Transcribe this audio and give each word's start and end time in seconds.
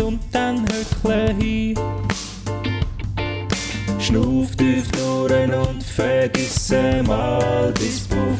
und 0.00 0.20
dann 0.32 0.64
höckle 0.68 1.34
hin. 1.34 1.74
Schnuff 3.98 4.56
tief 4.56 4.90
durch 4.92 5.52
und 5.54 5.82
vergiss 5.82 6.72
mal 7.06 7.72
bis 7.72 8.00
Puff. 8.08 8.38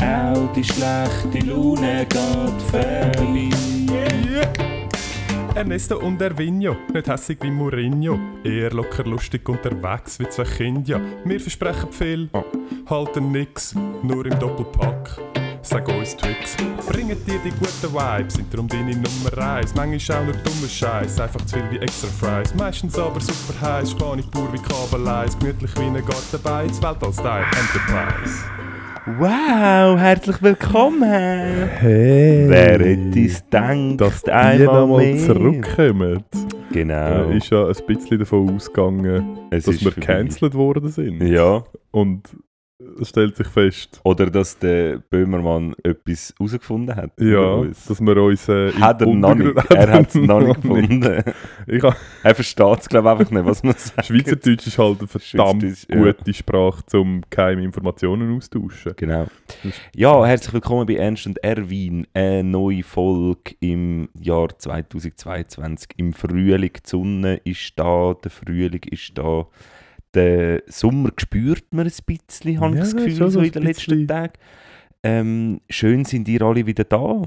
Auch 0.00 0.52
die 0.52 0.64
schlechte 0.64 1.46
Laune 1.46 2.06
geht 2.06 2.62
vorbei. 2.70 3.50
Ernesto 5.54 5.98
und 5.98 6.20
Ervinho, 6.20 6.76
nicht 6.92 7.08
hässig 7.08 7.38
wie 7.42 7.50
Mourinho. 7.50 8.18
Eher 8.42 8.72
locker 8.72 9.04
lustig 9.04 9.48
unterwegs 9.48 10.18
wie 10.18 10.28
zwei 10.28 10.44
Kinder. 10.44 11.00
Wir 11.24 11.40
versprechen 11.40 11.92
viel, 11.92 12.28
halten 12.88 13.30
nix, 13.32 13.74
nur 14.02 14.26
im 14.26 14.38
Doppelpack. 14.38 15.31
Sag 15.72 15.88
uns 15.88 16.14
Tricks, 16.14 16.54
bringen 16.86 17.16
dir 17.26 17.38
die 17.42 17.48
guten 17.48 17.94
Vibes, 17.94 18.34
sind 18.34 18.52
darum 18.52 18.68
deine 18.68 18.92
Nummer 18.92 19.38
1. 19.56 19.74
Manchmal 19.74 20.18
auch 20.18 20.24
nur 20.24 20.34
dummer 20.34 20.68
Scheiß, 20.68 21.18
einfach 21.18 21.40
zu 21.46 21.56
viel 21.56 21.64
wie 21.70 21.78
extra 21.78 22.08
Fries. 22.08 22.54
Meistens 22.54 22.98
aber 22.98 23.18
super 23.18 23.58
heiß, 23.58 23.92
Spanisch 23.92 24.26
pur 24.26 24.52
wie 24.52 24.58
Kabeleis, 24.58 25.38
gemütlich 25.38 25.74
wie 25.76 25.84
ein 25.84 25.94
Gartenbeiz, 25.94 26.82
Weltall-Style 26.82 27.46
Enterprise. 27.46 28.44
Wow, 29.18 29.98
herzlich 29.98 30.42
willkommen! 30.42 31.70
Hey! 31.70 32.44
Wer 32.48 32.78
hätte 32.78 33.20
es 33.20 33.42
gedacht, 33.42 33.98
dass 33.98 34.22
die 34.24 34.30
einmal 34.30 35.16
zurückkommen. 35.16 36.22
Genau. 36.70 37.30
Äh, 37.30 37.38
ist 37.38 37.48
ja 37.48 37.66
ein 37.66 37.86
bisschen 37.86 38.18
davon 38.18 38.54
ausgegangen, 38.54 39.38
es 39.50 39.64
dass 39.64 39.82
wir 39.82 39.92
gecancelt 39.92 40.52
worden 40.52 40.90
sind. 40.90 41.22
Ja, 41.22 41.64
Und 41.92 42.28
stellt 43.02 43.36
sich 43.36 43.46
fest, 43.46 44.00
oder 44.04 44.30
dass 44.30 44.58
der 44.58 44.98
Böhmermann 44.98 45.74
etwas 45.82 46.34
herausgefunden 46.38 46.94
hat. 46.94 47.12
ja, 47.20 47.64
dass 47.64 48.00
wir 48.00 48.16
uns 48.16 48.48
äh, 48.48 48.72
Hat 48.72 49.00
er 49.00 49.06
noch 49.08 49.34
nicht. 49.34 49.54
Er 49.70 49.92
hat 49.92 50.08
es 50.08 50.14
noch 50.14 50.40
nicht 50.40 50.62
gefunden. 50.62 51.22
Ich 51.66 51.82
er 51.82 52.34
versteht 52.34 52.80
es, 52.80 52.88
glaube 52.88 53.08
ich, 53.08 53.12
einfach 53.12 53.30
nicht, 53.30 53.44
was 53.44 53.62
man 53.62 53.74
sagt. 53.76 54.06
Schweizerdeutsch 54.06 54.66
ist 54.66 54.78
halt 54.78 54.98
eine 54.98 55.08
verdammt 55.08 55.88
ja. 55.88 56.12
gute 56.12 56.34
Sprache, 56.34 57.00
um 57.00 57.22
geheime 57.30 57.64
Informationen 57.64 58.36
austauschen. 58.36 58.92
Genau. 58.96 59.26
Ja, 59.94 60.24
herzlich 60.24 60.54
willkommen 60.54 60.86
bei 60.86 60.94
Ernst 60.94 61.26
und 61.26 61.42
Erwin. 61.42 62.06
Eine 62.14 62.44
neue 62.44 62.82
Folge 62.82 63.54
im 63.60 64.08
Jahr 64.20 64.56
2022. 64.58 65.90
Im 65.96 66.12
Frühling, 66.12 66.72
die 66.72 66.80
Sonne 66.88 67.36
ist 67.44 67.72
da, 67.76 68.14
der 68.14 68.30
Frühling 68.30 68.82
ist 68.90 69.16
da. 69.16 69.46
Den 70.14 70.60
Sommer 70.66 71.10
spürt 71.18 71.64
man 71.72 71.86
ein 71.86 71.92
bisschen, 72.06 72.60
habe 72.60 72.76
Ja, 72.76 72.82
ich 72.84 72.90
das 72.92 72.96
Gefühl, 72.96 73.30
so 73.30 73.40
in 73.40 73.52
den 73.52 73.62
letzten. 73.62 74.06
Tagen. 74.06 74.32
Ähm, 75.02 75.60
schön 75.70 76.04
sind 76.04 76.28
ihr 76.28 76.42
alle 76.42 76.66
wieder 76.66 76.84
da. 76.84 77.22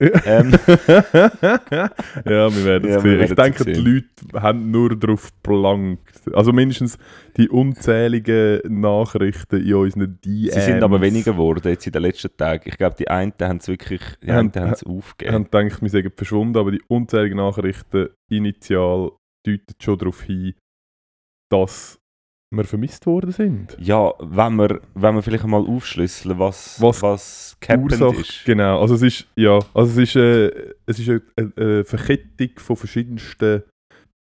Ja. 0.00 0.10
Ähm, 0.24 0.52
ja, 0.66 2.54
wir 2.54 2.64
werden 2.64 2.88
Ja, 2.90 2.96
es 2.98 3.04
wir 3.04 3.18
sehen. 3.18 3.20
Ich 3.22 3.34
denke, 3.34 3.64
die 3.64 3.74
sehen. 3.74 3.84
Leute 3.84 4.42
haben 4.42 4.70
nur 4.70 4.96
darauf 4.98 5.30
gelangt. 5.42 5.98
Also 6.32 6.52
mindestens 6.52 6.98
die 7.36 7.48
unzähligen 7.48 8.60
Nachrichten 8.80 9.60
in 9.60 9.74
unseren 9.74 10.20
DMs. 10.24 10.54
sie 10.54 10.60
sind 10.60 10.82
aber 10.82 11.00
weniger 11.00 11.32
geworden 11.32 11.68
jetzt 11.68 11.86
in 11.86 11.92
den 11.92 12.02
letzten 12.02 12.36
Tagen. 12.36 12.62
Ich 12.68 12.78
glaube, 12.78 12.96
die 12.98 13.08
einen 13.08 13.32
haben 13.40 13.58
es 13.58 13.68
wirklich 13.68 14.02
die 14.22 14.30
Haben- 14.32 14.52
haben 14.54 14.72
es 14.72 14.84
aufgegeben. 14.84 15.34
haben 15.34 15.44
gedacht, 15.50 15.82
wir 15.82 15.90
seien 15.90 16.12
verschwunden, 16.14 16.56
aber 16.58 16.70
die 16.70 16.82
unzähligen 16.88 17.38
Nachrichten 17.38 18.08
initial 18.30 19.10
deuten 19.44 19.74
schon 19.80 19.98
darauf 19.98 20.22
hin, 20.22 20.54
dass 21.50 21.98
wir 22.50 22.64
vermisst 22.64 23.04
worden 23.06 23.30
sind. 23.30 23.76
Ja, 23.78 24.12
wenn 24.20 24.56
wir, 24.56 24.80
wenn 24.94 25.14
wir 25.14 25.22
vielleicht 25.22 25.46
mal 25.46 25.60
aufschlüsseln, 25.66 26.38
was, 26.38 26.80
Was 26.80 27.02
was, 27.02 27.56
Ursache- 27.76 28.20
ist. 28.20 28.44
Genau, 28.46 28.80
also 28.80 28.94
es 28.94 29.02
ist, 29.02 29.28
ja, 29.36 29.58
also 29.74 30.00
es 30.00 30.08
ist, 30.08 30.16
äh, 30.16 30.74
es 30.86 30.98
ist 30.98 31.08
eine, 31.10 31.22
eine, 31.56 31.84
Verkettung 31.84 32.50
von 32.58 32.76
verschiedensten 32.76 33.64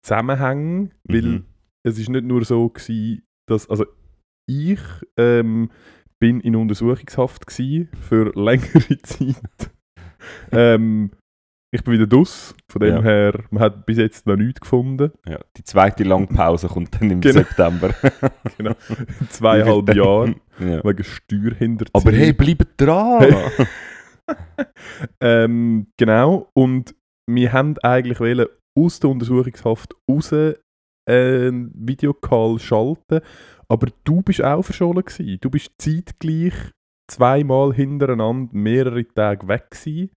Zusammenhängen, 0.05 0.93
weil 1.05 1.23
Mhm. 1.23 1.45
es 1.87 1.99
ist 1.99 2.09
nicht 2.09 2.25
nur 2.25 2.45
so 2.45 2.69
gewesen, 2.69 3.23
dass, 3.49 3.69
also 3.71 3.87
ich 4.49 4.81
ähm, 5.17 5.71
bin 6.21 6.41
in 6.41 6.57
Untersuchungshaft 6.57 7.45
für 7.53 8.33
längere 8.35 8.99
Zeit. 9.03 9.71
ähm, 10.53 11.11
ich 11.77 11.85
bin 11.85 11.95
wieder 11.95 12.07
dus, 12.07 12.55
von 12.69 12.81
dem 12.81 12.97
Ja. 12.97 13.03
her, 13.03 13.45
man 13.51 13.63
hat 13.63 13.87
bis 13.87 13.99
jetzt 13.99 14.27
noch 14.27 14.37
nichts 14.37 14.61
gefunden. 14.61 15.13
Ja, 15.29 15.39
die 15.57 15.63
zweite 15.65 16.03
Langpause 16.05 16.67
kommt 16.69 17.01
dann 17.01 17.11
im 17.11 17.21
Genau. 17.23 17.35
September. 17.35 17.91
Genau, 18.59 18.73
zweieinhalb 19.31 19.95
Jahre 19.95 20.35
Ja. 20.59 20.83
wegen 20.85 21.05
Steuerhinterziehung. 21.05 22.03
Aber 22.07 22.13
hey, 22.13 22.33
bleibt 22.33 22.67
dran! 22.81 23.27
Ähm, 25.21 25.87
genau, 25.97 26.49
und 26.55 26.95
wir 27.29 27.53
haben 27.53 27.77
eigentlich 27.83 28.21
wollen 28.21 28.47
aus 28.77 29.01
der 29.01 29.11
Untersuchungshaft 29.11 29.95
raus 30.11 30.33
einen 31.09 31.71
Videocall 31.75 32.59
schalten, 32.59 33.21
aber 33.69 33.89
du 34.05 34.23
bist 34.23 34.43
auch 34.43 34.63
verschollen 34.63 35.05
gewesen. 35.05 35.39
Du 35.41 35.51
bist 35.51 35.73
zeitgleich 35.79 36.55
zweimal 37.09 37.73
hintereinander 37.73 38.51
mehrere 38.53 39.07
Tage 39.07 39.47
weg 39.49 39.71
gewesen. 39.71 40.11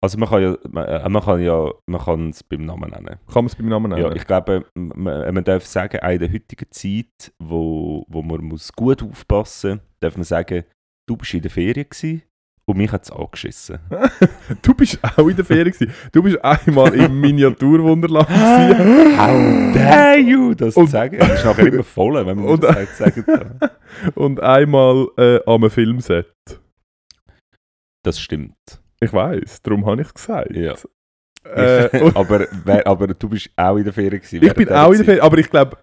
Also 0.00 0.18
man 0.18 0.28
kann 0.28 0.42
ja, 0.42 0.56
man, 0.70 0.84
äh, 0.84 1.08
man 1.08 1.22
kann 1.22 1.42
ja, 1.42 1.70
man 1.86 2.00
kann 2.00 2.30
es 2.30 2.42
beim 2.42 2.64
Namen 2.64 2.90
nennen. 2.90 3.18
Kann 3.26 3.44
man 3.44 3.46
es 3.46 3.56
beim 3.56 3.68
Namen 3.68 3.90
nennen? 3.90 4.02
Ja, 4.02 4.12
ich 4.12 4.26
glaube, 4.26 4.64
man, 4.74 5.34
man 5.34 5.44
darf 5.44 5.64
sagen, 5.64 6.00
auch 6.00 6.10
in 6.10 6.18
der 6.18 6.32
heutigen 6.32 6.70
Zeit, 6.70 7.32
wo, 7.38 8.04
wo 8.08 8.22
man 8.22 8.44
muss 8.44 8.72
gut 8.72 9.02
aufpassen 9.02 9.70
muss, 9.70 9.80
darf 10.00 10.16
man 10.16 10.24
sagen, 10.24 10.64
du 11.08 11.16
bist 11.16 11.34
in 11.34 11.42
der 11.42 11.50
Ferien 11.50 11.88
gewesen 11.88 12.22
und 12.68 12.76
mich 12.78 12.90
hat 12.90 13.04
es 13.04 13.10
angeschissen. 13.12 13.78
du 14.62 14.74
bist 14.74 14.98
auch 15.02 15.28
in 15.28 15.36
der 15.36 15.44
Ferien 15.44 15.72
gewesen. 15.72 15.92
Du 16.12 16.22
bist 16.22 16.44
einmal 16.44 16.92
im 16.94 17.20
Miniaturwunderland. 17.20 18.28
How 18.28 19.72
dare 19.72 20.18
you 20.18 20.52
das 20.54 20.74
zu 20.74 20.80
Und- 20.80 20.90
sagen? 20.90 21.18
Das 21.18 21.38
ist 21.38 21.44
nachher 21.44 21.66
immer 21.68 21.84
voll, 21.84 22.26
wenn 22.26 22.36
man 22.36 22.44
Und- 22.46 22.64
das 22.64 22.98
sagt, 22.98 23.16
sagen. 23.26 23.60
und 24.16 24.40
einmal 24.42 25.06
äh, 25.16 25.38
einem 25.46 25.70
Filmset. 25.70 26.26
Das 28.04 28.18
stimmt. 28.20 28.56
Ich 29.00 29.12
weiß, 29.12 29.62
darum 29.62 29.86
habe 29.86 30.00
ich 30.02 30.08
es 30.08 30.14
gesagt. 30.14 30.50
Ja. 30.56 30.74
Äh, 31.44 32.10
aber, 32.14 32.48
wer, 32.64 32.84
aber 32.88 33.06
du 33.06 33.28
bist 33.28 33.50
auch 33.54 33.76
in 33.76 33.84
der 33.84 33.92
Ferien 33.92 34.20
gewesen. 34.20 34.42
Ich 34.42 34.54
bin 34.54 34.68
auch 34.70 34.90
in 34.90 34.96
der. 34.96 35.04
Ferien, 35.04 35.22
aber 35.22 35.38
ich 35.38 35.48
glaube, 35.48 35.76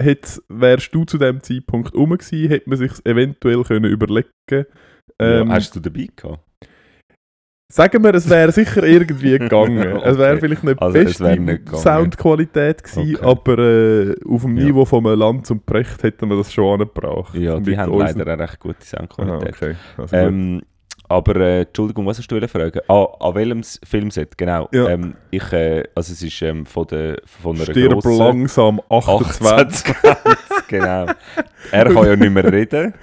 wärst 0.49 0.93
du 0.93 1.05
zu 1.05 1.17
dem 1.17 1.41
Zeitpunkt 1.41 1.93
rum 1.93 2.09
gewesen, 2.09 2.49
hätte 2.49 2.69
man 2.69 2.77
sich 2.77 2.91
eventuell 3.05 3.63
können 3.63 3.89
überlegen 3.89 4.27
ähm, 5.19 5.47
ja, 5.47 5.53
hast 5.53 5.73
du 5.75 5.79
dabei 5.79 6.07
gehabt? 6.13 6.39
Sagen 7.69 8.03
wir, 8.03 8.13
es 8.13 8.29
wäre 8.29 8.51
sicher 8.51 8.83
irgendwie 8.83 9.31
gegangen. 9.39 9.79
Es 10.03 10.17
wäre 10.17 10.33
Okay. 10.33 10.39
vielleicht 10.41 10.63
nicht 10.63 10.77
die 10.79 10.81
Also, 10.81 10.97
es 10.99 11.17
beste. 11.17 11.77
Soundqualität 11.77 12.83
gewesen, 12.83 13.15
Okay. 13.15 13.25
aber 13.25 13.57
äh, 13.59 14.15
auf 14.29 14.41
dem 14.43 14.57
Ja. 14.57 14.65
Niveau 14.65 14.85
von 14.85 15.03
Land 15.05 15.47
zum 15.47 15.59
Precht 15.61 16.03
hätten 16.03 16.29
wir 16.29 16.37
das 16.37 16.53
schon 16.53 16.73
angebracht. 16.81 17.33
Ja, 17.35 17.59
die 17.59 17.75
haben 17.77 17.91
unseren- 17.91 18.19
leider 18.19 18.33
eine 18.33 18.43
recht 18.43 18.59
gute 18.59 18.77
Aha, 18.79 18.85
Soundqualität. 18.99 19.55
okay. 19.55 19.75
Also. 19.97 20.15
Ähm, 20.15 20.61
aber 21.09 21.35
äh, 21.37 21.61
Entschuldigung, 21.61 22.05
was 22.05 22.17
hast 22.19 22.27
du 22.31 22.47
fragen? 22.47 22.79
Ah, 22.87 23.05
an 23.19 23.35
welchem 23.35 23.61
Filmset, 23.83 24.37
genau. 24.37 24.67
Ja. 24.71 24.89
Ähm, 24.89 25.15
ich, 25.31 25.51
äh, 25.51 25.83
also 25.95 26.13
es 26.13 26.21
ist 26.21 26.41
ähm, 26.43 26.65
von, 26.65 26.85
der, 26.87 27.17
von 27.25 27.55
einer 27.55 27.65
Stirb 27.65 27.93
grossen- 27.93 28.17
langsam 28.19 28.81
28. 28.89 29.95
28, 29.95 29.95
genau. 30.67 31.05
Er 31.71 31.85
kann 31.85 32.05
ja 32.05 32.15
nicht 32.15 32.31
mehr 32.31 32.51
reden. 32.51 32.93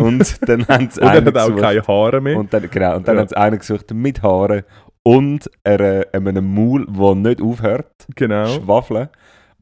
Und 0.00 0.48
dann 0.48 0.66
haben 0.68 0.88
sie 0.90 1.00
Und 1.00 1.06
er 1.08 1.14
hat 1.24 1.28
auch 1.36 1.46
gesucht- 1.48 1.60
keine 1.60 1.86
Haare 1.86 2.20
mehr. 2.20 2.38
Und 2.38 2.52
dann, 2.52 2.68
genau, 2.70 2.96
und 2.96 3.06
dann 3.08 3.16
Ja. 3.16 3.20
haben 3.22 3.28
sie 3.28 3.36
einen 3.36 3.58
gesucht 3.58 3.92
mit 3.94 4.22
Haaren 4.22 4.62
und 5.02 5.50
einer, 5.64 6.04
einem 6.12 6.54
Maul, 6.54 6.86
der 6.88 7.14
nicht 7.14 7.40
aufhört, 7.42 7.90
genau. 8.14 8.46
schwafeln. 8.46 9.08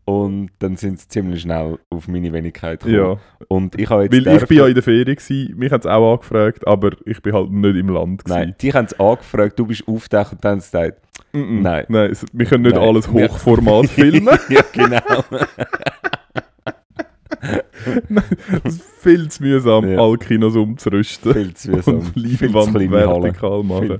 Und 0.06 0.50
dann 0.58 0.76
sind 0.76 1.00
sie 1.00 1.08
ziemlich 1.08 1.40
schnell 1.40 1.78
auf 1.88 2.08
meine 2.08 2.30
Wenigkeit 2.30 2.80
gekommen. 2.82 2.96
Ja, 3.12 3.46
Und 3.48 3.80
ich 3.80 3.88
habe 3.88 4.02
jetzt 4.02 4.12
weil 4.26 4.36
ich 4.36 4.46
bin 4.46 4.58
ja 4.58 4.66
in 4.66 4.74
der 4.74 4.82
Ferien 4.82 5.16
gewesen, 5.16 5.56
mich 5.56 5.72
haben 5.72 5.80
sie 5.80 5.90
auch 5.90 6.12
angefragt, 6.12 6.66
aber 6.66 6.90
ich 7.06 7.22
bin 7.22 7.32
halt 7.32 7.50
nicht 7.50 7.76
im 7.76 7.88
Land 7.88 8.22
gewesen. 8.22 8.38
Nein, 8.38 8.54
die 8.60 8.72
haben 8.74 8.84
es 8.84 9.00
angefragt, 9.00 9.58
du 9.58 9.66
bist 9.66 9.88
aufgetaucht 9.88 10.32
und 10.32 10.44
dann 10.44 10.52
haben 10.52 10.60
sie 10.60 10.70
gesagt, 10.70 10.98
Mm 11.32 11.38
-mm. 11.38 11.60
Nein. 11.62 11.84
Nein, 11.88 12.16
wir 12.32 12.46
können 12.46 12.62
nicht 12.64 12.76
Nein. 12.76 12.84
alles 12.88 13.08
Hochformat 13.10 13.86
filmen. 13.88 14.28
ja, 14.50 14.60
genau. 14.72 15.00
Es 18.64 18.74
ist 18.76 18.82
viel 19.00 19.28
zu 19.30 19.42
mühsam, 19.42 19.88
Ja. 19.88 19.98
alle 20.00 20.18
Kinos 20.18 20.56
umzurüsten. 20.56 21.32
Viel 21.32 21.54
zu 21.54 21.70
mühsam. 21.70 21.98
Und 21.98 22.16
Leinwand 22.16 22.74
vertikal 22.74 23.62
machen. 23.62 23.98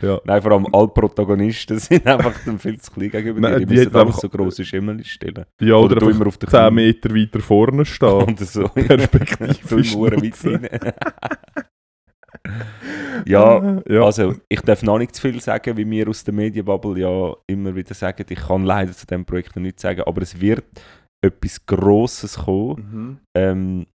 Ja. 0.00 0.20
Nein, 0.24 0.42
vor 0.42 0.52
allem 0.52 0.66
alle 0.72 0.88
Protagonisten 0.88 1.78
sind 1.80 2.06
einfach 2.06 2.34
dann 2.44 2.58
viel 2.58 2.80
zu 2.80 2.90
klein 2.92 3.10
gegenüber 3.10 3.40
Nein, 3.40 3.52
dir. 3.60 3.60
Die 3.60 3.66
die 3.66 3.74
müssen 3.76 3.96
einfach 3.96 4.18
so 4.18 4.28
grosse 4.28 4.64
Schimmel 4.64 5.04
stellen. 5.04 5.44
ja, 5.60 5.74
Oder 5.74 5.96
oder, 5.96 6.10
immer 6.10 6.26
auf 6.26 6.38
der 6.38 6.48
10 6.48 6.60
Knie. 6.68 6.74
Meter 6.74 7.14
weiter 7.14 7.40
vorne 7.40 7.84
stehen. 7.84 8.08
Oder 8.22 8.44
so. 8.44 8.68
Perspektivisch 8.68 9.92
Du 9.92 10.02
weit 10.02 10.34
ja, 13.26 13.80
ja. 13.88 14.02
also 14.02 14.34
ich 14.48 14.60
darf 14.60 14.82
noch 14.82 14.98
nicht 14.98 15.14
zu 15.14 15.22
viel 15.22 15.40
sagen, 15.40 15.76
wie 15.76 15.88
wir 15.88 16.08
aus 16.08 16.24
der 16.24 16.34
Medienbubble 16.34 16.98
ja 17.00 17.32
immer 17.46 17.74
wieder 17.74 17.94
sagen. 17.94 18.26
Ich 18.28 18.38
kann 18.38 18.64
leider 18.64 18.92
zu 18.92 19.06
diesem 19.06 19.24
Projekt 19.24 19.56
noch 19.56 19.62
nichts 19.62 19.82
sagen, 19.82 20.02
aber 20.04 20.22
es 20.22 20.40
wird 20.40 20.64
etwas 21.24 21.64
Grosses 21.66 22.36
kommen. 22.38 22.76
Mhm. 22.92 23.18
Ähm, 23.36 23.86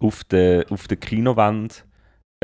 auf 0.00 0.24
der, 0.24 0.66
auf 0.70 0.88
der 0.88 0.96
Kinowand. 0.96 1.84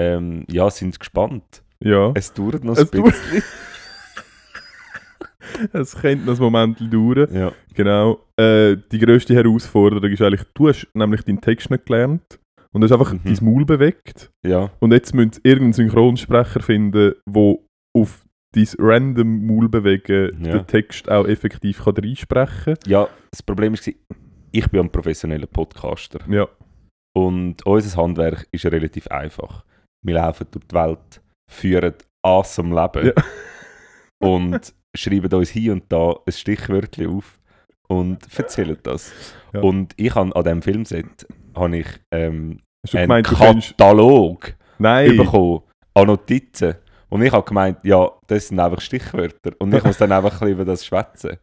Ähm, 0.01 0.45
ja, 0.51 0.71
sind 0.71 0.99
gespannt. 0.99 1.63
ja. 1.85 2.13
Es 2.15 2.33
dauert 2.33 2.65
noch 2.65 2.77
ein 2.77 2.83
Es 2.85 2.91
bisschen. 2.91 3.43
Es 5.73 5.95
könnte 5.97 6.25
noch 6.25 6.37
ein 6.39 6.43
Moment 6.43 6.81
dauern. 6.81 7.29
ja. 7.35 7.53
Genau. 7.75 8.21
Äh, 8.39 8.77
die 8.91 8.99
grösste 8.99 9.35
Herausforderung 9.35 10.11
ist 10.11 10.23
eigentlich, 10.23 10.45
du 10.55 10.69
hast 10.69 10.87
nämlich 10.95 11.23
deinen 11.25 11.41
Text 11.41 11.71
nicht 11.71 11.85
gelernt 11.87 12.39
und 12.73 12.83
hast 12.83 12.93
einfach 12.93 13.13
Mhm. 13.13 13.21
dein 13.25 13.39
Maul 13.45 13.65
bewegt. 13.65 14.31
ja, 14.47 14.71
Und 14.81 14.93
jetzt 14.93 15.15
müssen 15.15 15.33
sie 15.35 15.41
irgendeinen 15.45 15.73
Synchronsprecher 15.75 16.61
finden, 16.61 17.15
der 17.27 17.55
auf 17.95 18.22
dein 18.53 18.67
random 18.79 19.47
Maul 19.47 19.69
bewegen 19.69 20.45
Ja. 20.45 20.59
den 20.59 20.67
Text 20.67 21.11
auch 21.11 21.27
effektiv 21.27 21.83
kann 21.85 21.95
reinsprechen 21.97 22.77
ja, 22.87 23.09
das 23.31 23.43
Problem 23.43 23.73
war, 23.75 23.95
ich 24.53 24.69
bin 24.71 24.81
ein 24.81 24.91
professioneller 24.91 25.47
Podcaster. 25.47 26.19
kann. 26.21 26.33
Ja. 26.33 26.49
Und 27.15 27.65
unser 27.67 28.03
Handwerk 28.03 28.47
ist 28.53 28.67
relativ 28.67 29.07
einfach. 29.09 29.65
Wir 30.05 30.15
laufen 30.17 30.47
durch 30.51 30.65
die 30.67 30.75
Welt, 30.75 31.21
führen 31.51 31.95
am 32.59 32.73
Leben 32.73 33.07
Ja. 33.07 33.13
und 34.23 34.75
schreiben 34.95 35.33
uns 35.33 35.51
hier 35.51 35.73
und 35.73 35.85
da 35.91 36.15
ein 36.27 36.33
Stichwörtchen 36.33 37.09
auf 37.17 37.39
und 37.89 38.27
erzählen 38.39 38.77
das. 38.83 39.13
Ja. 39.53 39.61
Und 39.61 39.95
ich 39.97 40.15
habe 40.15 40.35
an 40.37 40.45
diesem 40.45 40.63
Filmset 40.63 41.27
habe 41.55 41.79
ich 41.79 41.87
ähm, 42.13 42.59
einen 42.93 43.03
gemeint. 43.03 43.27
Katalog 43.27 44.55
bekommen 44.79 45.61
an 45.95 46.07
Notizen. 46.07 46.75
Und 47.13 47.21
ich 47.21 47.31
habe 47.31 47.45
gemeint, 47.45 47.77
ja, 47.83 48.11
das 48.27 48.49
sind 48.49 48.59
einfach 48.59 48.81
Stichwörter. 48.81 49.53
Und 49.59 49.75
ich 49.75 49.85
muss 49.85 49.99
dann 49.99 50.13
einfach 50.13 50.41
ein 50.41 50.49
über 50.49 50.65
das 50.65 50.87
schwätzen. 50.87 51.37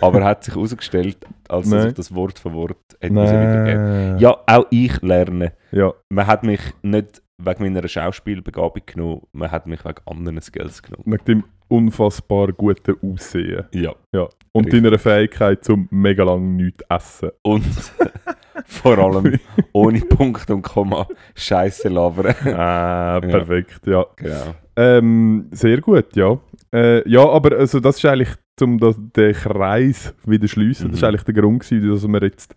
Aber 0.00 0.18
er 0.18 0.24
hat 0.24 0.42
sich 0.42 0.52
herausgestellt, 0.52 1.18
als 1.48 1.70
dass 1.70 1.84
ich 1.84 1.94
das 1.94 2.12
Wort 2.12 2.40
für 2.40 2.52
Wort 2.52 2.76
hätte 3.00 3.14
wiedergeben. 3.14 4.18
Ja, 4.18 4.36
auch 4.48 4.66
ich 4.70 5.00
lerne. 5.00 5.52
Ja. 5.70 5.92
Man 6.08 6.26
hat 6.26 6.42
mich 6.42 6.60
nicht 6.82 7.22
wegen 7.38 7.62
meiner 7.62 7.86
Schauspielbegabung 7.86 8.82
genommen, 8.84 9.22
man 9.30 9.52
hat 9.52 9.68
mich 9.68 9.84
wegen 9.84 10.00
anderen 10.06 10.40
Skills 10.40 10.82
genommen. 10.82 11.04
Mit 11.06 11.28
dem 11.28 11.44
unfassbar 11.68 12.48
guten 12.52 12.96
Aussehen. 13.00 13.66
Ja. 13.72 13.94
Ja. 14.12 14.28
Und 14.50 14.64
Richtig. 14.64 14.82
deiner 14.82 14.98
Fähigkeit 14.98 15.64
zum 15.64 15.86
mega 15.92 16.24
lang 16.24 16.56
nichts 16.56 16.82
essen. 16.88 17.30
Und 17.42 17.64
vor 18.66 18.98
allem 18.98 19.38
ohne 19.72 20.00
Punkt 20.00 20.50
und 20.50 20.62
Komma 20.62 21.06
Scheiße 21.36 21.88
labern. 21.88 22.34
Ah, 22.44 23.20
perfekt, 23.20 23.86
ja. 23.86 24.04
genau. 24.16 24.54
Ähm, 24.76 25.46
sehr 25.50 25.80
gut, 25.80 26.16
ja. 26.16 26.38
Äh, 26.74 27.08
ja, 27.08 27.28
aber 27.28 27.56
also 27.58 27.80
das 27.80 27.96
ist 27.98 28.04
eigentlich, 28.06 28.30
um 28.60 28.78
das, 28.78 28.96
den 28.98 29.34
Kreis 29.34 30.14
wieder 30.24 30.46
zu 30.46 30.52
schliessen, 30.54 30.90
das 30.90 30.92
Mhm. 30.92 30.96
ist 30.98 31.04
eigentlich 31.04 31.22
der 31.24 31.34
Grund 31.34 31.60
gewesen, 31.62 31.90
dass 31.90 32.08
wir 32.08 32.22
jetzt 32.22 32.54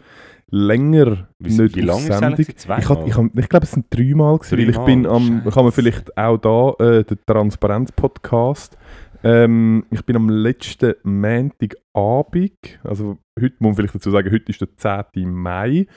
länger 0.52 1.28
Wie, 1.40 1.50
nicht 1.58 1.76
wie 1.76 1.82
auf 1.82 1.86
lange 1.88 2.00
ist 2.02 2.08
Sendung... 2.08 2.24
eigentlich? 2.34 2.58
Zweimal? 2.58 3.04
Ich, 3.08 3.18
ich, 3.18 3.40
ich 3.44 3.50
glaube, 3.50 3.66
es 3.66 3.72
sind 3.72 3.86
dreimal 3.90 4.38
gewesen, 4.38 4.58
weil 4.58 4.70
ich 4.70 4.76
Dreimal? 4.76 4.86
bin 4.86 5.06
am, 5.08 5.44
kann 5.52 5.64
man 5.64 5.72
vielleicht 5.74 6.18
auch 6.18 6.38
da, 6.38 6.70
äh, 6.86 7.04
der 7.04 7.18
Transparenz-Podcast, 7.26 8.78
ähm, 9.24 9.86
ich 9.90 10.06
bin 10.06 10.16
am 10.16 10.30
letzten 10.30 10.94
Montagabend, 11.04 12.80
also 12.84 13.18
heute 13.40 13.56
muss 13.60 13.70
man 13.70 13.76
vielleicht 13.76 13.96
dazu 13.96 14.12
sagen, 14.12 14.32
heute 14.32 14.52
ist 14.52 14.62
der 14.62 14.70
10. 14.78 15.32
Mai, 15.34 15.88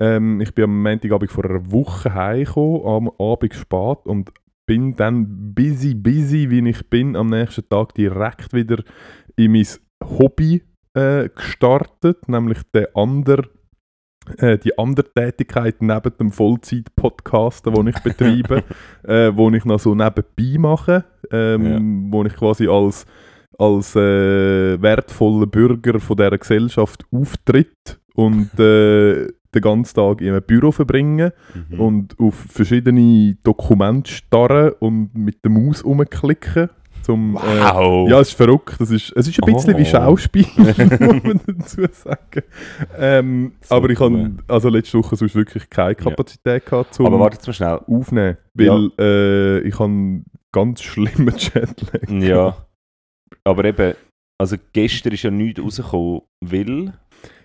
ähm, 0.00 0.40
ich 0.40 0.54
bin 0.54 0.64
am 0.64 0.82
Montagabend 0.82 1.30
vor 1.30 1.44
einer 1.44 1.70
Woche 1.70 2.14
heimgekommen, 2.14 2.86
am 2.86 3.10
Abend 3.18 3.54
spät 3.54 3.98
und 4.04 4.30
bin 4.68 4.94
dann 4.94 5.54
busy, 5.54 5.94
busy, 5.94 6.50
wie 6.50 6.68
ich 6.68 6.88
bin, 6.90 7.16
am 7.16 7.28
nächsten 7.28 7.66
Tag 7.68 7.94
direkt 7.94 8.52
wieder 8.52 8.84
in 9.34 9.52
mein 9.52 9.66
Hobby 10.04 10.62
äh, 10.94 11.30
gestartet, 11.30 12.28
nämlich 12.28 12.58
der 12.74 12.90
andere 12.94 13.48
äh, 14.36 14.58
die 14.58 14.78
andere 14.78 15.10
Tätigkeit 15.14 15.80
neben 15.80 16.12
dem 16.18 16.30
Vollzeit-Podcasten, 16.30 17.72
den 17.72 17.86
ich 17.86 17.98
betreibe, 18.00 18.62
äh, 19.04 19.32
wo 19.34 19.50
ich 19.50 19.64
noch 19.64 19.80
so 19.80 19.94
nebenbei 19.94 20.58
mache, 20.58 21.04
ähm, 21.32 22.12
wo 22.12 22.22
ich 22.24 22.34
quasi 22.36 22.68
als, 22.68 23.06
als 23.58 23.96
äh, 23.96 24.80
wertvoller 24.82 25.46
Bürger 25.46 25.98
von 25.98 26.18
dieser 26.18 26.36
Gesellschaft 26.36 27.06
auftritt 27.10 28.00
und 28.14 28.50
äh, 28.60 29.28
den 29.54 29.62
ganzen 29.62 29.94
Tag 29.94 30.20
in 30.20 30.28
einem 30.30 30.42
Büro 30.42 30.70
verbringe 30.72 31.32
Mhm. 31.70 31.80
und 31.80 32.16
auf 32.20 32.34
verschiedene 32.34 33.36
Dokumente 33.42 34.10
starren 34.12 34.72
und 34.80 35.14
mit 35.14 35.44
der 35.44 35.50
Maus 35.50 35.84
rumklicken. 35.84 36.70
Zum, 37.02 37.36
äh, 37.36 37.38
Wow! 37.40 38.10
ja, 38.10 38.20
es 38.20 38.28
ist 38.28 38.36
verrückt. 38.36 38.74
Das 38.78 38.90
ist, 38.90 39.12
es 39.16 39.28
ist 39.28 39.42
ein 39.42 39.54
bisschen 39.54 39.74
Oh. 39.74 39.78
wie 39.78 39.84
Schauspiel, 39.86 40.44
muss 40.56 40.76
man 41.22 41.40
dazu 41.46 41.82
sagen. 41.92 42.42
Ähm, 42.98 43.52
So 43.62 43.74
aber 43.76 43.88
ich 43.90 44.00
cool. 44.00 44.10
habe 44.24 44.30
also 44.48 44.68
letzte 44.68 44.98
Woche 44.98 45.16
sonst 45.16 45.34
wirklich 45.34 45.70
keine 45.70 45.94
Kapazität 45.94 46.66
gehabt 46.66 46.92
zum 46.94 47.06
Aber 47.06 47.18
warte 47.20 47.36
jetzt 47.36 47.46
mal 47.46 47.52
schnell. 47.54 47.78
Aufnehmen, 47.86 48.36
weil 48.52 48.90
äh, 48.98 49.60
ich 49.60 49.74
habe 49.74 49.84
einen 49.84 50.24
ganz 50.52 50.82
schlimmen 50.82 51.34
Jetlag. 51.38 52.10
Ja. 52.10 52.56
Aber 53.44 53.64
eben, 53.64 53.94
also 54.36 54.56
gestern 54.72 55.12
ist 55.14 55.22
ja 55.22 55.30
nichts 55.30 55.62
rausgekommen, 55.62 56.20
weil... 56.40 56.92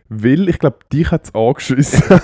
Weil, 0.09 0.49
ich 0.49 0.59
glaube, 0.59 0.79
dich 0.91 1.11
hat 1.11 1.25
es 1.25 1.35
angeschissen. 1.35 2.03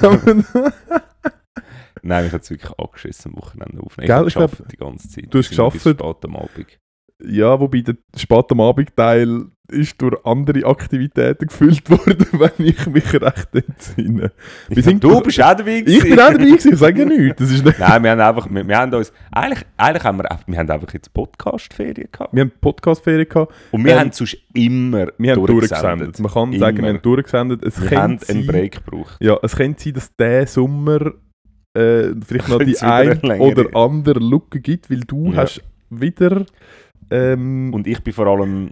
Nein, 2.01 2.25
ich 2.25 2.31
habe 2.31 2.41
es 2.41 2.49
wirklich 2.49 2.71
angeschissen 2.79 3.31
am 3.33 3.41
Wochenende 3.41 3.81
aufnehmen. 3.81 4.07
Gell, 4.07 4.27
ich 4.27 4.35
habe 4.35 4.55
die 4.71 4.77
ganze 4.77 5.09
Zeit. 5.09 5.27
du 5.29 5.39
hast 5.39 5.49
geschafft. 5.49 5.79
spät 5.79 6.01
am 6.01 6.35
Abend. 6.35 6.79
ja, 7.23 7.59
wobei 7.59 7.81
der 7.81 7.97
spät 8.15 8.51
am 8.51 8.61
Abendteil 8.61 9.47
ist 9.71 10.01
durch 10.01 10.15
andere 10.25 10.65
Aktivitäten 10.65 11.47
gefüllt 11.47 11.89
worden, 11.89 12.25
wenn 12.33 12.65
ich 12.65 12.85
mich 12.87 13.13
recht 13.13 13.49
entsinne. 13.53 14.31
Wir 14.67 14.83
sind- 14.83 15.03
du 15.03 15.21
bist 15.21 15.41
auch 15.41 15.55
dabei 15.55 15.83
Ich 15.85 16.03
bin 16.03 16.13
auch 16.13 16.31
dabei 16.31 16.37
gewesen, 16.45 16.73
ich 16.73 16.79
sage 16.79 16.99
ja 16.99 17.05
nichts. 17.05 17.37
Das 17.39 17.51
ist 17.51 17.63
nicht 17.65 17.79
Nein, 17.79 18.03
wir 18.03 18.11
haben 18.11 18.19
einfach, 18.21 18.47
wir, 18.49 18.67
wir 18.67 18.77
haben 18.77 18.93
uns, 18.93 19.11
eigentlich, 19.31 19.65
eigentlich 19.77 20.03
haben 20.03 20.17
wir, 20.17 20.39
wir 20.47 20.57
haben 20.57 20.69
einfach 20.69 20.93
jetzt 20.93 21.13
Podcast-Ferien 21.13 22.09
gehabt. 22.11 22.33
wir 22.33 22.41
haben 22.41 22.51
Podcast-Ferien 22.61 23.29
gehabt. 23.29 23.53
Und 23.71 23.83
wir 23.85 23.93
Ähm, 23.93 23.99
haben 23.99 24.11
sonst 24.11 24.37
immer 24.53 25.07
Wir 25.17 25.31
haben 25.35 25.45
durchgesendet. 25.45 26.17
durchgesendet. 26.17 26.19
Man 26.19 26.31
kann 26.31 26.59
sagen, 26.59 26.77
wir 26.77 26.83
Immer. 26.83 26.97
haben 26.97 27.01
durchgesendet. 27.01 27.63
Es 27.65 27.81
Wir 27.81 27.97
haben 27.97 28.11
einen 28.11 28.19
sein, 28.19 28.45
Break 28.47 28.83
gebraucht. 28.85 29.17
ja, 29.19 29.37
es 29.41 29.55
könnte 29.55 29.81
sein, 29.83 29.93
dass 29.93 30.15
der 30.15 30.47
Sommer 30.47 31.11
äh, 31.75 32.09
vielleicht 32.25 32.49
noch 32.49 32.59
die 32.63 32.77
ein 32.79 33.19
oder 33.39 33.75
andere 33.75 34.19
Lücke 34.19 34.59
gibt, 34.59 34.89
weil 34.89 35.01
du 35.01 35.31
Ja. 35.31 35.37
hast 35.43 35.61
wieder 35.89 36.45
ähm, 37.11 37.73
Und 37.73 37.87
ich 37.87 38.01
bin 38.03 38.13
vor 38.13 38.27
allem, 38.27 38.71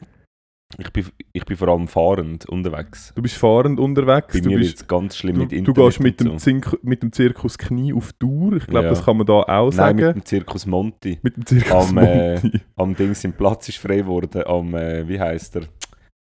ich 0.78 0.92
bin, 0.92 1.06
ich 1.34 1.46
bin 1.46 1.56
vor 1.58 1.70
allem 1.70 1.88
fahrend 1.88 2.46
unterwegs. 2.48 3.14
du 3.16 3.22
bist 3.22 3.36
fahrend 3.38 3.80
unterwegs. 3.80 4.34
Bei 4.34 4.40
du, 4.42 4.50
mir 4.50 4.58
bist, 4.58 4.74
ist 4.76 4.82
es 4.82 4.88
ganz 4.88 5.16
schlimm 5.16 5.36
du, 5.36 5.42
mit 5.42 5.52
du 5.52 5.56
Internet 5.56 5.86
gehst 5.86 6.00
mit 6.02 6.20
dem, 6.20 6.28
so. 6.28 6.36
Zink, 6.38 6.78
mit 6.84 7.02
dem 7.04 7.12
Zirkus 7.12 7.58
Knie 7.58 7.94
auf 7.94 8.12
Tour. 8.14 8.54
Ich 8.58 8.68
glaube, 8.68 8.86
Ja. 8.86 8.90
das 8.92 9.06
kann 9.06 9.18
man 9.18 9.26
da 9.26 9.34
auch 9.44 9.46
Nein, 9.66 9.72
sagen. 9.72 9.98
mit 10.06 10.16
dem 10.16 10.26
Zirkus 10.26 10.66
Monti. 10.66 11.20
Mit 11.22 11.38
dem 11.38 11.46
Zirkus 11.46 11.90
Am, 11.90 11.98
äh, 12.00 12.34
Monti. 12.42 12.62
Am 12.76 12.96
Ding 12.96 13.14
sein 13.14 13.34
Platz 13.34 13.70
ist 13.70 13.78
frei 13.78 13.98
geworden. 13.98 14.44
Am, 14.46 14.74
äh, 14.76 15.08
wie 15.08 15.20
heißt 15.20 15.56
er? 15.58 15.64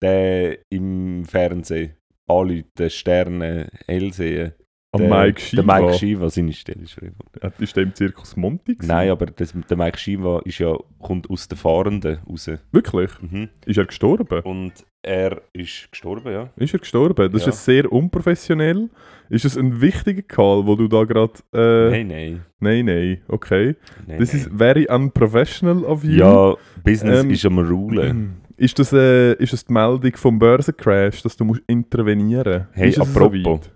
Der 0.02 0.58
im 0.72 1.26
Fernsehen. 1.26 1.96
Anrufen, 2.28 2.90
Sterne, 2.90 3.70
hell 3.88 4.14
sehen. 4.14 4.54
Am 4.92 5.02
der, 5.02 5.10
Mike 5.10 5.40
Shiva. 5.40 5.62
Der 5.62 5.82
Mike 5.82 5.94
Shiva, 6.00 6.30
seine 6.30 6.54
Stelle 6.54 6.82
ist. 6.84 6.96
Ja, 7.44 7.52
Ist 7.60 7.76
der 7.76 7.84
im 7.84 7.94
Zirkus 7.94 8.36
Monti? 8.36 8.74
gewesen? 8.74 8.88
Nein, 8.88 9.12
aber 9.12 9.28
das, 9.28 9.54
der 9.70 9.78
Mike 9.78 10.00
Shiva 10.00 10.42
ist 10.46 10.58
ja, 10.58 10.76
kommt 11.00 11.30
aus 11.30 11.48
den 11.48 11.58
Fahrenden 11.60 12.18
raus. 12.28 12.50
Wirklich? 12.72 13.12
Mhm. 13.22 13.50
Ist 13.66 13.78
er 13.78 13.86
gestorben? 13.86 14.40
Und 14.42 14.74
er 15.04 15.42
ist 15.54 15.90
gestorben, 15.92 16.32
ja. 16.34 16.50
Ist 16.56 16.74
er 16.74 16.80
gestorben? 16.80 17.32
Das 17.32 17.44
Ja. 17.44 17.50
ist 17.50 17.64
sehr 17.66 17.92
unprofessionell. 17.92 18.90
Ist 19.30 19.46
es 19.46 19.58
ein 19.58 19.80
wichtiger 19.80 20.24
Call, 20.24 20.66
wo 20.66 20.76
du 20.76 20.88
da 20.88 21.04
gerade... 21.04 21.34
Äh, 21.54 21.92
Nein, 21.92 22.08
nein. 22.08 22.42
Nein, 22.60 22.86
nein, 22.86 23.22
okay. 23.28 23.76
nein, 24.08 24.18
Das 24.20 24.34
nein. 24.34 24.42
ist 24.42 24.50
very 24.58 24.88
unprofessional 24.90 25.84
of 25.86 26.04
you. 26.04 26.18
Ja, 26.18 26.56
Business 26.84 27.24
Ähm, 27.24 27.30
ist 27.30 27.46
am 27.46 27.60
Rulen. 27.60 28.38
Ist 28.60 28.78
das, 28.78 28.92
äh, 28.92 29.36
ist 29.42 29.54
das 29.54 29.64
die 29.64 29.72
Meldung 29.72 30.18
vom 30.18 30.38
Börsencrash, 30.38 31.22
dass 31.24 31.38
du 31.38 31.46
musst 31.46 31.62
intervenieren 31.68 32.68
musst? 32.76 32.98
Hey, 32.98 33.00
apropos. 33.00 33.32
weit? 33.46 33.72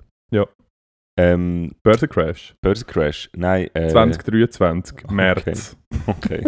Ähm, 1.17 1.71
Börsencrash. 1.83 2.55
Börsencrash. 2.61 3.29
Nein, 3.35 3.69
äh, 3.73 3.87
2023, 3.87 5.05
okay. 5.05 5.13
März, 5.13 5.77
Okay. 6.07 6.43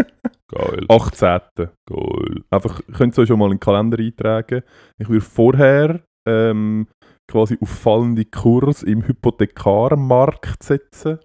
Geil. 0.48 0.86
18. 0.90 1.40
Geil. 1.86 2.44
Einfach, 2.50 2.82
könnt 2.94 3.18
ihr 3.18 3.22
euch 3.22 3.28
schon 3.28 3.40
mal 3.40 3.46
in 3.46 3.54
den 3.54 3.60
Kalender 3.60 4.00
eintragen. 4.00 4.64
Ich 4.98 5.10
würde 5.10 5.22
vorher 5.22 6.02
ähm, 6.28 6.88
quasi 7.28 7.58
auf 7.62 7.70
fallende 7.70 8.26
Kurs 8.26 8.84
im 8.84 9.08
Hypothekarmarkt 9.08 10.64
setzen. 10.64 11.20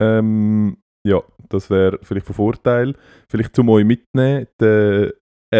Ähm, 0.00 0.78
ja, 1.06 1.22
das 1.48 1.70
wäre 1.70 1.98
vielleicht 2.02 2.26
von 2.26 2.34
Vorteil. 2.34 2.94
Vielleicht 3.30 3.54
zum 3.54 3.68
euch 3.68 3.84
mitnehmen, 3.84 4.46
der 4.60 5.14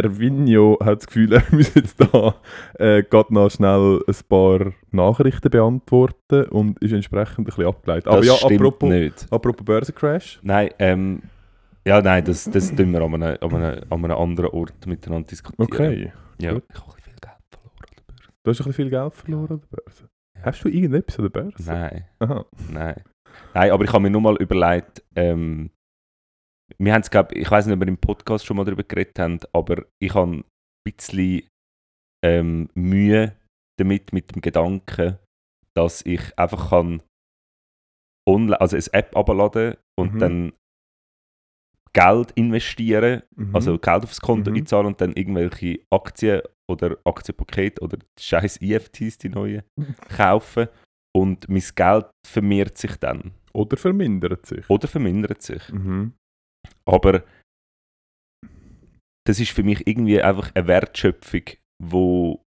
Ervinio 0.05 0.79
hat 0.83 0.99
das 0.99 1.07
Gefühl, 1.07 1.33
er 1.35 1.43
müsse 1.51 1.81
jetzt 1.81 2.01
da 2.01 2.35
äh, 2.75 3.03
gerade 3.03 3.33
noch 3.33 3.51
schnell 3.51 4.01
ein 4.07 4.17
paar 4.29 4.73
Nachrichten 4.91 5.51
beantworten 5.51 6.45
und 6.45 6.79
ist 6.81 6.93
entsprechend 6.93 7.39
ein 7.39 7.45
bisschen 7.45 7.67
abgeleitet. 7.67 8.09
Aber 8.09 8.21
das 8.21 8.27
ja, 8.27 8.49
apropos, 8.49 8.89
nicht. 8.89 9.27
apropos 9.31 9.65
Börsencrash. 9.65 10.41
Nein, 10.43 10.71
ähm, 10.79 11.23
ja, 11.87 12.03
nein, 12.03 12.25
das, 12.25 12.45
das 12.45 12.75
tun 12.75 12.93
wir 12.93 13.01
an 13.01 13.15
einem, 13.15 13.39
an, 13.41 13.55
einem, 13.55 13.83
an 13.89 14.05
einem 14.05 14.17
anderen 14.17 14.51
Ort 14.51 14.87
miteinander 14.87 15.29
diskutieren. 15.29 15.67
Okay. 15.73 16.13
Ja, 16.41 16.55
gut. 16.55 16.65
ich 16.69 16.81
habe 16.81 16.91
ein 16.91 16.95
bisschen 16.95 17.03
viel 17.03 17.15
Geld 17.21 17.43
verloren 17.51 17.81
an 17.81 17.95
der 17.97 18.05
Börse. 18.13 18.33
Du 18.43 18.51
hast 18.51 18.61
ein 18.61 18.65
bisschen 18.65 18.73
viel 18.73 18.91
Geld 18.91 19.15
verloren 19.15 19.53
an 19.53 19.61
der 19.61 19.77
Börse. 19.77 20.09
Ja. 20.35 20.43
Hast 20.43 20.65
du 20.65 20.69
irgendetwas 20.69 21.19
an 21.19 21.25
der 21.25 21.31
Börse? 21.31 21.71
Nein, 21.71 22.05
Aha. 22.19 22.45
nein. 22.73 23.05
Nein, 23.55 23.71
aber 23.71 23.85
ich 23.85 23.93
habe 23.93 24.03
mir 24.03 24.11
nur 24.11 24.21
mal 24.21 24.37
überlegt, 24.37 25.05
ähm, 25.15 25.71
wir 26.79 26.93
haben 26.93 27.03
es, 27.03 27.11
glaube 27.11 27.35
ich, 27.35 27.51
weiß 27.51 27.67
nicht, 27.67 27.75
ob 27.75 27.81
wir 27.81 27.89
im 27.89 27.99
Podcast 27.99 28.45
schon 28.47 28.57
mal 28.57 28.65
darüber 28.65 28.83
geredet 28.85 29.19
haben, 29.19 29.39
aber 29.53 29.85
ich 30.03 30.15
habe 30.15 30.31
ein 30.39 30.45
bisschen 30.85 31.43
ähm, 32.25 32.69
Mühe 32.75 33.37
damit, 33.79 34.13
mit 34.13 34.35
dem 34.35 34.41
Gedanken, 34.43 35.19
dass 35.77 36.03
ich 36.07 36.39
einfach 36.39 36.71
kann 36.71 37.03
online, 38.29 38.61
also 38.61 38.77
eine 38.77 38.93
App 38.93 39.17
abladen 39.17 39.77
und 39.99 40.15
Mhm. 40.15 40.19
dann 40.19 40.53
Geld 41.93 42.33
investieren, 42.33 43.23
Mhm. 43.37 43.55
also 43.55 43.79
Geld 43.79 44.05
aufs 44.05 44.21
Konto 44.21 44.51
Mhm. 44.51 44.57
einzahlen 44.59 44.87
und 44.87 45.01
dann 45.01 45.13
irgendwelche 45.15 45.81
Aktien 45.91 46.43
oder 46.71 46.97
Aktienpakete 47.05 47.81
oder 47.83 47.99
scheiß 48.19 48.59
EFTs, 48.61 49.19
die 49.19 49.29
neuen, 49.31 49.63
kaufen 50.09 50.69
und 51.15 51.49
mein 51.49 51.63
Geld 51.75 52.07
vermehrt 52.27 52.77
sich 52.77 52.97
dann 52.97 53.33
Oder 53.55 53.77
vermindert 53.79 54.45
sich. 54.47 54.69
oder 54.69 54.89
vermindert 54.89 55.41
sich. 55.43 55.73
Mhm. 55.73 56.13
Aber 56.85 57.25
das 59.27 59.41
ist 59.41 59.51
für 59.51 59.63
mich 59.63 59.87
irgendwie 59.87 60.23
einfach 60.23 60.51
eine 60.55 60.67
Wertschöpfung, 60.67 61.43
wo, 61.83 62.45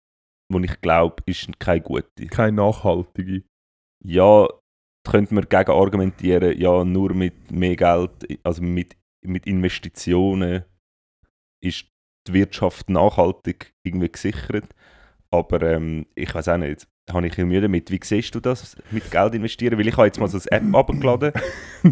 wo 0.53 0.59
ich 0.59 0.81
glaube, 0.81 1.23
ist 1.27 1.59
keine 1.59 1.81
gute. 1.81 2.27
Keine 2.27 2.57
nachhaltige. 2.57 3.45
Ja, 4.05 4.49
könnte 5.07 5.35
man 5.35 5.49
gegen 5.49 5.71
argumentieren, 5.71 6.59
ja, 6.59 6.85
nur 6.85 7.15
mit 7.15 7.51
mehr 7.51 7.77
Geld, 7.77 8.41
also 8.43 8.63
mit, 8.63 8.97
mit 9.25 9.47
Investitionen 9.47 10.65
ist 11.63 11.87
die 12.27 12.33
Wirtschaft 12.33 12.91
nachhaltig 12.91 13.75
irgendwie 13.85 14.11
gesichert. 14.11 14.75
Aber 15.31 15.63
ähm, 15.63 16.07
ich 16.15 16.35
weiß 16.35 16.49
auch 16.49 16.57
nicht, 16.57 16.89
habe 17.13 17.27
ich 17.27 17.39
ein 17.39 17.49
Mühe 17.49 17.61
damit. 17.61 17.91
Wie 17.91 18.01
siehst 18.03 18.35
du 18.35 18.41
das 18.41 18.77
mit 18.91 19.11
Geld 19.11 19.35
investieren? 19.35 19.79
Weil 19.79 19.89
ich 19.89 19.97
habe 19.97 20.07
jetzt 20.07 20.19
mal 20.19 20.29
so 20.29 20.39
eine 20.51 20.69
App 20.69 20.75
abgeladen. 20.75 21.33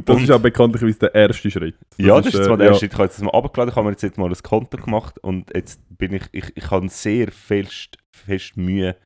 Das 0.06 0.22
ist 0.22 0.30
auch 0.30 0.40
bekanntlich 0.40 0.98
der 0.98 1.14
erste 1.14 1.50
Schritt. 1.50 1.76
ja, 1.98 2.16
das 2.16 2.28
ist 2.28 2.40
äh, 2.40 2.44
zwar 2.44 2.56
der 2.56 2.66
ja. 2.66 2.72
erste 2.72 2.86
Schritt. 2.86 2.92
Ich 2.92 2.98
habe 2.98 3.04
jetzt 3.04 3.18
das 3.18 3.24
mal 3.24 3.30
abgeladen, 3.30 3.70
ich 3.70 3.76
habe 3.76 3.86
mir 3.86 3.96
jetzt, 4.00 4.18
mal 4.18 4.30
ein 4.30 4.42
Konto 4.42 4.76
gemacht 4.78 5.18
und 5.18 5.54
jetzt 5.54 5.80
bin 5.90 6.14
ich, 6.14 6.22
ich, 6.32 6.56
ich 6.56 6.70
habe 6.70 6.88
sehr 6.88 7.30
fest, 7.30 7.98
fest 8.10 8.56
Mühe 8.56 8.96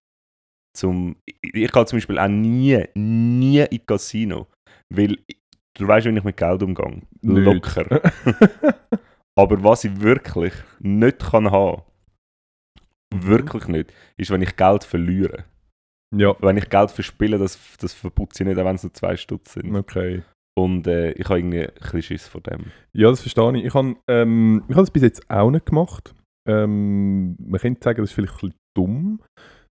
zum, 0.76 1.16
ich, 1.24 1.72
gehe 1.72 1.86
zum 1.86 1.96
Beispiel 1.96 2.18
auch 2.18 2.28
nie, 2.28 2.84
nie 2.94 3.64
in 3.68 3.86
Casino, 3.86 4.46
weil 4.90 5.18
du 5.74 5.88
weißt, 5.88 6.06
wie 6.06 6.16
ich 6.16 6.24
mit 6.24 6.36
Geld 6.36 6.62
umgehe. 6.62 7.02
Locker. 7.22 8.00
Aber 9.38 9.62
was 9.62 9.84
ich 9.84 10.00
wirklich 10.00 10.54
nicht 10.78 11.18
kann 11.18 11.50
haben, 11.50 11.82
wirklich 13.12 13.66
nicht, 13.68 13.92
ist, 14.16 14.30
wenn 14.30 14.42
ich 14.42 14.56
Geld 14.56 14.84
verliere. 14.84 15.44
Ja, 16.16 16.34
Wenn 16.40 16.56
ich 16.56 16.68
Geld 16.68 16.90
verspiele, 16.90 17.38
das, 17.38 17.58
das 17.78 17.92
verputze 17.94 18.42
ich 18.42 18.48
nicht, 18.48 18.58
auch 18.58 18.64
wenn 18.64 18.76
es 18.76 18.82
nur 18.82 18.94
zwei 18.94 19.16
Stutz 19.16 19.54
sind. 19.54 19.74
okay. 19.74 20.22
Und 20.58 20.86
äh, 20.86 21.12
ich 21.12 21.28
habe 21.28 21.38
irgendwie 21.38 21.66
ein 21.66 21.72
bisschen 21.80 22.02
Schiss 22.02 22.28
vor 22.28 22.40
dem. 22.40 22.72
Ja, 22.94 23.10
das 23.10 23.20
verstehe 23.20 23.56
ich. 23.58 23.64
Ich 23.64 23.74
habe 23.74 23.96
ähm, 24.08 24.64
ich 24.68 24.74
habe 24.74 24.82
das 24.82 24.90
bis 24.90 25.02
jetzt 25.02 25.30
auch 25.30 25.50
nicht 25.50 25.66
gemacht. 25.66 26.14
Ähm, 26.48 27.36
man 27.38 27.60
könnte 27.60 27.84
sagen, 27.84 28.00
das 28.00 28.10
ist 28.10 28.14
vielleicht 28.14 28.32
ein 28.34 28.50
bisschen 28.50 28.54
dumm. 28.74 29.22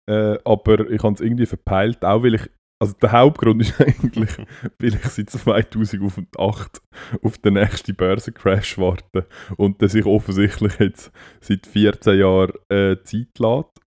Äh, 0.09 0.39
aber 0.45 0.89
ich 0.91 1.03
habe 1.03 1.15
es 1.15 1.21
irgendwie 1.21 1.47
verpeilt, 1.47 2.05
auch 2.05 2.23
weil 2.23 2.35
ich. 2.35 2.51
Also 2.81 2.95
der 3.03 3.11
Hauptgrund 3.11 3.63
ist 3.63 3.81
eigentlich, 3.81 4.31
weil 4.79 4.95
ich 4.95 5.05
seit 5.07 5.31
2008 5.31 6.81
auf 7.23 7.39
den 7.39 7.55
nächsten 7.55 7.97
Börsencrash 7.97 8.79
warte 8.79 9.27
und 9.57 9.81
der 9.81 9.89
sich 9.89 10.07
offensichtlich 10.07 10.79
jetzt 10.79 11.11
seit 11.41 11.67
14 11.67 12.21
Jahren 12.21 12.53
äh, 12.69 12.97
Zeit 13.03 13.37
lässt. 13.41 13.81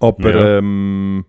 Aber 0.00 0.30
Ja. 0.34 0.58
ähm, 0.58 1.24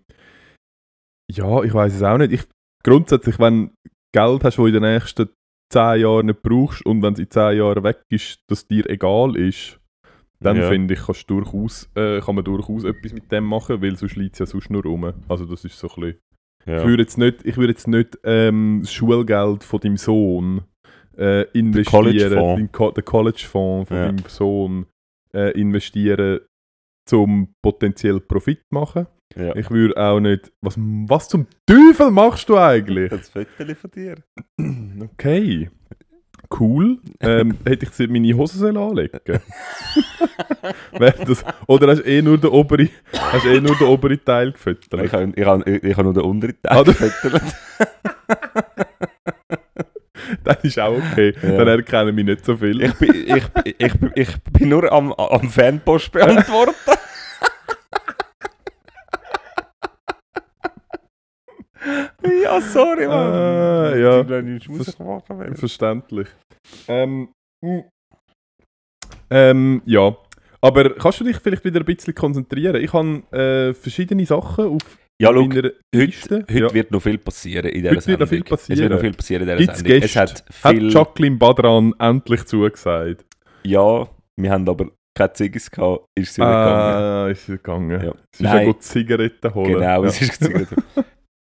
ja, 1.31 1.63
ich 1.63 1.73
weiß 1.73 1.93
es 1.95 2.03
auch 2.03 2.17
nicht. 2.17 2.31
Ich, 2.33 2.43
grundsätzlich, 2.83 3.39
wenn 3.39 3.67
du 3.67 3.89
Geld 4.13 4.43
hast, 4.43 4.43
das 4.43 4.55
du 4.57 4.67
in 4.67 4.73
den 4.73 4.83
nächsten 4.83 5.29
10 5.71 6.01
Jahren 6.01 6.27
nicht 6.27 6.43
brauchst 6.43 6.85
und 6.85 7.01
wenn 7.01 7.13
es 7.13 7.19
in 7.19 7.29
10 7.31 7.57
Jahren 7.57 7.83
weg 7.83 8.01
ist, 8.09 8.39
dass 8.47 8.67
dir 8.67 8.87
egal 8.89 9.35
ist, 9.35 9.79
dann 10.39 10.57
Ja. 10.57 10.67
finde 10.69 10.93
ich, 10.93 10.99
kannst 11.05 11.29
du 11.29 11.39
durchaus, 11.41 11.89
äh, 11.95 12.19
kann 12.19 12.35
man 12.35 12.43
durchaus 12.43 12.83
etwas 12.83 13.13
mit 13.13 13.31
dem 13.31 13.45
machen, 13.45 13.81
weil 13.81 13.95
sonst 13.95 14.15
liegt 14.17 14.33
es 14.35 14.39
ja 14.39 14.45
sonst 14.45 14.69
nur 14.69 14.83
rum. 14.83 15.11
Also 15.27 15.45
das 15.45 15.63
ist 15.65 15.79
so 15.79 15.87
ein 15.87 15.95
bisschen... 16.01 16.19
Ja. 16.65 16.77
Ich 16.77 16.83
würde 16.85 17.03
jetzt 17.03 17.17
nicht, 17.17 17.45
ich 17.45 17.57
würde 17.57 17.73
jetzt 17.73 17.87
nicht 17.87 18.17
ähm, 18.23 18.79
das 18.83 18.93
Schulgeld 18.93 19.63
von 19.63 19.79
deinem 19.81 19.97
Sohn 19.97 20.61
äh, 21.17 21.43
investieren, 21.51 22.55
den, 22.57 22.71
Co 22.71 22.91
den 22.91 23.03
College-Fonds 23.03 23.89
von 23.89 23.97
Ja. 23.97 24.05
deinem 24.05 24.23
Sohn 24.27 24.85
äh, 25.33 25.51
investieren, 25.59 26.39
zum 27.05 27.53
potenziell 27.61 28.19
Profit 28.19 28.61
machen. 28.71 29.07
ja. 29.35 29.55
Ich 29.55 29.69
würde 29.71 29.95
auch 29.97 30.19
nicht... 30.19 30.51
Was, 30.61 30.75
was 30.77 31.29
zum 31.29 31.47
Teufel 31.65 32.11
machst 32.11 32.49
du 32.49 32.57
eigentlich? 32.57 33.09
Das 33.09 33.29
Foto 33.29 33.75
von 33.75 33.91
dir. 33.91 34.15
Okay. 35.03 35.69
Cool. 36.59 36.99
Ähm, 37.19 37.57
hätte 37.65 37.87
ich 37.99 38.09
meine 38.09 38.33
Hosen 38.37 38.77
anlegen 38.77 39.19
das, 41.25 41.43
Oder 41.67 41.87
hast 41.87 41.99
du 41.99 42.03
eh 42.05 42.21
nur 42.21 42.37
den 42.37 42.49
oberen, 42.51 42.89
hast 43.13 43.45
eh 43.45 43.59
nur 43.61 43.75
den 43.75 43.87
oberen 43.87 44.19
Teil 44.23 44.49
Ich 44.49 44.53
gefüttert? 44.53 45.11
habe 45.13 45.33
ich 45.35 45.45
hab, 45.45 45.67
ich 45.67 45.97
hab 45.97 46.03
nur 46.03 46.13
den 46.13 46.23
unteren 46.23 46.55
Teil 46.61 46.77
Ah, 46.77 46.83
gefüttert. 46.83 47.41
Das 50.43 50.63
ist 50.63 50.79
auch 50.79 50.95
okay. 50.95 51.33
Ja. 51.41 51.57
Dann 51.57 51.67
erkennen 51.67 52.15
mich 52.15 52.25
nicht 52.25 52.45
so 52.45 52.55
viel. 52.55 52.81
Ich 52.81 52.93
bin, 52.95 53.13
ich, 53.13 53.43
ich, 53.65 53.75
ich, 53.79 53.93
ich 54.15 54.43
bin 54.43 54.69
nur 54.69 54.91
am, 54.91 55.11
am 55.13 55.49
Fanpost 55.49 56.11
beantworten. 56.11 56.75
ja, 62.43 62.61
sorry, 62.61 63.07
Mann. 63.07 63.33
Ah, 63.33 63.95
ja. 63.95 64.21
Ich 64.55 64.69
muss 64.69 64.99
machen, 64.99 65.39
werden. 65.39 65.55
Verständlich. 65.55 66.27
Ähm, 66.87 67.29
ähm, 69.29 69.81
ja. 69.85 70.15
Aber 70.61 70.95
kannst 70.95 71.19
du 71.19 71.25
dich 71.25 71.37
vielleicht 71.37 71.65
wieder 71.65 71.81
ein 71.81 71.85
bisschen 71.85 72.15
konzentrieren? 72.15 72.81
Ich 72.81 72.93
habe 72.93 73.21
äh, 73.31 73.73
verschiedene 73.73 74.25
Sachen 74.25 74.67
auf 74.67 74.81
Ja, 75.21 75.29
schau, 75.31 75.43
Heute, 75.43 75.75
heute 75.95 76.45
ja. 76.49 76.73
wird 76.73 76.91
noch 76.91 77.01
viel 77.01 77.17
passieren 77.17 77.69
in 77.69 77.83
dieser 77.83 77.95
Heute 77.95 78.07
wird 78.07 78.19
noch 78.19 78.27
viel 78.27 78.43
Sendung. 78.43 78.57
Es 78.57 78.79
wird 78.79 78.91
noch 78.91 78.99
viel 78.99 79.13
passieren 79.13 79.41
in 79.43 79.47
dieser 79.47 79.59
Gibt's 79.59 79.79
Sendung. 79.79 79.99
Gäste? 79.99 80.05
Es 80.05 80.15
hat 80.15 80.45
Hat 80.63 80.73
viel... 80.73 80.89
Jacqueline 80.91 81.37
Badran 81.37 81.93
endlich 81.99 82.45
zugesagt? 82.45 83.25
ja, 83.63 84.09
wir 84.35 84.51
haben 84.51 84.67
aber 84.67 84.89
keine 85.15 85.33
Ziggis 85.33 85.69
gehabt, 85.69 86.07
ist 86.15 86.33
sie 86.33 86.41
nicht 86.41 86.49
gegangen. 86.49 87.31
Ist 87.31 87.45
sie 87.45 87.51
gegangen. 87.53 87.91
Ja. 87.91 87.99
Sie 88.01 88.07
ist 88.07 88.39
ja 88.41 88.53
Nein. 88.55 88.65
gut 88.65 88.83
Zigaretten 88.83 89.53
holen. 89.53 89.73
Genau, 89.73 90.03
ja. 90.03 90.03
es 90.09 90.21
ist 90.21 90.39
gezogen. 90.39 90.67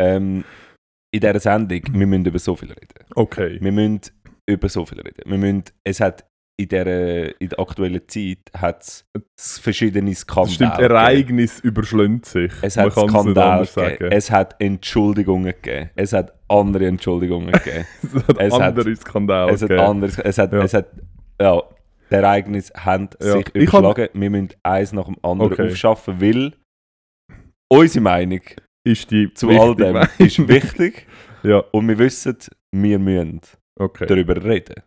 ähm, 0.00 0.44
in 1.12 1.20
dieser 1.20 1.40
Sendung, 1.40 1.80
wir 1.90 2.06
müssen 2.06 2.26
über 2.26 2.38
so 2.38 2.54
viel 2.54 2.68
reden. 2.70 3.04
Okay. 3.14 3.58
Wir 3.60 3.72
müssen 3.72 4.00
über 4.48 4.68
so 4.68 4.86
viel 4.86 5.00
reden. 5.00 5.22
Wir 5.26 5.38
müssen, 5.38 5.64
es 5.84 6.00
hat 6.00 6.24
in 6.58 6.68
der, 6.68 7.38
in 7.40 7.48
der 7.50 7.58
aktuellen 7.60 8.00
Zeit 8.08 8.38
hat's 8.56 9.04
verschiedene 9.38 10.14
Skandale 10.14 10.46
Das 10.46 10.54
stimmt. 10.54 10.78
Ereignis 10.80 11.60
überschlägt 11.60 12.24
sich. 12.26 12.52
Es 12.62 12.76
hat 12.78 12.92
Skandale 12.92 13.66
gegeben. 13.66 14.10
Es 14.12 14.30
hat 14.30 14.56
Entschuldigungen 14.58 15.52
gegeben. 15.60 15.90
Es 15.96 16.12
hat 16.14 16.32
andere 16.48 16.86
Entschuldigungen 16.86 17.52
gegeben. 17.52 17.84
Es 18.02 18.14
hat 18.28 18.36
es 18.40 18.54
hat- 18.54 18.62
andere 18.62 18.96
Skandale 18.96 19.52
es 19.52 19.62
hat 19.62 19.68
gegeben. 19.68 19.86
anderes, 19.86 20.18
es 20.18 20.38
hat, 20.38 20.52
Ja. 20.52 20.62
es 20.62 20.72
hat, 20.74 20.86
ja, 21.40 21.62
die 22.10 22.14
Ereignisse 22.14 22.72
haben 22.74 23.10
Ja. 23.20 23.32
sich 23.32 23.46
Ich 23.54 23.62
überschlagen. 23.68 24.08
Wir 24.14 24.30
müssen 24.30 24.48
eins 24.62 24.92
nach 24.92 25.04
dem 25.06 25.16
anderen 25.22 25.52
Okay. 25.52 25.66
aufschaffen, 25.68 26.20
weil 26.20 26.52
unsere 27.70 28.02
Meinung 28.02 28.40
Ist 28.84 29.10
die 29.10 29.32
zu 29.34 29.48
all 29.50 29.74
dem 29.76 29.92
Meinung. 29.92 30.08
ist 30.18 30.48
wichtig 30.48 31.06
Ja, 31.42 31.58
und 31.72 31.86
wir 31.88 31.98
wissen, 31.98 32.36
wir 32.72 32.98
müssen 32.98 33.40
okay. 33.78 34.06
darüber 34.06 34.42
reden. 34.42 34.82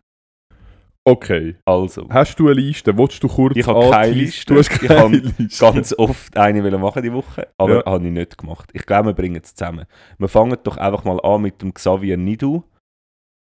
Okay. 1.10 1.56
Also, 1.64 2.06
Hast 2.10 2.38
du 2.38 2.46
eine 2.48 2.54
Liste? 2.60 2.96
Willst 2.96 3.22
du 3.22 3.28
kurz 3.28 3.56
Ich 3.56 3.66
habe 3.66 3.90
keine? 3.90 4.12
Liste. 4.12 4.52
Du 4.52 4.58
hast 4.58 4.70
Ich 4.70 4.80
keine 4.88 5.00
habe 5.00 5.16
Liste. 5.16 5.64
ganz 5.72 5.92
oft 5.98 6.36
eine 6.36 6.78
machen 6.78 7.02
die 7.02 7.12
Woche, 7.12 7.48
aber 7.58 7.78
Ja. 7.78 7.84
habe 7.92 8.04
ich 8.06 8.12
nicht 8.12 8.38
gemacht. 8.38 8.70
Ich 8.72 8.86
glaube, 8.86 9.08
wir 9.08 9.14
bringen 9.14 9.40
es 9.42 9.54
zusammen. 9.54 9.86
Wir 10.18 10.28
fangen 10.28 10.56
doch 10.62 10.76
einfach 10.76 11.04
mal 11.04 11.20
an 11.22 11.42
mit 11.42 11.60
dem 11.62 11.74
Xavier 11.74 12.16
Nidu. 12.16 12.62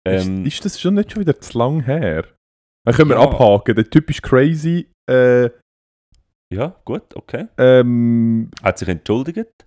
Ähm, 0.06 0.44
ist, 0.46 0.54
ist 0.56 0.64
das 0.64 0.80
schon 0.80 0.94
nicht 0.94 1.12
schon 1.12 1.20
wieder 1.20 1.38
zu 1.40 1.58
lang 1.58 1.82
her? 1.82 2.24
Dann 2.86 2.94
können 2.94 3.10
wir 3.10 3.16
Ja. 3.16 3.22
abhaken. 3.24 3.74
Der 3.74 3.88
Typ 3.90 4.08
ist 4.08 4.22
crazy. 4.22 4.88
Äh, 5.10 5.50
ja, 6.50 6.74
gut, 6.86 7.14
okay. 7.14 7.48
ähm, 7.58 8.50
Hat 8.62 8.78
sich 8.78 8.88
entschuldigt. 8.88 9.66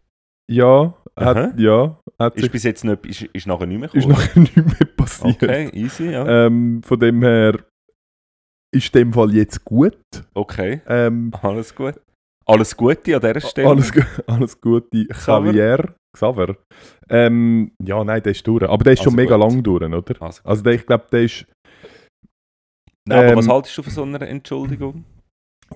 Ja, 0.50 0.96
hat, 1.16 1.38
Aha. 1.38 1.54
ja, 1.58 2.00
hat 2.20 2.36
Ist 2.36 2.42
sich, 2.42 2.52
bis 2.52 2.64
jetzt 2.64 2.84
nicht, 2.84 3.06
ist, 3.06 3.22
ist 3.22 3.48
nachher 3.48 3.68
nicht 3.68 3.80
mehr 3.80 3.88
ist 3.94 3.94
gekommen? 4.08 4.14
nachher 4.14 4.40
nicht 4.40 4.56
mehr 4.58 4.88
passiert. 4.98 5.36
Okay, 5.44 5.70
easy, 5.74 6.10
ja. 6.12 6.46
Ähm, 6.48 6.82
von 6.84 7.00
dem 7.00 7.22
her 7.22 7.60
ist 8.74 8.94
dem 8.96 9.14
Fall 9.14 9.34
jetzt 9.34 9.64
gut. 9.66 9.98
Okay, 10.34 10.82
Ähm, 10.88 11.32
alles 11.42 11.76
gut. 11.76 11.96
Alles 12.46 12.76
Gute 12.76 13.16
an 13.16 13.22
dieser 13.22 13.40
Stelle. 13.42 13.70
alles, 13.70 13.92
alles 14.28 14.60
Gute. 14.60 15.06
Xavier. 15.08 15.94
Xaver. 16.14 16.58
Ähm, 17.10 17.72
ja, 17.82 18.04
nein, 18.04 18.22
der 18.24 18.32
ist 18.32 18.46
durch. 18.46 18.64
Aber 18.64 18.84
der 18.84 18.94
ist 18.94 19.00
schon 19.04 19.14
Also 19.14 19.16
mega 19.16 19.36
gut. 19.38 19.44
lang 19.54 19.64
durch, 19.64 19.84
oder? 19.84 20.22
Also, 20.22 20.42
Also 20.44 20.64
der, 20.64 20.74
ich 20.74 20.86
glaube, 20.86 21.06
der 21.12 21.22
ist... 21.24 21.46
Nein, 23.08 23.20
aber 23.20 23.28
ähm, 23.30 23.38
was 23.38 23.48
haltest 23.48 23.78
du 23.78 23.84
von 23.84 23.94
so 23.94 24.04
einer 24.04 24.22
Entschuldigung? 24.22 25.06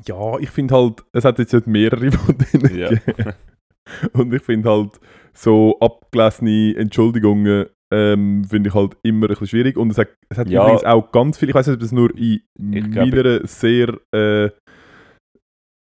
Ja, 0.05 0.37
ich 0.39 0.49
finde 0.49 0.75
halt, 0.75 1.03
es 1.13 1.23
hat 1.23 1.39
jetzt 1.39 1.53
nicht 1.53 1.67
mehrere 1.67 2.11
von 2.11 2.37
denen 2.37 2.77
Ja. 2.77 2.89
Und 4.13 4.33
ich 4.33 4.41
finde 4.41 4.69
halt, 4.69 4.99
so 5.33 5.77
abgelesene 5.79 6.75
Entschuldigungen 6.75 7.67
ähm, 7.93 8.43
finde 8.45 8.69
ich 8.69 8.73
halt 8.75 8.97
immer 9.03 9.25
ein 9.27 9.29
bisschen 9.29 9.47
schwierig. 9.47 9.77
Und 9.77 9.91
es 9.91 9.97
hat, 9.97 10.09
es 10.29 10.37
hat 10.37 10.49
Ja. 10.49 10.63
übrigens 10.63 10.83
auch 10.85 11.11
ganz 11.11 11.37
viel, 11.37 11.49
ich 11.49 11.55
weiß 11.55 11.67
nicht, 11.67 11.75
ob 11.75 11.79
das 11.81 11.91
nur 11.91 12.15
in 12.17 12.41
meiner 12.57 13.45
sehr, 13.47 13.99
äh, 14.13 14.49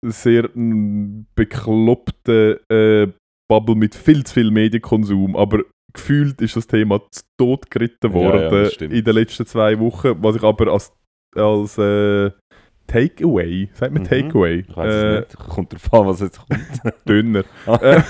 sehr 0.07 0.49
mm, 0.54 1.26
bekloppten 1.35 2.57
äh, 2.71 3.09
Bubble 3.50 3.75
mit 3.75 3.95
viel 3.95 4.25
zu 4.25 4.35
viel 4.35 4.50
Medienkonsum, 4.50 5.35
aber 5.37 5.62
gefühlt 5.92 6.40
ist 6.42 6.54
das 6.57 6.66
Thema 6.66 7.00
zu 7.11 7.23
tot 7.40 7.71
geritten 7.71 8.12
Ja, 8.12 8.18
ja, 8.21 8.33
worden 8.33 8.50
das 8.64 8.75
stimmt. 8.75 8.92
in 8.92 9.04
den 9.04 9.14
letzten 9.14 9.47
zwei 9.47 9.78
Wochen, 9.80 10.23
was 10.23 10.37
ich 10.37 10.42
aber 10.42 10.71
als, 10.73 10.92
als 11.35 11.78
äh, 11.78 12.30
Takeaway, 12.87 13.68
sagt 13.73 13.92
man 13.92 14.02
Mhm. 14.02 14.07
Takeaway? 14.07 14.64
Ich 14.68 14.76
weiß 14.76 14.95
Äh, 14.95 15.16
es 15.18 15.28
nicht. 15.28 15.38
Kommt 15.49 15.73
drauf 15.73 15.92
an, 15.95 16.07
was 16.07 16.21
jetzt 16.21 16.38
kommt. 16.38 17.45
Ah. 17.66 17.78
Äh, 17.83 18.02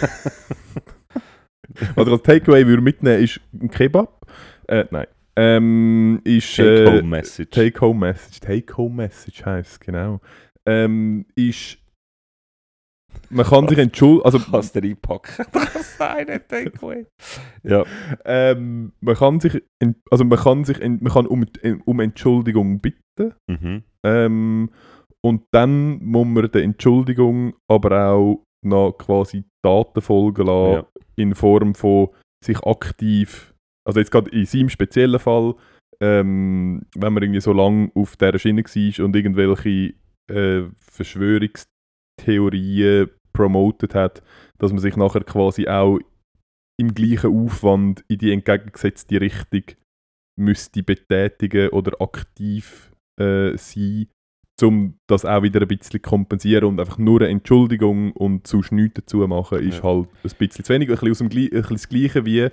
was 1.94 2.06
ich 2.06 2.12
als 2.12 2.22
Takeaway 2.22 2.66
würde 2.66 2.82
mitnehmen, 2.82 3.22
ist 3.22 3.40
ein 3.52 3.70
Kebab. 3.70 4.26
Äh, 4.66 4.84
nein. 4.90 5.06
Ähm, 5.40 6.20
ist 6.24 6.56
Take 6.56 6.82
äh, 6.82 6.86
home 6.86 7.02
message. 7.02 7.50
Take-Home 7.50 8.00
Message. 8.00 8.40
Take-Home 8.40 8.94
Message 8.96 9.44
heisst 9.44 9.70
es, 9.72 9.80
genau. 9.80 10.20
Ähm, 10.66 11.26
ist. 11.36 11.78
Man 13.30 13.46
kann 13.46 13.68
sich 13.68 13.78
entschuldigen. 13.78 14.24
Also, 14.24 14.38
Kannst 14.50 14.74
du 14.74 14.80
reinpacken. 14.80 15.46
Das 15.52 15.96
sei 15.96 16.24
nicht 16.24 16.48
Takeaway. 16.48 17.06
Ja. 17.62 17.84
ähm, 18.24 18.92
man 19.00 19.14
kann 19.14 19.38
sich. 19.38 19.62
Also, 20.10 20.24
man 20.24 20.38
kann 20.38 20.64
sich. 20.64 20.80
Man 20.80 21.04
kann 21.04 21.26
um, 21.28 21.46
um 21.84 22.00
Entschuldigung 22.00 22.80
bitten. 22.80 23.34
Mhm. 23.46 23.84
Ähm, 24.02 24.70
und 25.20 25.42
dann 25.52 26.02
muss 26.02 26.26
man 26.26 26.50
der 26.50 26.62
Entschuldigung 26.62 27.54
aber 27.68 28.10
auch 28.10 28.44
noch 28.62 28.92
quasi 28.92 29.44
Taten 29.64 30.00
folgen 30.00 30.46
lassen, 30.46 30.72
Ja. 30.74 30.86
in 31.16 31.34
Form 31.34 31.74
von 31.74 32.08
sich 32.44 32.58
aktiv, 32.64 33.54
also 33.86 34.00
jetzt 34.00 34.10
gerade 34.10 34.30
in 34.30 34.44
seinem 34.46 34.68
speziellen 34.68 35.18
Fall, 35.18 35.54
ähm, 36.00 36.86
wenn 36.94 37.12
man 37.12 37.22
irgendwie 37.22 37.40
so 37.40 37.52
lange 37.52 37.90
auf 37.94 38.16
dieser 38.16 38.38
Schiene 38.38 38.62
war 38.62 39.04
und 39.04 39.16
irgendwelche 39.16 39.94
äh, 40.30 40.62
Verschwörungstheorien 40.78 43.10
promotet 43.32 43.94
hat, 43.94 44.22
dass 44.58 44.72
man 44.72 44.80
sich 44.80 44.96
nachher 44.96 45.24
quasi 45.24 45.66
auch 45.68 45.98
im 46.80 46.94
gleichen 46.94 47.32
Aufwand 47.34 48.04
in 48.08 48.18
die 48.18 48.32
entgegengesetzte 48.32 49.20
Richtung 49.20 49.62
müsste 50.38 50.82
betätigen 50.84 51.70
oder 51.70 52.00
aktiv 52.00 52.92
äh, 53.20 53.56
sein, 53.56 54.06
um 54.62 54.94
das 55.06 55.24
auch 55.24 55.42
wieder 55.42 55.60
ein 55.62 55.68
bisschen 55.68 56.02
kompensieren 56.02 56.64
und 56.64 56.80
einfach 56.80 56.98
nur 56.98 57.20
eine 57.20 57.30
Entschuldigung 57.30 58.12
und 58.12 58.46
sonst 58.46 58.72
nichts 58.72 58.94
dazu 59.00 59.18
machen, 59.28 59.58
ist 59.60 59.78
Ja. 59.78 59.84
halt 59.84 60.08
ein 60.24 60.30
bisschen 60.38 60.64
zu 60.64 60.72
wenig. 60.72 60.88
Ein 60.88 60.94
bisschen, 60.94 61.10
aus 61.10 61.18
dem, 61.18 61.26
ein 61.26 61.30
bisschen 61.50 61.62
das 61.76 61.88
Gleiche 61.88 62.24
wie, 62.26 62.48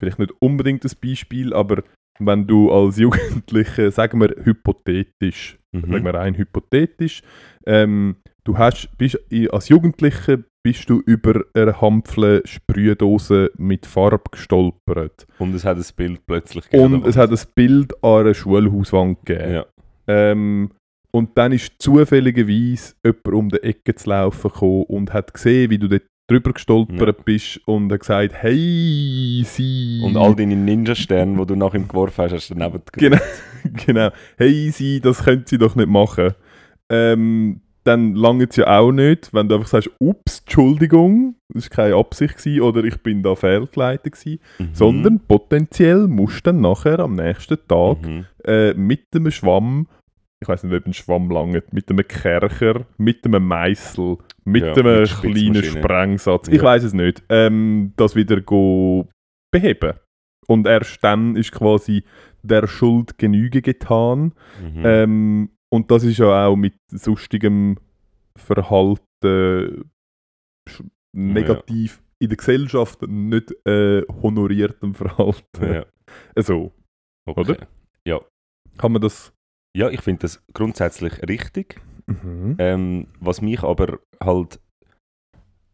vielleicht 0.00 0.18
nicht 0.18 0.32
unbedingt 0.40 0.84
das 0.84 0.94
Beispiel, 0.94 1.52
aber 1.54 1.82
wenn 2.18 2.46
du 2.46 2.70
als 2.70 2.96
Jugendlicher, 2.98 3.90
sagen 3.90 4.20
wir 4.20 4.34
hypothetisch, 4.44 5.58
sagen 5.72 5.90
Mhm. 5.92 6.04
wir 6.04 6.14
rein 6.14 6.36
hypothetisch, 6.36 7.22
ähm, 7.66 8.16
du 8.44 8.58
hast, 8.58 8.88
bist, 8.98 9.18
als 9.50 9.68
Jugendlicher 9.68 10.38
bist 10.62 10.90
du 10.90 11.00
über 11.06 11.42
eine 11.54 11.80
Hampfle 11.80 12.42
Sprühdose 12.44 13.50
mit 13.56 13.86
Farbe 13.86 14.24
gestolpert. 14.30 15.26
Und 15.38 15.54
es 15.54 15.64
hat 15.64 15.78
ein 15.78 15.84
Bild 15.96 16.20
plötzlich 16.26 16.68
gegeben. 16.68 16.94
Und 16.94 17.06
es 17.06 17.16
hat 17.16 17.30
ein 17.30 17.38
Bild 17.54 17.94
an 18.04 18.20
einer 18.20 18.34
Schulhauswand 18.34 19.24
gegeben. 19.24 19.52
Ja. 19.54 19.66
Ähm, 20.06 20.70
und 21.12 21.30
dann 21.36 21.52
ist 21.52 21.72
zufälligerweise 21.78 22.94
jemand 23.04 23.26
um 23.28 23.48
die 23.48 23.62
Ecke 23.62 23.94
zu 23.94 24.08
laufen 24.10 24.50
gekommen 24.50 24.84
und 24.84 25.12
hat 25.12 25.32
gesehen, 25.34 25.70
wie 25.70 25.78
du 25.78 25.88
dort 25.88 26.02
drüber 26.28 26.52
gestolpert 26.52 27.24
bist 27.24 27.60
und 27.66 27.90
hat 27.92 28.00
gesagt, 28.00 28.34
hey, 28.34 29.42
sie. 29.44 30.00
Und 30.04 30.16
all 30.16 30.34
deine 30.36 30.54
Ninja-Sterne, 30.56 31.36
die 31.40 31.46
du 31.46 31.56
nach 31.56 31.74
ihm 31.74 31.88
geworfen 31.88 32.22
hast, 32.24 32.32
hast 32.32 32.50
du 32.50 32.54
daneben 32.54 32.82
Genau. 32.92 33.18
genau. 33.86 34.10
Hey, 34.38 34.70
sie, 34.70 35.00
das 35.00 35.24
können 35.24 35.42
sie 35.46 35.58
doch 35.58 35.74
nicht 35.74 35.88
machen. 35.88 36.34
Ähm, 36.88 37.60
dann 37.82 38.14
lange 38.14 38.44
es 38.48 38.56
ja 38.56 38.78
auch 38.78 38.92
nicht, 38.92 39.32
wenn 39.32 39.48
du 39.48 39.54
einfach 39.56 39.68
sagst, 39.68 39.90
ups, 39.98 40.40
Entschuldigung, 40.40 41.34
das 41.48 41.64
war 41.70 41.76
keine 41.84 41.96
Absicht 41.96 42.36
gewesen, 42.36 42.60
oder 42.60 42.84
ich 42.84 42.96
bin 42.98 43.22
da 43.22 43.34
fehlgeleitet 43.34 44.12
gewesen, 44.12 44.38
Mhm. 44.58 44.68
sondern 44.74 45.20
potenziell 45.20 46.06
musst 46.06 46.46
du 46.46 46.52
dann 46.52 46.60
nachher 46.60 46.98
am 47.00 47.14
nächsten 47.16 47.56
Tag 47.66 48.02
Mhm. 48.06 48.26
äh, 48.44 48.74
mit 48.74 49.04
einem 49.14 49.30
Schwamm, 49.30 49.88
ich 50.42 50.48
weiß 50.48 50.64
nicht, 50.64 50.74
ob 50.74 50.86
ein 50.86 50.92
Schwamm 50.94 51.30
langt, 51.30 51.72
mit 51.72 51.90
einem 51.90 52.06
Kercher, 52.06 52.86
mit 52.96 53.24
einem 53.26 53.46
Meißel, 53.46 54.16
mit 54.44 54.62
Ja, 54.64 54.72
einem 54.74 55.00
mit 55.02 55.10
kleinen. 55.10 55.62
Sprengsatz, 55.64 56.48
ich 56.48 56.54
Ja. 56.56 56.62
weiß 56.62 56.84
es 56.84 56.94
nicht, 56.94 57.22
ähm, 57.28 57.92
das 57.96 58.16
wieder 58.16 58.40
go 58.40 59.08
beheben. 59.52 59.94
Und 60.46 60.66
erst 60.66 61.02
dann 61.04 61.36
ist 61.36 61.52
quasi 61.52 62.04
der 62.42 62.66
Schuld 62.66 63.18
Genüge 63.18 63.60
getan. 63.62 64.32
Mhm. 64.60 64.82
Ähm, 64.84 65.50
und 65.72 65.90
das 65.90 66.02
ist 66.04 66.18
ja 66.18 66.46
auch 66.46 66.56
mit 66.56 66.74
sonstigem 66.90 67.76
Verhalten 68.36 69.90
negativ 71.14 72.02
in 72.18 72.28
der 72.28 72.36
Gesellschaft 72.36 73.02
nicht 73.02 73.52
äh, 73.66 74.02
honoriertem 74.22 74.94
Verhalten. 74.94 75.72
ja. 75.72 75.84
Also, 76.34 76.72
Okay. 77.28 77.40
Oder? 77.40 77.68
kann 78.78 78.92
man 78.92 79.02
das. 79.02 79.32
Ja, 79.76 79.88
ich 79.88 80.00
finde 80.02 80.22
das 80.22 80.42
grundsätzlich 80.52 81.22
richtig. 81.28 81.80
Mhm. 82.06 82.56
Ähm, 82.58 83.06
was 83.20 83.40
mich 83.40 83.62
aber 83.62 84.00
halt 84.22 84.58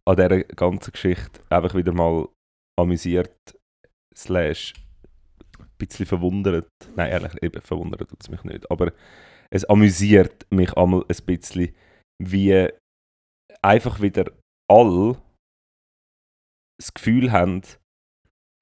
an 0.06 0.16
dieser 0.16 0.44
ganzen 0.44 0.92
Geschichte 0.92 1.40
einfach 1.48 1.74
wieder 1.74 1.92
mal 1.92 2.28
amüsiert, 2.78 3.35
slash 4.14 4.74
ein 5.59 5.68
bisschen 5.78 6.06
verwundert. 6.06 6.70
Nein, 6.94 7.11
ehrlich, 7.11 7.42
eben 7.42 7.61
verwundert 7.62 8.09
tut 8.09 8.22
es 8.22 8.28
mich 8.28 8.44
nicht. 8.44 8.70
Aber 8.70 8.92
es 9.50 9.64
amüsiert 9.64 10.46
mich 10.50 10.72
einmal 10.74 11.04
ein 11.09 11.24
bisschen, 11.24 11.74
wie 12.22 12.68
einfach 13.62 14.00
wieder 14.00 14.30
all 14.70 15.16
das 16.78 16.92
Gefühl 16.92 17.32
haben, 17.32 17.62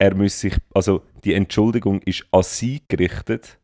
er 0.01 0.15
muss 0.15 0.39
sich, 0.39 0.57
also 0.73 1.05
die 1.23 1.33
Entschuldigung 1.33 2.01
ist 2.03 2.25
an 2.31 2.43
sie 2.43 2.83
gerichtet 2.87 3.59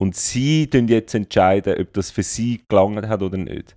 und 0.00 0.16
sie 0.16 0.68
tun 0.68 0.88
jetzt 0.88 1.14
entscheiden, 1.14 1.78
ob 1.78 1.92
das 1.92 2.10
für 2.10 2.22
sie 2.22 2.64
gelangt 2.68 3.06
hat 3.06 3.22
oder 3.22 3.36
nicht. 3.36 3.76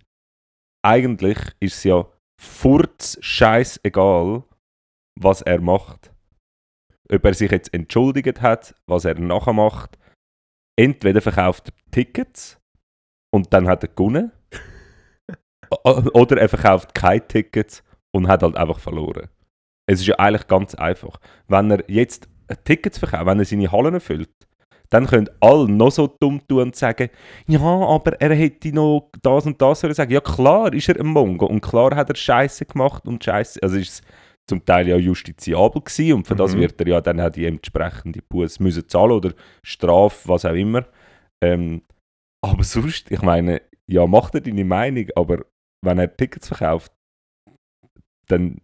Eigentlich 0.86 1.38
ist 1.60 1.76
es 1.76 1.84
ja 1.84 2.08
furz 2.42 3.18
scheißegal, 3.22 4.44
was 5.20 5.42
er 5.42 5.60
macht. 5.62 6.14
Ob 7.12 7.26
er 7.26 7.34
sich 7.34 7.52
jetzt 7.52 7.74
entschuldigt 7.74 8.42
hat, 8.42 8.74
was 8.88 9.06
er 9.06 9.20
nachher 9.20 9.54
macht. 9.54 9.98
Entweder 10.80 11.22
verkauft 11.22 11.70
er 11.70 11.92
Tickets 11.92 12.58
und 13.34 13.54
dann 13.54 13.68
hat 13.68 13.84
er 13.84 13.90
gewonnen. 13.90 14.32
Oder 15.84 16.40
er 16.40 16.50
verkauft 16.50 16.96
keine 16.96 17.28
Tickets 17.28 17.84
und 18.16 18.28
hat 18.28 18.44
halt 18.44 18.56
einfach 18.56 18.80
verloren. 18.80 19.28
Es 19.88 20.00
ist 20.00 20.08
ja 20.08 20.16
eigentlich 20.16 20.48
ganz 20.48 20.74
einfach. 20.76 21.20
Wenn 21.48 21.72
er 21.72 21.84
jetzt 21.90 22.30
Tickets 22.64 22.98
verkauft, 22.98 23.26
wenn 23.26 23.40
er 23.40 23.46
seine 23.46 23.72
Hallen 23.72 23.96
erfüllt, 23.96 24.43
dann 24.94 25.08
können 25.08 25.30
alle 25.40 25.68
noch 25.68 25.92
so 25.92 26.08
dumm 26.08 26.40
tun 26.48 26.62
und 26.62 26.76
sagen, 26.76 27.10
ja, 27.48 27.60
aber 27.60 28.22
er 28.22 28.36
hätte 28.36 28.72
noch 28.72 29.10
das 29.24 29.46
und 29.48 29.60
das 29.60 29.80
sagen. 29.82 30.12
Ja, 30.12 30.22
klar 30.22 30.72
ist 30.72 30.88
er 30.88 31.00
ein 31.00 31.08
Mongo 31.08 31.48
und 31.48 31.62
klar 31.62 31.96
hat 31.96 32.10
er 32.10 32.16
Scheiße 32.16 32.66
gemacht 32.66 33.08
und 33.08 33.24
Scheiße. 33.24 33.60
Also 33.64 33.78
ist 33.78 33.90
es 33.90 34.02
zum 34.48 34.64
Teil 34.64 34.88
ja 34.88 34.98
justiziabel 34.98 35.82
gewesen 35.82 36.14
und 36.18 36.28
für 36.28 36.36
das 36.36 36.54
Mhm. 36.54 36.60
wird 36.60 36.80
er 36.82 36.88
ja 36.88 37.02
dann 37.02 37.20
auch 37.22 37.32
die 37.32 37.46
entsprechende 37.46 38.22
Buße 38.22 38.62
müssen 38.62 38.88
zahlen 38.88 39.12
oder 39.14 39.34
Strafe, 39.66 40.30
was 40.30 40.46
auch 40.46 40.54
immer. 40.54 40.86
Ähm, 41.44 41.82
aber 42.46 42.64
sonst, 42.64 43.10
ich 43.10 43.22
meine, 43.22 43.62
ja, 43.90 44.06
macht 44.06 44.36
er 44.36 44.42
deine 44.42 44.64
Meinung, 44.66 45.08
aber 45.16 45.46
wenn 45.84 45.98
er 45.98 46.16
Tickets 46.16 46.50
verkauft, 46.50 46.92
dann 48.28 48.62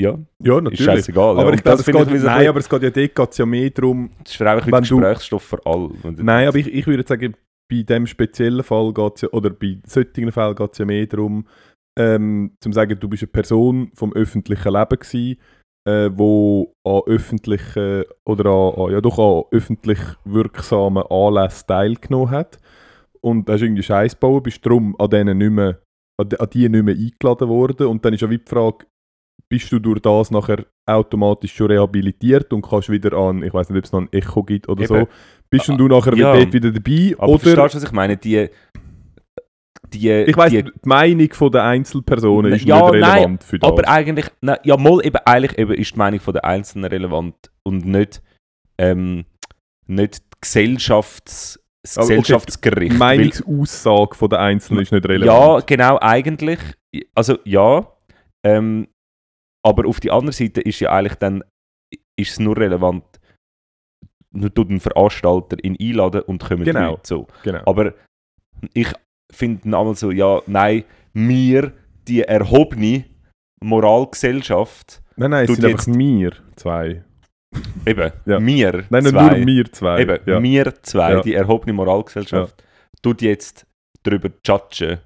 ja, 0.00 0.18
Ja, 0.42 0.56
ist 0.58 0.62
natürlich. 0.64 0.84
scheißegal. 0.84 1.34
ja. 1.36 1.40
Aber 1.40 1.48
Und 1.50 1.54
ich 1.54 1.62
glaube, 1.62 1.80
es 1.80 1.86
geht, 1.86 1.96
ein 2.08 2.22
nein, 2.22 2.48
aber 2.48 2.58
es 2.58 2.68
geht 2.68 2.82
ja 2.82 2.90
dort 2.90 3.14
geht's 3.14 3.38
ja 3.38 3.46
mehr 3.46 3.70
darum. 3.70 4.10
das 4.22 4.32
ist 4.32 4.36
für 4.36 4.50
einfach 4.50 4.66
wieder 4.66 4.76
Wenn 4.78 4.84
du- 4.84 4.96
Gesprächsstoff 4.98 5.42
für 5.42 5.66
alle. 5.66 5.90
Nein, 6.18 6.48
aber 6.48 6.58
ich, 6.58 6.72
ich 6.72 6.86
würde 6.86 7.06
sagen, 7.06 7.34
bei 7.70 7.82
dem 7.82 8.06
speziellen 8.06 8.62
Fall 8.62 8.92
geht 8.92 9.12
es 9.16 9.22
ja, 9.22 9.28
oder 9.30 9.50
bei 9.50 9.78
solchen 9.86 10.30
Fällen 10.32 10.54
geht 10.56 10.72
es 10.72 10.78
ja 10.78 10.84
mehr 10.84 11.06
darum, 11.06 11.46
ähm, 11.98 12.56
zu 12.60 12.72
sagen, 12.72 12.98
du 12.98 13.08
bist 13.08 13.22
eine 13.22 13.28
Person 13.32 13.90
vom 13.94 14.12
öffentlichen 14.12 14.72
Leben 14.72 14.98
gewesen, 14.98 15.36
äh, 15.88 16.10
wo 16.12 16.74
an 16.84 17.00
öffentlichen 17.06 18.04
oder 18.26 18.50
an, 18.50 18.74
an, 18.84 18.92
ja 18.92 19.00
doch 19.00 19.18
an 19.18 19.44
öffentlich 19.56 19.98
wirksamen 20.24 21.04
Anlässen 21.04 21.66
teilgenommen 21.68 22.30
hat. 22.30 22.58
Und 23.20 23.48
hast 23.48 23.62
irgendwie 23.62 23.82
Scheiß 23.82 24.14
gebaut, 24.18 24.42
bist 24.42 24.64
darum 24.66 24.94
an 24.98 25.08
denen 25.08 25.38
nicht 25.38 25.50
mehr, 25.50 25.80
an, 26.20 26.28
die- 26.28 26.38
an 26.40 26.48
die 26.52 26.68
nicht 26.68 26.84
mehr 26.84 26.94
eingeladen 26.94 27.48
worden. 27.48 27.86
Und 27.86 28.04
dann 28.04 28.12
ist 28.12 28.20
ja 28.20 28.28
wie 28.28 28.38
die 28.38 28.44
Frage, 28.50 28.86
bist 29.48 29.70
du 29.72 29.78
durch 29.78 30.00
das 30.00 30.30
nachher 30.30 30.64
automatisch 30.86 31.54
schon 31.54 31.68
rehabilitiert 31.70 32.52
und 32.52 32.62
kannst 32.62 32.88
wieder 32.90 33.12
an, 33.12 33.42
ich 33.42 33.52
weiß 33.54 33.68
nicht, 33.70 33.78
ob 33.78 33.84
es 33.84 33.92
noch 33.92 34.00
ein 34.00 34.12
Echo 34.12 34.42
gibt 34.42 34.68
oder 34.68 34.82
Eben. 34.84 35.00
so, 35.00 35.08
bist 35.50 35.68
du 35.68 35.88
nachher 35.88 36.14
Ja. 36.16 36.34
dort 36.34 36.52
wieder 36.52 36.70
dabei? 36.72 37.14
Aber 37.18 37.28
oder 37.28 37.38
verstehst 37.40 37.74
du, 37.74 37.78
was 37.78 37.84
ich 37.84 37.92
meine? 37.92 38.16
Die, 38.16 38.48
die, 39.92 40.10
ich 40.10 40.36
weiss, 40.36 40.50
die, 40.50 40.62
die 40.64 40.70
Meinung 40.84 41.32
von 41.32 41.52
der 41.52 41.64
Einzelpersonen 41.64 42.52
ist 42.52 42.64
Ja, 42.64 42.80
nicht 42.80 42.94
relevant 42.94 43.44
für 43.44 43.58
das. 43.58 43.70
aber 43.70 43.88
eigentlich, 43.88 44.26
nein, 44.40 44.56
ja, 44.64 44.76
mal 44.76 45.04
eben, 45.04 45.16
eigentlich 45.24 45.56
eben 45.58 45.74
ist 45.74 45.94
die 45.94 45.98
Meinung 45.98 46.20
von 46.20 46.32
der 46.34 46.44
Einzelnen 46.44 46.86
relevant 46.86 47.34
und 47.62 47.84
nicht, 47.86 48.22
ähm, 48.78 49.24
nicht 49.86 50.16
die 50.18 50.40
Gesellschafts, 50.40 51.60
das 51.82 51.98
Aber 51.98 52.06
okay, 52.06 52.16
Gesellschaftsgericht. 52.16 52.92
die 52.94 52.98
Weil- 53.00 53.18
Meinungsaussage 53.18 54.14
von 54.16 54.28
der 54.30 54.40
Einzelnen 54.40 54.82
ist 54.82 54.90
nicht 54.90 55.04
Ja, 55.04 55.10
relevant. 55.12 55.66
genau, 55.66 55.98
eigentlich. 56.00 56.58
Also 57.14 57.38
ja. 57.44 57.86
Ähm, 58.42 58.88
aber 59.64 59.88
auf 59.88 60.00
die 60.00 60.10
andere 60.10 60.32
Seite 60.32 60.60
ist 60.60 60.80
ja 60.80 60.90
eigentlich 60.92 61.14
dann 61.16 61.42
ist 62.16 62.32
es 62.32 62.38
nur 62.40 62.56
relevant, 62.56 63.04
nur 64.32 64.52
tut 64.52 64.70
ein 64.70 64.80
Veranstalter 64.80 65.56
ihn 65.64 65.76
einladen 65.80 66.22
und 66.22 66.42
kommen 66.44 66.64
Genau. 66.64 66.90
Leute 66.92 67.02
so. 67.04 67.26
Genau. 67.42 67.60
Aber 67.66 67.94
ich 68.72 68.88
finde 69.32 69.64
einmal 69.64 69.94
so, 69.96 70.10
ja, 70.10 70.40
nein, 70.46 70.84
wir, 71.12 71.72
die 72.06 72.22
erhobene 72.22 73.04
Moralgesellschaft, 73.62 75.02
nein, 75.16 75.30
nein, 75.30 75.44
es 75.44 75.46
tut 75.48 75.56
sind 75.56 75.64
einfach 75.66 75.86
jetzt- 75.86 75.98
wir 75.98 76.32
zwei. 76.56 77.04
eben, 77.86 78.12
Ja. 78.26 78.44
wir 78.44 78.84
Nein, 78.90 79.04
zwei, 79.04 79.38
nur 79.38 79.46
wir 79.46 79.72
zwei. 79.72 80.00
eben, 80.00 80.18
ja. 80.26 80.42
wir 80.42 80.74
zwei, 80.82 81.12
Ja. 81.12 81.20
die 81.22 81.34
erhobene 81.34 81.72
Moralgesellschaft, 81.72 82.62
tut 83.02 83.22
jetzt 83.22 83.66
darüber 84.02 84.30
judgen. 84.46 84.98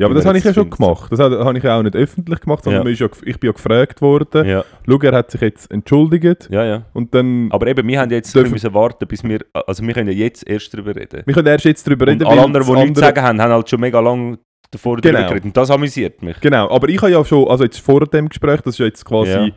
Ja, 0.00 0.06
aber 0.06 0.14
das 0.14 0.24
wir 0.24 0.28
habe 0.28 0.38
ich 0.38 0.44
ja 0.44 0.54
schon 0.54 0.70
gemacht. 0.70 1.12
Das 1.12 1.20
habe 1.20 1.56
ich 1.58 1.62
ja 1.64 1.78
auch 1.78 1.82
nicht 1.82 1.94
öffentlich 1.94 2.40
gemacht, 2.40 2.64
sondern 2.64 2.86
Ja. 2.86 2.92
ja, 2.92 3.08
ich 3.24 3.38
bin 3.38 3.48
ja 3.48 3.52
gefragt 3.52 4.00
worden. 4.02 4.46
Ja, 4.48 4.64
Schau, 4.88 4.98
er 4.98 5.12
hat 5.12 5.30
sich 5.30 5.40
jetzt 5.40 5.70
entschuldigt 5.70 6.48
ja, 6.50 6.64
ja. 6.64 6.82
und 6.92 7.14
dann... 7.14 7.48
Aber 7.52 7.66
eben, 7.66 7.86
wir 7.86 8.00
haben 8.00 8.10
jetzt 8.10 8.34
Dürfen- 8.34 8.52
müssen 8.52 8.72
warten, 8.74 9.06
bis 9.06 9.22
wir, 9.22 9.40
also 9.52 9.86
wir 9.86 9.94
können 9.94 10.08
ja 10.10 10.14
jetzt 10.14 10.48
erst 10.48 10.72
darüber 10.74 10.96
reden. 10.96 11.22
wir 11.24 11.34
können 11.34 11.46
erst 11.46 11.64
jetzt 11.64 11.86
darüber 11.86 12.06
reden, 12.06 12.24
Und 12.24 12.30
alle 12.32 12.42
anderen, 12.42 12.66
die 12.66 12.72
nichts 12.82 13.00
sagen 13.00 13.22
haben, 13.22 13.40
haben 13.40 13.52
halt 13.52 13.68
schon 13.70 13.80
mega 13.80 14.00
lange 14.00 14.38
davor 14.70 14.96
Genau. 14.96 15.12
darüber 15.12 15.28
geredet. 15.28 15.44
Und 15.44 15.56
das 15.56 15.70
amüsiert 15.70 16.22
mich. 16.22 16.40
Genau, 16.40 16.70
aber 16.70 16.88
ich 16.88 17.00
habe 17.02 17.12
ja 17.12 17.24
schon, 17.24 17.46
also 17.48 17.64
jetzt 17.64 17.80
vor 17.80 18.00
dem 18.06 18.28
Gespräch, 18.28 18.60
das 18.62 18.74
ist 18.74 18.78
ja 18.78 18.86
jetzt 18.86 19.04
quasi... 19.04 19.30
Ja. 19.30 19.48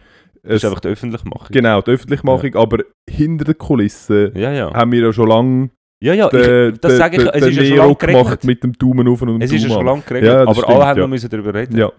Das 0.46 0.56
ist 0.56 0.66
einfach 0.66 0.82
die 0.82 0.90
Öffentlichmachung. 0.90 1.48
Genau, 1.52 1.82
die 1.82 1.92
Öffentlichmachung, 1.92 2.54
aber 2.56 2.80
hinter 3.10 3.54
Ja, 4.36 4.52
ja. 4.52 4.74
haben 4.74 4.92
wir 4.92 5.00
ja 5.00 5.14
schon 5.14 5.30
lange 5.30 5.70
Ja, 6.04 6.14
ja, 6.14 6.28
ich, 6.34 6.80
das 6.82 6.98
sage 6.98 7.16
ich, 7.16 7.30
es 7.34 7.46
ist 7.48 7.56
ja 7.56 7.66
schon 7.66 7.78
lange 7.78 7.96
geregelt. 7.96 8.44
mit 8.44 8.64
dem 8.64 8.74
Daumen 8.74 9.08
auf 9.08 9.22
und 9.22 9.42
Es 9.42 9.54
ist 9.54 9.64
ja 9.64 9.70
schon 9.70 9.86
lange 9.86 10.04
Ja, 10.22 10.40
das 10.40 10.48
aber 10.48 10.54
stimmt, 10.56 10.68
alle 10.68 10.86
haben 10.86 11.00
ja. 11.00 11.08
müssen 11.08 11.30
darüber 11.30 11.54
reden. 11.54 11.78
Ja. 11.78 11.92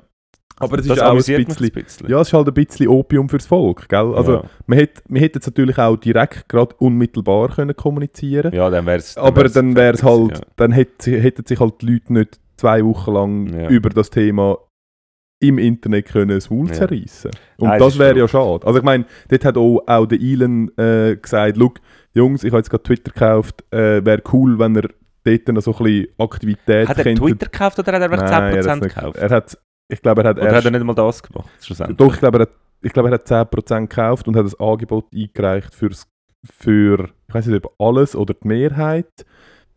Aber 0.59 0.77
das, 0.77 0.87
das 0.87 0.99
ist 0.99 1.03
auch 1.03 1.11
ein 1.13 1.17
bisschen... 1.17 1.47
ein 1.47 1.73
bisschen. 1.73 2.09
Ja, 2.11 2.21
es 2.21 2.29
ist 2.29 2.35
halt 2.35 2.47
ein 2.47 2.55
bisschen 2.55 2.89
Opium 2.89 3.31
fürs 3.31 3.47
Volk, 3.47 3.89
gell? 3.89 4.15
Also, 4.15 4.33
ja. 4.35 4.43
man 4.67 4.79
hätte 4.79 5.03
man 5.09 5.21
hätte 5.21 5.39
jetzt 5.39 5.47
natürlich 5.47 5.79
auch 5.79 5.97
direkt, 5.97 6.49
gerade 6.51 6.75
unmittelbar 6.79 7.49
können 7.49 7.75
kommunizieren 7.75 8.53
ja, 8.55 8.69
dann 8.69 8.85
wäre 8.85 8.99
es 8.99 9.17
aber 9.17 9.45
dann 9.45 9.75
wäre 9.75 9.95
es 9.95 10.03
halt, 10.03 10.39
Ja. 10.39 10.45
dann 10.57 10.73
hätte, 10.73 11.19
hätten 11.19 11.47
sich 11.47 11.59
halt 11.59 11.81
die 11.81 11.87
Leute 11.87 12.13
nicht 12.13 12.39
zwei 12.59 12.85
Wochen 12.85 13.13
lang 13.13 13.59
Ja. 13.59 13.69
über 13.71 13.89
das 13.89 14.11
Thema 14.11 14.59
im 15.49 15.59
Internet 15.59 16.07
können 16.07 16.29
das 16.31 16.51
Maul 16.51 16.69
Ja. 16.69 16.73
zerreißen. 16.75 17.31
Und 17.59 17.69
Nein, 17.69 17.79
das 17.79 17.99
wäre 17.99 18.19
ja 18.19 18.29
schade. 18.29 18.67
Also 18.67 18.79
ich 18.79 18.85
meine, 18.85 19.05
dort 19.29 19.45
hat 19.45 19.57
auch, 19.57 19.83
auch 19.87 20.07
der 20.07 20.21
Elon 20.21 20.71
äh, 20.77 21.17
gesagt, 21.17 21.57
«Look, 21.57 21.81
Jungs, 22.15 22.45
ich 22.45 22.51
habe 22.51 22.59
jetzt 22.59 22.71
gerade 22.71 22.83
Twitter 22.83 23.13
gekauft, 23.13 23.65
äh, 23.73 24.05
wäre 24.05 24.23
cool, 24.33 24.59
wenn 24.59 24.75
ihr 24.77 24.89
dort 25.25 25.49
noch 25.49 25.63
so 25.63 25.73
ein 25.77 25.85
bisschen 25.85 26.07
Aktivität 26.19 26.89
Hat 26.89 26.99
er 26.99 27.05
könntet.» 27.05 27.25
Twitter 27.25 27.47
gekauft 27.47 27.79
oder 27.79 27.93
hat 27.93 28.03
er 28.03 28.11
einfach 28.13 28.31
Nein, 28.31 28.55
er 28.57 28.63
10% 28.63 28.69
hat's 28.71 28.81
nicht- 28.83 28.95
gekauft? 28.95 29.17
Er 29.19 29.31
hat, 29.31 29.59
ich 29.89 30.03
glaube, 30.03 30.23
er 30.23 30.29
hat 30.31 30.39
Oder 30.39 30.55
hat 30.57 30.65
er 30.65 30.71
nicht 30.71 30.85
mal 30.85 30.95
das 30.95 31.23
gemacht? 31.23 31.49
Schlussendlich? 31.61 31.97
Doch, 31.97 32.13
ich 32.15 32.21
glaube, 32.21 32.39
er 32.39 32.43
hat, 32.43 32.51
ich 32.83 32.93
glaube, 32.93 33.09
er 33.09 33.15
hat 33.15 33.27
10% 33.27 33.89
gekauft 33.89 34.29
und 34.29 34.37
hat 34.37 34.45
ein 34.47 34.53
Angebot 34.67 35.07
eingereicht 35.15 35.75
für's, 35.75 36.07
für, 36.53 37.09
ich 37.29 37.35
weiß 37.35 37.47
nicht, 37.47 37.65
ob 37.65 37.75
alles 37.81 38.15
oder 38.15 38.35
die 38.35 38.47
Mehrheit. 38.47 39.09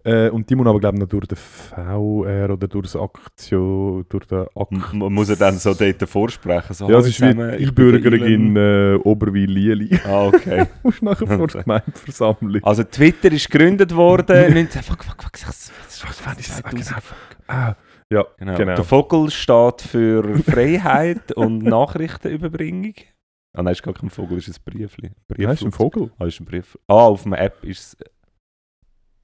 Äh, 0.07 0.29
und 0.29 0.49
die 0.49 0.55
muss 0.55 0.65
aber, 0.67 0.79
glaube 0.79 0.95
ich, 0.97 1.01
noch 1.01 1.09
durch 1.09 1.27
den 1.27 1.35
VR 1.37 2.49
oder 2.53 2.67
durch 2.67 2.85
das 2.91 2.95
Aktio, 2.95 4.03
durch 4.07 4.25
den 4.25 4.45
Ak 4.55 4.71
M- 4.71 5.01
m- 5.01 5.13
Muss 5.13 5.27
er 5.29 5.35
dann 5.35 5.57
so 5.57 5.73
dort 5.73 6.01
vorsprechen? 6.09 6.73
So, 6.73 6.89
Ja, 6.89 6.97
es 6.99 6.99
«Hallo 6.99 6.99
ist 7.07 7.07
wie 7.07 7.11
zusammen, 7.13 7.49
der 7.49 7.59
Einbürgerung 7.59 8.21
Elon.» 8.21 8.27
in 8.27 8.55
äh, 8.55 8.95
Oberwil-Lieli. 9.03 9.99
Ah, 10.05 10.27
okay. 10.27 10.65
Du 10.81 10.87
musst 10.87 11.01
nachher 11.03 11.27
vor 11.37 11.47
der 11.47 11.63
Gemeindeversammlung. 11.63 12.63
Also 12.63 12.83
Twitter 12.83 13.31
ist 13.31 13.49
gegründet 13.51 13.93
worden. 13.95 14.53
19, 14.53 14.81
fuck, 14.81 15.03
fuck, 15.03 15.21
fuck, 15.21 15.33
was, 15.47 15.71
wann 16.25 16.37
ist 16.37 16.49
das? 16.49 16.57
2000, 16.61 16.95
Ah, 17.47 17.75
ja, 18.11 18.23
Genau. 18.37 18.55
Genau. 18.55 18.75
Der 18.75 18.83
Vogel 18.85 19.29
steht 19.29 19.81
für 19.81 20.37
Freiheit 20.39 21.31
und 21.33 21.63
Nachrichtenüberbringung. 21.63 22.93
Ah 23.53 23.63
nein, 23.63 23.71
ist 23.73 23.83
gar 23.83 23.93
kein 23.93 24.09
Vogel, 24.09 24.37
ist 24.37 24.47
ein 24.49 24.55
Briefli. 24.63 25.11
Brief 25.27 25.49
ist 25.49 25.63
ein 25.63 25.71
Vogel. 25.71 26.11
Ah, 26.19 26.25
ist 26.25 26.39
ein 26.39 26.45
Brief. 26.45 26.77
Ah, 26.87 27.07
auf 27.07 27.25
einer 27.25 27.39
App 27.39 27.63
ist 27.63 27.79
es. 27.79 27.97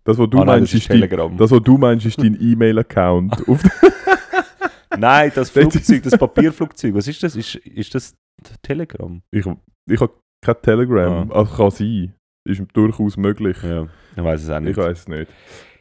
Das, 0.05 0.17
was 0.17 0.29
du 0.29 0.37
nein, 0.37 0.45
meinst, 0.47 0.73
das 0.73 0.81
ist 0.81 0.87
Telegram. 0.87 1.37
das, 1.37 1.51
was 1.51 1.61
du 1.63 1.77
meinst, 1.77 2.05
ist 2.05 2.19
dein 2.21 2.37
E-Mail-Account. 2.39 3.43
Nein, 4.97 5.31
das 5.33 5.49
Flugzeug, 5.49 6.03
das 6.03 6.17
Papierflugzeug. 6.17 6.93
Was 6.93 7.07
ist 7.07 7.23
das? 7.23 7.35
Ist, 7.35 7.55
ist 7.55 7.95
das 7.95 8.15
Telegram? 8.61 9.21
ich 9.31 9.45
ich 9.89 9.99
habe 10.01 10.13
kein 10.43 10.61
Telegram. 10.61 11.31
Ah. 11.31 11.35
Also 11.35 11.55
kann 11.55 11.71
sein. 11.71 12.13
Ist 12.45 12.61
durchaus 12.73 13.17
möglich. 13.17 13.57
Ja, 13.63 13.87
ich 14.15 14.23
weiß 14.23 14.43
es 14.43 14.49
auch 14.49 14.57
Ich 14.57 14.63
nicht. 14.63 14.77
weiß 14.77 14.99
es 14.99 15.07
nicht. 15.07 15.31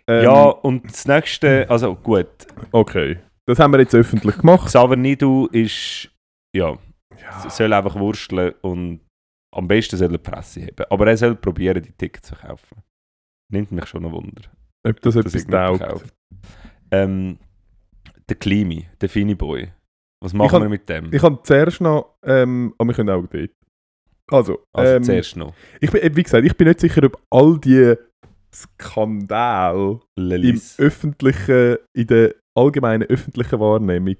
Ähm, 0.07 0.25
ja, 0.25 0.43
und 0.45 0.85
das 0.85 1.07
nächste, 1.07 1.69
also 1.69 1.95
gut, 1.97 2.29
Okay. 2.71 3.19
Das 3.47 3.59
haben 3.59 3.73
wir 3.73 3.81
jetzt 3.81 3.95
öffentlich 3.95 4.39
gemacht. 4.39 4.67
Xaver 4.67 4.95
Nidu 4.97 5.47
ist, 5.49 6.09
ja, 6.57 6.79
Ja. 7.21 7.51
soll 7.51 7.73
einfach 7.73 7.97
wursteln 7.99 8.55
und 8.63 9.01
am 9.55 9.67
besten 9.67 9.97
soll 9.97 10.09
er 10.09 10.13
die 10.13 10.19
Presse 10.19 10.63
haben. 10.63 10.87
Aber 10.91 11.07
er 11.09 11.17
soll 11.17 11.35
probieren, 11.35 11.83
die 11.83 11.93
Tickets 11.93 12.29
zu 12.29 12.37
kaufen. 12.37 12.83
Nimmt 13.53 13.71
mich 13.71 13.87
schon 13.87 14.05
ein 14.05 14.11
Wunder. 14.13 14.43
Ob 14.85 15.01
das 15.03 15.15
dass 15.15 15.27
etwas 15.27 15.35
irgendjemand 15.35 15.81
taugt. 15.83 16.15
Ähm, 16.91 17.39
der 18.29 18.37
Klimi, 18.37 18.87
der 19.01 19.09
Fini 19.09 19.35
Boy. 19.35 19.71
Was 20.21 20.33
machen 20.33 20.51
kann- 20.51 20.63
wir 20.63 20.69
mit 20.69 20.89
dem? 20.89 21.13
Ich 21.13 21.23
habe 21.23 21.39
zuerst 21.43 21.81
noch, 21.81 22.17
ähm, 22.25 22.75
aber 22.79 22.89
wir 22.89 22.95
können 22.95 23.11
auch 23.11 23.27
dort. 23.27 23.51
Also, 24.29 24.61
also 24.73 24.95
ähm, 24.97 25.03
zuerst 25.03 25.37
noch. 25.37 25.53
ich 25.81 25.91
bin, 25.91 26.03
eben, 26.03 26.17
wie 26.17 26.23
gesagt, 26.23 26.45
ich 26.47 26.57
bin 26.57 26.67
nicht 26.69 26.81
sicher, 26.81 27.03
ob 27.05 27.21
all 27.31 27.59
die 27.59 27.95
Skandale 28.55 30.01
im 30.17 30.61
öffentlichen, 30.79 31.77
in 31.93 32.07
der 32.07 32.35
allgemeinen 32.55 33.09
öffentlichen 33.09 33.59
Wahrnehmung 33.61 34.17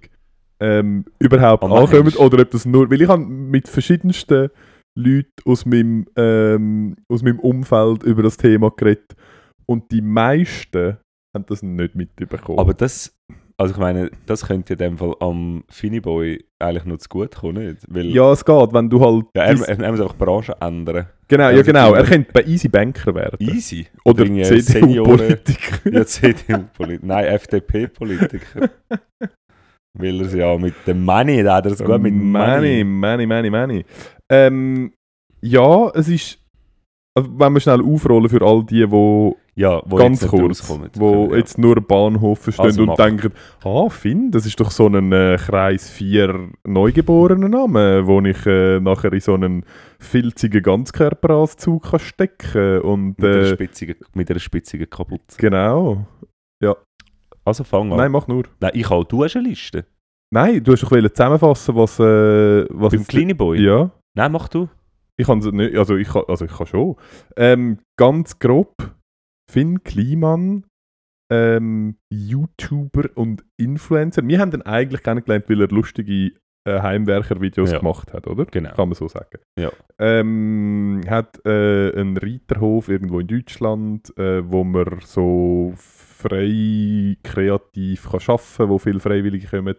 ähm, 0.61 1.05
überhaupt 1.19 1.63
Und 1.65 1.73
ankommen 1.73 2.15
oder 2.17 2.43
ob 2.43 2.51
das 2.51 2.65
nur, 2.67 2.91
weil 2.91 3.01
ich 3.03 3.09
habe 3.09 3.23
mit 3.25 3.69
verschiedensten 3.69 4.51
Leuten 4.95 5.31
aus 5.45 5.65
meinem, 5.65 6.07
ähm, 6.17 6.97
aus 7.09 7.23
meinem 7.23 7.39
Umfeld 7.41 8.03
über 8.03 8.23
das 8.23 8.37
Thema 8.37 8.71
geredet 8.71 9.15
und 9.67 9.91
die 9.91 10.03
meisten 10.03 10.99
haben 11.35 11.47
das 11.47 11.63
nicht 11.63 11.95
mitbekommen. 11.95 12.59
Aber 12.59 12.75
das, 12.75 13.17
also 13.57 13.73
ich 13.73 13.81
meine, 13.81 14.11
das 14.27 14.47
könnte 14.47 14.75
in 14.75 14.79
dem 14.79 14.99
Fall 14.99 15.15
am 15.21 15.65
Fini 15.71 16.01
Boy 16.01 16.45
eigentlich 16.59 16.85
noch 16.85 16.99
zu 16.99 17.09
gut 17.09 17.35
kommen, 17.35 17.67
nicht? 17.67 17.87
Weil, 17.89 18.07
ja, 18.07 18.33
es 18.33 18.45
geht, 18.45 18.73
wenn 18.73 18.91
du 18.91 19.01
halt... 19.01 19.27
ja 19.35 19.45
er, 19.45 19.51
er, 19.51 19.57
muss 19.57 19.69
einfach 19.69 20.13
die 20.13 20.25
Branche 20.25 20.57
ändern. 20.61 21.07
genau, 21.27 21.45
ja, 21.45 21.49
also 21.51 21.65
genau, 21.65 21.95
er 21.95 22.05
könnte 22.05 22.33
bei 22.33 22.43
Easy 22.45 22.69
Banker 22.69 23.15
werden. 23.15 23.39
Easy. 23.41 23.87
Oder 24.05 24.25
irgendwie 24.25 24.63
CDU-Politiker. 24.63 25.91
Ja, 25.91 26.05
CDU-Politiker. 26.05 27.07
Nein, 27.07 27.25
FDP-Politiker. 27.27 28.71
Weil 29.99 30.21
er 30.21 30.27
es 30.27 30.35
ja 30.35 30.57
mit 30.57 30.75
dem 30.87 31.05
Money, 31.05 31.43
da 31.43 31.57
hat 31.57 31.67
er 31.67 31.73
es 31.73 31.85
gut 31.85 32.01
mit 32.01 32.15
Money, 32.15 32.83
Money. 32.83 32.85
Money, 32.85 33.27
Money, 33.27 33.51
Money. 33.51 33.85
Ähm, 34.31 34.93
ja, 35.41 35.91
es 35.91 36.09
ist... 36.09 36.39
Also, 37.15 37.29
wenn 37.39 37.53
wir 37.53 37.61
schnell 37.61 37.83
aufrollen 37.83 38.31
für 38.31 38.41
all 38.41 38.65
die, 38.65 38.87
die 38.87 39.33
Ja, 39.55 39.83
wo 39.85 39.97
ganz 39.97 40.23
jetzt 40.23 40.31
kurz, 40.31 40.79
wo 40.95 41.29
Ja. 41.31 41.37
jetzt 41.37 41.59
nur 41.59 41.75
Bahnhof 41.83 42.39
verstehen 42.39 42.65
Also 42.65 42.81
und 42.83 42.89
mach. 42.89 42.97
denken, 42.97 43.33
ah, 43.65 43.91
Finn, 43.91 44.31
das 44.31 44.47
ist 44.47 44.59
doch 44.59 44.71
so 44.71 44.87
ein 44.87 45.13
äh, 45.13 45.37
Kreis 45.39 45.91
4 45.91 46.49
neugeborenen 46.67 47.51
Name, 47.51 48.07
wo 48.07 48.19
ich 48.23 48.47
äh, 48.47 48.81
nachher 48.81 49.13
in 49.13 49.21
so 49.21 49.35
einen 49.35 49.67
filzigen 49.99 50.63
Ganzkörperanzug 50.63 51.83
kann 51.91 52.01
stecken 52.01 52.81
und 52.81 53.19
mit, 53.19 53.27
einer 53.27 53.37
äh, 53.43 53.47
spitzigen, 53.53 53.97
mit 54.15 54.31
einer 54.31 54.41
spitzigen 54.41 54.89
Kapuze. 54.89 55.37
genau. 55.37 56.07
Also 57.45 57.65
fang 57.65 57.91
an. 57.93 57.99
Nein, 57.99 58.13
mach 58.13 58.27
nur. 58.29 58.45
Nein, 58.61 58.73
ich 58.75 58.91
auch. 58.91 59.05
Du 59.05 59.25
hast 59.25 59.37
eine 59.37 59.49
Liste. 59.49 59.85
Nein, 60.33 60.63
du 60.65 60.73
hast 60.73 60.83
doch 60.83 60.91
zusammenfassen, 60.91 61.75
was, 61.75 61.99
äh, 61.99 62.67
was 62.71 62.93
Beim 62.93 63.07
Kleinen 63.07 63.37
Boy. 63.37 63.61
Ja. 63.63 63.91
Nein, 64.17 64.33
mach 64.33 64.49
du. 64.49 64.69
Ich 65.19 65.27
kann 65.27 65.39
nicht, 65.41 65.77
also 65.77 65.97
ich 65.97 66.09
kann, 66.09 66.23
also 66.27 66.45
ich 66.47 66.57
kann 66.57 66.67
schon. 66.67 66.97
Ähm, 67.37 67.79
ganz 67.99 68.39
grob, 68.39 68.75
Finn 69.51 69.83
Kliman, 69.85 70.65
ähm, 71.31 71.97
YouTuber 72.11 73.11
und 73.15 73.45
Influencer. 73.59 74.27
Wir 74.27 74.41
haben 74.41 74.53
ihn 74.53 74.63
eigentlich 74.63 75.03
kennengelernt, 75.03 75.49
weil 75.49 75.61
er 75.61 75.69
lustige 75.69 76.33
äh, 76.65 76.81
Heimwerker-Videos 76.81 77.73
Ja. 77.73 77.79
gemacht 77.79 78.13
hat, 78.13 78.27
oder? 78.27 78.47
Genau. 78.47 78.71
Kann 78.75 78.89
man 78.89 78.95
so 78.95 79.09
sagen. 79.09 79.39
Ja. 79.59 79.71
Ähm, 79.99 81.03
hat 81.09 81.45
äh, 81.45 81.93
einen 81.95 82.17
Reiterhof 82.17 82.89
irgendwo 82.89 83.21
in 83.21 83.27
Deutschland, 83.27 84.17
äh, 84.17 84.49
wo 84.51 84.65
man 84.65 85.01
so 85.05 85.75
frei 86.23 87.17
kreativ 87.23 88.05
kann 88.11 88.21
arbeiten 88.27 88.57
kann, 88.57 88.69
wo 88.69 88.79
viele 88.79 89.01
Freiwillige 89.01 89.47
kommen. 89.49 89.75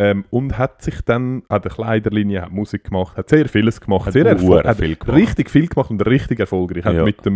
Ähm, 0.00 0.24
und 0.30 0.56
hat 0.56 0.80
sich 0.82 1.00
dann, 1.02 1.42
hat 1.50 1.64
eine 1.66 1.74
Kleiderlinie, 1.74 2.42
hat 2.42 2.52
Musik 2.52 2.84
gemacht, 2.84 3.16
hat 3.16 3.28
sehr 3.28 3.48
vieles 3.48 3.80
gemacht. 3.80 4.06
Hat 4.06 4.12
sehr 4.12 4.26
erfol- 4.26 4.46
hure 4.58 4.68
hat 4.68 4.76
viel 4.78 4.94
gemacht. 4.94 5.18
richtig 5.18 5.50
viel 5.50 5.66
gemacht 5.66 5.90
und 5.90 6.00
richtig 6.06 6.38
erfolgreich. 6.38 6.84
Hat 6.84 6.94
Ja. 6.94 7.04
mit 7.04 7.24
dem, 7.26 7.34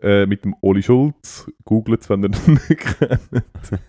äh, 0.00 0.24
mit 0.26 0.44
dem 0.44 0.54
Oli 0.60 0.80
Schulz, 0.84 1.50
googelt 1.64 2.02
es, 2.02 2.08
wenn 2.08 2.22
ihr 2.22 2.30
ihn 2.30 2.52
nicht 2.68 2.68
kennt, 3.00 3.80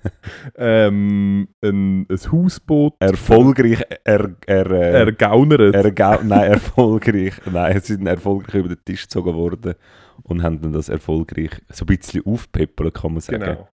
ähm, 0.55 1.47
ein, 1.63 2.07
ein 2.09 2.31
Hausboot 2.31 2.95
Erfolgreich, 2.99 3.83
er, 4.03 4.31
er, 4.47 4.71
äh, 4.71 4.91
ergaunert. 5.05 5.75
ergau- 5.75 6.23
nein, 6.23 6.51
erfolgreich, 6.51 7.33
nein, 7.51 7.79
sie 7.81 7.93
sind 7.93 8.07
erfolgreich 8.07 8.55
über 8.55 8.69
den 8.69 8.83
Tisch 8.85 9.03
gezogen 9.03 9.35
worden 9.35 9.75
und 10.23 10.43
haben 10.43 10.59
dann 10.61 10.73
das 10.73 10.89
erfolgreich 10.89 11.51
so 11.69 11.85
ein 11.85 11.95
bisschen 11.95 12.25
aufpeppelt, 12.25 12.95
kann 12.95 13.11
man 13.13 13.21
sagen. 13.21 13.41
genau. 13.43 13.69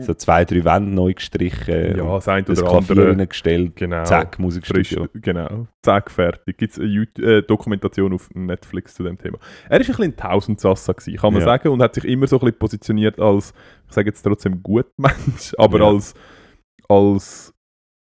So 0.00 0.12
zwei, 0.12 0.44
drei 0.44 0.62
Wände 0.64 0.90
neu 0.94 1.14
gestrichen, 1.14 1.96
Ja, 1.96 2.04
das 2.18 2.24
das 2.26 2.60
oder 2.60 2.68
Klavier 2.68 2.90
andere. 2.90 3.10
reingestellt, 3.18 3.76
Genau. 3.76 4.04
zack, 4.04 4.34
Frisch, 4.34 4.38
Musikstudio. 4.38 5.08
genau. 5.14 5.68
Zack, 5.82 6.10
fertig. 6.10 6.58
Gibt 6.58 6.72
es 6.74 6.78
eine 6.78 6.88
YouTube 6.88 7.24
äh, 7.24 7.40
Dokumentation 7.40 8.12
auf 8.12 8.28
Netflix 8.34 8.92
zu 8.94 9.04
dem 9.04 9.16
Thema. 9.16 9.38
Er 9.64 9.70
war 9.70 9.76
ein 9.80 9.86
bisschen 9.86 10.04
ein 10.04 10.16
Tausendsassa, 10.16 10.92
gewesen, 10.92 11.16
kann 11.16 11.32
man 11.32 11.40
Ja. 11.40 11.46
sagen, 11.46 11.68
und 11.70 11.80
hat 11.82 11.94
sich 11.94 12.04
immer 12.04 12.26
so 12.26 12.36
ein 12.36 12.40
bisschen 12.40 12.58
positioniert 12.58 13.18
als, 13.18 13.54
ich 13.88 13.94
sage 13.94 14.10
jetzt 14.10 14.20
trotzdem 14.22 14.62
gut 14.62 14.86
Mensch, 14.98 15.54
aber 15.58 15.78
Ja. 15.78 15.88
als, 15.88 16.14
als 16.88 17.54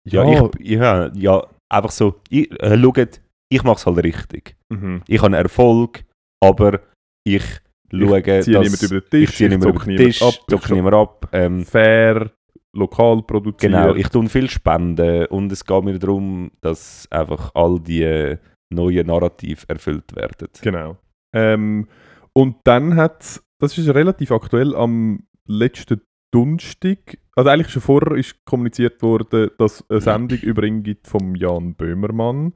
Ja, 0.09 0.25
ich, 0.25 0.71
ja, 0.71 1.11
ja, 1.15 1.47
einfach 1.69 1.93
so, 1.93 2.21
ich, 2.31 2.51
äh, 2.61 2.77
schaut, 2.83 3.21
ich 3.49 3.63
mache 3.63 3.77
es 3.77 3.87
halt 3.87 4.03
richtig. 4.03 4.57
mhm. 4.71 5.03
Ich 5.07 5.23
habe 5.23 5.37
Erfolg, 5.37 6.03
aber 6.43 6.81
ich 7.25 7.45
schaue, 7.91 8.19
ich 8.19 8.45
ziehe 8.45 8.61
niemand 8.61 8.83
über 8.83 9.01
den 9.01 9.11
Tisch, 9.11 9.23
ich 9.31 9.37
ziehe 9.37 9.49
niemand 9.49 9.75
über 9.75 9.85
den 9.85 9.97
Tisch, 9.97 10.23
ab, 10.23 10.35
ich 10.35 10.47
zocke 10.49 10.75
niemand 10.75 10.95
ab. 10.95 11.29
Ähm, 11.33 11.65
fair, 11.65 12.31
lokal 12.73 13.23
produziert. 13.23 13.73
genau, 13.73 13.95
ich 13.95 14.09
tue 14.09 14.29
viel 14.29 14.49
Spenden 14.51 15.27
und 15.27 15.51
es 15.53 15.65
geht 15.65 15.85
mir 15.85 15.99
darum, 15.99 16.51
dass 16.61 17.09
einfach 17.11 17.51
all 17.55 17.81
die 17.81 18.37
neuen 18.71 19.07
Narrative 19.07 19.69
erfüllt 19.69 20.15
werden. 20.15 20.49
Genau. 20.63 20.97
Ähm, 21.33 21.89
und 22.33 22.57
dann 22.65 22.97
hat 22.97 23.41
das 23.61 23.77
ist 23.77 23.95
relativ 23.95 24.33
aktuell, 24.33 24.75
am 24.75 25.25
letzten 25.47 26.01
Donnerstag, 26.33 27.19
also 27.37 27.51
eigentlich 27.51 27.71
schon 27.71 27.83
vorher 27.83 28.17
ist 28.17 28.45
kommuniziert 28.45 29.03
worden, 29.03 29.51
dass 29.59 29.85
eine 29.91 30.01
Sendung 30.01 30.39
über 30.39 30.63
ihn 30.63 30.83
gibt 30.83 31.07
vom 31.07 31.35
Jan 31.35 31.75
Böhmermann, 31.75 32.55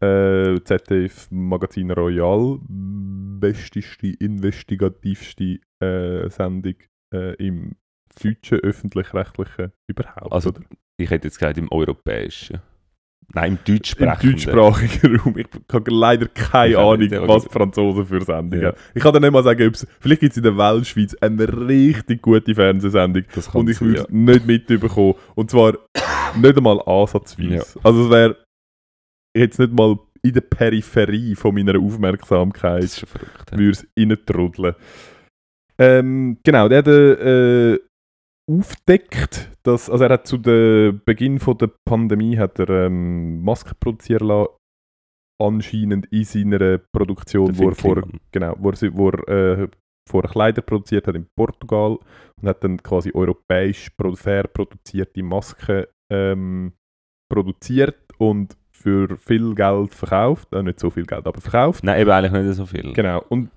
äh, 0.00 0.60
ZDF 0.62 1.28
Magazin 1.30 1.90
Royal, 1.90 2.58
besteste, 2.68 4.08
investigativste 4.08 5.58
äh, 5.80 6.28
Sendung 6.30 6.74
äh, 7.14 7.34
im 7.36 7.76
deutschen 8.22 8.58
öffentlich-rechtlichen 8.58 9.72
überhaupt. 9.88 10.32
Also 10.32 10.50
oder? 10.50 10.60
ich 10.98 11.10
hätte 11.10 11.28
jetzt 11.28 11.38
gesagt 11.38 11.58
im 11.58 11.70
europäischen. 11.70 12.60
Nein, 13.34 13.52
im 13.52 13.58
Im 13.58 13.74
deutschsprechenden. 13.74 14.30
deutschsprachigen 14.30 15.16
Raum. 15.16 15.36
Ich 15.36 15.46
habe 15.70 15.90
leider 15.90 16.28
keine 16.28 16.72
Ich 16.72 16.78
Ahnung, 16.78 17.28
was 17.28 17.44
die 17.44 17.50
Franzosen 17.50 18.06
für 18.06 18.24
Sendungen 18.24 18.62
Ja. 18.62 18.68
haben. 18.68 18.78
Ich 18.94 19.02
kann 19.02 19.12
dir 19.12 19.20
nicht 19.20 19.32
mal 19.32 19.42
sagen, 19.44 19.68
ob's, 19.68 19.86
vielleicht 20.00 20.20
gibt 20.22 20.32
es 20.32 20.38
in 20.38 20.44
der 20.44 20.56
Weltschweiz 20.56 21.14
eine 21.20 21.68
richtig 21.68 22.22
gute 22.22 22.54
Fernsehsendung 22.54 23.24
und 23.52 23.68
ich 23.68 23.80
würde 23.82 23.96
ja. 23.98 24.02
es 24.04 24.08
nicht 24.08 24.46
mitbekommen. 24.46 25.14
Und 25.34 25.50
zwar 25.50 25.74
nicht 26.40 26.56
einmal 26.56 26.80
ansatzweise. 26.86 27.54
Ja. 27.56 27.62
Also 27.82 28.04
es 28.04 28.10
wäre 28.10 28.36
jetzt 29.36 29.58
nicht 29.58 29.72
mal 29.72 29.98
in 30.22 30.32
der 30.32 30.40
Peripherie 30.40 31.34
von 31.34 31.54
meiner 31.54 31.74
Das 31.74 31.82
Aufmerksamkeit 31.82 32.84
ist 32.84 33.00
verrückt. 33.06 33.50
ja. 33.52 33.58
würde 33.58 33.70
es 33.70 33.86
reintrudeln. 33.96 34.74
Ähm, 35.80 36.38
genau, 36.42 36.68
der 36.68 36.78
hat 36.78 36.88
äh, 36.88 37.78
aufdeckt, 38.50 39.50
dass, 39.62 39.88
also 39.88 40.04
er 40.04 40.10
hat 40.10 40.26
zu 40.26 40.38
dem 40.38 41.00
Beginn 41.04 41.38
von 41.38 41.56
der 41.58 41.70
Pandemie 41.86 42.36
hat 42.36 42.58
er 42.58 42.86
ähm, 42.86 43.42
Masken 43.42 43.76
produzieren 43.78 44.26
lassen, 44.26 44.52
anscheinend 45.40 46.06
in 46.06 46.24
seiner 46.24 46.78
Produktion, 46.78 47.52
Der 47.52 47.58
wo 47.58 47.68
er 47.68 47.74
vor, 47.74 48.02
genau, 48.32 48.56
wo 48.58 48.70
er, 48.70 48.96
wo 48.96 49.10
er 49.10 49.28
äh, 49.28 49.68
vorher 50.08 50.30
Kleider 50.30 50.62
produziert 50.62 51.06
hat 51.06 51.14
in 51.14 51.28
Portugal 51.36 51.98
und 52.40 52.48
hat 52.48 52.64
dann 52.64 52.82
quasi 52.82 53.12
europäisch 53.14 53.90
fair 54.14 54.48
produzierte 54.48 55.22
Masken 55.22 55.84
ähm, 56.10 56.72
produziert 57.30 58.00
und 58.18 58.56
für 58.78 59.16
viel 59.18 59.54
Geld 59.54 59.94
verkauft, 59.94 60.52
äh, 60.52 60.62
nicht 60.62 60.78
so 60.78 60.90
viel 60.90 61.04
Geld, 61.04 61.26
aber 61.26 61.40
verkauft. 61.40 61.82
Nein, 61.84 62.00
eben 62.00 62.10
eigentlich 62.10 62.32
nicht 62.32 62.54
so 62.54 62.66
viel. 62.66 62.92
Genau. 62.92 63.24
Und 63.28 63.50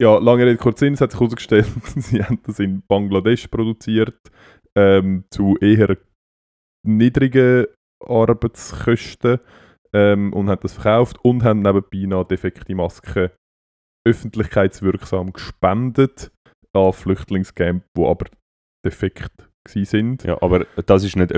ja, 0.00 0.18
lange 0.18 0.44
Rede, 0.44 0.56
kurz 0.56 0.80
Sinn, 0.80 0.94
es 0.94 1.00
hat 1.00 1.12
sich 1.12 1.20
herausgestellt, 1.20 1.66
sie 1.96 2.22
haben 2.22 2.40
das 2.44 2.58
in 2.58 2.82
Bangladesch 2.86 3.46
produziert, 3.46 4.18
ähm, 4.76 5.24
zu 5.30 5.56
eher 5.60 5.96
niedrigen 6.84 7.66
Arbeitskosten 8.04 9.38
ähm, 9.92 10.32
und 10.32 10.50
haben 10.50 10.60
das 10.60 10.74
verkauft 10.74 11.18
und 11.22 11.44
haben 11.44 11.62
nebenbei 11.62 12.06
noch 12.06 12.24
defekte 12.24 12.74
Masken 12.74 13.30
öffentlichkeitswirksam 14.06 15.32
gespendet 15.32 16.32
an 16.72 16.92
Flüchtlingscamp, 16.92 17.84
wo 17.94 18.10
aber 18.10 18.26
defekt 18.84 19.32
sind. 19.66 20.24
Ja, 20.24 20.42
aber 20.42 20.66
das 20.84 21.04
ist 21.04 21.16
nicht 21.16 21.32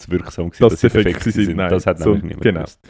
öffentlichkeitswirksam 0.00 0.50
gewesen, 0.50 0.62
Dass 0.68 0.80
sie 0.80 0.88
defekt 0.88 1.06
defekt 1.06 1.22
sind, 1.34 1.44
sind. 1.46 1.56
nein. 1.56 1.70
Das 1.70 1.86
hat 1.86 1.98
So, 1.98 2.10
nämlich 2.14 2.24
niemand 2.24 2.42
genau. 2.42 2.60
gewusst. 2.60 2.80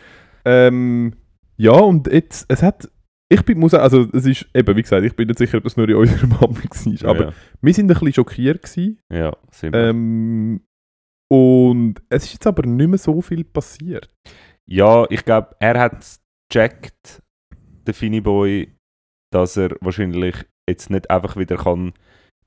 Ähm, 0.44 1.12
ja, 1.56 1.72
und 1.72 2.06
jetzt, 2.12 2.46
es 2.48 2.62
hat, 2.62 2.90
ich 3.28 3.42
bin, 3.44 3.58
muss 3.58 3.74
also 3.74 4.08
es 4.12 4.24
ist, 4.26 4.46
eben, 4.54 4.76
wie 4.76 4.82
gesagt, 4.82 5.04
ich 5.04 5.14
bin 5.14 5.28
nicht 5.28 5.38
sicher, 5.38 5.58
ob 5.58 5.64
das 5.64 5.76
nur 5.76 5.88
in 5.88 5.94
eurer 5.96 6.26
Bubble 6.26 6.62
war, 6.64 7.10
aber 7.10 7.24
ja, 7.26 7.32
wir 7.60 7.74
sind 7.74 7.84
ein 7.90 7.94
bisschen 7.94 8.12
schockiert 8.14 8.62
gewesen, 8.62 8.98
ja, 9.12 9.36
sind 9.50 9.74
wir. 9.74 9.88
ähm, 9.90 10.62
und 11.32 11.96
es 12.08 12.24
ist 12.24 12.32
jetzt 12.34 12.46
aber 12.46 12.66
nicht 12.66 12.88
mehr 12.88 12.98
so 12.98 13.20
viel 13.20 13.44
passiert. 13.44 14.08
Ja, 14.68 15.06
ich 15.10 15.24
glaube, 15.24 15.54
er 15.60 15.78
hat 15.78 16.04
gecheckt, 16.50 17.22
der 17.86 17.94
Finny 17.94 18.20
Boy, 18.20 18.74
dass 19.32 19.56
er 19.56 19.76
wahrscheinlich 19.80 20.34
jetzt 20.68 20.90
nicht 20.90 21.10
einfach 21.10 21.36
wieder 21.36 21.56
kann 21.56 21.92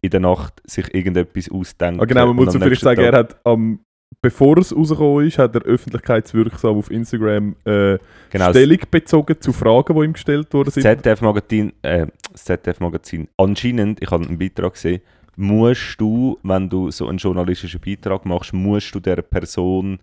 in 0.01 0.09
der 0.09 0.19
Nacht 0.19 0.61
sich 0.65 0.93
irgendetwas 0.93 1.49
ausdenken. 1.49 2.01
Ah, 2.01 2.05
genau, 2.05 2.27
man 2.27 2.35
muss 2.35 2.53
so 2.53 2.59
vielleicht 2.59 2.81
sagen, 2.81 3.01
er 3.01 3.13
hat 3.13 3.39
am, 3.45 3.79
bevor 4.21 4.57
es 4.57 4.75
rausgekommen 4.75 5.27
ist, 5.27 5.37
hat 5.37 5.55
er 5.55 5.61
öffentlichkeitswirksam 5.63 6.77
auf 6.77 6.91
Instagram 6.91 7.55
äh, 7.65 7.97
genau, 8.29 8.49
Stellung 8.49 8.79
bezogen 8.89 9.39
zu 9.39 9.53
Fragen, 9.53 9.95
die 9.95 10.05
ihm 10.05 10.13
gestellt 10.13 10.53
worden 10.53 10.65
das 10.65 10.75
sind. 10.75 10.83
ZDF-Magazin, 10.83 11.73
äh, 11.81 12.07
das 12.31 12.45
ZDF-Magazin, 12.45 13.27
anscheinend, 13.37 14.01
ich 14.01 14.11
habe 14.11 14.25
einen 14.25 14.37
Beitrag 14.37 14.73
gesehen, 14.73 15.01
musst 15.35 15.99
du, 15.99 16.37
wenn 16.43 16.69
du 16.69 16.91
so 16.91 17.07
einen 17.07 17.17
journalistischen 17.17 17.81
Beitrag 17.81 18.25
machst, 18.25 18.53
musst 18.53 18.93
du 18.93 18.99
der 18.99 19.21
Person 19.21 19.99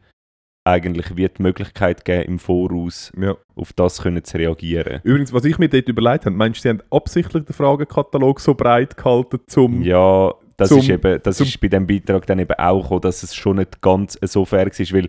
eigentlich 0.65 1.17
wie 1.17 1.27
die 1.29 1.43
Möglichkeit 1.43 2.05
geben, 2.05 2.25
im 2.25 2.39
Voraus 2.39 3.13
Ja. 3.19 3.37
auf 3.57 3.73
das 3.73 4.03
können 4.03 4.23
zu 4.23 4.37
reagieren. 4.37 5.01
Übrigens, 5.05 5.33
was 5.33 5.45
ich 5.45 5.59
mir 5.59 5.69
dort 5.69 5.89
überlegt 5.89 6.27
habe, 6.27 6.37
meinst 6.37 6.59
du, 6.59 6.63
sie 6.63 6.69
haben 6.69 6.83
absichtlich 6.91 7.45
den 7.45 7.55
Fragenkatalog 7.55 8.41
so 8.41 8.55
breit 8.55 8.97
gehalten, 8.97 9.41
zum 9.47 9.83
Ja, 9.83 10.35
das 10.61 10.69
zum- 10.71 10.79
ist 10.79 10.89
eben, 10.89 11.21
das 11.23 11.41
ist 11.41 11.61
bei 11.61 11.69
dem 11.69 11.87
Beitrag 11.87 12.27
dann 12.27 12.39
eben 12.39 12.55
auch 12.59 12.83
gekommen, 12.83 13.01
dass 13.03 13.23
es 13.23 13.35
schon 13.35 13.57
nicht 13.57 13.81
ganz 13.81 14.19
so 14.23 14.45
fair 14.45 14.67
war, 14.67 14.95
weil 14.97 15.09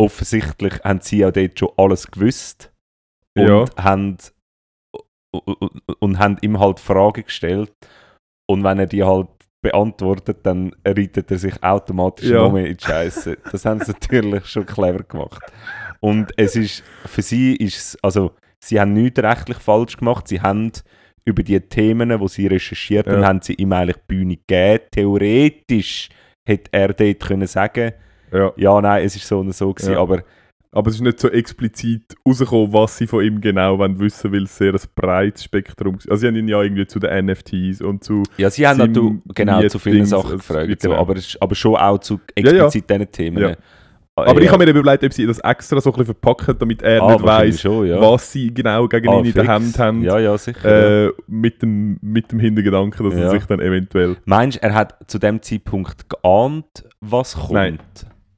offensichtlich 0.00 0.74
haben 0.82 1.00
sie 1.00 1.18
ja 1.18 1.30
dort 1.30 1.58
schon 1.58 1.70
alles 1.76 2.10
gewusst 2.10 2.72
und 3.36 3.46
Ja. 3.48 3.64
haben 3.76 4.16
und, 5.32 5.56
und 6.00 6.18
haben 6.18 6.36
ihm 6.40 6.58
halt 6.58 6.80
Fragen 6.80 7.22
gestellt 7.24 7.72
und 8.48 8.64
wenn 8.64 8.78
er 8.78 8.86
die 8.86 9.04
halt 9.04 9.28
beantwortet, 9.62 10.38
dann 10.44 10.74
reitet 10.86 11.30
er 11.30 11.38
sich 11.38 11.62
automatisch 11.62 12.28
Ja. 12.30 12.38
noch 12.42 12.52
mehr 12.52 12.66
in 12.66 12.76
die 12.78 12.82
Scheiße. 12.84 13.36
Das 13.52 13.64
haben 13.66 13.80
sie 13.80 13.92
natürlich 14.00 14.46
schon 14.46 14.64
clever 14.66 15.02
gemacht. 15.04 15.42
Und 16.00 16.32
es 16.38 16.56
ist, 16.56 16.82
für 17.04 17.20
sie 17.22 17.54
ist 17.56 17.76
es, 17.76 17.98
also 18.02 18.32
sie 18.64 18.80
haben 18.80 18.94
nichts 18.94 19.22
rechtlich 19.22 19.58
falsch 19.58 19.98
gemacht, 19.98 20.26
sie 20.28 20.40
haben 20.40 20.72
über 21.24 21.42
die 21.42 21.60
Themen, 21.60 22.18
die 22.18 22.28
sie 22.28 22.46
recherchiert 22.46 23.06
haben, 23.06 23.20
Ja. 23.22 23.28
haben 23.28 23.40
sie 23.42 23.54
ihm 23.54 23.72
eigentlich 23.72 23.96
die 23.96 24.02
Bühne 24.14 24.36
gegeben. 24.36 24.84
Theoretisch 24.90 26.08
hätte 26.46 26.70
er 26.72 26.92
dort 26.92 27.20
können 27.20 27.46
sagen, 27.46 27.92
ja. 28.32 28.52
ja, 28.56 28.80
nein, 28.80 29.04
es 29.04 29.16
ist 29.16 29.26
so 29.26 29.40
und 29.40 29.54
so 29.54 29.72
gewesen, 29.72 29.92
Ja. 29.94 30.00
aber 30.00 30.22
Aber 30.72 30.88
es 30.88 30.96
ist 30.96 31.02
nicht 31.02 31.18
so 31.18 31.28
explizit 31.28 32.14
rausgekommen, 32.26 32.72
was 32.72 32.96
sie 32.96 33.08
von 33.08 33.24
ihm 33.24 33.40
genau 33.40 33.76
wollen 33.78 33.98
wissen, 33.98 34.32
weil 34.32 34.44
es 34.44 34.56
sehr 34.56 34.72
ein 34.72 34.80
breites 34.94 35.42
Spektrum 35.42 35.96
ist. 35.96 36.08
Also 36.08 36.20
sie 36.20 36.28
haben 36.28 36.36
ihn 36.36 36.46
ja 36.46 36.62
irgendwie 36.62 36.86
zu 36.86 37.00
den 37.00 37.26
NFTs 37.26 37.80
und 37.80 38.04
zu... 38.04 38.22
Ja, 38.36 38.50
sie 38.50 38.68
haben 38.68 38.78
natürlich 38.78 39.18
genau 39.34 39.66
zu 39.66 39.80
vielen 39.80 40.06
Sachen 40.06 40.36
gefragt, 40.38 40.80
so, 40.80 40.94
aber, 40.94 41.16
aber 41.40 41.54
schon 41.56 41.74
auch 41.74 41.98
zu 41.98 42.20
Ja, 42.38 42.52
ja. 42.52 42.52
explizit 42.66 42.88
diesen 42.88 43.10
Themen. 43.10 43.42
Ja. 43.42 43.56
Ah, 44.26 44.30
Aber 44.30 44.40
ich 44.40 44.46
ja. 44.46 44.52
habe 44.52 44.64
mir 44.64 44.70
eben 44.70 44.78
überlegt, 44.80 45.04
ob 45.04 45.12
sie 45.12 45.26
das 45.26 45.38
extra 45.40 45.80
so 45.80 45.90
ein 45.90 45.92
bisschen 45.92 46.06
verpacken, 46.14 46.56
damit 46.58 46.82
er 46.82 47.02
Ah, 47.02 47.42
nicht 47.44 47.60
schon, 47.60 47.86
ja. 47.86 48.00
was 48.00 48.32
sie 48.32 48.52
genau 48.52 48.86
gegen 48.88 49.08
Ah, 49.08 49.18
ihn 49.18 49.24
in 49.26 49.32
der. 49.32 49.46
Hand 49.46 49.78
haben. 49.78 50.02
Ja, 50.02 50.18
ja, 50.18 50.36
sicher. 50.38 51.06
Äh, 51.08 51.12
mit, 51.26 51.62
dem, 51.62 51.98
mit 52.02 52.30
dem 52.32 52.38
Hintergedanken, 52.40 53.08
dass 53.08 53.18
er 53.18 53.30
sich 53.30 53.44
dann 53.46 53.60
eventuell... 53.60 54.16
Meinst 54.24 54.58
du, 54.58 54.62
er 54.62 54.74
hat 54.74 54.96
zu 55.06 55.18
dem 55.18 55.40
Zeitpunkt 55.42 56.08
geahnt, 56.08 56.84
was 57.00 57.34
kommt? 57.34 57.52
Nein. 57.52 57.78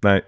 Nein. 0.02 0.22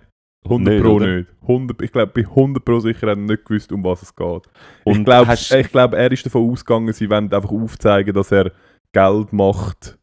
100 0.47 0.75
Nicht, 0.75 0.85
Pro 0.85 0.93
oder? 0.97 1.07
nicht. 1.07 1.29
100, 1.43 1.81
ich 1.83 1.93
glaube, 1.93 2.13
bei 2.15 2.21
100 2.29 2.65
Pro 2.65 2.79
sicher 2.81 3.07
hat 3.11 3.17
er 3.17 3.17
nicht 3.17 3.45
gewusst, 3.47 3.73
um 3.73 3.83
was 3.83 4.03
es 4.03 4.15
geht. 4.15 4.43
ich 4.85 4.87
Und 4.87 5.05
glaube, 5.05 5.27
hast- 5.29 5.51
ich 5.55 5.71
glaub, 5.73 5.95
er 5.95 6.13
ist 6.13 6.27
davon 6.27 6.51
ausgegangen, 6.51 6.93
sie 6.93 7.09
wollen 7.09 7.33
einfach 7.33 7.51
aufzeigen, 7.51 8.13
dass 8.15 8.31
er 8.31 8.53
Geld 8.93 9.33
macht 9.33 9.99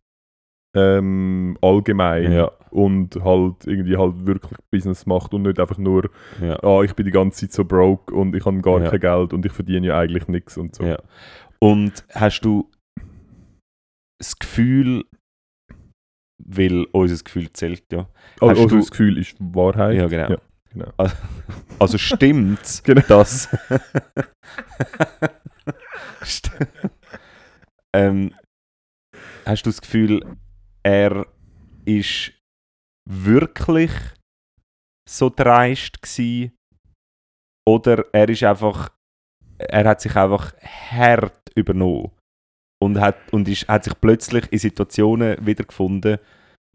ähm, 0.75 1.57
allgemein 1.61 2.31
Ja, 2.31 2.51
und 2.69 3.15
halt 3.23 3.65
irgendwie 3.67 3.97
halt 3.97 4.25
wirklich 4.25 4.51
Business 4.71 5.05
macht 5.05 5.33
und 5.33 5.41
nicht 5.43 5.59
einfach 5.59 5.77
nur, 5.77 6.09
ja. 6.41 6.61
ah, 6.63 6.81
ich 6.83 6.93
bin 6.95 7.05
die 7.05 7.11
ganze 7.11 7.41
Zeit 7.41 7.51
so 7.53 7.65
broke 7.65 8.13
und 8.15 8.35
ich 8.35 8.45
habe 8.45 8.61
gar 8.61 8.81
Ja. 8.81 8.89
kein 8.89 8.99
Geld 9.01 9.33
und 9.33 9.45
ich 9.45 9.51
verdiene 9.51 9.87
ja 9.87 9.99
eigentlich 9.99 10.27
nichts 10.27 10.57
und 10.57 10.75
so. 10.75 10.95
Und 11.59 12.05
hast 12.13 12.41
du 12.41 12.69
das 14.19 14.37
Gefühl, 14.39 15.03
weil 16.43 16.85
unser 16.91 17.23
Gefühl 17.23 17.51
zählt 17.53 17.83
ja. 17.91 18.07
Also, 18.39 18.41
Hast 18.41 18.49
also 18.49 18.67
du- 18.67 18.77
das 18.77 18.91
Gefühl 18.91 19.17
ist 19.17 19.35
Wahrheit. 19.39 19.97
Ja, 19.97 20.07
genau. 20.07 20.37
Genau. 20.73 20.91
Also, 20.97 21.15
also 21.79 21.97
stimmt's, 21.97 22.81
Genau. 22.85 23.01
dass. 23.09 23.49
St 26.23 26.49
ähm, 27.93 28.33
hast 29.45 29.65
du 29.65 29.69
das 29.69 29.81
Gefühl, 29.81 30.21
er 30.83 31.25
ist 31.85 32.33
wirklich 33.09 33.91
so 35.09 35.29
dreist 35.29 36.01
gsi 36.01 36.51
oder 37.67 38.05
er 38.13 38.29
ist 38.29 38.43
einfach, 38.43 38.91
er 39.57 39.85
hat 39.85 40.01
sich 40.01 40.15
einfach 40.15 40.53
hart 40.61 41.51
übernommen 41.55 42.11
und 42.81 42.99
hat 42.99 43.31
und 43.31 43.47
ist, 43.47 43.67
hat 43.67 43.83
sich 43.83 43.99
plötzlich 43.99 44.51
in 44.51 44.59
Situationen 44.59 45.45
wiedergefunden, 45.45 46.17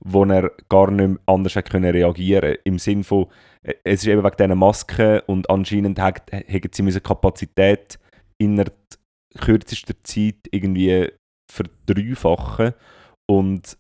wo 0.04 0.24
er 0.24 0.52
gar 0.68 0.90
nicht 0.90 1.08
mehr 1.08 1.18
anders 1.26 1.56
hat 1.56 1.70
können 1.70 1.90
reagieren. 1.90 2.58
Im 2.64 2.78
Sinn 2.78 3.02
von, 3.02 3.26
es 3.62 4.02
ist 4.02 4.06
eben 4.06 4.22
wegen 4.22 4.36
diesen 4.36 4.58
Masken 4.58 5.20
und 5.26 5.50
anscheinend 5.50 5.98
hätten 5.98 6.70
sie 6.72 6.82
müssen 6.82 7.02
Kapazität 7.02 7.98
innerhalb 8.38 8.76
kürzester 9.38 9.94
Zeit 10.04 10.48
irgendwie 10.50 11.10
verdreifachen 11.50 12.74
und 13.28 13.76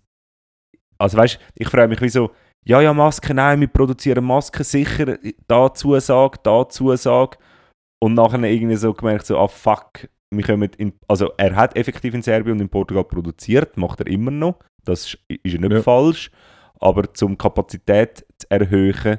also 0.98 1.16
weißt 1.18 1.38
ich 1.54 1.68
frage 1.68 1.88
mich 1.88 2.00
wieso 2.00 2.30
ja 2.64 2.80
ja 2.80 2.92
Masken 2.92 3.36
nein 3.36 3.60
wir 3.60 3.68
produzieren 3.68 4.24
Masken 4.24 4.64
sicher 4.64 5.18
da 5.46 5.72
Zusage 5.72 6.38
da 6.42 6.68
Zusage. 6.68 7.38
Und 7.98 8.14
nachher 8.14 8.42
irgendwie 8.44 8.76
so 8.76 8.92
gemerkt 8.92 9.26
so 9.26 9.38
ah 9.38 9.48
fuck 9.48 10.08
wir 10.30 10.44
kommen 10.44 10.70
in, 10.76 10.92
also 11.08 11.32
er 11.36 11.54
hat 11.54 11.76
effektiv 11.76 12.14
in 12.14 12.22
Serbien 12.22 12.54
und 12.54 12.60
in 12.60 12.68
Portugal 12.68 13.04
produziert 13.04 13.76
macht 13.76 14.00
er 14.00 14.06
immer 14.08 14.30
noch. 14.30 14.58
Das 14.84 15.06
ist, 15.06 15.18
ist 15.28 15.52
ja 15.52 15.60
nicht 15.60 15.72
Ja. 15.72 15.82
falsch. 15.82 16.30
Aber 16.78 17.12
zum 17.14 17.38
Kapazität 17.38 18.26
zu 18.38 18.50
erhöhen 18.50 19.18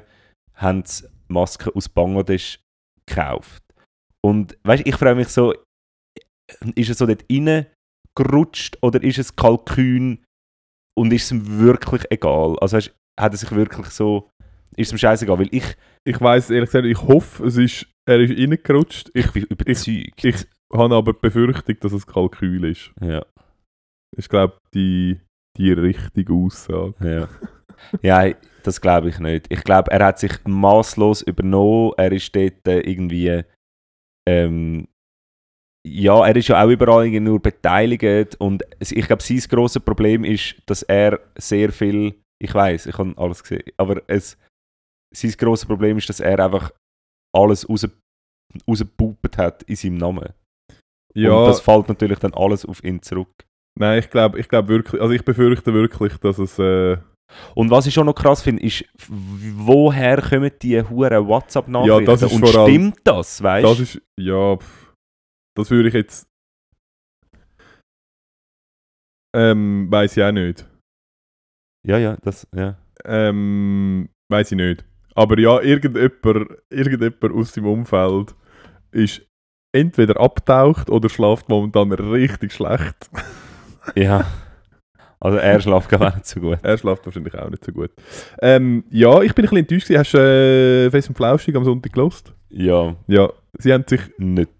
haben 0.54 0.84
sie 0.84 1.08
Masken 1.28 1.72
aus 1.74 1.88
Bangladesch 1.88 2.60
gekauft. 3.06 3.62
Und 4.20 4.56
weißt 4.64 4.86
ich 4.86 4.96
frage 4.96 5.16
mich 5.16 5.28
so 5.28 5.54
ist 6.74 6.88
er 6.88 6.94
so 6.94 7.06
dort 7.06 7.24
reingerutscht 7.30 8.78
oder 8.82 9.02
ist 9.02 9.18
es 9.18 9.34
Kalkün 9.36 10.24
und 10.98 11.12
ist 11.12 11.24
es 11.24 11.32
ihm 11.32 11.58
wirklich 11.60 12.02
egal? 12.10 12.56
Also 12.60 12.76
weißt, 12.76 12.94
hat 13.18 13.32
er 13.32 13.36
sich 13.36 13.50
wirklich 13.52 13.86
so, 13.88 14.30
ist 14.76 14.88
es 14.88 14.92
ihm 14.92 14.98
scheißegal? 14.98 15.38
Weil 15.38 15.48
ich, 15.52 15.76
Ich 16.04 16.20
weiß 16.20 16.50
ehrlich 16.50 16.68
gesagt, 16.70 16.86
ich 16.86 17.02
hoffe, 17.02 17.46
es 17.46 17.56
ist, 17.56 17.86
er 18.06 18.20
ist 18.20 18.38
reingerutscht. 18.38 19.10
Ich 19.14 19.26
ich 19.26 19.32
bin 19.32 19.44
überzeugt. 19.44 20.24
ich 20.24 20.46
habe 20.72 20.94
aber 20.94 21.12
die 21.12 21.18
Befürchtung, 21.20 21.76
dass 21.80 21.92
es 21.92 22.06
Kalkül 22.06 22.64
ist. 22.64 22.92
ja, 23.00 23.24
Ich 24.16 24.28
glaube, 24.28 24.58
die, 24.74 25.20
die 25.56 25.72
richtige 25.72 26.32
Aussage. 26.32 26.94
ja. 28.02 28.24
ja, 28.28 28.34
das 28.62 28.80
glaube 28.80 29.08
ich 29.08 29.18
nicht. 29.18 29.46
Ich 29.50 29.62
glaube, 29.64 29.90
er 29.90 30.04
hat 30.04 30.18
sich 30.18 30.32
maßlos 30.46 31.22
übernommen. 31.22 31.92
Er 31.96 32.12
ist 32.12 32.34
dort 32.34 32.66
äh, 32.66 32.80
irgendwie, 32.80 33.42
ähm, 34.28 34.88
ja, 35.90 36.26
er 36.26 36.36
ist 36.36 36.48
ja 36.48 36.62
auch 36.64 36.68
überall 36.68 37.04
irgendwie 37.04 37.20
nur 37.20 37.40
beteiligt 37.40 38.36
und 38.40 38.62
ich 38.80 39.06
glaube, 39.06 39.22
sein 39.22 39.38
grosses 39.48 39.82
Problem 39.82 40.24
ist, 40.24 40.56
dass 40.66 40.82
er 40.82 41.20
sehr 41.36 41.72
viel, 41.72 42.14
ich 42.42 42.54
weiß, 42.54 42.86
ich 42.86 42.98
habe 42.98 43.14
alles 43.16 43.42
gesehen, 43.42 43.62
aber 43.76 44.02
es, 44.06 44.36
sein 45.14 45.32
grosses 45.38 45.66
Problem 45.66 45.98
ist, 45.98 46.08
dass 46.08 46.20
er 46.20 46.38
einfach 46.44 46.72
alles 47.36 47.68
raus, 47.68 47.86
rausgepupert 48.68 49.38
hat 49.38 49.62
in 49.64 49.76
seinem 49.76 49.96
Namen. 49.98 50.28
Ja, 51.14 51.32
Und 51.32 51.46
das 51.46 51.60
fällt 51.60 51.88
natürlich 51.88 52.18
dann 52.18 52.34
alles 52.34 52.64
auf 52.64 52.82
ihn 52.84 53.02
zurück. 53.02 53.44
nein, 53.78 53.98
ich 53.98 54.10
glaube 54.10 54.38
ich 54.38 54.48
glaub 54.48 54.68
wirklich, 54.68 55.00
also 55.00 55.12
ich 55.14 55.24
befürchte 55.24 55.72
wirklich, 55.74 56.16
dass 56.18 56.38
es, 56.38 56.58
äh, 56.58 56.96
Und 57.54 57.70
was 57.70 57.86
ich 57.86 57.94
schon 57.94 58.06
noch 58.06 58.14
krass 58.14 58.42
finde, 58.42 58.62
ist, 58.62 58.84
woher 59.08 60.20
kommen 60.22 60.50
die 60.62 60.80
huren 60.82 61.26
WhatsApp-Nachrichten? 61.26 62.00
Ja, 62.00 62.06
das 62.06 62.22
ist 62.22 62.32
Und 62.32 62.46
vor 62.48 62.60
allem- 62.62 62.70
stimmt 62.70 63.00
das, 63.04 63.42
weißt 63.42 63.66
das 63.66 63.80
ist, 63.80 64.02
ja, 64.18 64.56
pff, 64.56 64.87
das 65.58 65.70
würde 65.72 65.88
ich 65.88 65.94
jetzt, 65.94 66.28
ähm, 69.34 69.88
weiß 69.90 70.16
ich 70.16 70.22
auch 70.22 70.32
nicht. 70.32 70.66
Ja, 71.84 71.98
ja, 71.98 72.16
das, 72.22 72.46
ja. 72.54 72.78
Ähm, 73.04 74.08
weiß 74.30 74.52
ich 74.52 74.56
nicht. 74.56 74.84
Aber 75.14 75.38
ja, 75.38 75.60
irgendjemand, 75.60 76.56
irgendjemand 76.70 77.34
aus 77.34 77.52
seinem 77.52 77.66
Umfeld 77.66 78.36
ist 78.92 79.26
entweder 79.74 80.20
abtaucht 80.20 80.90
oder 80.90 81.08
schlaft 81.08 81.48
momentan 81.48 81.92
richtig 81.92 82.52
schlecht. 82.52 83.10
Ja. 83.94 84.26
Also 85.18 85.38
er 85.38 85.58
schläft 85.62 85.88
gar 85.88 86.14
nicht 86.14 86.26
so 86.26 86.40
gut. 86.40 86.58
er 86.62 86.76
schlaft 86.76 87.06
wahrscheinlich 87.06 87.34
auch 87.34 87.48
nicht 87.48 87.64
so 87.64 87.72
gut. 87.72 87.90
Ähm, 88.42 88.84
ja, 88.90 89.22
ich 89.22 89.34
bin 89.34 89.46
ein 89.46 89.48
bisschen 89.48 89.58
enttäuscht. 89.58 89.86
gewesen. 89.88 89.98
Hast 89.98 90.12
du 90.12 90.18
äh, 90.18 90.90
Fest 90.90 91.08
und 91.08 91.14
Flauschig 91.16 91.56
am 91.56 91.64
Sonntag 91.64 91.94
gelost? 91.94 92.34
Ja, 92.50 92.94
Ja, 93.06 93.32
sie 93.58 93.72
haben 93.72 93.84
sich 93.88 94.02
nicht 94.18 94.50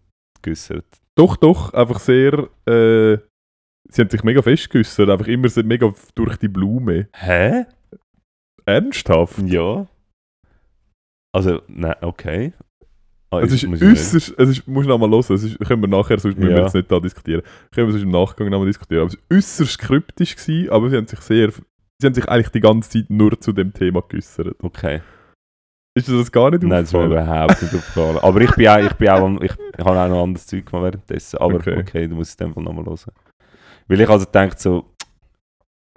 geäussert. 0.42 0.87
doch, 1.14 1.37
doch, 1.37 1.72
einfach 1.74 1.98
sehr, 2.01 2.48
äh, 2.66 3.18
sie 3.90 4.01
haben 4.03 4.11
sich 4.11 4.22
mega 4.24 4.42
festgeküsst. 4.42 5.01
Einfach 5.01 5.27
immer 5.27 5.48
so 5.48 5.62
mega 5.62 5.92
durch 6.14 6.37
die 6.37 6.48
Blume. 6.48 7.09
Hä? 7.14 7.64
Ernsthaft? 8.66 9.38
Ja. 9.46 9.87
Also, 11.33 11.62
nein, 11.68 11.94
okay. 12.03 12.53
Ah, 13.31 13.40
Es 13.40 13.53
ist 13.53 13.66
äußerst, 13.66 14.35
es 14.38 14.48
ist, 14.48 14.66
musst 14.66 14.87
du 14.87 14.88
noch 14.88 14.98
mal 14.98 15.11
hören, 15.11 15.35
es 15.35 15.42
ist, 15.42 15.59
können 15.61 15.83
wir 15.83 15.88
nachher, 15.88 16.18
sonst 16.18 16.37
müssen 16.38 16.48
wir 16.51 16.57
Ja. 16.57 16.62
jetzt 16.64 16.74
nicht 16.74 16.90
da 16.90 16.98
diskutieren, 16.98 17.42
können 17.74 17.87
wir 17.88 17.92
sonst 17.92 18.05
im 18.05 18.11
Nachgang 18.11 18.48
noch 18.48 18.59
mal 18.59 18.64
diskutieren, 18.64 19.03
aber 19.03 19.09
es 19.11 19.18
war 19.29 19.37
äußerst 19.37 19.79
kryptisch, 19.79 20.35
gewesen, 20.37 20.70
aber 20.70 20.88
sie 20.88 20.96
haben 20.96 21.07
sich 21.07 21.20
sehr, 21.20 21.51
sie 21.51 22.07
haben 22.07 22.14
sich 22.14 22.27
eigentlich 22.27 22.48
die 22.48 22.61
ganze 22.61 22.88
Zeit 22.88 23.11
nur 23.11 23.38
zu 23.38 23.53
dem 23.53 23.74
Thema 23.74 24.01
geäussert. 24.01 24.57
Okay. 24.62 25.03
Ist 25.99 26.09
das 26.09 26.33
gar 26.33 26.51
nicht 26.51 26.63
Nein, 26.63 26.85
das 26.85 26.95
aufgefallen? 26.95 27.13
überhaupt 27.13 27.63
nicht 27.63 27.75
aufgefallen. 27.75 28.19
Aber 28.19 28.41
ich 28.41 28.55
bin 28.55 28.69
auch, 28.69 28.79
ich 28.79 28.93
bin 28.95 29.09
auch, 29.09 29.41
ich, 29.43 29.53
ich 29.79 29.85
habe 29.85 30.01
auch 30.01 30.09
noch 30.09 30.23
anderes 30.25 30.47
Zeug 30.47 30.67
gemacht 30.67 30.85
währenddessen. 30.85 31.39
Aber 31.39 31.55
Okay. 31.57 31.79
okay, 31.81 32.09
du 32.09 32.15
musst 32.15 32.41
es 32.41 32.53
Fall 32.55 32.63
nochmal 32.63 32.85
hören. 32.85 32.99
Weil 33.89 34.01
ich 34.01 34.09
also 34.09 34.25
denke 34.27 34.55
so, 34.59 34.85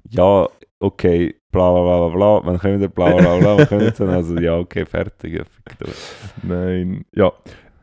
ja, 0.10 0.48
okay, 0.80 1.36
bla 1.52 1.72
bla 1.72 2.08
bla 2.08 2.16
bla 2.16 2.46
wann 2.46 2.58
kommen 2.60 2.80
wir, 2.80 2.88
bla 2.88 3.12
bla 3.18 3.38
bla 3.38 3.58
wann 3.70 3.80
wir 3.82 3.92
dann? 3.92 4.10
Also 4.10 4.38
ja, 4.40 4.58
okay, 4.58 4.86
fertig. 4.86 5.34
Ja. 5.34 5.44
Nein, 6.44 7.06
ja. 7.14 7.32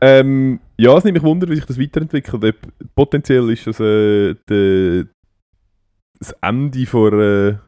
Ähm, 0.01 0.59
ja, 0.77 0.97
es 0.97 1.03
nimmt 1.03 1.15
mich 1.15 1.23
Wunder, 1.23 1.47
wie 1.49 1.55
sich 1.55 1.65
das 1.65 1.79
weiterentwickelt. 1.79 2.55
Potenziell 2.95 3.49
ist 3.51 3.67
das 3.67 3.79
äh, 3.79 4.33
de, 4.49 5.05
das 6.19 6.31
Ende 6.41 6.85
von 6.85 7.13
einer 7.13 7.61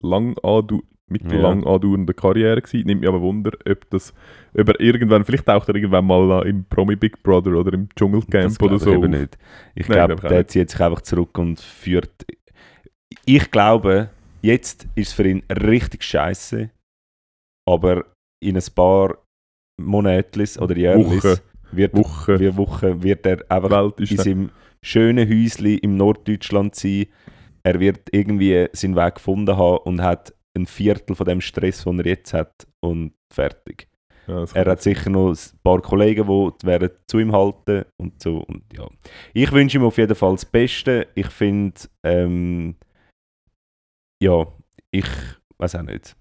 lang 0.00 0.36
andau 0.42 0.80
mittellang 1.10 1.64
andauernden 1.66 2.16
Karriere 2.16 2.62
gewesen. 2.62 2.86
Nimmt 2.86 3.00
mich 3.02 3.08
aber 3.08 3.20
Wunder, 3.20 3.52
ob 3.68 3.90
das 3.90 4.14
ob 4.56 4.68
er 4.68 4.80
irgendwann, 4.80 5.24
vielleicht 5.24 5.46
taucht 5.46 5.68
er 5.68 5.74
irgendwann 5.74 6.06
mal 6.06 6.46
im 6.46 6.64
Promi 6.64 6.96
Big 6.96 7.22
Brother 7.22 7.52
oder 7.52 7.72
im 7.72 7.88
Dschungelcamp 7.94 8.60
oder 8.62 8.78
glaube 8.78 8.78
so. 8.78 8.90
ich 8.90 8.96
eben 8.96 9.14
auf. 9.14 9.20
nicht. 9.20 9.38
Ich 9.74 9.86
glaube, 9.86 10.16
glaub 10.16 10.28
der 10.30 10.46
zieht 10.48 10.70
sich 10.70 10.80
einfach 10.80 11.02
zurück 11.02 11.36
und 11.38 11.60
führt. 11.60 12.24
Ich 13.26 13.50
glaube, 13.50 14.10
jetzt 14.42 14.86
ist 14.94 15.08
es 15.08 15.12
für 15.12 15.28
ihn 15.28 15.42
richtig 15.50 16.02
scheiße, 16.02 16.70
aber 17.68 18.04
in 18.42 18.56
ein 18.56 18.64
paar 18.74 19.18
Monatlis 19.80 20.58
oder 20.58 20.76
Wochen. 20.76 21.40
wird, 21.72 21.96
Woche, 21.96 22.38
wie 22.38 22.56
Wochen 22.56 23.02
wird 23.02 23.26
er 23.26 23.44
einfach 23.48 23.92
in 23.98 24.16
seinem 24.16 24.50
schönen 24.82 25.28
Häusli 25.28 25.76
im 25.76 25.96
Norddeutschland 25.96 26.74
sein. 26.74 27.06
Er 27.62 27.80
wird 27.80 28.08
irgendwie 28.12 28.68
seinen 28.72 28.96
Weg 28.96 29.16
gefunden 29.16 29.56
haben 29.56 29.78
und 29.78 30.02
hat 30.02 30.34
ein 30.56 30.66
Viertel 30.66 31.14
von 31.16 31.26
dem 31.26 31.40
Stress, 31.40 31.84
den 31.84 31.98
er 32.00 32.06
jetzt 32.06 32.32
hat 32.34 32.52
und 32.80 33.12
fertig. 33.32 33.88
Ja, 34.26 34.44
Er 34.54 34.64
hat 34.70 34.80
sicher 34.82 35.10
noch 35.10 35.30
ein 35.32 35.58
paar 35.62 35.82
Kollegen, 35.82 36.26
die 36.26 36.66
werden 36.66 36.90
zu 37.06 37.18
ihm 37.18 37.32
halten 37.32 37.84
und 37.98 38.22
so. 38.22 38.38
Und 38.38 38.62
ja. 38.74 38.88
Ich 39.34 39.52
wünsche 39.52 39.76
ihm 39.78 39.84
auf 39.84 39.98
jeden 39.98 40.14
Fall 40.14 40.32
das 40.32 40.46
Beste. 40.46 41.08
Ich 41.14 41.26
finde, 41.26 41.78
ähm, 42.04 42.76
ja, 44.22 44.46
ich 44.90 45.06
weiß 45.58 45.74
auch 45.76 45.82
nicht. 45.82 46.16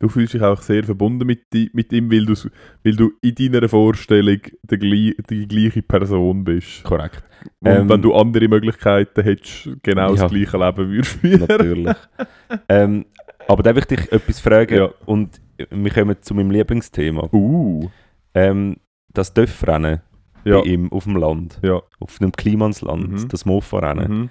Du 0.00 0.08
fühlst 0.08 0.34
dich 0.34 0.42
auch 0.42 0.60
sehr 0.60 0.84
verbunden 0.84 1.26
mit, 1.26 1.44
di- 1.52 1.70
mit 1.72 1.92
ihm, 1.92 2.10
weil, 2.10 2.26
du's- 2.26 2.48
weil 2.82 2.96
du 2.96 3.12
in 3.22 3.52
deiner 3.52 3.68
Vorstellung 3.68 4.38
gleich, 4.66 5.14
die 5.30 5.46
gleiche 5.48 5.82
Person 5.82 6.44
bist. 6.44 6.82
Korrekt. 6.82 7.22
Und 7.60 7.70
Ähm, 7.70 7.88
wenn 7.88 8.02
du 8.02 8.14
andere 8.14 8.48
Möglichkeiten 8.48 9.22
hättest, 9.22 9.68
genau 9.82 10.14
Ja. 10.14 10.22
das 10.22 10.30
gleiche 10.30 10.58
Leben 10.58 10.90
würdest. 10.90 11.22
Natürlich. 11.22 11.96
ähm, 12.68 13.04
aber 13.48 13.62
da 13.62 13.72
möchte 13.72 13.94
ich 13.94 14.12
etwas 14.12 14.40
fragen. 14.40 14.76
Ja. 14.76 14.90
Und 15.06 15.40
wir 15.70 15.90
kommen 15.92 16.16
zu 16.22 16.34
meinem 16.34 16.50
Lieblingsthema. 16.50 17.28
Uh. 17.32 17.88
Ähm, 18.34 18.76
das 19.12 19.32
Dörfrennen 19.32 20.00
Ja. 20.44 20.60
bei 20.60 20.66
ihm 20.66 20.92
auf 20.92 21.04
dem 21.04 21.16
Land, 21.16 21.58
Ja. 21.62 21.80
auf 22.00 22.20
einem 22.20 22.32
Klimansland, 22.32 23.10
Mhm. 23.10 23.28
das 23.28 23.44
Mofa-Rennen. 23.44 24.12
Mhm. 24.12 24.30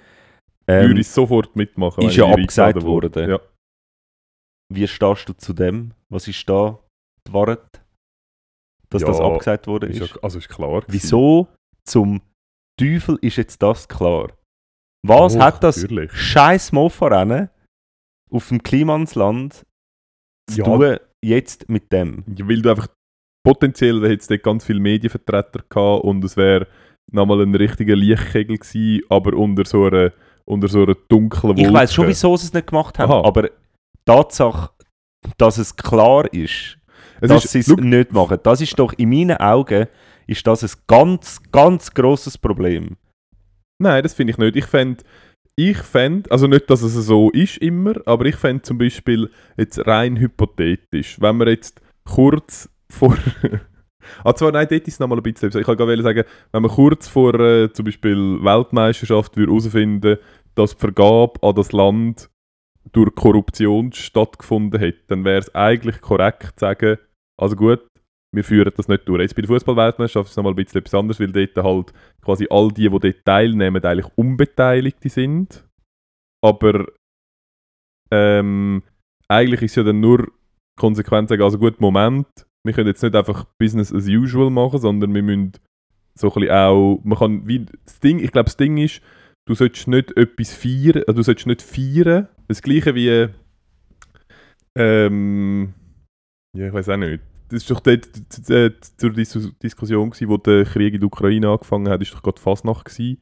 Ähm, 0.66 0.86
Würde 0.88 1.00
ich 1.00 1.08
sofort 1.08 1.56
mitmachen. 1.56 2.04
ist 2.04 2.16
ja 2.16 2.26
abgesagt 2.26 2.82
worden. 2.82 3.30
Ja. 3.30 3.40
Wie 4.72 4.86
stehst 4.88 5.28
du 5.28 5.32
zu 5.34 5.52
dem? 5.52 5.92
Was 6.08 6.26
ist 6.28 6.48
da 6.48 6.78
die 7.26 7.32
Wahrheit? 7.32 7.82
Dass 8.90 9.02
Ja, 9.02 9.08
das 9.08 9.20
abgesagt 9.20 9.66
worden 9.66 9.90
Ist 9.90 10.00
ist? 10.00 10.24
also 10.24 10.38
ist 10.38 10.48
klar. 10.48 10.80
gewesen. 10.82 10.92
Wieso 10.92 11.48
zum 11.86 12.20
Teufel 12.78 13.18
ist 13.22 13.36
jetzt 13.36 13.62
das 13.62 13.88
klar? 13.88 14.28
Was 15.06 15.36
Och, 15.36 15.40
hat 15.42 15.62
das 15.62 15.86
scheiß 16.12 16.72
Mofa-Rennen 16.72 17.50
auf 18.30 18.48
dem 18.48 18.62
Klimansland 18.62 19.64
zu 20.50 20.58
Ja. 20.58 20.64
tun 20.64 20.96
jetzt 21.24 21.68
mit 21.68 21.92
dem? 21.92 22.24
Ja, 22.36 22.48
weil 22.48 22.62
du 22.62 22.70
einfach 22.70 22.88
potenziell 23.46 24.00
hätte 24.02 24.14
es 24.20 24.26
dort 24.26 24.42
ganz 24.42 24.64
viele 24.64 24.80
Medienvertreter 24.80 25.60
gehabt 25.68 26.04
und 26.04 26.24
es 26.24 26.36
wäre 26.36 26.66
nochmal 27.12 27.42
ein 27.42 27.54
richtiger 27.54 27.96
Lichtkegel 27.96 28.58
gewesen, 28.58 29.02
aber 29.08 29.34
unter 29.36 29.64
so 29.64 29.84
einer, 29.86 30.12
unter 30.44 30.68
so 30.68 30.82
einer 30.82 30.96
dunklen 31.08 31.56
Wolke. 31.56 31.62
Ich 31.68 31.72
weiß 31.72 31.92
schon, 31.94 32.08
wieso 32.08 32.36
sie 32.36 32.46
es 32.46 32.52
nicht 32.52 32.66
gemacht 32.66 32.98
haben, 32.98 33.12
Aha. 33.12 33.24
aber 33.24 33.42
die 33.42 33.50
Tatsache, 34.06 34.70
dass 35.38 35.58
es 35.58 35.76
klar 35.76 36.32
ist, 36.32 36.78
es 37.20 37.28
dass 37.28 37.44
sie 37.44 37.60
es 37.60 37.68
nicht 37.68 38.12
machen, 38.12 38.38
das 38.42 38.60
ist 38.60 38.78
doch 38.78 38.92
in 38.94 39.10
meinen 39.10 39.36
Augen 39.36 39.86
ist 40.26 40.46
das 40.46 40.62
ein 40.62 40.80
ganz, 40.86 41.40
ganz 41.52 41.92
grosses 41.92 42.38
Problem. 42.38 42.96
Nein, 43.78 44.02
das 44.02 44.14
finde 44.14 44.30
ich 44.32 44.38
nicht. 44.38 44.56
Ich 44.56 44.64
fände, 44.66 45.04
ich 45.56 45.78
fänd, 45.78 46.30
also 46.32 46.46
nicht, 46.46 46.68
dass 46.68 46.82
es 46.82 46.94
so 46.94 47.30
ist 47.30 47.58
immer, 47.58 47.94
aber 48.06 48.26
ich 48.26 48.36
fände 48.36 48.62
zum 48.62 48.78
Beispiel 48.78 49.30
jetzt 49.56 49.86
rein 49.86 50.18
hypothetisch, 50.18 51.20
wenn 51.20 51.38
wir 51.38 51.48
jetzt 51.48 51.80
kurz 52.04 52.68
vor... 52.90 53.16
ah, 54.24 54.34
zwar, 54.34 54.52
nein, 54.52 54.66
dort 54.68 54.88
ist 54.88 54.94
es 54.94 55.00
nochmal 55.00 55.18
ein 55.18 55.22
bisschen... 55.22 55.48
Ich 55.48 55.66
wollte 55.66 55.76
gerade 55.76 56.02
sagen, 56.02 56.24
wenn 56.52 56.62
man 56.62 56.70
kurz 56.70 57.08
vor 57.08 57.38
äh, 57.38 57.72
zum 57.72 57.84
Beispiel 57.84 58.42
Weltmeisterschaft 58.42 59.36
würde 59.36 59.52
herausfinden 59.52 60.18
dass 60.54 60.76
die 60.76 60.80
Vergabe 60.80 61.42
an 61.42 61.54
das 61.54 61.72
Land 61.72 62.30
durch 62.92 63.14
Korruption 63.14 63.92
stattgefunden 63.92 64.80
hat, 64.80 64.94
dann 65.08 65.24
wäre 65.24 65.38
es 65.38 65.54
eigentlich 65.54 66.00
korrekt 66.00 66.52
zu 66.56 66.60
sagen, 66.60 66.98
also 67.36 67.56
gut, 67.56 67.80
wir 68.34 68.44
führen 68.44 68.72
das 68.76 68.88
nicht 68.88 69.08
durch. 69.08 69.22
Jetzt 69.22 69.34
bei 69.34 69.42
der 69.42 69.48
Fußballweltmeisterschaft 69.48 70.26
ist 70.26 70.32
es 70.32 70.36
nochmal 70.36 70.52
ein 70.52 70.56
bisschen 70.56 70.80
etwas 70.80 70.94
anderes, 70.94 71.20
weil 71.20 71.32
dort 71.32 71.64
halt 71.64 71.92
quasi 72.22 72.46
all 72.50 72.68
die, 72.68 72.88
die 72.88 72.98
dort 72.98 73.24
teilnehmen, 73.24 73.84
eigentlich 73.84 74.10
Unbeteiligte 74.16 75.08
sind. 75.08 75.64
Aber 76.42 76.86
ähm, 78.10 78.82
eigentlich 79.28 79.62
ist 79.62 79.76
ja 79.76 79.82
dann 79.82 80.00
nur 80.00 80.30
konsequent 80.78 81.28
sagen, 81.28 81.42
also 81.42 81.58
gut, 81.58 81.80
Moment, 81.80 82.26
wir 82.64 82.74
können 82.74 82.88
jetzt 82.88 83.02
nicht 83.02 83.14
einfach 83.14 83.44
Business 83.58 83.92
as 83.92 84.08
usual 84.08 84.50
machen, 84.50 84.80
sondern 84.80 85.14
wir 85.14 85.22
müssen 85.22 85.52
so 86.14 86.28
ein 86.28 86.34
bisschen 86.34 86.54
auch, 86.54 87.00
man 87.04 87.18
kann, 87.18 87.48
wie, 87.48 87.66
das 87.84 88.00
Ding, 88.00 88.18
ich 88.18 88.32
glaube, 88.32 88.46
das 88.46 88.56
Ding 88.56 88.76
ist, 88.76 89.02
du 89.46 89.54
solltest 89.54 89.88
nicht 89.88 90.16
etwas 90.16 90.54
feiern, 90.54 91.02
also 91.06 91.14
du 91.14 91.22
solltest 91.22 91.46
nicht 91.46 91.62
feiern, 91.62 92.28
das 92.48 92.62
gleiche 92.62 92.94
wie, 92.94 93.28
ähm, 94.76 95.74
ja, 96.56 96.68
ich 96.68 96.72
weiß 96.72 96.88
auch 96.90 96.96
nicht. 96.96 97.22
Das 97.48 97.62
ist 97.62 97.70
doch 97.70 97.80
dort 97.80 98.08
äh, 98.50 98.70
zur 98.96 99.10
Dis 99.10 99.38
Diskussion 99.62 100.10
gewesen, 100.10 100.28
wo 100.28 100.36
der 100.36 100.64
Krieg 100.64 100.94
in 100.94 101.00
der 101.00 101.06
Ukraine 101.06 101.48
angefangen 101.50 101.88
hat, 101.88 102.00
ist 102.02 102.12
doch 102.14 102.22
gerade 102.22 102.40
Fasnacht 102.40 102.86
gewesen. 102.86 103.20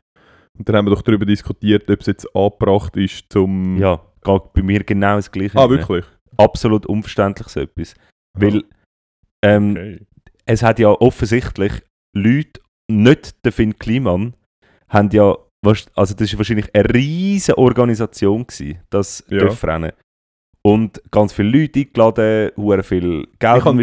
Und 0.58 0.68
dann 0.68 0.76
haben 0.76 0.86
wir 0.86 0.90
doch 0.94 1.02
darüber 1.02 1.26
diskutiert, 1.26 1.90
ob 1.90 2.00
es 2.00 2.06
jetzt 2.06 2.36
angebracht 2.36 2.96
ist 2.96 3.24
zum... 3.32 3.78
Ja, 3.78 4.00
bei 4.22 4.62
mir 4.62 4.84
genau 4.84 5.16
das 5.16 5.30
Gleiche. 5.30 5.58
Ah, 5.58 5.68
wirklich? 5.68 6.04
Absolut 6.36 6.86
unverständlich 6.86 7.48
so 7.48 7.60
etwas. 7.60 7.94
Weil 8.38 8.62
ähm, 9.42 9.70
Okay. 9.72 10.06
es 10.46 10.62
hat 10.62 10.78
ja 10.78 10.88
offensichtlich 10.90 11.82
Leute, 12.16 12.60
nicht 12.90 13.44
der 13.44 13.52
Finn 13.52 13.78
Kliman, 13.78 14.34
haben 14.88 15.10
ja, 15.10 15.36
also 15.94 16.14
das 16.14 16.32
war 16.32 16.38
wahrscheinlich 16.38 16.74
eine 16.74 16.94
riesige 16.94 17.58
Organisation, 17.58 18.46
gewesen, 18.46 18.80
das 18.90 19.24
Ja. 19.28 19.38
Dörfrennen. 19.38 19.92
Und 20.64 21.02
ganz 21.10 21.32
viele 21.32 21.58
Leute 21.62 21.80
eingeladen, 21.80 22.52
hure 22.56 22.84
viel 22.84 23.26
Geld 23.40 23.58
Ich 23.58 23.64
habe 23.64 23.82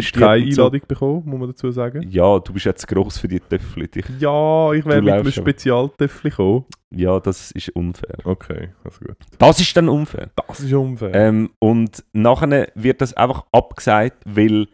so. 0.52 0.62
Einladung 0.64 0.80
bekommen, 0.88 1.22
muss 1.26 1.38
man 1.38 1.48
dazu 1.50 1.70
sagen. 1.70 2.06
Ja, 2.10 2.38
du 2.38 2.54
bist 2.54 2.64
jetzt 2.64 2.88
gross 2.88 3.18
für 3.18 3.28
die 3.28 3.38
Töffel. 3.38 3.86
Ich, 3.94 4.04
Ja, 4.18 4.72
ich 4.72 4.86
wäre 4.86 5.00
Du 5.00 5.04
mit 5.04 5.12
einem. 5.12 5.30
Spezialtöffel 5.30 6.30
gekommen. 6.30 6.64
ja, 6.90 7.20
das 7.20 7.50
ist 7.50 7.68
unfair. 7.76 8.16
Okay, 8.24 8.70
also 8.82 8.98
gut. 9.04 9.16
Das 9.38 9.60
ist 9.60 9.76
dann 9.76 9.90
unfair. 9.90 10.30
Das 10.36 10.60
ist 10.60 10.72
unfair. 10.72 11.14
Ähm, 11.14 11.50
und 11.58 12.02
nachher 12.14 12.68
wird 12.74 13.02
das 13.02 13.12
einfach 13.12 13.44
abgesagt, 13.52 14.22
weil 14.24 14.66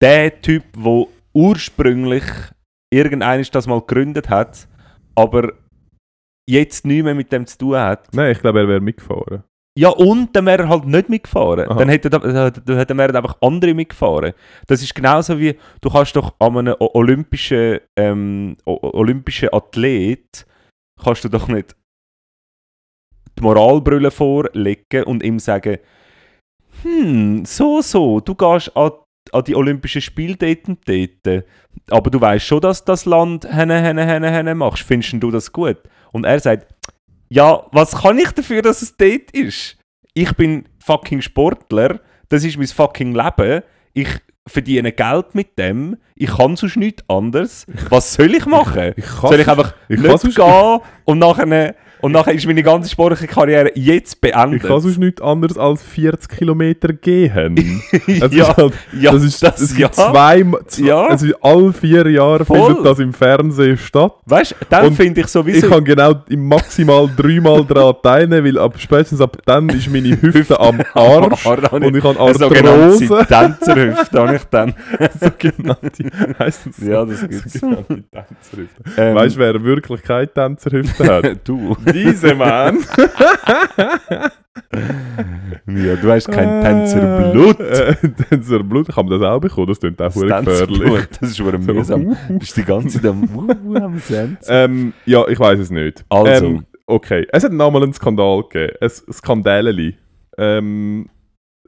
der 0.00 0.40
Typ, 0.40 0.64
der 0.76 1.06
ursprünglich 1.32 2.24
irgendeines 2.92 3.52
das 3.52 3.68
mal 3.68 3.80
gegründet 3.80 4.28
hat, 4.28 4.66
aber 5.14 5.52
jetzt 6.48 6.84
nichts 6.84 7.04
mehr 7.04 7.14
mit 7.14 7.30
dem 7.30 7.46
zu 7.46 7.56
tun 7.58 7.76
hat. 7.76 8.12
Nein, 8.12 8.32
ich 8.32 8.40
glaube, 8.40 8.58
er 8.60 8.68
wäre 8.68 8.80
mitgefahren. 8.80 9.44
Ja, 9.78 9.90
und 9.90 10.34
dann 10.34 10.46
wäre 10.46 10.64
er 10.64 10.68
halt 10.68 10.86
nicht 10.86 11.08
mitgefahren. 11.08 11.68
Aha. 11.68 11.78
Dann 11.78 11.88
hätten 11.88 12.10
da- 12.10 12.50
dann 12.50 12.98
wären 12.98 13.14
einfach 13.16 13.36
andere 13.40 13.74
mitgefahren. 13.74 14.32
Das 14.66 14.82
ist 14.82 14.92
genauso 14.92 15.38
wie, 15.38 15.56
du 15.80 15.88
kannst 15.88 16.16
doch 16.16 16.34
an 16.40 16.58
einem 16.58 16.74
olympischen, 16.80 17.78
ähm, 17.96 18.56
olympischen 18.64 19.52
Athlet, 19.52 20.46
kannst 21.00 21.22
du 21.22 21.28
doch 21.28 21.46
nicht 21.46 21.76
die 23.38 23.42
Moralbrille 23.44 24.10
vorlegen 24.10 25.04
und 25.04 25.22
ihm 25.22 25.38
sagen, 25.38 25.78
hm, 26.82 27.44
so, 27.44 27.80
so, 27.80 28.18
du 28.18 28.34
gehst 28.34 28.76
an, 28.76 28.90
an 29.32 29.44
die 29.44 29.54
Olympischen 29.54 30.00
Spiele 30.02 30.34
dort 30.36 30.66
und 30.68 30.88
dort, 30.88 31.44
aber 31.90 32.10
du 32.10 32.20
weißt 32.20 32.44
schon, 32.44 32.60
dass 32.60 32.84
das 32.84 33.04
Land 33.04 33.44
henne, 33.48 33.80
henne, 33.80 34.04
henne, 34.04 34.30
henne 34.30 34.54
machst. 34.56 34.82
Findest 34.82 35.22
du 35.22 35.30
das 35.30 35.52
gut? 35.52 35.76
Und 36.10 36.24
er 36.24 36.40
sagt, 36.40 36.66
ja, 37.28 37.66
was 37.72 37.92
kann 38.02 38.18
ich 38.18 38.30
dafür, 38.32 38.62
dass 38.62 38.82
es 38.82 38.96
dort 38.96 39.30
ist? 39.32 39.76
Ich 40.14 40.32
bin 40.34 40.68
fucking 40.84 41.20
Sportler, 41.20 42.00
das 42.28 42.44
ist 42.44 42.56
mein 42.56 42.66
fucking 42.66 43.14
Leben. 43.14 43.62
Ich 43.92 44.08
verdiene 44.46 44.92
Geld 44.92 45.34
mit 45.34 45.58
dem, 45.58 45.98
ich 46.14 46.30
kann 46.30 46.56
sonst 46.56 46.76
nichts 46.76 47.04
anderes. 47.08 47.66
Was 47.90 48.14
soll 48.14 48.34
ich 48.34 48.46
machen? 48.46 48.94
Ich 48.96 49.06
kann 49.06 49.30
soll 49.30 49.40
ich 49.40 49.48
einfach 49.48 49.74
ich 49.88 50.00
nicht 50.00 50.36
gehen 50.36 50.80
und 51.04 51.18
nachher, 51.18 51.74
und 52.00 52.12
nachher 52.12 52.32
ist 52.34 52.46
meine 52.46 52.62
ganze 52.62 52.88
sportliche 52.90 53.26
Karriere 53.26 53.70
jetzt 53.74 54.14
Ich 54.14 54.20
beendet? 54.20 54.62
kann 54.62 54.80
sonst 54.80 54.98
nichts 54.98 55.20
anderes 55.22 55.56
als 55.58 55.82
40 55.82 56.28
Kilometer 56.38 56.92
gehen. 56.92 57.82
Es 58.06 58.32
ja, 58.34 58.48
ist 58.50 58.56
halt, 58.56 58.72
ja, 59.00 59.12
das 59.12 59.22
ist, 59.22 59.42
das, 59.42 59.60
es 59.60 59.72
ja. 59.78 59.86
gibt 59.86 59.94
zwei, 59.96 60.44
zwei 60.66 60.86
Ja. 60.86 61.06
also 61.06 61.26
alle 61.40 61.72
vier 61.72 62.08
Jahre 62.08 62.44
Voll. 62.44 62.66
findet 62.66 62.84
das 62.86 62.98
im 62.98 63.12
Fernsehen 63.12 63.76
statt. 63.76 64.12
Weißt 64.26 64.52
du, 64.52 64.56
dann 64.70 64.92
finde 64.94 65.20
ich 65.20 65.26
Ich 65.26 65.32
sowieso. 65.32 65.68
kann 65.68 65.84
genau 65.84 66.14
im 66.28 66.46
maximal 66.48 67.08
dreimal 67.16 67.64
daran 67.64 67.94
teilnehmen, 68.02 68.46
weil 68.46 68.58
ab, 68.58 68.74
spätestens 68.78 69.20
ab 69.20 69.36
dann 69.44 69.68
ist 69.70 69.90
meine 69.90 70.10
Hüfte 70.22 70.58
am 70.58 70.80
Arsch 70.94 71.46
und 71.46 71.96
ich 71.96 72.04
habe 72.04 72.20
Eine 72.20 72.34
sogenannte 72.34 72.70
Arthrose. 72.70 73.26
Tänzerhüfte 73.28 74.20
habe 74.20 74.36
ich 74.36 74.44
dann. 74.44 74.74
sogenannte, 75.20 76.04
heisst 76.38 76.66
das 76.66 76.76
so? 76.76 76.86
Ja, 76.86 77.04
das 77.04 77.20
gibt's. 77.28 77.52
Sogenannte 77.54 78.04
Tänzerhüfte. 78.10 78.82
Ähm, 78.96 79.14
Weißt 79.14 79.36
du, 79.36 79.40
wer 79.40 79.62
wirklich 79.62 80.02
keine 80.02 80.32
Tänzerhüfte 80.32 81.04
hat? 81.12 81.38
du. 81.44 81.76
Diese 81.92 82.34
Mann. 82.34 82.78
Ja, 85.66 85.96
du 85.96 86.10
hast 86.10 86.30
kein 86.30 86.62
Tänzerblut. 86.62 87.60
Äh, 87.60 87.94
Tänzerblut, 88.28 88.88
kann 88.88 89.06
man 89.06 89.20
das 89.20 89.28
auch 89.28 89.40
bekommen? 89.40 89.68
Das 89.68 89.80
klingt 89.80 90.00
auch 90.00 90.06
Das 90.12 90.14
gefährlich. 90.20 91.06
Das 91.20 91.30
ist 91.30 91.36
schon 91.36 91.62
So, 91.62 91.72
mühsam. 91.74 92.06
uh, 92.06 92.16
Du 92.28 92.38
bist 92.38 92.56
die 92.56 92.64
ganze 92.64 93.00
Zeit 93.00 93.10
am, 93.10 93.24
uh, 93.34 93.76
am 93.76 93.98
Sensen. 93.98 94.38
Ähm, 94.48 94.92
ja, 95.06 95.26
ich 95.28 95.38
weiß 95.38 95.58
es 95.58 95.70
nicht. 95.70 96.04
Also. 96.08 96.46
Ähm, 96.46 96.66
okay, 96.86 97.26
es 97.32 97.44
hat 97.44 97.52
nochmal 97.52 97.82
einen 97.82 97.92
Skandal 97.92 98.42
gegeben. 98.42 98.74
Ein 98.80 98.90
Skandaleli. 99.12 99.96
Ähm, 100.36 101.08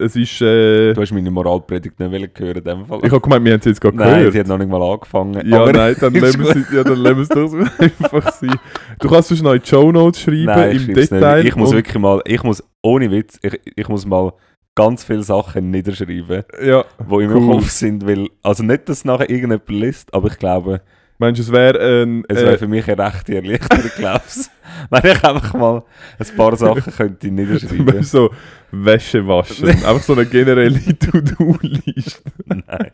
es 0.01 0.17
ist. 0.17 0.41
Äh, 0.41 0.93
Du 0.95 1.01
hast 1.03 1.13
meine 1.13 1.31
Moralpredigt 1.31 1.99
nicht 2.01 2.11
wollen 2.11 2.31
hören 2.37 2.57
in 2.59 2.65
dem 2.65 2.85
Fall. 2.87 2.99
ich 3.03 3.11
habe 3.11 3.21
gemeint, 3.21 3.45
wir 3.45 3.53
haben 3.53 3.61
es 3.61 3.67
jetzt 3.67 3.81
gerade 3.81 3.97
Nein, 3.97 4.15
gehört. 4.19 4.33
sie 4.33 4.41
hat 4.41 4.47
noch 4.49 4.59
nicht 4.59 4.71
mal 4.71 4.83
angefangen. 4.83 5.47
Ja, 5.47 5.63
aber 5.63 5.73
nein, 5.73 5.97
dann 6.01 6.15
lassen 6.21 6.43
wir 6.43 6.51
es, 6.57 6.73
ja, 6.73 6.83
dann 6.85 6.99
lassen 6.99 7.21
es 7.21 7.29
doch 7.29 7.53
einfach 7.79 8.33
sein. 8.33 8.55
Du 8.99 9.09
kannst 9.09 9.29
sonst 9.29 9.43
noch 9.43 9.53
in 9.55 9.61
die 9.63 9.69
Show 9.69 9.93
Notes 9.93 10.21
schreiben, 10.21 10.45
Nein, 10.47 10.77
ich 10.77 10.89
im 10.89 10.95
Detail. 10.95 11.37
Nicht. 11.39 11.49
Ich 11.49 11.57
muss 11.57 11.73
wirklich 11.73 11.99
mal, 11.99 12.21
ich 12.27 12.43
muss, 12.43 12.63
ohne 12.83 13.11
Witz, 13.11 13.39
ich, 13.43 13.61
ich 13.77 13.89
muss 13.89 14.07
mal 14.07 14.33
ganz 14.75 15.05
viele 15.05 15.23
Sachen 15.23 15.71
niederschreiben, 15.71 16.45
Ja, 16.65 16.85
die 16.99 17.03
in 17.03 17.09
Cool. 17.11 17.27
meinem 17.41 17.51
Kopf 17.51 17.69
sind, 17.71 18.07
weil, 18.07 18.29
also 18.43 18.63
nicht, 18.63 18.89
dass 18.89 19.05
nachher 19.05 19.29
irgendjemand 19.29 19.69
liest, 19.69 20.15
aber 20.15 20.29
ich 20.29 20.39
glaube, 20.39 20.81
meinst 21.19 21.39
du, 21.39 21.43
es 21.43 21.53
wäre 21.53 22.03
ein. 22.05 22.25
es 22.29 22.37
wäre 22.39 22.55
Äh, 22.55 22.59
für 22.59 22.69
mich 22.69 22.89
eine 22.91 23.05
rechte 23.07 23.35
Erleichterung, 23.35 23.91
glaube 23.99 24.21
ich. 24.27 24.47
Wenn 24.91 25.13
ich 25.13 25.25
einfach 25.25 25.55
mal 25.55 25.83
ein 26.19 26.37
paar 26.37 26.57
Sachen 26.57 26.93
könnte 26.93 27.31
niederschreiben. 27.31 28.03
so 28.03 28.31
Wäsche 28.71 29.27
waschen. 29.27 29.69
einfach 29.69 30.03
so 30.03 30.15
eine 30.15 30.27
generelle 30.27 30.81
To-Do-Liste. 30.99 32.23
Nein. 32.47 32.93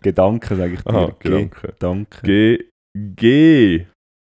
Gedanken, 0.00 0.56
sage 0.56 0.74
ich 0.74 0.82
dir. 0.82 0.94
Aha, 0.94 1.12
Gedanken. 1.18 1.72
Danke. 1.78 2.22
G. 2.22 2.58
G. 2.94 3.86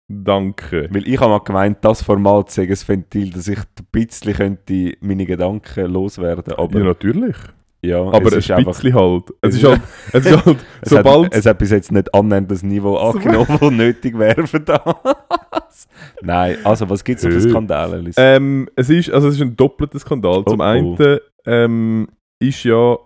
Danke. 0.08 0.88
Weil 0.90 1.08
ich 1.08 1.18
habe 1.18 1.30
mal 1.30 1.40
gemeint, 1.40 1.78
das 1.80 2.02
Format 2.02 2.50
sei 2.50 2.62
ein 2.62 2.76
Ventil, 2.86 3.30
dass 3.30 3.48
ich 3.48 3.58
ein 3.58 3.86
bisschen 3.90 4.34
könnte 4.34 4.92
meine 5.00 5.26
Gedanken 5.26 5.86
loswerden 5.86 6.44
Ja, 6.52 6.58
aber 6.58 6.78
natürlich. 6.80 7.36
Ja, 7.82 8.02
Aber 8.02 8.26
es 8.26 8.32
ein 8.32 8.38
ist 8.38 8.50
einfach... 8.50 8.72
bisschen 8.72 8.94
halt. 8.94 9.24
Es 9.40 9.54
es 9.54 9.62
ist 9.62 9.68
halt, 9.68 9.80
es 10.12 10.26
ist 10.26 10.44
halt 10.44 10.58
Es 10.80 10.90
sobald... 10.90 11.26
hat, 11.26 11.34
es 11.34 11.46
hat 11.46 11.58
bis 11.58 11.70
jetzt 11.70 11.92
nicht 11.92 12.12
annähernd 12.14 12.50
das 12.50 12.62
Niveau 12.62 12.96
angenommen, 12.96 13.58
das 13.60 13.70
nötig 13.70 14.18
wäre 14.18 14.46
für 14.46 14.60
das. 14.60 15.88
Nein, 16.22 16.56
also 16.64 16.88
was 16.88 17.04
gibt 17.04 17.18
es 17.18 17.24
noch 17.24 17.32
für 17.32 17.40
Hey. 17.40 17.50
Skandale? 17.50 18.10
Ähm, 18.16 18.68
es, 18.76 18.90
ist, 18.90 19.10
also 19.10 19.28
es 19.28 19.34
ist 19.36 19.40
ein 19.42 19.56
doppelter 19.56 19.98
Skandal. 19.98 20.44
Zum 20.46 20.60
Oh, 20.60 20.62
oh. 20.62 20.66
einen 20.66 21.18
ähm, 21.46 22.08
ist 22.40 22.64
ja, 22.64 22.96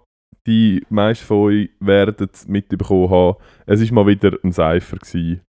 die 0.46 0.82
meisten 0.88 1.26
von 1.26 1.36
euch 1.38 1.70
werden 1.80 2.28
es 2.32 2.48
mitbekommen 2.48 3.10
haben, 3.10 3.36
es 3.66 3.80
ist 3.80 3.92
mal 3.92 4.06
wieder 4.06 4.32
ein 4.42 4.52
Cypher 4.52 4.96
gewesen, 4.96 5.40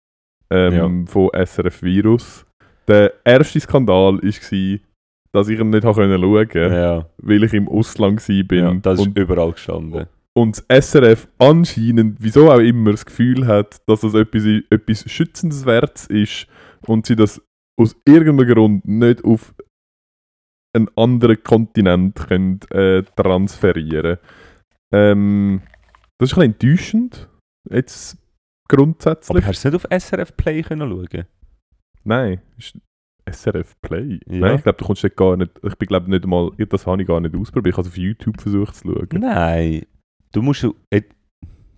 ähm, 0.50 1.06
von 1.06 1.28
SRF 1.32 1.82
Virus. 1.82 2.44
Der 2.88 3.12
erste 3.24 3.60
Skandal 3.60 4.18
war, 4.20 4.78
dass 5.32 5.48
ich 5.48 5.60
ihn 5.60 5.70
nicht 5.70 5.82
schauen 5.84 6.20
konnte, 6.20 6.58
ja, 6.58 7.06
weil 7.18 7.44
ich 7.44 7.52
im 7.54 7.68
Ausland 7.68 8.28
war. 8.28 8.56
ja, 8.56 8.74
das 8.74 8.98
ist 9.00 9.06
und, 9.06 9.18
überall 9.18 9.52
gestanden. 9.52 10.06
und 10.34 10.60
das 10.68 10.90
SRF 10.90 11.28
anscheinend, 11.38 12.16
wieso 12.18 12.50
auch 12.50 12.58
immer, 12.58 12.90
das 12.90 13.06
Gefühl 13.06 13.46
hat, 13.46 13.80
dass 13.86 14.00
das 14.00 14.14
etwas, 14.14 14.44
etwas 14.70 15.08
Schützenswertes 15.08 16.06
ist 16.08 16.46
und 16.86 17.06
sie 17.06 17.14
das 17.14 17.40
aus 17.80 17.96
irgendeinem 18.06 18.48
Grund 18.54 18.86
nicht 18.86 19.24
auf 19.24 19.54
einen 20.76 20.88
anderen 20.96 21.42
Kontinent 21.42 22.14
können, 22.14 22.60
äh, 22.70 23.02
transferieren 23.16 24.18
ähm, 24.92 25.62
Das 26.18 26.30
ist 26.30 26.38
ein 26.38 26.52
bisschen 26.52 26.70
enttäuschend, 26.70 27.28
jetzt 27.70 28.18
grundsätzlich. 28.68 29.36
Aber 29.38 29.46
hast 29.46 29.64
du 29.64 29.68
nicht 29.70 29.76
auf 29.76 30.00
SRF 30.02 30.36
Play 30.36 30.62
können 30.62 30.88
schauen? 30.88 31.26
Nein, 32.04 32.40
ist 32.56 32.78
SRF 33.28 33.80
Play. 33.82 34.20
Ja. 34.26 34.38
Nein, 34.38 34.56
ich 34.56 34.62
glaube, 34.62 34.78
du 34.78 34.84
kommst 34.84 35.02
dort 35.02 35.16
gar 35.16 35.36
nicht, 35.36 35.52
ich 35.62 35.74
bin 35.76 35.88
glaube 35.88 36.10
nicht 36.10 36.26
mal, 36.26 36.50
das 36.56 36.86
habe 36.86 37.02
ich 37.02 37.08
gar 37.08 37.20
nicht 37.20 37.34
ausprobiert, 37.34 37.74
ich 37.74 37.78
habe 37.78 37.88
es 37.88 37.92
auf 37.92 37.98
YouTube 37.98 38.40
versucht 38.40 38.74
zu 38.76 38.92
schauen. 38.92 39.08
Nein. 39.20 39.86
Du 40.32 40.42
musst... 40.42 40.64
äh, 40.90 41.02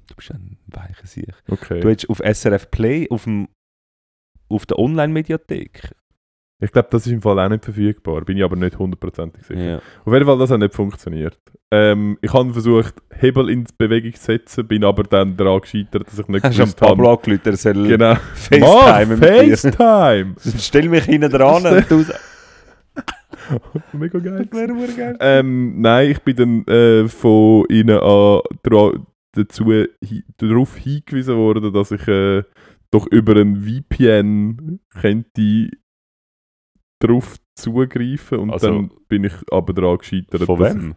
Du 0.09 0.17
bist 0.17 0.33
ein 0.33 0.59
weicher 0.67 1.07
Sieg. 1.07 1.33
Okay. 1.49 1.81
Du 1.81 1.89
hättest 1.89 2.11
auf 2.11 2.19
SRF 2.19 2.71
Play, 2.71 3.09
auf, 3.09 3.25
dem, 3.25 3.49
auf 4.53 4.67
der 4.67 4.79
Online-Mediathek. 4.79 5.91
Ich 6.61 6.71
glaube, 6.71 6.89
das 6.93 7.07
ist 7.07 7.13
im 7.13 7.21
Fall 7.21 7.41
auch 7.41 7.49
nicht 7.49 7.65
verfügbar, 7.65 8.21
bin 8.21 8.37
ich 8.37 8.45
aber 8.45 8.55
nicht 8.55 8.79
hundertprozentig 8.79 9.45
sicher. 9.45 9.61
Ja. 9.61 9.77
Auf 10.05 10.13
jeden 10.13 10.25
Fall, 10.27 10.39
das 10.39 10.51
hat 10.51 10.61
nicht 10.61 10.73
funktioniert. 10.75 11.37
Ähm, 11.73 12.19
ich 12.23 12.33
habe 12.33 12.53
versucht, 12.53 12.95
Hebel 13.19 13.51
in 13.51 13.67
Bewegung 13.77 14.15
zu 14.15 14.23
setzen, 14.23 14.69
bin 14.69 14.85
aber 14.85 15.03
dann 15.03 15.37
daran 15.37 15.61
gescheitert, 15.61 16.07
dass 16.07 16.21
ich 16.21 16.29
nicht 16.29 16.45
Hast 16.45 16.57
gewusst 16.57 16.81
habe. 16.81 16.91
Pablo 16.91 17.15
angerufen, 17.15 17.41
er 17.45 17.57
soll 17.57 17.89
Genau. 17.89 18.15
FaceTime. 18.35 19.17
FaceTime! 19.17 20.35
Stell 20.59 20.89
mich 20.89 21.05
hinten 21.05 21.33
dran 21.33 21.67
und 21.67 21.91
du. 21.91 22.05
Mega 23.93 24.19
geil. 24.21 24.47
Geil. 24.47 25.17
Ähm, 25.19 25.81
nein, 25.81 26.11
ich 26.11 26.21
bin 26.21 26.37
dann 26.37 26.67
äh, 26.73 27.09
von 27.09 27.65
ihnen 27.71 27.99
an, 27.99 28.41
dazu 29.33 29.65
hi, 29.73 30.25
darauf 30.37 30.77
hingewiesen 30.77 31.37
worden, 31.37 31.73
dass 31.73 31.91
ich 31.91 32.07
äh, 32.07 32.45
doch 32.93 33.07
über 33.09 33.35
ein 33.37 33.57
VPN 33.65 34.79
könnte 35.01 35.71
drauf 37.01 37.37
zugreifen 37.57 38.39
und 38.39 38.51
Also- 38.51 38.67
dann 38.69 38.91
bin 39.09 39.25
ich 39.25 39.33
aber 39.51 39.73
daran 39.73 39.99
gescheitert. 39.99 40.43
Von 40.45 40.61
wem? 40.61 40.91
ich- 40.91 40.97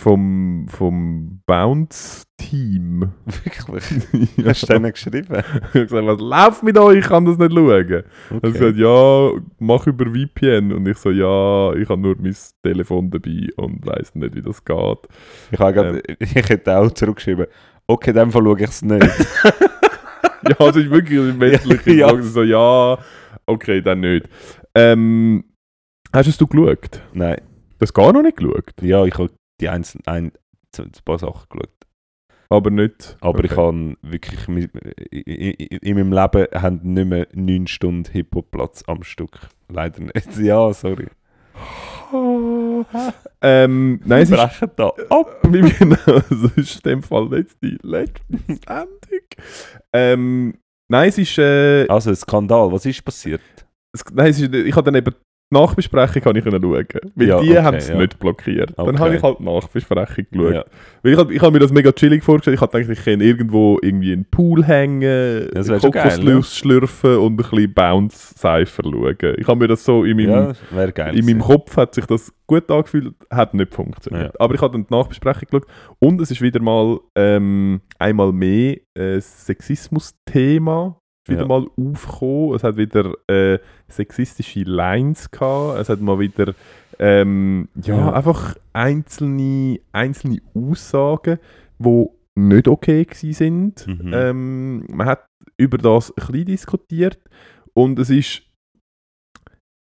Vom, 0.00 0.66
vom 0.68 1.40
Bounce-Team. 1.46 3.10
Wirklich? 3.24 3.84
ja. 4.36 4.44
Hast 4.46 4.62
du 4.64 4.66
denen 4.74 4.92
geschrieben? 4.92 5.28
Ich 5.38 5.74
habe 5.74 5.86
gesagt, 5.86 6.06
was 6.06 6.20
läuft 6.20 6.62
mit 6.62 6.76
euch? 6.78 6.98
Ich 6.98 7.06
kann 7.06 7.24
das 7.24 7.38
nicht 7.38 7.52
schauen. 7.54 7.88
Er 7.90 8.04
hat 8.30 8.42
gesagt, 8.42 8.76
ja, 8.76 9.30
mach 9.58 9.86
über 9.86 10.04
VPN. 10.06 10.72
Und 10.72 10.86
ich 10.88 10.98
so, 10.98 11.10
ja, 11.10 11.72
ich 11.74 11.88
habe 11.88 12.02
nur 12.02 12.16
mein 12.20 12.36
Telefon 12.62 13.10
dabei 13.10 13.48
und 13.56 13.86
weiß 13.86 14.14
nicht, 14.16 14.34
wie 14.34 14.42
das 14.42 14.62
geht. 14.62 14.98
Ich, 15.52 15.58
habe 15.58 15.72
grad, 15.72 16.02
ich 16.18 16.34
hätte 16.34 16.76
auch 16.76 16.90
zurückgeschrieben, 16.90 17.46
okay, 17.86 18.10
in 18.10 18.16
dem 18.16 18.30
Fall 18.30 18.42
schaue 18.42 18.58
ich 18.60 18.68
es 18.68 18.82
nicht. 18.82 19.06
Ja, 20.48 20.68
es 20.68 20.76
ist 20.76 20.90
wirklich 20.90 21.18
eine 21.18 21.32
menschliche 21.32 21.92
Ja. 21.94 22.08
Frage. 22.08 22.22
So, 22.22 22.42
ja, 22.42 22.98
okay, 23.46 23.82
dann 23.82 24.00
nicht. 24.00 24.28
Ähm, 24.74 25.44
hast 26.12 26.40
du 26.40 26.44
es 26.44 26.50
geschaut? 26.50 27.02
Nein. 27.12 27.40
Du 27.78 27.82
hast 27.82 27.94
gar 27.94 28.12
noch 28.12 28.22
nicht 28.22 28.36
geschaut? 28.36 28.72
Ja, 28.80 29.04
ich 29.04 29.14
habe 29.14 29.30
die 29.60 29.68
einzelnen, 29.68 30.06
ein, 30.06 30.32
ein 30.78 30.92
paar 31.04 31.18
Sachen 31.18 31.46
geschaut. 31.50 31.70
Aber 32.50 32.70
nicht. 32.70 33.16
Aber 33.20 33.44
ich 33.44 33.52
okay. 33.52 33.60
habe 33.60 33.96
wirklich, 34.02 34.48
in 34.48 35.96
meinem 35.96 36.12
Leben 36.12 36.46
haben 36.54 36.80
nicht 36.82 37.08
mehr 37.08 37.26
9 37.34 37.66
Stunden 37.66 38.10
Hip-Hop-Platz 38.10 38.84
am 38.86 39.02
Stück. 39.02 39.38
Leider 39.68 40.00
nicht. 40.00 40.36
Ja, 40.38 40.72
sorry. 40.72 41.08
Ähm, 43.40 44.00
nein, 44.04 44.22
es 44.22 44.30
Wir 44.30 44.36
brechen 44.38 44.70
da 44.76 44.88
ab. 45.10 45.42
genau, 45.42 45.96
das 46.06 46.52
ist 46.56 46.76
in 46.76 46.90
dem 46.90 47.02
Fall 47.02 47.28
nicht 47.28 47.50
die 47.62 47.78
letzte 47.82 48.20
Sendung. 48.46 49.26
ähm, 49.92 50.58
nein, 50.88 51.08
es 51.08 51.18
ist. 51.18 51.38
Äh, 51.38 51.86
Also, 51.88 52.10
ein 52.10 52.16
Skandal, 52.16 52.72
was 52.72 52.84
ist 52.86 53.04
passiert? 53.04 53.40
es, 53.94 54.04
nein, 54.12 54.30
es 54.30 54.40
ist 54.40 54.52
ich 54.54 54.74
habe 54.74 54.84
dann 54.90 54.96
eben 54.96 55.14
Nachbesprechung 55.50 56.22
kann 56.22 56.36
ich 56.36 56.44
schauen. 56.44 56.62
Weil 56.62 57.26
Ja, 57.26 57.40
die 57.40 57.50
okay, 57.50 57.62
haben 57.62 57.76
es 57.78 57.88
ja. 57.88 57.96
nicht 57.96 58.18
blockiert. 58.18 58.74
Dann 58.76 58.88
Okay. 58.88 58.98
habe 58.98 59.16
ich 59.16 59.22
halt 59.22 59.40
Nachbesprechung 59.40 60.26
geschaut. 60.30 60.54
Ja. 60.54 60.64
Weil 61.02 61.12
ich, 61.14 61.36
ich 61.36 61.40
habe 61.42 61.52
mir 61.52 61.58
das 61.60 61.72
mega 61.72 61.90
chillig 61.92 62.22
vorgestellt. 62.22 62.56
Ich 62.56 62.60
habe 62.60 62.78
gedacht, 62.82 62.98
ich 62.98 63.04
kann 63.04 63.20
irgendwo 63.20 63.78
irgendwie 63.80 64.12
in 64.12 64.20
den 64.24 64.30
Pool 64.30 64.64
hängen, 64.64 65.48
Kokosnuss 65.80 66.54
schlürfen 66.56 67.16
und 67.16 67.32
ein 67.32 67.36
bisschen 67.36 67.72
Bounce-Cypher 67.72 68.82
schauen. 68.84 69.16
Ich 69.38 69.46
habe 69.46 69.58
mir 69.58 69.68
das 69.68 69.84
so 69.84 70.04
in 70.04 70.16
meinem, 70.18 70.54
geil. 70.94 71.16
in 71.18 71.24
meinem. 71.24 71.38
Kopf 71.40 71.76
hat 71.76 71.94
sich 71.94 72.04
das 72.04 72.30
gut 72.46 72.70
angefühlt, 72.70 73.14
hat 73.30 73.54
nicht 73.54 73.74
funktioniert. 73.74 74.38
Aber 74.40 74.54
ich 74.54 74.60
habe 74.60 74.72
dann 74.72 74.86
die 74.86 74.94
Nachbesprechung 74.94 75.48
geschaut 75.50 75.66
und 75.98 76.20
es 76.20 76.30
ist 76.30 76.42
wieder 76.42 76.60
mal 76.60 76.98
ähm, 77.14 77.80
einmal 77.98 78.32
mehr 78.32 78.76
ein 78.96 79.20
Sexismus-Thema 79.20 81.00
wieder 81.28 81.42
Ja. 81.42 81.46
mal 81.46 81.66
aufgekommen. 81.76 82.54
Es 82.54 82.62
hat 82.64 82.76
wieder 82.76 83.12
äh, 83.28 83.58
sexistische 83.88 84.62
Lines 84.62 85.30
gehabt. 85.30 85.78
Es 85.80 85.88
hat 85.88 86.00
mal 86.00 86.18
wieder 86.18 86.54
ähm, 86.98 87.68
ja, 87.82 87.96
Ja. 87.96 88.12
einfach 88.12 88.56
einzelne, 88.72 89.80
einzelne 89.92 90.38
Aussagen, 90.54 91.38
die 91.78 92.06
nicht 92.36 92.68
okay 92.68 93.06
sind. 93.12 93.86
Mhm. 93.86 94.10
Ähm, 94.12 94.86
man 94.88 95.06
hat 95.06 95.26
über 95.56 95.78
das 95.78 96.10
ein 96.10 96.14
bisschen 96.26 96.46
diskutiert 96.46 97.18
und 97.74 97.98
es 97.98 98.10
ist 98.10 98.42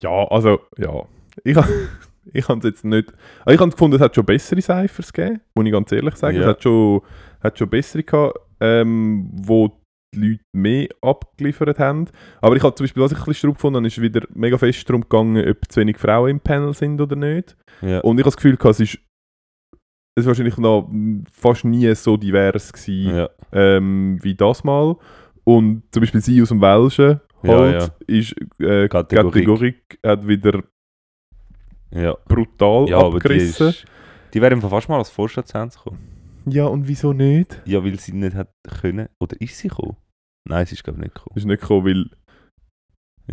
ja, 0.03 0.27
also 0.29 0.59
ja, 0.77 1.03
ich 1.43 1.55
habe 1.55 1.67
ich 2.33 2.47
habe 2.47 2.59
es 2.59 2.65
jetzt 2.65 2.85
nicht, 2.85 3.13
also 3.45 3.55
ich 3.55 3.59
habe 3.59 3.71
gefunden, 3.71 3.95
es 3.95 4.01
hat 4.01 4.15
schon 4.15 4.25
bessere 4.25 4.61
Cyphers 4.61 5.13
gegeben, 5.13 5.41
muss 5.55 5.65
ich 5.65 5.71
ganz 5.71 5.91
ehrlich 5.91 6.15
sagen. 6.15 6.37
Es 6.37 6.43
Ja. 6.43 6.49
hat 6.49 6.63
schon, 6.63 7.01
hat 7.41 7.57
schon 7.57 7.69
bessere 7.69 8.03
gehabt, 8.03 8.37
ähm, 8.59 9.29
wo 9.33 9.71
die 10.15 10.27
Leute 10.29 10.43
mehr 10.53 10.87
abgeliefert 11.01 11.79
haben. 11.79 12.07
Aber 12.41 12.55
ich 12.55 12.63
habe 12.63 12.75
zum 12.75 12.85
Beispiel, 12.85 13.03
was 13.03 13.11
ich 13.11 13.19
ein 13.19 13.25
bisschen 13.25 13.53
gefunden 13.53 13.77
habe, 13.77 13.87
ist 13.87 14.01
wieder 14.01 14.21
mega 14.33 14.57
fest 14.57 14.87
darum 14.89 15.01
gegangen, 15.01 15.47
ob 15.47 15.57
zu 15.71 15.81
wenig 15.81 15.97
Frauen 15.97 16.31
im 16.31 16.39
Panel 16.39 16.73
sind 16.73 16.99
oder 16.99 17.15
nicht. 17.15 17.55
Ja. 17.81 17.99
Und 17.99 18.17
ich 18.17 18.23
habe 18.23 18.35
das 18.35 18.37
Gefühl, 18.37 18.57
es 18.61 18.79
ist, 18.79 18.99
es 20.15 20.21
ist 20.23 20.25
wahrscheinlich 20.27 20.57
noch 20.57 20.89
fast 21.31 21.65
nie 21.65 21.93
so 21.95 22.17
divers 22.17 22.71
gewesen, 22.71 23.15
ja. 23.15 23.29
ähm, 23.51 24.17
wie 24.21 24.35
das 24.35 24.63
mal. 24.63 24.95
Und 25.43 25.83
zum 25.91 26.01
Beispiel 26.01 26.21
sie 26.21 26.41
aus 26.41 26.49
dem 26.49 26.61
Welschen 26.61 27.19
halt, 27.43 27.81
ja. 27.81 28.15
ist 28.15 28.35
äh. 28.59 28.87
Kategorie 28.87 29.75
hat 30.03 30.27
wieder 30.27 30.63
brutal 32.27 32.93
abgerissen. 32.93 33.73
die 34.33 34.41
wäre 34.41 34.53
einfach 34.53 34.69
fast 34.69 34.89
mal 34.89 34.97
als 34.97 35.09
Vorstandshand 35.09 35.75
gekommen. 35.75 35.99
Ja, 36.47 36.65
und 36.65 36.87
wieso 36.87 37.13
nicht? 37.13 37.61
Ja, 37.65 37.83
weil 37.83 37.99
sie 37.99 38.13
nicht 38.13 38.35
hat 38.35 38.49
können. 38.81 39.07
Oder 39.19 39.39
ist 39.39 39.57
sie 39.57 39.67
gekommen? 39.67 39.97
Nein, 40.47 40.65
sie 40.65 40.75
ist 40.75 40.83
glaube 40.83 40.99
ich 40.99 41.03
nicht 41.05 41.15
gekommen. 41.15 41.37
Ist 41.37 41.45
nicht 41.45 41.61
gekommen, 41.61 41.85
weil... 41.85 42.05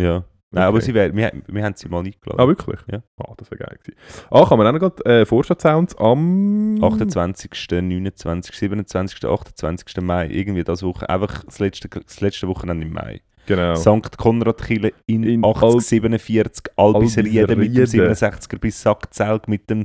Ja. 0.02 0.24
Nein, 0.54 0.64
aber 0.64 0.82
sie 0.82 0.92
wär, 0.92 1.14
wir, 1.16 1.32
wir 1.46 1.64
haben 1.64 1.74
sie 1.76 1.88
mal 1.88 1.98
eingeladen. 1.98 2.38
Ah, 2.38 2.46
wirklich? 2.46 2.78
Ja. 2.90 3.02
Ah, 3.18 3.32
das 3.38 3.50
wäre 3.50 3.64
geil 3.64 3.78
gewesen. 3.82 3.98
Ah, 4.30 4.44
kann 4.44 4.58
man 4.58 4.66
auch 4.66 4.72
noch 4.72 4.80
gerade 4.80 5.20
äh, 5.20 5.26
Vorstadtsounds 5.26 5.96
am... 5.96 6.78
28., 6.82 7.50
29., 7.70 8.54
27., 8.54 9.24
28. 9.24 9.96
Mai. 10.02 10.28
Irgendwie 10.28 10.62
das 10.62 10.82
Woche. 10.82 11.08
Einfach 11.08 11.42
das 11.44 11.58
letzte, 11.58 11.88
das 11.88 12.20
letzte 12.20 12.48
Wochenende 12.48 12.86
im 12.86 12.92
Mai. 12.92 13.22
Genau. 13.46 13.74
St. 13.74 14.16
Konrad 14.18 14.62
Kille 14.62 14.92
in, 15.06 15.24
In 15.24 15.44
8047, 15.44 16.66
Albisrieden 16.76 17.58
mit 17.58 17.74
dem 17.74 17.80
Albisrieden. 17.80 18.12
67er 18.12 18.58
bis 18.58 18.82
Sackzelg 18.82 19.48
mit 19.48 19.68
dem 19.68 19.84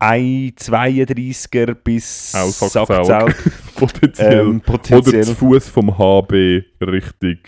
1,32er 0.00 1.74
bis 1.74 2.34
Auch 2.34 2.48
Sackzelg. 2.48 3.52
Potenziell. 3.78 4.40
ähm, 4.40 4.48
Oder 4.56 4.60
potenziell 4.60 5.24
zu 5.24 5.34
Fuß 5.34 5.68
vom 5.68 5.98
HB 5.98 6.62
Richtung 6.80 7.38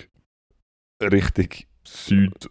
richtig 1.03 1.69
Südwesten. 1.85 2.51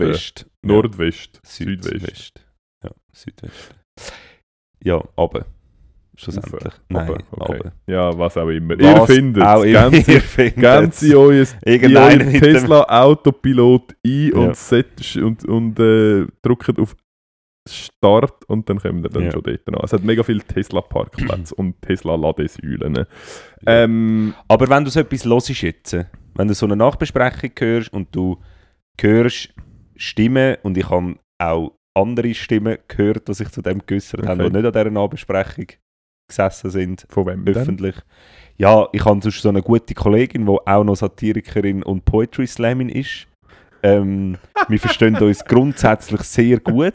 West. 0.00 0.46
Nordwest. 0.62 1.40
Süd, 1.44 1.82
Südwest. 1.84 2.06
West. 2.10 2.46
Ja, 2.84 2.90
Südwest. 3.12 3.74
Ja, 4.84 5.02
aber. 5.16 5.46
Schlussendlich. 6.16 6.54
Ufer. 6.54 6.72
Nein, 6.88 7.08
Aber, 7.08 7.18
okay. 7.30 7.58
aber. 7.60 7.72
Ja, 7.86 8.18
was 8.18 8.36
auch 8.36 8.48
immer. 8.48 8.76
Was 8.78 9.08
ihr 9.08 9.14
findet 9.14 9.42
auch 9.44 9.64
es. 9.64 9.72
Ganz, 9.72 10.08
ihr 10.08 10.20
findet 10.20 10.56
ganz 10.62 11.02
in 11.02 11.16
euer, 11.16 12.18
Tesla 12.18 12.82
Autopilot 13.02 13.94
ein 14.04 14.30
Ja. 14.32 14.36
und, 14.38 14.56
set, 14.56 15.16
und, 15.16 15.44
und 15.44 15.78
äh, 15.78 16.26
drückt 16.42 16.78
auf 16.78 16.96
Start 17.74 18.44
und 18.46 18.68
dann 18.68 18.78
kommen 18.78 19.02
wir 19.02 19.10
dann 19.10 19.24
Ja. 19.24 19.30
schon 19.32 19.42
dort 19.42 19.68
an. 19.68 19.80
Es 19.82 19.92
hat 19.92 20.02
mega 20.02 20.22
viele 20.22 20.40
Tesla-Parkplätze 20.40 21.54
und 21.54 21.80
Tesla-Ladesäulen. 21.82 23.04
Ähm, 23.66 24.34
Aber 24.48 24.68
wenn 24.68 24.84
du 24.84 24.90
so 24.90 25.00
etwas 25.00 25.24
hörst 25.24 25.62
jetzt, 25.62 25.96
wenn 26.34 26.48
du 26.48 26.54
so 26.54 26.66
eine 26.66 26.76
Nachbesprechung 26.76 27.50
hörst 27.58 27.92
und 27.92 28.14
du 28.14 28.38
hörst 29.00 29.50
Stimmen 29.96 30.56
und 30.62 30.78
ich 30.78 30.88
habe 30.88 31.16
auch 31.38 31.72
andere 31.94 32.34
Stimmen 32.34 32.78
gehört, 32.86 33.26
die 33.28 33.34
sich 33.34 33.48
zu 33.50 33.62
dem 33.62 33.82
geäußert 33.84 34.26
haben, 34.26 34.40
Okay. 34.40 34.50
die 34.50 34.56
nicht 34.56 34.66
an 34.66 34.72
dieser 34.72 34.90
Nachbesprechung 34.90 35.66
gesessen 36.28 36.70
sind, 36.70 37.06
von 37.08 37.26
wem 37.26 37.44
denn? 37.44 37.56
öffentlich. 37.56 37.96
Ja, 38.56 38.88
ich 38.92 39.04
habe 39.04 39.20
sonst 39.22 39.40
so 39.42 39.48
eine 39.48 39.62
gute 39.62 39.94
Kollegin, 39.94 40.46
die 40.46 40.56
auch 40.66 40.84
noch 40.84 40.96
Satirikerin 40.96 41.82
und 41.82 42.04
Poetry 42.04 42.46
Slamin 42.46 42.88
ist. 42.88 43.26
Ähm, 43.82 44.36
wir 44.68 44.78
verstehen 44.78 45.16
uns 45.16 45.44
grundsätzlich 45.44 46.22
sehr 46.22 46.58
gut, 46.58 46.92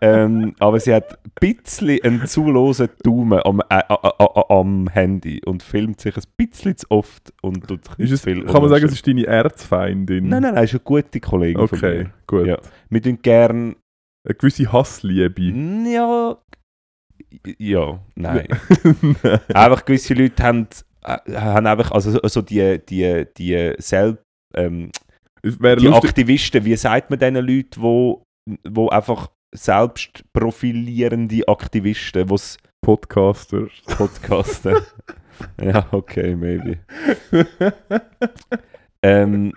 ähm, 0.00 0.54
aber 0.58 0.78
sie 0.78 0.94
hat 0.94 1.18
ein 1.24 1.30
bisschen 1.40 2.00
einen 2.02 2.26
zu 2.26 2.48
losen 2.50 2.88
Daumen 3.02 3.40
am, 3.44 3.60
äh, 3.68 3.78
äh, 3.78 3.94
äh, 4.18 4.42
am 4.48 4.88
Handy 4.88 5.40
und 5.44 5.62
filmt 5.62 6.00
sich 6.00 6.16
ein 6.16 6.22
bisschen 6.36 6.76
zu 6.76 6.86
oft 6.90 7.32
und 7.42 7.66
tut 7.66 7.80
es, 7.98 8.22
bisschen 8.22 8.46
kann 8.46 8.62
man 8.62 8.70
sagen, 8.70 8.84
es 8.84 8.92
ist 8.92 9.06
deine 9.06 9.26
Erzfeindin? 9.26 10.28
Nein, 10.28 10.42
nein, 10.42 10.54
nein, 10.54 10.64
ist 10.64 10.72
eine 10.72 10.80
gute 10.80 11.20
Kollegin 11.20 11.66
von 11.66 11.78
Okay, 11.78 11.98
mir. 12.04 12.10
gut. 12.26 12.46
Ja. 12.46 12.58
Wir 12.88 13.02
tun 13.02 13.18
gerne... 13.22 13.76
Eine 14.26 14.34
gewisse 14.36 14.72
Hassliebe. 14.72 15.42
Ja... 15.42 16.38
Ja, 17.58 18.00
nein. 18.14 18.46
einfach 19.54 19.84
gewisse 19.84 20.14
Leute 20.14 20.42
haben, 20.42 20.68
äh, 21.02 21.18
haben 21.34 21.66
einfach, 21.66 21.90
also 21.90 22.18
so 22.22 22.42
die, 22.42 22.80
die, 22.88 23.26
die 23.36 23.74
selbst... 23.78 24.22
Ähm, 24.54 24.90
die 25.44 25.88
Aktivisten, 25.88 26.64
wie 26.64 26.76
sagt 26.76 27.10
man 27.10 27.18
diesen 27.18 27.36
Leuten, 27.36 27.82
wo, 27.82 28.24
wo 28.66 28.88
einfach 28.88 29.28
selbst 29.54 30.24
profilierende 30.32 31.46
Aktivisten, 31.46 32.30
es 32.32 32.58
Podcaster. 32.80 33.68
podcasten? 33.96 34.76
ja, 35.62 35.86
okay, 35.92 36.34
maybe. 36.34 36.78
Ähm, 39.04 39.52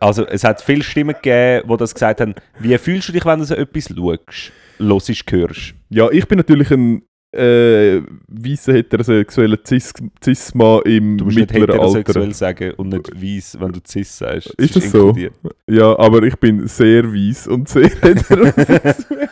also 0.00 0.26
es 0.26 0.42
hat 0.42 0.62
viele 0.62 0.82
Stimmen 0.82 1.14
gegeben, 1.14 1.68
die 1.68 1.76
das 1.76 1.92
gesagt 1.92 2.22
haben, 2.22 2.34
wie 2.58 2.76
fühlst 2.78 3.08
du 3.08 3.12
dich, 3.12 3.26
wenn 3.26 3.40
du 3.40 3.44
so 3.44 3.54
etwas 3.54 3.88
schaust, 3.88 4.52
hörst, 4.78 5.32
hörst? 5.32 5.74
ja, 5.90 6.10
ich 6.10 6.26
bin 6.26 6.38
natürlich 6.38 6.70
ein 6.70 7.02
äh, 7.32 8.00
weißer 8.28 8.72
heterosexueller 8.72 9.58
Cis 9.66 9.92
Cis-Mann 10.24 10.80
im 10.84 11.16
Du 11.18 11.24
musst 11.26 11.36
nicht 11.36 11.50
mittleren 11.52 11.74
heterosexuell 11.74 12.24
Alter. 12.26 12.34
sagen 12.34 12.72
und 12.76 12.88
nicht 12.88 13.22
weiss, 13.22 13.56
wenn 13.60 13.72
du 13.72 13.80
cis 13.86 14.18
sagst. 14.18 14.52
Es 14.58 14.64
Ist 14.66 14.76
das 14.76 14.90
so? 14.90 14.98
inkludiert. 15.08 15.34
Ja, 15.68 15.96
aber 15.98 16.22
ich 16.24 16.36
bin 16.38 16.66
sehr 16.66 17.04
weiß 17.04 17.46
und 17.46 17.68
sehr 17.68 17.88
heterosexuell. 18.02 19.24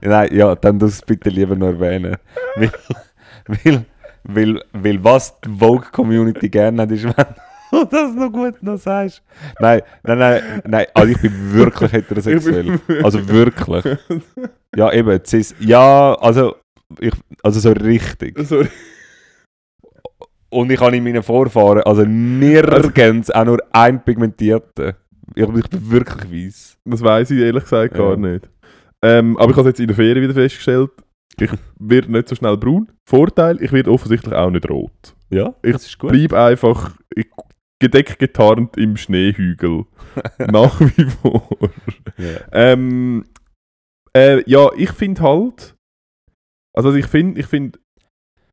Nein, 0.00 0.28
ja, 0.34 0.54
dann 0.54 0.78
das 0.78 1.02
bitte 1.02 1.28
lieber 1.28 1.56
noch 1.56 1.68
erwähnen. 1.68 2.16
Weil, 2.56 2.72
weil, 3.64 3.84
weil, 4.24 4.62
weil 4.72 5.04
was 5.04 5.38
die 5.40 5.50
Vogue-Community 5.50 6.48
gerne 6.48 6.82
hat, 6.82 6.90
ist, 6.90 7.04
wenn 7.04 7.12
du 7.70 7.84
das 7.84 8.14
noch 8.14 8.30
gut 8.30 8.62
noch 8.62 8.78
sagst. 8.78 9.22
Nein, 9.60 9.82
nein, 10.04 10.18
nein, 10.18 10.42
nein, 10.66 10.86
also 10.94 11.12
ich 11.12 11.20
bin 11.20 11.32
wirklich 11.52 11.92
heterosexuell. 11.92 12.78
Also 13.02 13.26
wirklich. 13.28 13.84
Ja, 14.74 14.92
eben, 14.92 15.20
cis. 15.24 15.54
Ja, 15.60 16.14
also, 16.14 16.56
ich, 17.00 17.12
also 17.42 17.60
so 17.60 17.72
richtig. 17.72 18.38
Sorry. 18.46 18.68
Und 20.50 20.70
ich 20.70 20.80
habe 20.80 20.96
in 20.96 21.04
meinen 21.04 21.22
Vorfahren, 21.22 21.82
also 21.82 22.04
nirgends 22.04 23.30
auch 23.30 23.44
nur 23.44 23.58
ein 23.72 24.04
pigmentierten. 24.04 24.92
Ich, 25.34 25.42
ich 25.48 25.68
bin 25.70 25.90
wirklich 25.90 26.30
weiß. 26.30 26.76
Das 26.84 27.02
weiß 27.02 27.30
ich 27.30 27.38
ehrlich 27.40 27.62
gesagt 27.62 27.94
gar 27.94 28.10
Ja. 28.10 28.16
nicht. 28.16 28.48
Ähm, 29.02 29.36
aber 29.38 29.50
ich 29.50 29.56
habe 29.56 29.62
es 29.68 29.72
jetzt 29.72 29.80
in 29.80 29.86
der 29.86 29.96
Ferien 29.96 30.22
wieder 30.22 30.34
festgestellt, 30.34 30.90
ich 31.40 31.50
werde 31.80 32.12
nicht 32.12 32.28
so 32.28 32.34
schnell 32.34 32.56
braun. 32.58 32.92
Vorteil, 33.08 33.60
ich 33.62 33.72
werde 33.72 33.90
offensichtlich 33.90 34.34
auch 34.34 34.50
nicht 34.50 34.68
rot. 34.68 35.14
Ja, 35.30 35.54
Ich 35.62 35.72
das 35.72 35.86
ist 35.86 35.98
gut. 35.98 36.10
Bleib 36.12 36.34
einfach 36.34 36.94
gedeckt 37.80 38.18
getarnt 38.18 38.76
im 38.76 38.96
Schneehügel. 38.98 39.86
Nach 40.38 40.78
wie 40.80 41.04
vor. 41.04 41.48
Ja. 42.18 42.40
Ähm, 42.52 43.24
äh, 44.14 44.42
ja, 44.48 44.68
ich 44.76 44.90
finde 44.92 45.22
halt, 45.22 45.74
also 46.76 46.94
ich 46.94 47.06
finde, 47.06 47.40
ich 47.40 47.46
finde, 47.46 47.78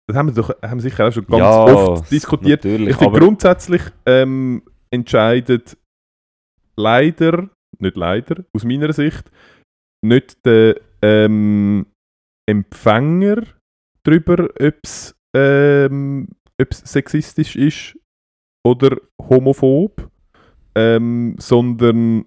das 0.07 0.17
haben 0.17 0.27
wir 0.27 0.33
doch 0.33 0.49
haben 0.61 0.77
wir 0.77 0.89
sicher 0.89 1.07
auch 1.07 1.11
schon 1.11 1.25
ganz 1.25 1.39
Ja, 1.39 1.63
oft 1.65 2.11
diskutiert. 2.11 2.65
Ich 2.65 2.95
finde 2.95 3.19
grundsätzlich 3.19 3.81
ähm, 4.05 4.63
entscheidet 4.91 5.77
leider, 6.75 7.49
nicht 7.77 7.95
leider, 7.95 8.43
aus 8.53 8.63
meiner 8.63 8.91
Sicht, 8.93 9.29
nicht 10.03 10.45
der 10.45 10.79
ähm, 11.01 11.85
Empfänger 12.49 13.43
darüber, 14.03 14.45
ob 14.45 14.75
es 14.83 15.15
ähm, 15.35 16.29
ob's 16.59 16.79
sexistisch 16.79 17.55
ist 17.55 17.99
oder 18.65 18.97
homophob, 19.21 20.09
ähm, 20.75 21.35
sondern 21.37 22.25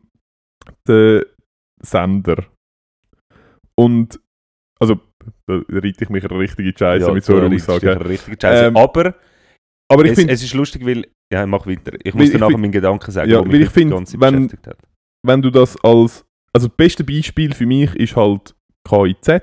der 0.86 1.26
Sender. 1.82 2.46
Und 3.74 4.20
also 4.80 5.00
da 5.46 5.60
reite 5.68 6.04
ich 6.04 6.08
mich 6.10 6.30
richtig 6.30 6.78
Scheiße 6.78 7.06
ja, 7.06 7.12
mit 7.12 7.24
so 7.24 7.36
einer 7.36 7.54
Aussage. 7.54 7.90
Ähm, 8.42 8.76
aber 8.76 9.14
Aber 9.90 10.04
ich 10.04 10.12
es, 10.12 10.18
finde, 10.18 10.32
es 10.32 10.42
ist 10.42 10.54
lustig, 10.54 10.84
weil. 10.86 11.06
Ja, 11.32 11.46
mach 11.46 11.66
weiter. 11.66 11.92
Ich 12.02 12.14
muss 12.14 12.30
dir 12.30 12.38
nachher 12.38 12.50
find- 12.50 12.60
meinen 12.60 12.72
Gedanken 12.72 13.10
sagen, 13.10 13.30
Ja, 13.30 13.40
weil 13.46 13.62
ich 13.62 13.70
find, 13.70 13.90
Zeit 14.08 14.20
wenn- 14.20 14.34
beschäftigt 14.48 14.66
hat. 14.66 14.78
wenn 15.26 15.42
du 15.42 15.50
das 15.50 15.76
als. 15.84 16.24
Also 16.54 16.68
das 16.68 16.76
beste 16.76 17.04
Beispiel 17.04 17.54
für 17.54 17.66
mich 17.66 17.94
ist 17.96 18.14
halt 18.16 18.54
KIZ. 18.88 19.42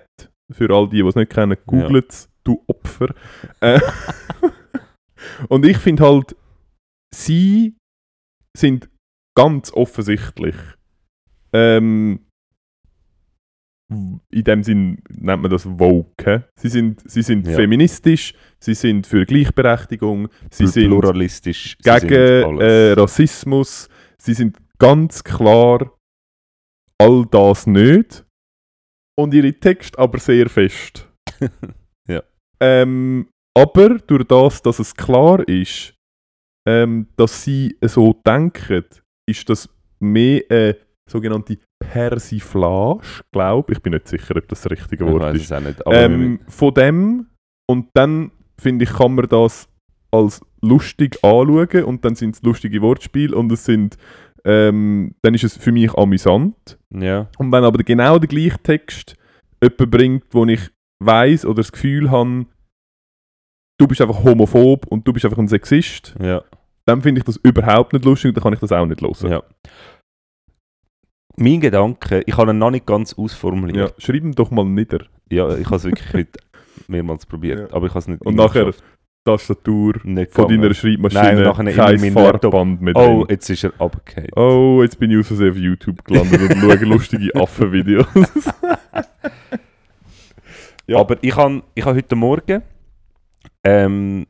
Für 0.51 0.69
all 0.71 0.87
die, 0.89 1.01
die 1.01 1.07
es 1.07 1.15
nicht 1.15 1.31
kennen, 1.31 1.57
googelt 1.67 2.09
es, 2.11 2.29
du 2.43 2.63
Opfer. 2.67 3.13
Äh, 3.61 3.79
Und 5.49 5.65
ich 5.65 5.77
finde 5.77 6.03
halt, 6.03 6.35
sie 7.13 7.75
sind 8.57 8.89
ganz 9.37 9.71
offensichtlich 9.73 10.55
ähm, 11.53 12.25
in 13.89 14.43
dem 14.43 14.63
Sinn 14.63 15.01
nennt 15.09 15.41
man 15.41 15.49
das 15.51 15.65
Woke. 15.65 16.47
Sie 16.55 16.69
sind, 16.69 17.01
sie 17.09 17.23
sind 17.23 17.47
Ja. 17.47 17.55
feministisch, 17.55 18.33
sie 18.59 18.75
sind 18.75 19.07
für 19.07 19.25
Gleichberechtigung, 19.25 20.27
sie 20.51 20.67
sind 20.67 20.89
pluralistisch. 20.89 21.75
sie 21.81 21.89
sind 21.99 22.07
gegen 22.07 22.59
alles. 22.59 22.61
äh, 22.63 22.91
Rassismus. 23.01 23.89
Sie 24.19 24.33
sind 24.33 24.57
ganz 24.77 25.23
klar 25.23 25.91
all 27.01 27.25
das 27.31 27.65
nicht. 27.67 28.25
Und 29.17 29.33
ihre 29.33 29.53
Texte 29.53 29.97
aber 29.99 30.19
sehr 30.19 30.49
fest. 30.49 31.07
Ja. 32.07 32.23
Ähm, 32.61 33.29
aber 33.55 33.99
durch 33.99 34.23
das, 34.25 34.61
dass 34.61 34.79
es 34.79 34.95
klar 34.95 35.47
ist, 35.47 35.93
ähm, 36.67 37.07
dass 37.17 37.43
sie 37.43 37.77
so 37.81 38.13
denken, 38.25 38.85
ist 39.27 39.47
das 39.49 39.69
mehr 39.99 40.41
eine 40.49 40.77
sogenannte 41.09 41.57
Persiflage, 41.79 43.23
glaube 43.31 43.73
ich. 43.73 43.81
bin 43.81 43.93
nicht 43.93 44.07
sicher, 44.07 44.35
ob 44.35 44.47
das 44.47 44.61
das 44.61 44.71
richtige 44.71 45.05
ich 45.05 45.11
Wort 45.11 45.21
weiß 45.23 45.35
ist. 45.37 45.45
es 45.45 45.51
auch 45.51 45.61
nicht. 45.61 45.81
Ähm, 45.87 46.39
von 46.47 46.73
dem 46.73 47.27
und 47.69 47.87
dann 47.93 48.31
finde 48.59 48.83
ich, 48.83 48.91
kann 48.93 49.15
man 49.15 49.27
das 49.29 49.69
als 50.11 50.41
lustig 50.61 51.23
anschauen 51.23 51.83
und 51.85 52.03
dann 52.03 52.15
sind 52.15 52.35
es 52.35 52.41
lustige 52.41 52.81
Wortspiele 52.81 53.35
und 53.35 53.51
es 53.51 53.63
sind 53.65 53.97
ähm, 54.45 55.15
dann 55.21 55.33
ist 55.33 55.43
es 55.43 55.57
für 55.57 55.71
mich 55.71 55.93
amüsant. 55.95 56.77
ja. 56.91 57.27
Und 57.37 57.51
wenn 57.51 57.63
aber 57.63 57.83
genau 57.83 58.17
der 58.19 58.27
gleiche 58.29 58.57
Text 58.63 59.15
jemand 59.61 59.91
bringt, 59.91 60.23
wo 60.31 60.45
ich 60.45 60.69
weiß 61.03 61.45
oder 61.45 61.57
das 61.57 61.71
Gefühl 61.71 62.09
habe, 62.09 62.45
du 63.77 63.87
bist 63.87 64.01
einfach 64.01 64.23
homophob 64.23 64.87
und 64.87 65.07
du 65.07 65.13
bist 65.13 65.25
einfach 65.25 65.37
ein 65.37 65.47
Sexist, 65.47 66.15
Ja. 66.21 66.41
dann 66.85 67.01
finde 67.01 67.19
ich 67.19 67.25
das 67.25 67.37
überhaupt 67.37 67.91
nicht 67.93 68.05
lustig 68.05 68.29
und 68.29 68.37
dann 68.37 68.43
kann 68.43 68.53
ich 68.53 68.59
das 68.59 68.71
auch 68.71 68.85
nicht 68.85 69.01
hören. 69.01 69.31
ja. 69.31 69.43
Mein 71.39 71.61
Gedanke, 71.61 72.21
ich 72.25 72.35
habe 72.37 72.51
ihn 72.51 72.57
noch 72.57 72.69
nicht 72.71 72.85
ganz 72.85 73.13
ausformuliert. 73.13 73.77
Ja, 73.77 73.89
schreib 73.97 74.23
ihn 74.23 74.33
doch 74.33 74.51
mal 74.51 74.65
nieder. 74.65 75.05
Ja, 75.31 75.55
ich 75.57 75.65
habe 75.67 75.77
es 75.77 75.83
wirklich 75.85 76.13
heute 76.13 76.39
mehrmals 76.87 77.25
probiert, 77.25 77.59
Ja. 77.69 77.75
aber 77.75 77.85
ich 77.87 77.91
habe 77.91 77.99
es 77.99 78.07
nicht 78.07 78.21
Und 78.25 78.35
nachher. 78.35 78.73
Tastatur 79.25 79.95
nicht 80.05 80.31
von 80.31 80.45
gegangen. 80.47 80.61
deiner 80.61 80.73
Schreibmaschine, 80.73 81.53
Nein, 81.53 81.75
kein. 81.75 82.11
Farbband 82.13 82.81
mehr 82.81 82.95
Oh, 82.95 83.25
jetzt 83.29 83.49
ist 83.49 83.63
er 83.65 83.73
abgefallen. 83.79 84.29
Oh, 84.35 84.79
jetzt 84.81 84.97
bin 84.97 85.11
ich 85.11 85.17
aus 85.19 85.27
Versehen 85.27 85.51
auf 85.51 85.57
YouTube 85.57 86.03
gelandet 86.05 86.41
und 86.41 86.57
schaue 86.57 86.75
lustige 86.85 87.35
Affenvideos. 87.35 88.05
Ja. 90.87 90.97
Aber 90.97 91.17
ich 91.21 91.35
habe 91.35 91.61
ich 91.75 91.85
hab 91.85 91.95
heute 91.95 92.15
Morgen. 92.15 92.63
Ähm, 93.63 94.25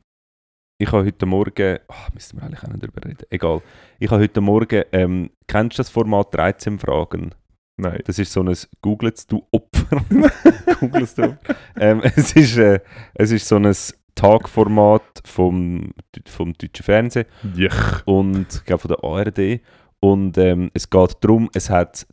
ich 0.79 0.91
habe 0.93 1.05
heute 1.05 1.25
Morgen. 1.25 1.77
Ach, 1.89 2.13
müssen 2.13 2.39
wir 2.39 2.43
eigentlich 2.45 2.63
auch 2.63 2.69
nicht 2.69 2.81
darüber 2.81 3.05
reden. 3.05 3.25
Egal. 3.29 3.61
Ich 3.99 4.09
habe 4.09 4.23
heute 4.23 4.39
Morgen. 4.39 4.83
Ähm, 4.93 5.29
kennst 5.45 5.77
du 5.77 5.81
das 5.81 5.89
Format 5.89 6.33
13 6.33 6.79
Fragen? 6.79 7.35
Nein. 7.75 7.99
Das 8.05 8.17
ist 8.17 8.31
so 8.31 8.41
ein 8.41 8.55
Googelst 8.81 9.29
du 9.29 9.45
Opfer. 9.51 10.01
Googelst 10.79 11.17
du. 11.17 11.37
ähm, 11.75 12.01
es, 12.15 12.31
ist, 12.31 12.57
äh, 12.57 12.79
es 13.13 13.31
ist 13.31 13.45
so 13.45 13.57
ein 13.57 13.75
Tagformat 14.15 15.21
vom, 15.25 15.91
vom 16.25 16.53
deutschen 16.53 16.83
Fernsehen 16.83 17.25
Jech. 17.53 18.05
und 18.05 18.47
ich 18.55 18.63
glaube 18.63 18.81
von 18.81 18.89
der 18.89 19.03
ARD. 19.03 19.61
Und 19.99 20.37
ähm, 20.37 20.71
es 20.73 20.89
geht 20.89 21.17
darum, 21.19 21.49
es 21.53 21.69
hat 21.69 22.07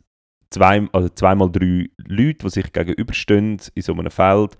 zwei, 0.49 0.85
also 0.91 1.07
zweimal 1.07 1.49
drei 1.49 1.89
Leute, 2.05 2.39
die 2.43 2.49
sich 2.49 2.73
gegenüberstehen 2.73 3.61
in 3.75 3.81
so 3.81 3.93
einem 3.93 4.11
Feld 4.11 4.57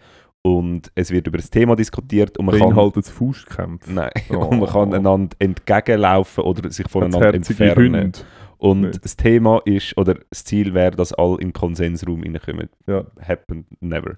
und 0.55 0.91
es 0.95 1.11
wird 1.11 1.27
über 1.27 1.37
das 1.37 1.49
Thema 1.49 1.75
diskutiert 1.75 2.37
und 2.37 2.45
man 2.45 2.57
kann, 2.57 2.69
Beinhaltet 2.69 3.03
es 3.05 3.09
Faustkämpfe. 3.09 3.91
nein, 3.91 4.11
Oh. 4.29 4.35
und 4.45 4.59
man 4.59 4.69
kann 4.69 4.93
einander 4.93 5.35
entgegenlaufen 5.39 6.43
oder 6.43 6.69
sich 6.71 6.87
voneinander 6.89 7.33
entfernen. 7.33 7.93
Hunde. 7.95 8.11
Und 8.59 8.81
Nicht. 8.81 9.03
das 9.05 9.15
Thema 9.15 9.61
ist, 9.65 9.95
oder 9.97 10.15
das 10.31 10.43
Ziel 10.43 10.73
wäre, 10.73 10.91
dass 10.95 11.13
alle 11.13 11.33
in 11.35 11.49
den 11.49 11.53
Konsensraum 11.53 12.23
reinkommen. 12.23 12.69
Ja. 12.87 13.05
Happened 13.21 13.65
never. 13.81 14.15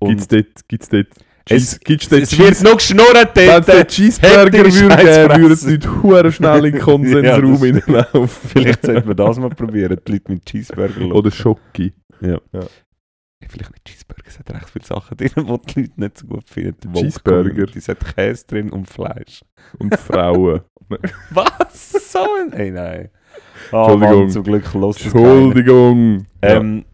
Gibt 0.00 0.20
es 0.20 0.28
dort, 0.28 0.68
gibt's 0.68 0.88
dort, 0.90 1.06
es, 1.48 1.80
gibt's 1.80 2.08
dort 2.10 2.22
es 2.22 2.38
wird 2.38 2.62
noch 2.62 2.76
geschnurrt 2.76 3.30
wenn 3.34 3.48
es 3.48 3.54
dort. 3.66 3.68
dort 3.68 3.88
Cheeseburger 3.88 4.52
würde 4.52 4.72
würden 4.74 5.80
die 5.80 6.08
Leute 6.10 6.32
schnell 6.32 6.56
in 6.66 6.72
den 6.72 6.74
Ja, 6.80 6.84
Konsensraum 6.84 7.56
stimmt. 7.56 7.84
hineinlaufen. 7.86 8.28
Vielleicht 8.50 8.84
sollten 8.84 9.08
wir 9.08 9.14
das 9.14 9.38
mal 9.38 9.48
probieren, 9.50 9.98
die 10.06 10.12
Leute 10.12 10.32
mit 10.32 10.44
Cheeseburger 10.44 11.00
locken. 11.00 11.12
Oder 11.12 11.30
Schoki. 11.30 11.92
Vielleicht 13.46 13.70
nicht 13.70 13.84
Cheeseburger, 13.84 14.24
es 14.26 14.38
hat 14.38 14.50
recht 14.50 14.68
viele 14.68 14.84
Sachen 14.84 15.16
drin, 15.16 15.30
die 15.36 15.42
die 15.42 15.80
Leute 15.80 15.90
nicht 15.96 16.18
so 16.18 16.26
gut 16.26 16.48
finden. 16.50 16.92
Die 16.92 17.00
Cheeseburger. 17.00 17.66
Es 17.74 17.88
hat 17.88 18.14
Käse 18.14 18.46
drin 18.46 18.70
und 18.70 18.86
Fleisch. 18.86 19.42
Und 19.78 19.94
Frauen. 19.96 20.62
Was? 21.30 22.12
So 22.12 22.18
ein... 22.40 22.52
Ey, 22.52 22.70
nein. 22.70 23.10
Ah, 23.70 23.82
Entschuldigung. 23.92 24.20
Mann, 24.20 24.30
zum 24.30 24.42
Glück 24.42 24.74
los. 24.74 25.00
Entschuldigung. 25.02 26.26
Ja. 26.42 26.56
Ähm, 26.56 26.84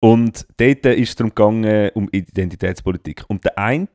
und 0.00 0.46
dort 0.58 0.86
ist 0.86 1.08
es 1.08 1.16
darum 1.16 1.30
gegangen, 1.30 1.90
um 1.94 2.08
Identitätspolitik. 2.12 3.24
Und 3.28 3.44
der 3.44 3.58
eine 3.58 3.88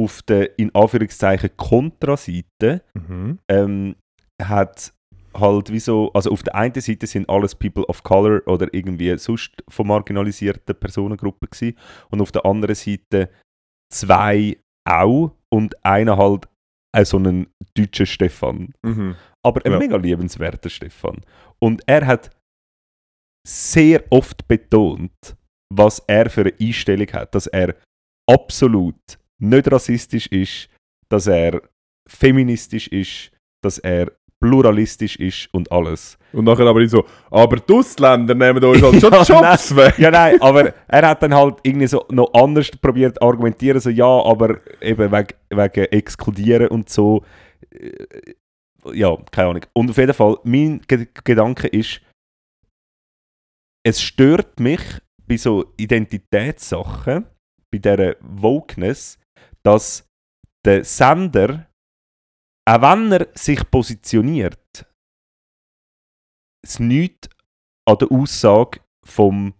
auf 0.00 0.22
der, 0.22 0.58
in 0.58 0.74
Anführungszeichen, 0.74 1.50
Kontraseite 1.56 2.82
Mhm. 2.94 3.38
ähm, 3.48 3.96
hat 4.42 4.92
halt 5.40 5.72
wie 5.72 5.80
so, 5.80 6.12
also 6.12 6.30
auf 6.30 6.42
der 6.42 6.54
einen 6.54 6.80
Seite 6.80 7.06
sind 7.06 7.28
alles 7.28 7.54
People 7.54 7.84
of 7.86 8.02
Color 8.02 8.42
oder 8.46 8.72
irgendwie 8.72 9.16
sonst 9.18 9.62
von 9.68 9.86
marginalisierten 9.86 10.74
Personengruppen 10.78 11.48
gewesen 11.50 11.76
und 12.10 12.20
auf 12.20 12.32
der 12.32 12.44
anderen 12.44 12.74
Seite 12.74 13.30
zwei 13.92 14.58
auch 14.88 15.32
und 15.52 15.74
einer 15.84 16.16
halt 16.16 16.48
äh, 16.96 17.04
so 17.04 17.16
einen 17.18 17.48
deutschen 17.76 18.06
Stefan. 18.06 18.72
Mhm. 18.82 19.14
Aber 19.44 19.64
ein 19.64 19.72
Ja. 19.72 19.78
mega 19.78 19.96
liebenswerter 19.96 20.70
Stefan. 20.70 21.20
Und 21.58 21.82
er 21.86 22.06
hat 22.06 22.30
sehr 23.46 24.04
oft 24.10 24.46
betont, 24.48 25.36
was 25.74 26.00
er 26.06 26.28
für 26.30 26.42
eine 26.42 26.54
Einstellung 26.60 27.08
hat, 27.12 27.34
dass 27.34 27.46
er 27.46 27.74
absolut 28.28 29.18
nicht 29.40 29.70
rassistisch 29.70 30.26
ist, 30.28 30.68
dass 31.10 31.26
er 31.26 31.62
feministisch 32.08 32.88
ist, 32.88 33.30
dass 33.62 33.78
er 33.78 34.12
pluralistisch 34.40 35.16
ist 35.16 35.48
und 35.52 35.70
alles. 35.72 36.18
Und 36.32 36.44
nachher 36.44 36.66
aber 36.66 36.86
so, 36.88 37.04
aber 37.30 37.56
die 37.56 37.72
Ausländer 37.72 38.34
nehmen 38.34 38.62
uns 38.62 38.82
halt 38.82 39.00
schon 39.00 39.12
Ja, 39.42 39.50
Jobs 39.50 39.74
weg. 39.74 39.98
Ja, 39.98 40.10
nein, 40.10 40.40
aber 40.40 40.72
er 40.86 41.08
hat 41.08 41.22
dann 41.22 41.34
halt 41.34 41.56
irgendwie 41.62 41.86
so 41.86 42.04
noch 42.10 42.32
anders 42.34 42.70
probiert 42.70 43.16
zu 43.16 43.22
argumentieren, 43.22 43.80
so 43.80 43.90
ja, 43.90 44.06
aber 44.06 44.60
eben 44.80 45.10
wegen, 45.10 45.34
wegen 45.50 45.84
Exkludieren 45.92 46.68
und 46.68 46.88
so. 46.88 47.22
Äh, 47.70 48.34
Ja, 48.92 49.16
keine 49.32 49.48
Ahnung. 49.50 49.66
Und 49.74 49.90
auf 49.90 49.96
jeden 49.98 50.14
Fall, 50.14 50.36
mein 50.44 50.80
Ge 50.86 51.08
Gedanke 51.24 51.66
ist, 51.68 52.00
es 53.84 54.00
stört 54.00 54.60
mich 54.60 54.80
bei 55.26 55.36
so 55.36 55.72
Identitätssachen, 55.76 57.26
bei 57.70 57.78
dieser 57.78 58.16
Wokeness, 58.20 59.18
dass 59.62 60.06
der 60.64 60.84
Sender, 60.84 61.67
auch 62.68 62.82
wenn 62.82 63.12
er 63.12 63.28
sich 63.34 63.68
positioniert, 63.70 64.86
es 66.64 66.78
nichts 66.78 67.28
an 67.88 67.98
der 67.98 68.10
Aussage 68.12 68.80
vom 69.06 69.54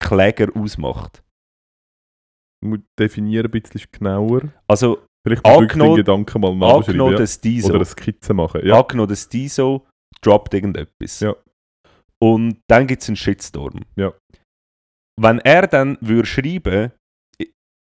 Kläger 0.00 0.48
ausmacht. 0.56 1.22
Du 2.62 2.68
musst 2.70 2.84
definieren 2.98 3.46
ein 3.46 3.50
bisschen 3.50 3.82
genauer. 3.90 4.52
Also 4.68 5.04
Vielleicht 5.26 5.44
wirklich 5.44 5.68
den 5.72 5.80
Angenommen- 5.82 5.96
Gedanken 5.96 6.40
mal 6.40 6.76
angenommen, 6.76 7.16
dass 7.16 7.40
die 7.40 7.60
so 7.60 7.68
Oder 7.68 7.76
eine 7.76 7.84
Skizze 7.84 8.32
machen. 8.34 8.66
Ja. 8.66 8.80
angenommen, 8.80 9.08
dass 9.08 9.28
die 9.28 9.48
so 9.48 9.86
droppt 10.22 10.54
irgendetwas. 10.54 11.20
Ja. 11.20 11.34
Und 12.20 12.60
dann 12.70 12.86
gibt 12.86 13.02
es 13.02 13.08
einen 13.08 13.16
Shitstorm. 13.16 13.80
Ja. 13.96 14.12
Wenn 15.20 15.40
er 15.40 15.66
dann 15.66 15.98
würde 16.00 16.26
schreiben, 16.26 16.92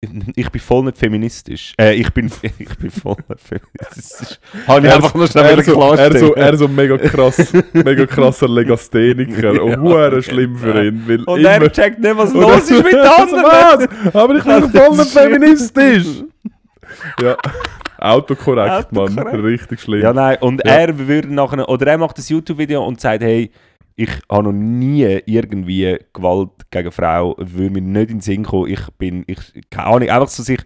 ich, 0.35 0.51
bin 0.51 0.61
voll 0.61 0.85
nicht 0.85 0.97
feministisch. 0.99 1.75
Äh, 1.79 1.95
ich 1.95 2.11
bin, 2.13 2.31
ich 2.59 2.77
bin 2.79 2.91
voll 2.91 3.17
nicht 3.29 3.41
feministisch. 3.41 4.39
Habe 4.67 4.81
ich 4.81 4.87
Er- 4.87 4.97
einfach 4.97 5.15
nur 5.15 5.27
schnell 5.29 5.45
er, 5.59 5.63
so, 5.63 5.93
er, 5.95 6.19
so, 6.19 6.35
er 6.35 6.57
so 6.57 6.69
mega 6.69 6.97
krass, 6.97 7.53
mega 7.73 8.07
krasser 8.07 8.49
Legastheniker. 8.49 9.53
Ja, 9.55 9.61
und 9.61 9.81
hure 9.81 10.23
schlimm 10.23 10.57
für 10.57 10.85
ihn. 10.87 11.03
Weil 11.07 11.23
Und 11.25 11.41
immer, 11.41 11.51
er 11.51 11.71
checkt 11.73 11.99
nicht, 11.99 12.17
was 12.17 12.33
los 12.33 12.71
ist 12.71 12.83
mit 12.83 12.95
anderen. 12.95 13.89
Aber 14.15 14.37
ich 14.37 14.45
bin 14.45 14.61
Das 14.61 14.71
voll 14.71 14.97
nicht 14.97 15.11
feministisch. 15.13 16.07
ja. 17.23 17.37
Autokorrekt, 17.99 18.93
Mann. 18.93 19.19
Autokorrekt. 19.19 19.45
Richtig 19.45 19.81
schlimm. 19.83 20.01
Ja, 20.01 20.15
nein, 20.15 20.39
und 20.41 20.63
Ja. 20.65 20.73
er 20.73 20.99
würde 21.07 21.29
nachher, 21.35 21.69
oder 21.69 21.87
er 21.87 21.99
macht 21.99 22.17
ein 22.17 22.25
YouTube-Video 22.27 22.83
und 22.87 22.99
sagt, 22.99 23.23
hey, 23.23 23.51
ich 24.01 24.11
habe 24.31 24.45
noch 24.45 24.53
nie 24.53 25.21
irgendwie 25.27 25.99
Gewalt 26.15 26.71
gegen 26.71 26.91
Frau, 26.91 27.37
würde 27.39 27.71
mir 27.71 27.83
nicht 27.83 28.11
in 28.11 28.17
den 28.17 28.21
Sinn 28.21 28.45
kommen, 28.45 28.71
ich 28.71 28.81
bin, 28.97 29.25
ich, 29.27 29.39
keine 29.69 29.89
Ahnung, 29.89 30.09
einfach 30.09 30.29
so 30.29 30.43
sich 30.43 30.61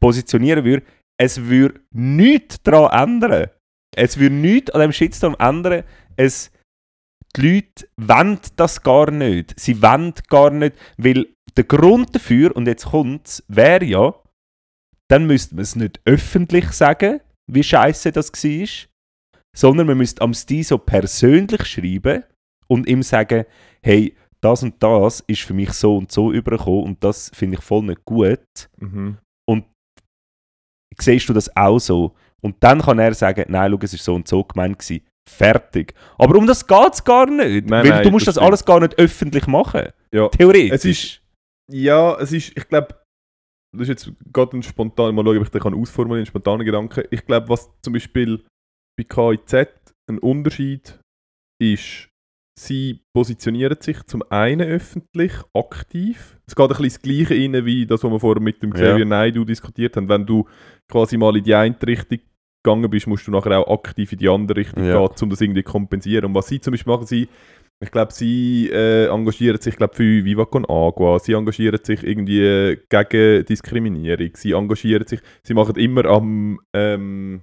positionieren 0.00 0.64
würde, 0.64 0.86
es 1.20 1.44
würde 1.44 1.80
nichts 1.90 2.62
daran 2.62 3.20
ändern. 3.20 3.50
Es 3.94 4.18
würde 4.18 4.34
nichts 4.34 4.70
an 4.70 4.80
dem 4.80 4.92
Shitstorm 4.92 5.36
ändern. 5.38 5.84
Es, 6.16 6.50
die 7.36 7.56
Leute 7.56 7.88
wollen 7.98 8.38
das 8.56 8.82
gar 8.82 9.10
nicht. 9.10 9.58
Sie 9.60 9.82
wollen 9.82 10.14
gar 10.28 10.50
nicht, 10.50 10.76
weil 10.96 11.26
der 11.56 11.64
Grund 11.64 12.14
dafür, 12.14 12.56
und 12.56 12.66
jetzt 12.68 12.86
kommt 12.86 13.26
es, 13.26 13.44
wäre 13.48 13.84
ja, 13.84 14.14
dann 15.10 15.26
müsste 15.26 15.56
man 15.56 15.62
es 15.62 15.76
nicht 15.76 16.00
öffentlich 16.06 16.70
sagen, 16.72 17.20
wie 17.50 17.62
scheiße 17.62 18.12
das 18.12 18.32
war, 18.32 18.68
sondern 19.54 19.88
man 19.88 19.98
müsste 19.98 20.22
am 20.22 20.32
Stil 20.32 20.64
so 20.64 20.78
persönlich 20.78 21.66
schreiben 21.66 22.24
und 22.70 22.88
ihm 22.88 23.02
sagen, 23.02 23.44
hey, 23.82 24.14
das 24.40 24.62
und 24.62 24.80
das 24.82 25.20
ist 25.26 25.42
für 25.42 25.54
mich 25.54 25.72
so 25.72 25.96
und 25.96 26.12
so 26.12 26.32
übergekommen 26.32 26.84
und 26.84 27.04
das 27.04 27.30
finde 27.34 27.56
ich 27.56 27.64
voll 27.64 27.82
nicht 27.82 28.04
gut. 28.04 28.68
Mhm. 28.78 29.18
Siehst 31.00 31.28
du 31.28 31.32
das 31.32 31.54
auch 31.56 31.78
so? 31.78 32.14
Und 32.40 32.56
dann 32.60 32.80
kann 32.80 32.98
er 32.98 33.14
sagen, 33.14 33.44
nein, 33.48 33.70
schau, 33.70 33.78
es 33.82 33.94
ist 33.94 34.04
so 34.04 34.14
und 34.14 34.28
so 34.28 34.44
gemeint 34.44 34.78
gewesen. 34.78 35.04
Fertig. 35.28 35.94
Aber 36.16 36.36
um 36.36 36.46
das 36.46 36.66
geht 36.66 36.92
es 36.92 37.04
gar 37.04 37.26
nicht. 37.26 37.68
Nein, 37.68 37.84
weil 37.84 37.90
nein, 37.90 38.02
du 38.02 38.10
musst 38.10 38.26
das 38.26 38.36
das, 38.36 38.44
alles 38.44 38.64
gar 38.64 38.80
nicht 38.80 38.98
öffentlich 38.98 39.46
machen. 39.46 39.88
Ja. 40.12 40.28
Theoretisch. 40.28 40.72
Es 40.72 40.84
ist, 40.84 41.22
ja, 41.70 42.18
es 42.18 42.32
ist, 42.32 42.56
ich 42.56 42.68
glaube, 42.68 43.00
das 43.76 43.82
ist 43.82 43.88
jetzt 43.88 44.12
gerade 44.32 44.56
ein 44.56 44.62
spontan, 44.62 45.14
mal 45.14 45.24
schauen, 45.24 45.36
ob 45.36 45.44
ich 45.44 45.50
den 45.50 45.60
kann 45.60 45.74
ausformulieren, 45.74 46.24
ein 46.24 46.26
spontaner 46.26 46.64
Gedanke. 46.64 47.06
Ich 47.10 47.24
glaube, 47.26 47.48
was 47.48 47.70
zum 47.82 47.92
Beispiel 47.92 48.44
bei 48.98 49.04
KIZ 49.04 49.68
ein 50.08 50.18
Unterschied 50.18 50.98
ist, 51.60 52.08
sie 52.58 53.00
positionieren 53.14 53.76
sich 53.80 54.02
zum 54.04 54.22
einen 54.30 54.68
öffentlich, 54.68 55.32
aktiv. 55.54 56.38
Es 56.46 56.54
geht 56.56 56.64
ein 56.64 56.68
bisschen 56.68 56.84
das 56.86 57.02
Gleiche 57.02 57.34
rein, 57.34 57.64
wie 57.64 57.86
das, 57.86 58.02
was 58.02 58.10
wir 58.10 58.20
vorher 58.20 58.42
mit 58.42 58.62
dem 58.62 58.72
Xavier 58.72 58.98
Ja. 59.00 59.04
Naidu 59.04 59.44
diskutiert 59.44 59.96
haben. 59.96 60.08
Wenn 60.08 60.26
du 60.26 60.44
quasi 60.88 61.16
mal 61.16 61.36
in 61.36 61.44
die 61.44 61.54
eine 61.54 61.76
Richtung 61.86 62.18
gegangen 62.62 62.90
bist, 62.90 63.06
musst 63.06 63.26
du 63.26 63.30
nachher 63.30 63.58
auch 63.58 63.72
aktiv 63.72 64.12
in 64.12 64.18
die 64.18 64.28
andere 64.28 64.58
Richtung 64.58 64.84
Ja. 64.84 65.06
gehen, 65.06 65.16
um 65.22 65.30
das 65.30 65.40
irgendwie 65.40 65.62
zu 65.64 65.70
kompensieren. 65.70 66.26
Und 66.26 66.34
was 66.34 66.48
sie 66.48 66.60
zum 66.60 66.72
Beispiel 66.72 66.92
machen, 66.92 67.06
sie 67.06 67.28
ich 67.80 67.92
glaube, 67.92 68.12
sie 68.12 68.68
äh, 68.72 69.06
engagieren 69.06 69.60
sich 69.60 69.76
glaub, 69.76 69.94
für 69.94 70.24
Viva 70.24 70.44
Con 70.46 70.64
Agua, 70.64 71.20
sie 71.20 71.34
engagieren 71.34 71.78
sich 71.80 72.02
irgendwie 72.02 72.40
äh, 72.40 72.76
gegen 72.88 73.44
Diskriminierung, 73.44 74.30
sie 74.34 74.50
engagieren 74.50 75.06
sich, 75.06 75.20
sie 75.44 75.54
machen 75.54 75.76
immer 75.76 76.04
am, 76.06 76.58
ähm, 76.72 77.40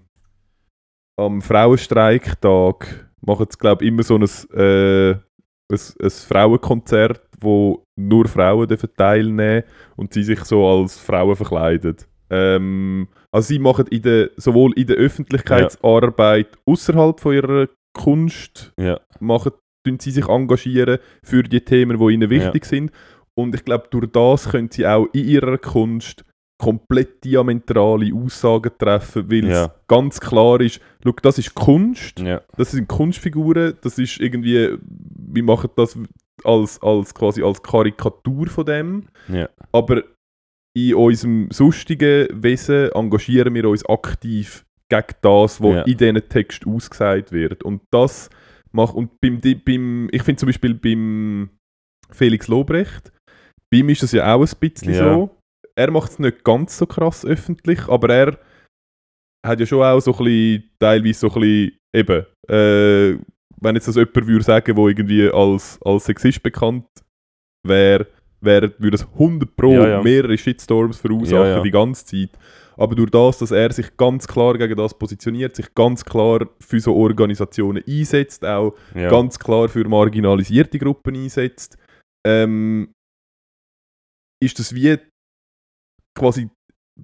am 1.18 1.42
Frauenstreiktag, 1.42 3.10
machen 3.26 3.48
sie 3.50 3.58
glaube 3.58 3.86
immer 3.86 4.04
so 4.04 4.16
ein, 4.16 4.24
äh, 4.54 5.12
ein, 5.12 5.80
ein 6.02 6.10
Frauenkonzert, 6.10 7.22
wo 7.40 7.84
nur 7.96 8.28
Frauen 8.28 8.68
dürfen 8.68 8.90
teilnehmen 8.96 9.64
und 9.96 10.14
sie 10.14 10.24
sich 10.24 10.44
so 10.46 10.68
als 10.68 10.98
Frauen 10.98 11.36
verkleiden. 11.36 11.98
Ähm, 12.30 13.08
also 13.32 13.48
sie 13.48 13.60
machen 13.60 13.88
in 13.88 14.02
der, 14.02 14.32
sowohl 14.38 14.74
in 14.76 14.88
der 14.88 14.98
Öffentlichkeitsarbeit 14.98 16.58
außerhalb 16.66 17.20
von 17.20 17.34
ihrer 17.34 17.68
Kunst 17.94 18.74
ja. 18.80 19.00
machen, 19.20 19.52
tun 19.86 20.00
sie 20.00 20.12
sich 20.12 20.28
engagieren 20.28 21.00
für 21.24 21.44
die 21.44 21.62
Themen, 21.62 22.00
die 22.00 22.14
ihnen 22.14 22.30
wichtig 22.30 22.66
sind. 22.66 22.92
Und 23.38 23.54
ich 23.54 23.64
glaube, 23.64 23.88
durch 23.90 24.12
das 24.12 24.50
können 24.50 24.72
sie 24.72 24.88
auch 24.88 25.08
in 25.14 25.26
ihrer 25.28 25.58
Kunst 25.58 26.24
komplett 26.58 27.24
diametrale 27.24 28.14
Aussagen 28.14 28.72
treffen, 28.78 29.30
weil 29.30 29.46
Ja. 29.46 29.66
es 29.66 29.72
ganz 29.88 30.20
klar 30.20 30.62
ist, 30.62 30.80
schau, 31.04 31.12
das 31.22 31.38
ist 31.38 31.54
Kunst, 31.54 32.20
Ja. 32.20 32.42
das 32.58 32.72
sind 32.72 32.88
Kunstfiguren, 32.88 33.74
das 33.82 33.98
ist 34.00 34.20
irgendwie, 34.20 34.78
wir 34.82 35.44
machen 35.44 35.70
das 35.76 35.98
als, 36.44 36.82
als 36.82 37.14
quasi 37.14 37.44
als 37.44 37.62
Karikatur 37.62 38.48
von 38.48 38.66
dem, 38.66 39.04
Ja. 39.28 39.50
aber 39.72 40.04
in 40.78 40.96
unserem 40.96 41.50
sonstigen 41.52 42.28
Wesen 42.32 42.90
engagieren 42.92 43.54
wir 43.54 43.70
uns 43.70 43.86
aktiv 43.86 44.66
gegen 44.90 45.16
das, 45.22 45.62
was 45.62 45.86
in 45.88 45.98
diesen 45.98 46.30
Text 46.30 46.66
ausgesagt 46.68 47.32
wird. 47.32 47.64
Und 47.64 47.82
das 47.92 48.30
mach, 48.72 48.94
und 48.94 49.10
beim, 49.22 49.40
beim 49.42 50.10
ich 50.12 50.22
finde 50.24 50.40
zum 50.40 50.48
Beispiel 50.48 50.74
beim 50.74 51.50
Felix 52.12 52.48
Lobrecht, 52.48 53.12
bei 53.72 53.80
ihm 53.80 53.90
ist 53.90 54.04
das 54.04 54.12
ja 54.12 54.34
auch 54.36 54.42
ein 54.42 54.60
bisschen 54.60 54.94
so. 54.94 55.30
Er 55.78 55.92
macht 55.92 56.12
es 56.12 56.20
nicht 56.20 56.44
ganz 56.44 56.78
so 56.78 56.86
krass 56.86 57.26
öffentlich, 57.26 57.88
aber 57.88 58.10
er 58.10 58.40
hat 59.46 59.60
ja 59.60 59.66
schon 59.66 59.84
auch 59.84 60.00
so 60.00 60.12
ein 60.14 60.18
bisschen, 60.18 60.72
teilweise 60.80 61.20
so 61.20 61.28
ein 61.34 61.42
bisschen, 61.42 61.78
eben, 61.94 62.26
äh, 62.48 63.20
wenn 63.62 63.76
jetzt 63.76 63.88
das 63.88 63.96
jemand 63.96 64.28
würde 64.28 64.44
sagen, 64.44 64.76
der 64.76 64.86
irgendwie 64.86 65.30
als, 65.30 65.80
als 65.84 66.06
Sexist 66.06 66.44
bekannt 66.44 66.88
wäre, 67.66 68.08
wäre, 68.42 68.74
würde 68.78 68.96
es 68.96 69.08
100 69.14 69.56
pro 69.56 69.72
Ja, 69.74 69.88
ja. 69.88 70.02
mehrere 70.02 70.38
Shitstorms 70.38 70.98
verursachen 70.98 71.46
Ja, 71.46 71.62
die 71.62 71.72
ganze 71.72 72.06
Zeit. 72.06 72.30
Aber 72.78 72.96
durch 72.96 73.10
das, 73.10 73.38
dass 73.40 73.52
er 73.52 73.72
sich 73.72 73.96
ganz 73.96 74.28
klar 74.28 74.58
gegen 74.58 74.76
das 74.76 74.98
positioniert, 74.98 75.56
sich 75.56 75.74
ganz 75.74 76.04
klar 76.04 76.48
für 76.60 76.80
so 76.80 76.94
Organisationen 76.94 77.82
einsetzt, 77.88 78.44
auch 78.46 78.76
ganz 78.94 79.40
klar 79.40 79.70
für 79.70 79.88
marginalisierte 79.88 80.78
Gruppen 80.78 81.16
einsetzt, 81.16 81.78
ähm, 82.28 82.94
ist 84.44 84.60
das 84.60 84.76
wie 84.76 84.98
quasi 86.16 86.50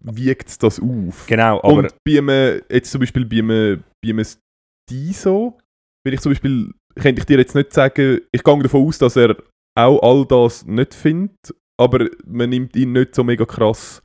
wiegt 0.03 0.63
das 0.63 0.79
auf. 0.79 1.25
genau, 1.27 1.59
aber 1.59 1.73
Und 1.73 1.95
bei 2.05 2.17
einem, 2.17 2.61
jetzt 2.71 2.91
zum 2.91 2.99
Beispiel 3.01 3.25
bei 3.25 3.39
einem, 3.39 3.83
bei 4.03 4.09
einem 4.11 4.25
Stiso, 4.25 5.57
will 6.05 6.13
ich 6.13 6.21
zum 6.21 6.31
Beispiel, 6.31 6.71
könnte 6.95 7.19
ich 7.19 7.25
dir 7.25 7.37
jetzt 7.37 7.55
nicht 7.55 7.73
sagen, 7.73 8.19
ich 8.31 8.43
gehe 8.43 8.59
davon 8.63 8.87
aus, 8.87 8.97
dass 8.97 9.15
er 9.15 9.35
auch 9.77 10.01
all 10.01 10.25
das 10.25 10.65
nicht 10.65 10.93
findet, 10.93 11.53
aber 11.79 12.07
man 12.25 12.49
nimmt 12.49 12.75
ihn 12.75 12.91
nicht 12.93 13.15
so 13.15 13.23
mega 13.23 13.45
krass 13.45 14.01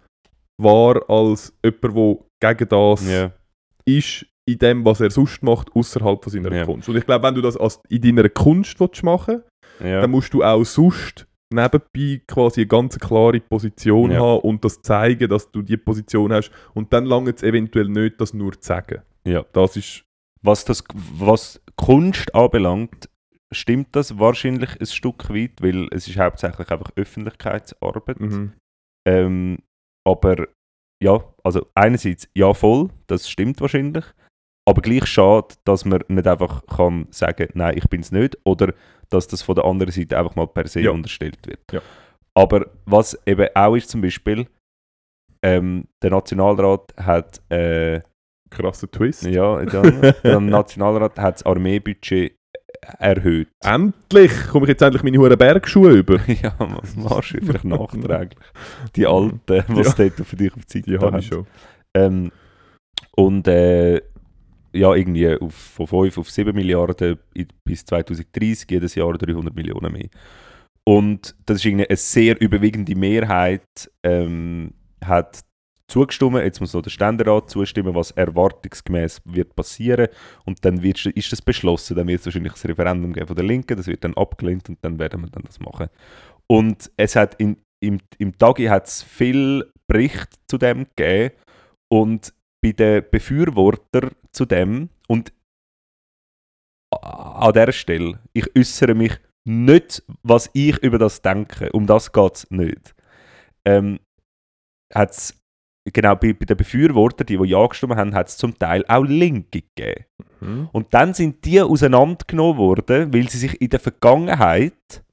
wahr 0.61 1.09
als 1.09 1.53
jemand, 1.65 2.21
der 2.43 2.55
gegen 2.55 2.69
das 2.69 3.09
ja. 3.11 3.33
ist 3.85 4.27
in 4.49 4.59
dem, 4.59 4.85
was 4.85 5.01
er 5.01 5.11
sonst 5.11 5.43
macht, 5.43 5.71
außerhalb 5.75 6.23
von 6.23 6.33
seiner 6.33 6.53
Ja. 6.55 6.65
Kunst. 6.65 6.89
Und 6.89 6.97
ich 6.97 7.05
glaube, 7.05 7.27
wenn 7.27 7.35
du 7.35 7.43
das 7.43 7.57
als 7.57 7.81
in 7.89 8.01
deiner 8.01 8.29
Kunst 8.29 8.79
willst 8.81 9.03
machen 9.03 9.43
Ja. 9.81 10.01
dann 10.01 10.11
musst 10.11 10.33
du 10.33 10.43
auch 10.43 10.65
sonst 10.65 11.27
nebenbei 11.53 12.23
quasi 12.27 12.63
eine 12.63 12.69
ganz 12.69 12.99
klare 12.99 13.41
Position 13.41 14.11
Ja. 14.11 14.21
haben 14.21 14.41
und 14.41 14.65
das 14.65 14.83
zeigen, 14.83 15.29
dass 15.29 15.51
du 15.51 15.63
die 15.63 15.77
Position 15.77 16.33
hast. 16.33 16.51
Und 16.75 16.93
dann 16.93 17.05
lange 17.05 17.31
es 17.31 17.43
eventuell 17.43 17.89
nicht, 17.89 18.21
das 18.21 18.35
nur 18.35 18.53
zu 18.61 18.67
sagen. 18.67 19.03
Ja. 19.25 19.45
Das 19.53 19.77
ist. 19.77 20.05
was, 20.43 20.65
das, 20.65 20.85
was 21.19 21.61
Kunst 21.77 22.35
anbelangt, 22.35 23.09
stimmt 23.53 23.89
das 23.97 24.19
wahrscheinlich 24.19 24.81
ein 24.81 24.87
Stück 24.87 25.29
weit, 25.31 25.61
weil 25.61 25.89
es 25.93 26.07
ist 26.09 26.19
hauptsächlich 26.19 26.69
einfach 26.71 26.91
Öffentlichkeitsarbeit. 26.97 28.21
Mhm. 28.21 28.53
Ähm, 29.09 29.59
aber 30.07 30.49
ja, 31.03 31.25
also 31.45 31.67
einerseits 31.75 32.29
ja 32.35 32.53
voll, 32.55 32.91
das 33.07 33.29
stimmt 33.29 33.61
wahrscheinlich, 33.61 34.05
aber 34.69 34.83
gleich 34.83 35.07
schade, 35.07 35.55
dass 35.65 35.85
man 35.85 36.03
nicht 36.09 36.27
einfach 36.27 36.65
kann 36.67 37.07
sagen, 37.11 37.49
nein, 37.55 37.77
ich 37.77 37.89
bin 37.89 38.01
es 38.01 38.11
nicht, 38.13 38.37
oder 38.45 38.73
dass 39.11 39.29
das 39.29 39.43
von 39.43 39.55
der 39.55 39.65
anderen 39.65 39.93
Seite 39.93 40.19
einfach 40.19 40.35
mal 40.37 40.47
per 40.47 40.67
se 40.69 40.81
Ja. 40.81 40.91
unterstellt 40.91 41.39
wird. 41.47 41.61
Ja. 41.73 41.81
Aber 42.35 42.67
was 42.85 43.19
eben 43.27 43.49
auch 43.55 43.75
ist 43.77 43.89
zum 43.91 44.01
Beispiel, 44.03 44.47
ähm, 45.43 45.85
der 46.03 46.11
Nationalrat 46.11 46.93
hat 46.97 47.41
äh, 47.51 48.01
Krasser 48.51 48.91
Twist. 48.91 49.23
ja, 49.25 49.65
dann, 49.65 50.15
der 50.23 50.41
Nationalrat 50.41 51.19
hat 51.19 51.35
das 51.37 51.47
Armeebudget 51.47 52.35
erhöht. 52.99 53.49
Endlich 53.65 54.33
komme 54.49 54.65
ich 54.67 54.71
jetzt 54.71 54.83
endlich 54.83 55.03
meine 55.03 55.19
hohen 55.19 55.37
Bergschuhe 55.37 55.91
über. 55.93 56.21
ja, 56.27 56.55
was 56.59 56.95
machst 56.97 57.35
du 57.35 57.41
vielleicht 57.45 57.65
nachträglich? 57.65 58.39
Die 58.95 59.07
alten, 59.07 59.65
was 59.69 59.99
Ja. 59.99 60.09
dort 60.09 60.27
für 60.27 60.37
dich 60.37 60.55
auf 60.55 60.65
die 60.67 60.79
Seite 60.79 60.91
Die 60.91 60.97
habe 60.97 61.07
haben. 61.07 61.19
ich 61.19 61.27
schon. 61.27 61.47
Ähm, 61.95 62.31
und 63.17 63.49
äh, 63.49 64.03
ja, 64.77 64.95
irgendwie 64.95 65.35
auf, 65.37 65.55
von 65.55 65.87
5 65.87 66.19
auf 66.19 66.31
7 66.31 66.55
Milliarden 66.55 67.19
bis 67.65 67.85
2030, 67.85 68.71
jedes 68.71 68.95
Jahr 68.95 69.13
300 69.13 69.55
Millionen 69.55 69.93
mehr. 69.93 70.09
Und 70.85 71.35
das 71.47 71.59
ist 71.59 71.65
irgendwie 71.65 71.89
eine 71.89 71.97
sehr 71.97 72.41
überwiegende 72.41 72.95
Mehrheit, 72.95 73.91
ähm, 74.05 74.73
hat 75.05 75.41
zugestimmt. 75.89 76.37
Jetzt 76.37 76.61
muss 76.61 76.75
noch 76.75 76.83
der 76.83 76.91
Ständerat 76.91 77.51
zustimmen, 77.51 77.95
was 77.95 78.13
erwartungsgemäß 78.13 79.23
wird 79.25 79.57
passieren. 79.57 80.09
Und 80.45 80.65
dann 80.65 80.83
wird, 80.83 81.05
ist 81.07 81.33
das 81.33 81.43
beschlossen. 81.43 81.97
Dann 81.97 82.07
wird 82.07 82.21
es 82.21 82.27
wahrscheinlich 82.27 82.53
das 82.53 82.65
Referendum 82.67 83.13
geben 83.13 83.27
von 83.27 83.37
der 83.37 83.45
Linken. 83.45 83.77
Das 83.77 83.87
wird 83.87 84.05
dann 84.05 84.15
abgelehnt 84.15 84.69
und 84.69 84.79
dann 84.83 84.99
werden 84.99 85.23
wir 85.23 85.31
dann 85.31 85.45
das 85.45 85.61
machen. 85.61 85.89
Und 86.47 86.91
es 86.97 87.17
hat 87.17 87.35
in, 87.41 87.57
im, 87.81 87.99
im 88.19 88.37
Tagi 88.39 88.67
hat 88.67 88.87
es 88.87 89.03
viel 89.03 89.65
Bericht 89.89 90.35
zu 90.49 90.59
dem 90.59 90.87
gegeben. 90.97 91.35
Und 91.89 92.33
bei 92.63 92.73
den 92.73 93.05
Befürwortern 93.11 94.11
zu 94.37 94.45
dem 94.45 94.91
und 95.09 95.33
an 96.91 97.53
dieser 97.53 97.73
Stelle, 97.73 98.21
ich 98.33 98.57
äußere 98.57 98.95
mich 98.95 99.19
nicht, 99.45 100.03
was 100.23 100.51
ich 100.53 100.79
über 100.83 100.99
das 100.99 101.23
denke. 101.23 101.71
Um 101.73 101.87
das 101.87 102.13
geht 102.13 102.35
es 102.35 102.51
nicht. 102.51 102.95
Ähm, 103.65 104.01
hat's, 104.95 105.35
genau, 105.93 106.17
bei, 106.17 106.33
bei 106.33 106.47
den 106.47 106.57
Befürwortern, 106.57 107.27
die, 107.27 107.37
die 107.37 107.49
ja 107.49 107.67
gestimmt 107.67 107.97
haben, 107.97 108.15
hat 108.15 108.29
es 108.29 108.37
zum 108.37 108.59
Teil 108.59 108.85
auch 108.89 109.05
Linke 109.05 109.63
gegeben. 109.63 110.07
Mhm. 110.41 110.69
Und 110.73 110.93
dann 110.95 111.15
sind 111.15 111.45
die 111.45 111.61
auseinandergenommen 111.61 112.59
worden, 112.59 113.13
weil 113.13 113.29
sie 113.29 113.39
sich 113.39 113.61
in 113.61 113.71
der 113.71 113.81
Vergangenheit 113.81 115.05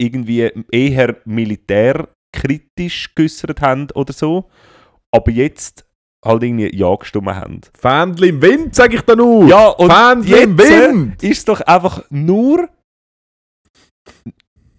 irgendwie 0.00 0.50
eher 0.70 1.20
militärkritisch 1.24 3.14
geäußert 3.14 3.60
haben 3.60 3.90
oder 3.94 4.12
so, 4.12 4.48
aber 5.10 5.32
jetzt 5.32 5.87
halt 6.24 6.42
irgendwie 6.42 6.74
ja 6.76 6.94
gestimmt 6.94 7.28
haben. 7.28 7.60
Fähnchen 7.78 8.28
im 8.28 8.42
Wind, 8.42 8.74
sage 8.74 8.96
ich 8.96 9.02
da 9.02 9.14
nur! 9.14 9.46
Ja, 9.48 9.68
und 9.68 9.92
Fähnchen 9.92 10.42
im 10.42 10.58
äh, 10.58 10.62
Wind! 10.62 11.22
ist 11.22 11.38
es 11.38 11.44
doch 11.44 11.60
einfach 11.62 12.02
nur 12.10 12.68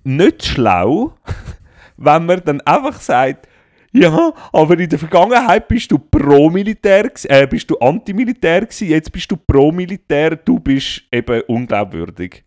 nicht 0.04 0.46
schlau, 0.46 1.14
wenn 1.98 2.26
man 2.26 2.42
dann 2.44 2.62
einfach 2.62 3.00
sagt, 3.00 3.48
ja, 3.92 4.34
aber 4.54 4.78
in 4.80 4.90
der 4.90 5.00
Vergangenheit 5.00 5.68
bist 5.68 5.92
du 5.92 5.98
pro-Militär, 5.98 7.10
äh, 7.24 7.48
bist 7.48 7.70
du 7.72 7.78
anti-Militär 7.80 8.62
gewesen, 8.62 8.88
jetzt 8.88 9.12
bist 9.12 9.32
du 9.32 9.36
pro-Militär, 9.38 10.36
du 10.36 10.60
bist 10.60 11.04
eben 11.12 11.42
unglaubwürdig. 11.48 12.44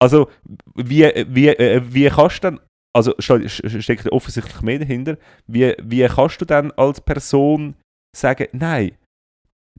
Also, 0.00 0.28
wie, 0.74 1.04
wie, 1.28 1.48
äh, 1.48 1.80
wie 1.84 2.08
kannst 2.08 2.38
du 2.38 2.50
dann, 2.50 2.60
also 2.92 3.14
ste- 3.20 3.46
st- 3.46 3.80
steckt 3.82 4.10
offensichtlich 4.10 4.60
mehr 4.62 4.80
dahinter, 4.80 5.16
wie, 5.46 5.74
wie 5.80 6.06
kannst 6.08 6.40
du 6.40 6.44
dann 6.44 6.72
als 6.72 7.00
Person 7.00 7.76
sagen, 8.16 8.48
nein, 8.52 8.96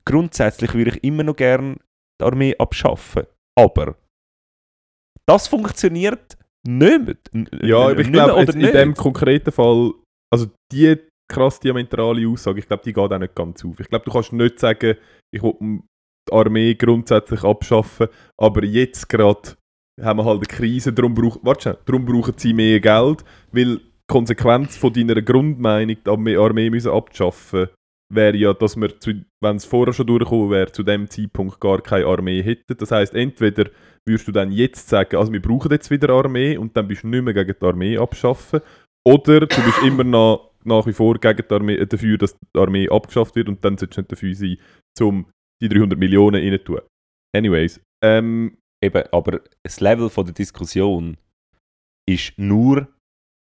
grundsätzlich 0.04 0.74
würde 0.74 0.90
ich 0.92 1.04
immer 1.04 1.22
noch 1.22 1.36
gerne 1.36 1.76
die 2.20 2.24
Armee 2.24 2.56
abschaffen. 2.58 3.24
Aber 3.58 3.96
das 5.26 5.48
funktioniert 5.48 6.36
nicht. 6.66 7.34
N- 7.34 7.48
Ja, 7.62 7.78
aber 7.78 7.98
ich 8.00 8.08
mehr 8.08 8.24
glaube, 8.26 8.52
in 8.52 8.60
dem 8.72 8.94
konkreten 8.94 9.52
Fall, 9.52 9.92
also 10.32 10.46
die 10.72 10.96
krass 11.32 11.58
diametrale 11.60 12.28
Aussage, 12.28 12.60
ich 12.60 12.66
glaube, 12.68 12.84
die 12.84 12.92
geht 12.92 13.12
auch 13.12 13.18
nicht 13.18 13.34
ganz 13.34 13.64
auf. 13.64 13.80
Ich 13.80 13.88
glaube, 13.88 14.04
du 14.04 14.12
kannst 14.12 14.32
nicht 14.32 14.60
sagen, 14.60 14.96
ich 15.34 15.42
will 15.42 15.54
die 16.28 16.32
Armee 16.32 16.74
grundsätzlich 16.74 17.42
abschaffen, 17.42 18.08
aber 18.40 18.64
jetzt 18.64 19.08
gerade 19.08 19.56
haben 20.00 20.18
wir 20.18 20.24
halt 20.24 20.36
eine 20.38 20.46
Krise, 20.46 20.92
darum, 20.92 21.14
brauch, 21.14 21.38
warte, 21.42 21.78
darum 21.86 22.04
brauchen 22.04 22.34
sie 22.36 22.52
mehr 22.52 22.80
Geld, 22.80 23.24
weil 23.52 23.78
die 23.78 23.90
Konsequenz 24.08 24.76
von 24.76 24.92
deiner 24.92 25.20
Grundmeinung, 25.22 25.96
die 26.04 26.10
Armee, 26.10 26.36
Armee 26.36 26.70
müssen 26.70 26.92
abschaffen 26.92 27.68
wäre 28.12 28.36
ja, 28.36 28.54
dass 28.54 28.76
wir, 28.76 28.92
wenn 29.40 29.56
es 29.56 29.64
vorher 29.64 29.92
schon 29.92 30.06
durchgekommen 30.06 30.50
wäre, 30.50 30.70
zu 30.70 30.82
dem 30.82 31.10
Zeitpunkt 31.10 31.60
gar 31.60 31.80
keine 31.80 32.06
Armee 32.06 32.42
hätten. 32.42 32.76
Das 32.76 32.90
heißt, 32.90 33.14
entweder 33.14 33.70
würdest 34.04 34.28
du 34.28 34.32
dann 34.32 34.52
jetzt 34.52 34.88
sagen, 34.88 35.16
also 35.16 35.32
wir 35.32 35.42
brauchen 35.42 35.70
jetzt 35.72 35.90
wieder 35.90 36.10
Armee 36.10 36.56
und 36.56 36.76
dann 36.76 36.88
bist 36.88 37.02
du 37.02 37.08
nicht 37.08 37.22
mehr 37.22 37.34
gegen 37.34 37.54
die 37.60 37.66
Armee 37.66 37.98
abschaffen. 37.98 38.60
Oder 39.04 39.40
du 39.40 39.62
bist 39.62 39.82
immer 39.84 40.04
noch 40.04 40.52
nach 40.64 40.86
wie 40.86 40.92
vor 40.92 41.18
gegen 41.18 41.42
die 41.48 41.54
Armee, 41.54 41.74
äh, 41.74 41.86
dafür, 41.86 42.18
dass 42.18 42.36
die 42.36 42.58
Armee 42.58 42.88
abgeschafft 42.88 43.36
wird 43.36 43.48
und 43.48 43.64
dann 43.64 43.78
solltest 43.78 43.96
du 43.96 44.00
nicht 44.00 44.12
dafür 44.12 44.34
sein, 44.34 44.56
um 45.00 45.26
die 45.62 45.68
300 45.68 45.98
Millionen 45.98 46.42
rein 46.42 46.64
tun. 46.64 46.80
Anyways, 47.34 47.80
ähm, 48.04 48.56
Eben, 48.82 49.04
aber 49.10 49.40
das 49.62 49.80
Level 49.80 50.10
von 50.10 50.26
der 50.26 50.34
Diskussion 50.34 51.16
ist 52.08 52.38
nur, 52.38 52.88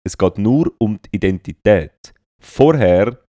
es 0.05 0.17
geht 0.17 0.37
nur 0.37 0.73
um 0.79 0.99
die 1.01 1.09
Identität. 1.15 2.13
Vorher 2.41 3.23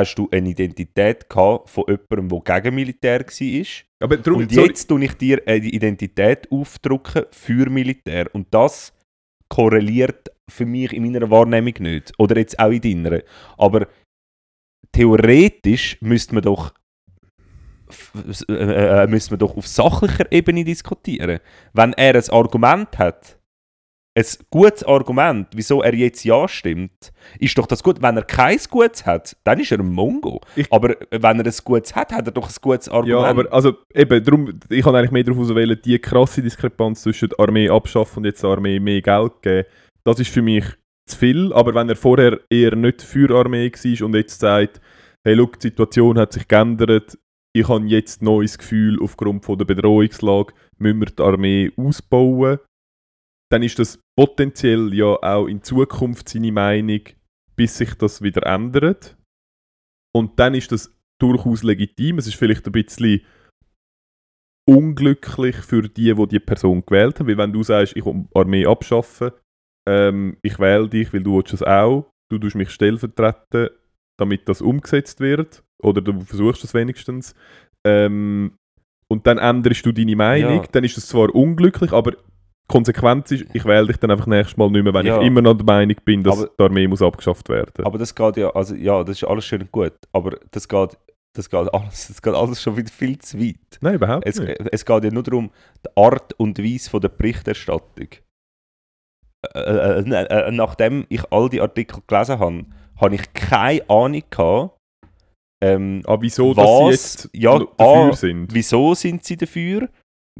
hast 0.00 0.14
du 0.16 0.28
eine 0.30 0.48
Identität 0.50 1.28
gehabt 1.28 1.70
von 1.70 1.84
jemandem, 1.88 2.42
der 2.44 2.60
gegen 2.62 2.74
Militär 2.74 3.20
war. 3.20 3.64
aber 4.00 4.16
darum, 4.16 4.40
Und 4.42 4.52
jetzt 4.52 4.86
tue 4.86 5.04
ich 5.04 5.12
dir 5.14 5.42
eine 5.46 5.64
Identität 5.66 6.50
aufdrucken 6.50 7.24
für 7.30 7.68
Militär. 7.70 8.26
Und 8.32 8.46
das 8.50 8.92
korreliert 9.48 10.30
für 10.50 10.66
mich 10.66 10.92
in 10.92 11.04
meiner 11.10 11.30
Wahrnehmung 11.30 11.74
nicht. 11.80 12.12
Oder 12.18 12.38
jetzt 12.38 12.58
auch 12.58 12.70
in 12.70 13.02
deiner. 13.04 13.22
Aber 13.56 13.86
theoretisch 14.92 15.98
müsste 16.00 16.34
man 16.34 16.42
doch 16.42 16.72
s- 18.28 18.44
äh, 18.48 19.04
äh, 19.04 19.06
müsste 19.06 19.32
man 19.32 19.38
doch 19.38 19.56
auf 19.56 19.66
sachlicher 19.66 20.30
Ebene 20.30 20.64
diskutieren. 20.64 21.40
Wenn 21.72 21.92
er 21.94 22.14
ein 22.14 22.30
Argument 22.30 22.98
hat, 22.98 23.37
ein 24.16 24.24
gutes 24.50 24.82
Argument, 24.84 25.46
wieso 25.54 25.80
er 25.82 25.94
jetzt 25.94 26.24
Ja 26.24 26.48
stimmt, 26.48 27.12
ist 27.38 27.56
doch 27.56 27.66
das 27.66 27.82
gut. 27.82 28.02
Wenn 28.02 28.16
er 28.16 28.24
kein 28.24 28.58
gutes 28.68 29.06
hat, 29.06 29.36
dann 29.44 29.60
ist 29.60 29.70
er 29.70 29.78
ein 29.78 29.92
Mongo. 29.92 30.40
Ich- 30.56 30.72
aber 30.72 30.96
wenn 31.10 31.38
er 31.40 31.46
ein 31.46 31.52
gutes 31.64 31.94
hat, 31.94 32.12
hat 32.12 32.26
er 32.26 32.32
doch 32.32 32.48
ein 32.48 32.54
gutes 32.60 32.88
Argument. 32.88 33.08
Ja, 33.22 33.24
aber 33.28 33.52
also 33.52 33.74
eben, 33.94 34.24
darum, 34.24 34.58
ich 34.68 34.82
kann 34.82 34.94
eigentlich 34.96 35.12
mehr 35.12 35.22
darauf 35.24 35.40
auswählen, 35.40 35.78
die 35.84 35.98
krasse 36.00 36.42
Diskrepanz 36.42 37.02
zwischen 37.02 37.28
der 37.28 37.38
Armee 37.40 37.68
abschaffen 37.68 38.18
und 38.18 38.24
jetzt 38.24 38.42
der 38.42 38.50
Armee 38.50 38.80
mehr 38.80 39.02
Geld 39.02 39.32
geben, 39.42 39.68
das 40.04 40.18
ist 40.18 40.30
für 40.30 40.42
mich 40.42 40.64
zu 41.06 41.16
viel, 41.16 41.52
aber 41.52 41.74
wenn 41.74 41.88
er 41.88 41.96
vorher 41.96 42.40
eher 42.50 42.74
nicht 42.74 43.02
für 43.02 43.28
die 43.28 43.34
Armee 43.34 43.70
war 43.72 44.06
und 44.06 44.14
jetzt 44.14 44.40
sagt, 44.40 44.80
hey, 45.24 45.34
look, 45.34 45.58
die 45.60 45.68
Situation 45.68 46.18
hat 46.18 46.32
sich 46.32 46.48
geändert, 46.48 47.16
ich 47.54 47.68
habe 47.68 47.86
jetzt 47.86 48.20
ein 48.20 48.26
neues 48.26 48.58
Gefühl 48.58 48.98
aufgrund 49.02 49.44
von 49.44 49.58
der 49.58 49.64
Bedrohungslage, 49.64 50.52
müssen 50.78 51.00
wir 51.00 51.06
die 51.06 51.22
Armee 51.22 51.72
ausbauen, 51.76 52.58
dann 53.50 53.62
ist 53.62 53.78
das 53.78 53.98
potenziell 54.18 54.92
ja 54.94 55.06
auch 55.22 55.46
in 55.46 55.62
Zukunft 55.62 56.28
seine 56.28 56.52
Meinung, 56.52 57.00
bis 57.56 57.78
sich 57.78 57.94
das 57.94 58.22
wieder 58.22 58.46
ändert. 58.46 59.16
Und 60.14 60.38
dann 60.38 60.54
ist 60.54 60.72
das 60.72 60.94
durchaus 61.20 61.62
legitim. 61.62 62.18
Es 62.18 62.26
ist 62.26 62.36
vielleicht 62.36 62.66
ein 62.66 62.72
bisschen 62.72 63.22
unglücklich 64.68 65.56
für 65.56 65.82
die, 65.88 66.14
die 66.14 66.26
die 66.28 66.40
Person 66.40 66.84
gewählt 66.84 67.18
haben. 67.18 67.28
Weil 67.28 67.38
wenn 67.38 67.52
du 67.52 67.62
sagst, 67.62 67.96
ich 67.96 68.04
will 68.04 68.26
die 68.30 68.36
Armee 68.38 68.66
abschaffen, 68.66 69.30
ähm, 69.88 70.36
ich 70.42 70.58
wähle 70.58 70.88
dich, 70.88 71.12
weil 71.12 71.22
du 71.22 71.36
willst 71.36 71.54
es 71.54 71.62
auch, 71.62 72.10
du 72.30 72.38
tust 72.38 72.54
mich 72.56 72.70
stellvertreten, 72.70 73.70
damit 74.18 74.48
das 74.48 74.60
umgesetzt 74.60 75.20
wird, 75.20 75.64
oder 75.82 76.02
du 76.02 76.20
versuchst 76.20 76.64
es 76.64 76.74
wenigstens, 76.74 77.34
ähm, 77.86 78.56
und 79.10 79.26
dann 79.26 79.38
änderst 79.38 79.86
du 79.86 79.92
deine 79.92 80.16
Meinung, 80.16 80.62
Ja. 80.62 80.68
dann 80.70 80.84
ist 80.84 80.98
das 80.98 81.08
zwar 81.08 81.34
unglücklich, 81.34 81.92
aber 81.92 82.14
Konsequenz 82.68 83.30
ist, 83.32 83.46
ich 83.54 83.64
wähle 83.64 83.86
dich 83.86 83.96
dann 83.96 84.10
einfach 84.10 84.26
nächstes 84.26 84.56
Mal 84.56 84.70
nicht 84.70 84.84
mehr, 84.84 84.92
wenn 84.94 85.06
Ja. 85.06 85.20
ich 85.20 85.26
immer 85.26 85.40
noch 85.42 85.54
der 85.54 85.64
Meinung 85.64 85.96
bin, 86.04 86.22
dass 86.22 86.38
Aber- 86.38 86.50
die 86.58 86.62
Armee 86.62 86.86
muss 86.86 87.02
abgeschafft 87.02 87.48
werden. 87.48 87.84
Aber 87.84 87.98
das 87.98 88.14
geht 88.14 88.36
ja, 88.36 88.50
also 88.50 88.74
ja, 88.74 89.02
das 89.02 89.16
ist 89.22 89.24
alles 89.28 89.44
schön 89.46 89.62
und 89.62 89.72
gut, 89.72 89.94
aber 90.12 90.38
das 90.50 90.68
geht, 90.68 90.98
das 91.34 91.48
geht, 91.48 91.68
alles, 91.74 92.08
das 92.08 92.20
geht 92.22 92.34
alles 92.34 92.62
schon 92.62 92.76
wieder 92.76 92.90
viel 92.92 93.18
zu 93.18 93.38
weit. 93.40 93.56
Nein, 93.80 93.94
überhaupt 93.94 94.26
Es, 94.26 94.38
nicht. 94.38 94.60
es 94.70 94.84
geht 94.84 95.04
ja 95.04 95.10
nur 95.10 95.22
darum, 95.22 95.50
die 95.84 95.90
Art 96.02 96.34
und 96.34 96.58
Weise 96.58 96.90
von 96.90 97.00
der 97.00 97.08
Berichterstattung. 97.08 98.08
Äh, 99.54 99.58
äh, 99.60 100.00
äh, 100.00 100.48
äh, 100.48 100.50
nachdem 100.50 101.06
ich 101.08 101.22
all 101.32 101.48
die 101.48 101.60
Artikel 101.60 102.02
gelesen 102.06 102.38
habe, 102.40 102.66
habe 103.00 103.14
ich 103.14 103.32
keine 103.32 103.88
Ahnung 103.88 104.22
gehabt, 104.28 104.74
ähm, 105.62 106.02
Ah, 106.06 106.16
wieso, 106.20 106.56
was- 106.56 106.64
dass 106.64 106.78
sie 106.78 106.90
jetzt 106.90 107.30
ja, 107.34 107.58
dafür 107.58 108.10
ah, 108.10 108.12
sind? 108.12 108.52
wieso 108.52 108.94
sind 108.94 109.24
sie 109.24 109.36
dafür, 109.36 109.88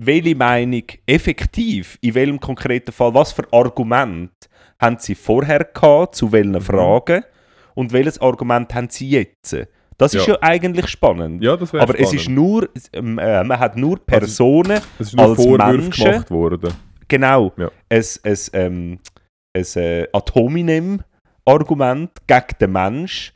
welche 0.01 0.35
Meinung 0.37 0.85
effektiv, 1.07 1.99
in 2.01 2.15
welchem 2.15 2.39
konkreten 2.41 2.93
Fall, 2.93 3.13
was 3.15 3.33
für 3.33 3.45
Argument 3.53 4.31
haben 4.81 4.97
sie 4.99 5.15
vorher 5.17 5.65
gehabt, 5.65 6.15
zu 6.15 6.31
welchen 6.33 6.53
Mhm. 6.53 6.61
Fragen 6.61 7.25
und 7.75 7.93
welches 7.93 8.21
Argument 8.21 8.73
haben 8.75 8.89
sie 8.91 9.11
jetzt. 9.11 9.57
Das 9.97 10.15
ist 10.15 10.29
Ja. 10.29 10.39
eigentlich 10.41 10.87
spannend. 10.89 11.43
Ja, 11.43 11.57
das 11.57 11.75
Aber 11.75 11.99
es 11.99 12.13
ist 12.13 12.29
nur, 12.29 12.69
ähm, 12.93 13.19
äh, 13.19 13.43
man 13.43 13.59
hat 13.59 13.77
nur 13.77 13.99
Personen, 13.99 14.81
es 15.01 15.09
ist 15.09 15.17
nur 15.17 15.27
als 15.27 15.37
Vorwürfe 15.43 15.77
Menschen- 15.77 16.05
gemacht 16.05 16.31
worden. 16.31 16.73
genau, 17.09 17.53
Ja. 17.57 17.69
ein, 17.89 18.05
ein, 18.23 18.37
ähm, 18.53 18.99
ein 19.57 19.65
äh, 19.83 20.07
Ad 20.13 20.33
hominem-Argument 20.35 22.11
gegen 22.27 22.59
den 22.61 22.73
Mensch 22.73 23.35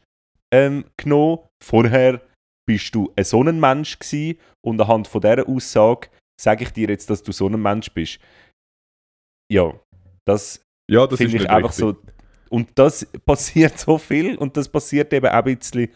ähm, 0.52 0.84
genommen. 0.96 1.38
Vorher 1.62 2.20
bist 2.66 2.94
du 2.94 3.12
ein 3.16 3.58
Mensch 3.58 3.98
gewesen 3.98 4.38
und 4.64 4.80
anhand 4.80 5.08
von 5.08 5.20
dieser 5.20 5.48
Aussage 5.48 6.08
sage 6.40 6.64
ich 6.64 6.70
dir 6.70 6.88
jetzt, 6.88 7.10
dass 7.10 7.22
du 7.22 7.32
so 7.32 7.48
ein 7.48 7.60
Mensch 7.60 7.90
bist. 7.92 8.18
Ja, 9.50 9.72
das 10.24 10.64
Ja, 10.90 11.06
das 11.06 11.18
finde 11.18 11.36
ich 11.36 11.50
einfach 11.50 11.70
richtig. 11.70 11.84
so. 11.84 11.96
Und 12.50 12.70
das 12.74 13.06
passiert 13.26 13.78
so 13.78 13.98
viel 13.98 14.36
und 14.36 14.56
das 14.56 14.68
passiert 14.68 15.12
eben 15.12 15.26
auch 15.26 15.44
ein 15.44 15.56
bisschen 15.56 15.88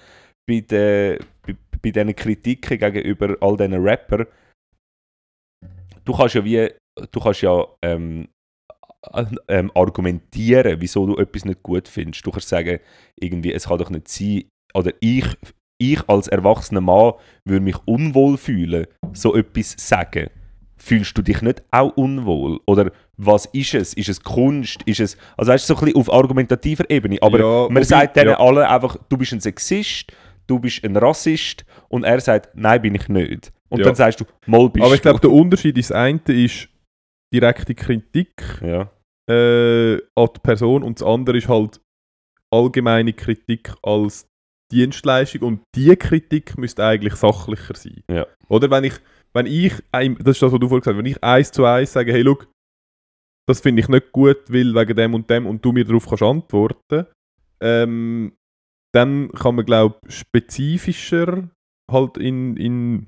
bei, 0.48 0.60
den, 0.60 1.18
bei, 1.42 1.56
bei 1.82 1.90
diesen 1.90 2.16
Kritiken 2.16 2.78
gegenüber 2.78 3.36
all 3.40 3.56
diesen 3.56 3.74
Rappern. 3.74 4.26
Du 6.04 6.12
kannst 6.16 6.34
ja 6.34 6.44
wie, 6.44 6.70
du 7.10 7.20
kannst 7.20 7.42
ja 7.42 7.66
ähm, 7.82 8.28
äh, 9.12 9.24
ähm, 9.48 9.70
argumentieren, 9.74 10.80
wieso 10.80 11.06
du 11.06 11.16
etwas 11.16 11.44
nicht 11.44 11.62
gut 11.62 11.88
findest. 11.88 12.26
Du 12.26 12.30
kannst 12.30 12.48
sagen, 12.48 12.80
irgendwie, 13.18 13.52
es 13.52 13.66
kann 13.66 13.78
doch 13.78 13.90
nicht 13.90 14.08
sein, 14.08 14.44
oder 14.74 14.92
ich, 15.00 15.26
ich 15.78 16.00
als 16.08 16.28
erwachsener 16.28 16.80
Mann 16.80 17.14
würde 17.44 17.60
mich 17.64 17.76
unwohl 17.84 18.36
fühlen, 18.38 18.86
so 19.12 19.34
etwas 19.34 19.74
sagen. 19.78 20.30
Fühlst 20.78 21.16
du 21.16 21.22
dich 21.22 21.40
nicht 21.42 21.62
auch 21.70 21.96
unwohl? 21.96 22.60
Oder 22.66 22.92
was 23.16 23.46
ist 23.46 23.74
es? 23.74 23.94
Ist 23.94 24.08
es 24.10 24.22
Kunst? 24.22 24.82
Ist 24.84 25.00
es, 25.00 25.16
also 25.36 25.50
weißt 25.52 25.68
du, 25.68 25.74
so 25.74 25.78
ein 25.80 25.84
bisschen 25.86 26.00
auf 26.00 26.12
argumentativer 26.12 26.88
Ebene. 26.90 27.16
Aber 27.22 27.38
Ja, 27.38 27.68
man 27.70 27.82
sagt 27.82 28.16
denen 28.16 28.30
ja. 28.30 28.38
allen 28.38 28.64
einfach, 28.64 28.96
du 29.08 29.16
bist 29.16 29.32
ein 29.32 29.40
Sexist, 29.40 30.12
du 30.46 30.58
bist 30.58 30.84
ein 30.84 30.96
Rassist 30.96 31.64
und 31.88 32.04
er 32.04 32.20
sagt, 32.20 32.50
nein, 32.54 32.82
bin 32.82 32.94
ich 32.94 33.08
nicht. 33.08 33.52
Und 33.70 33.78
Ja. 33.80 33.86
dann 33.86 33.94
sagst 33.94 34.20
du, 34.20 34.24
mal 34.46 34.68
bist 34.68 34.84
Aber 34.84 34.94
ich 34.94 35.02
glaube, 35.02 35.18
du. 35.20 35.28
der 35.28 35.36
Unterschied 35.36 35.76
ist, 35.78 35.90
das 35.90 35.96
eine 35.96 36.20
ist 36.26 36.68
direkte 37.34 37.74
Kritik 37.74 38.60
ja. 38.62 38.90
äh, 39.30 39.94
an 40.14 40.28
die 40.36 40.40
Person 40.42 40.82
und 40.82 41.00
das 41.00 41.06
andere 41.06 41.38
ist 41.38 41.48
halt 41.48 41.80
allgemeine 42.52 43.12
Kritik 43.12 43.72
als 43.82 44.28
Dienstleistung 44.72 45.42
und 45.42 45.60
die 45.74 45.94
Kritik 45.96 46.58
müsste 46.58 46.84
eigentlich 46.84 47.14
sachlicher 47.14 47.74
sein. 47.74 48.02
Ja. 48.10 48.26
Oder 48.48 48.70
wenn 48.70 48.84
ich, 48.84 48.94
wenn 49.32 49.46
ich, 49.46 49.72
das 49.92 50.36
ist 50.36 50.42
das, 50.42 50.52
was 50.52 50.60
du 50.60 50.68
vorhin 50.68 50.80
gesagt 50.80 50.86
hast, 50.86 50.98
wenn 50.98 51.06
ich 51.06 51.22
eins 51.22 51.52
zu 51.52 51.64
eins 51.64 51.92
sage, 51.92 52.12
hey, 52.12 52.22
look, 52.22 52.48
das 53.48 53.60
finde 53.60 53.80
ich 53.80 53.88
nicht 53.88 54.12
gut, 54.12 54.38
weil 54.48 54.74
wegen 54.74 54.96
dem 54.96 55.14
und 55.14 55.30
dem 55.30 55.46
und 55.46 55.64
du 55.64 55.72
mir 55.72 55.84
darauf 55.84 56.08
kannst 56.08 56.22
antworten, 56.22 57.06
ähm, 57.60 58.32
dann 58.92 59.30
kann 59.32 59.54
man, 59.54 59.64
glaube 59.64 59.96
ich, 60.08 60.16
spezifischer 60.16 61.48
halt 61.90 62.16
in, 62.16 62.56
in, 62.56 63.06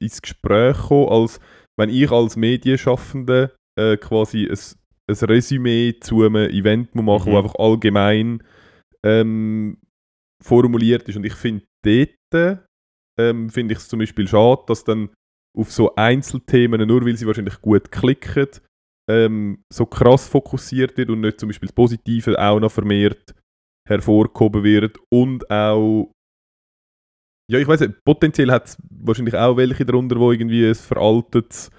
ins 0.00 0.22
Gespräch 0.22 0.76
kommen, 0.78 1.08
als 1.08 1.40
wenn 1.78 1.90
ich 1.90 2.10
als 2.10 2.36
Medienschaffende 2.36 3.54
äh, 3.78 3.96
quasi 3.96 4.48
ein, 4.48 4.58
ein 5.10 5.26
Resümee 5.26 5.94
zu 6.00 6.22
einem 6.22 6.48
Event 6.50 6.94
muss 6.94 7.04
machen 7.04 7.30
Mhm. 7.30 7.34
wo 7.34 7.38
einfach 7.38 7.54
allgemein 7.56 8.42
ähm, 9.04 9.76
formuliert 10.42 11.08
ist. 11.08 11.16
Und 11.16 11.24
ich 11.24 11.34
finde 11.34 11.64
dort, 11.84 12.62
ähm, 13.18 13.50
finde 13.50 13.72
ich 13.72 13.78
es 13.78 13.88
zum 13.88 13.98
Beispiel 13.98 14.26
schade, 14.28 14.62
dass 14.66 14.84
dann 14.84 15.10
auf 15.56 15.70
so 15.70 15.94
Einzelthemen, 15.94 16.86
nur 16.86 17.04
weil 17.04 17.16
sie 17.16 17.26
wahrscheinlich 17.26 17.60
gut 17.60 17.90
klicken, 17.92 18.48
ähm, 19.10 19.62
so 19.72 19.86
krass 19.86 20.28
fokussiert 20.28 20.96
wird 20.96 21.10
und 21.10 21.20
nicht 21.20 21.38
zum 21.38 21.48
Beispiel 21.48 21.66
das 21.66 21.74
Positive 21.74 22.38
auch 22.40 22.60
noch 22.60 22.72
vermehrt 22.72 23.34
hervorgehoben 23.88 24.62
wird 24.62 24.96
und 25.10 25.50
auch 25.50 26.12
ja, 27.50 27.58
ich 27.58 27.66
weiß 27.66 27.86
potenziell 28.04 28.50
hat 28.50 28.66
es 28.66 28.78
wahrscheinlich 28.88 29.34
auch 29.34 29.56
welche 29.56 29.84
darunter, 29.84 30.14
die 30.14 30.22
irgendwie 30.22 30.68
ein 30.68 30.74
veraltetes 30.74 31.70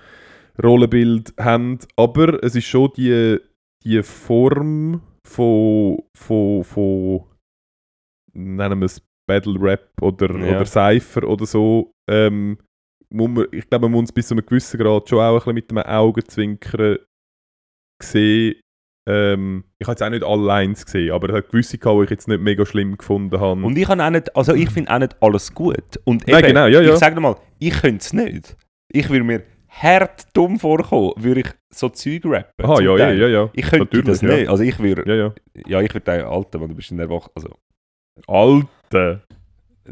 Rollenbild 0.62 1.34
haben, 1.40 1.80
aber 1.96 2.44
es 2.44 2.56
ist 2.56 2.66
schon 2.66 2.92
die, 2.96 3.40
die 3.84 4.04
Form 4.04 5.02
von, 5.26 6.04
von, 6.16 6.64
von 6.64 7.24
nennen 8.34 8.80
wir 8.80 8.86
es 8.86 9.02
Battle 9.28 9.56
Rap 9.60 9.90
oder, 10.02 10.38
Ja. 10.38 10.58
oder 10.58 10.66
Cypher 10.66 11.28
oder 11.28 11.46
so, 11.46 11.92
ähm, 12.10 12.58
muss 13.10 13.30
man, 13.30 13.46
ich 13.52 13.70
glaube, 13.70 13.88
man 13.88 14.02
muss 14.02 14.12
bis 14.12 14.28
zu 14.28 14.34
einem 14.34 14.46
gewissen 14.46 14.80
Grad 14.80 15.08
schon 15.08 15.20
auch 15.20 15.34
ein 15.48 15.56
bisschen 15.56 15.76
mit 15.76 15.86
einem 15.86 15.86
Augenzwinkern 15.86 16.98
sehen. 18.02 18.56
Ähm, 19.08 19.66
ich 19.80 19.88
habe 19.88 19.94
jetzt 19.94 20.04
auch 20.04 20.10
nicht 20.10 20.24
alle 20.24 20.46
Lines 20.46 20.86
gesehen, 20.86 21.12
aber 21.12 21.30
es 21.30 21.36
hat 21.36 21.50
gewisse 21.52 21.78
gehabt, 21.78 22.00
die 22.00 22.04
ich 22.06 22.10
jetzt 22.10 22.28
nicht 22.28 22.42
mega 22.42 22.66
schlimm 22.66 22.98
gefunden 22.98 23.40
habe. 23.40 23.62
Und 23.64 23.78
ich 23.78 23.88
habe 23.88 24.02
auch 24.04 24.10
nicht, 24.10 24.36
also 24.36 24.54
ich 24.54 24.70
finde 24.70 24.92
auch 24.94 25.00
nicht 25.00 25.16
alles 25.22 25.54
gut. 25.54 26.00
Und 26.06 26.26
Nein, 26.28 26.44
genau, 26.44 26.68
ja, 26.68 26.82
ja. 26.82 26.94
ich 26.94 27.00
sage 27.00 27.20
mal, 27.20 27.36
ich 27.60 27.74
könnte 27.82 27.98
es 27.98 28.14
nicht. 28.14 28.56
Ich 28.92 29.10
würde 29.10 29.26
mir 29.26 29.44
hart 29.68 30.28
dumm 30.34 30.58
vorkommen, 30.58 31.12
würde 31.18 31.42
ich 31.42 31.48
so 31.70 31.90
Zeug 31.90 32.22
rappen. 32.26 32.66
Zum 32.66 32.86
ja, 32.86 32.98
ja, 32.98 33.12
ja, 33.12 33.28
ja. 33.28 33.50
Ich 33.54 33.64
könnte 33.64 33.80
Natürlich, 33.86 34.06
das 34.06 34.22
ja. 34.22 34.30
nicht. 34.30 34.48
Also 34.48 34.64
ich 34.64 34.80
würde, 34.80 35.04
Ja, 35.06 35.16
ja. 35.16 35.34
ja, 35.68 35.82
ich 35.82 35.94
würde 35.94 36.06
sagen, 36.06 36.24
Alter, 36.24 36.60
Mann, 36.60 36.70
du 36.70 36.76
bist 36.76 36.92
ein 36.92 37.00
Erwach 37.00 37.28
also 37.36 37.50
Alter! 38.28 39.22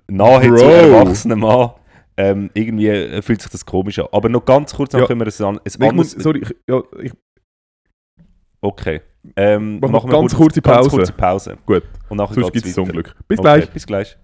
nahe 0.10 0.48
Bro. 0.48 0.58
zu 0.58 0.64
erwachsenem 0.66 1.40
Mann. 1.40 1.72
Ähm, 2.18 2.50
irgendwie 2.54 2.88
äh, 2.88 3.22
fühlt 3.22 3.42
sich 3.42 3.52
das 3.52 3.66
komisch 3.66 4.00
an. 4.00 4.08
Aber 4.12 4.30
noch 4.30 4.46
ganz 4.46 4.74
kurz, 4.74 4.92
dann 4.92 5.02
Ja. 5.02 5.08
können 5.08 5.20
wir 5.22 5.28
es 5.28 5.42
an. 5.42 5.58
Ein 5.58 5.62
Ich 5.66 5.92
muss, 5.94 6.12
sorry, 6.12 6.42
ich, 6.44 6.56
ja, 6.70 6.82
ich, 7.02 7.12
okay. 8.62 9.02
Ähm, 9.36 9.80
Machen 9.80 9.94
wir 9.94 10.02
ganz 10.02 10.34
kurz- 10.34 10.36
kurze 10.36 10.62
Ganz 10.62 10.78
Pause. 10.78 10.90
kurze 10.98 11.14
Pause. 11.14 11.58
Gut, 11.66 11.84
Und 12.10 12.18
nachher 12.18 12.36
gibt 12.50 12.56
es. 12.66 12.76
Bis 12.76 12.78
Okay, 12.78 13.42
gleich. 13.42 13.70
Bis 13.72 13.86
gleich. 13.88 14.18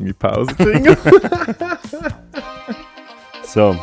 Lange 0.00 0.14
Pause. 0.14 0.54
So, 3.42 3.74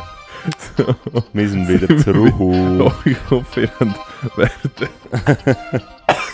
wir 1.34 1.48
sind 1.48 1.68
wieder 1.68 1.94
zurück. 1.98 2.32
Oh, 2.40 2.90
ich 3.04 3.16
hoffe, 3.30 3.62
ihr 3.62 3.70
habt 3.78 3.98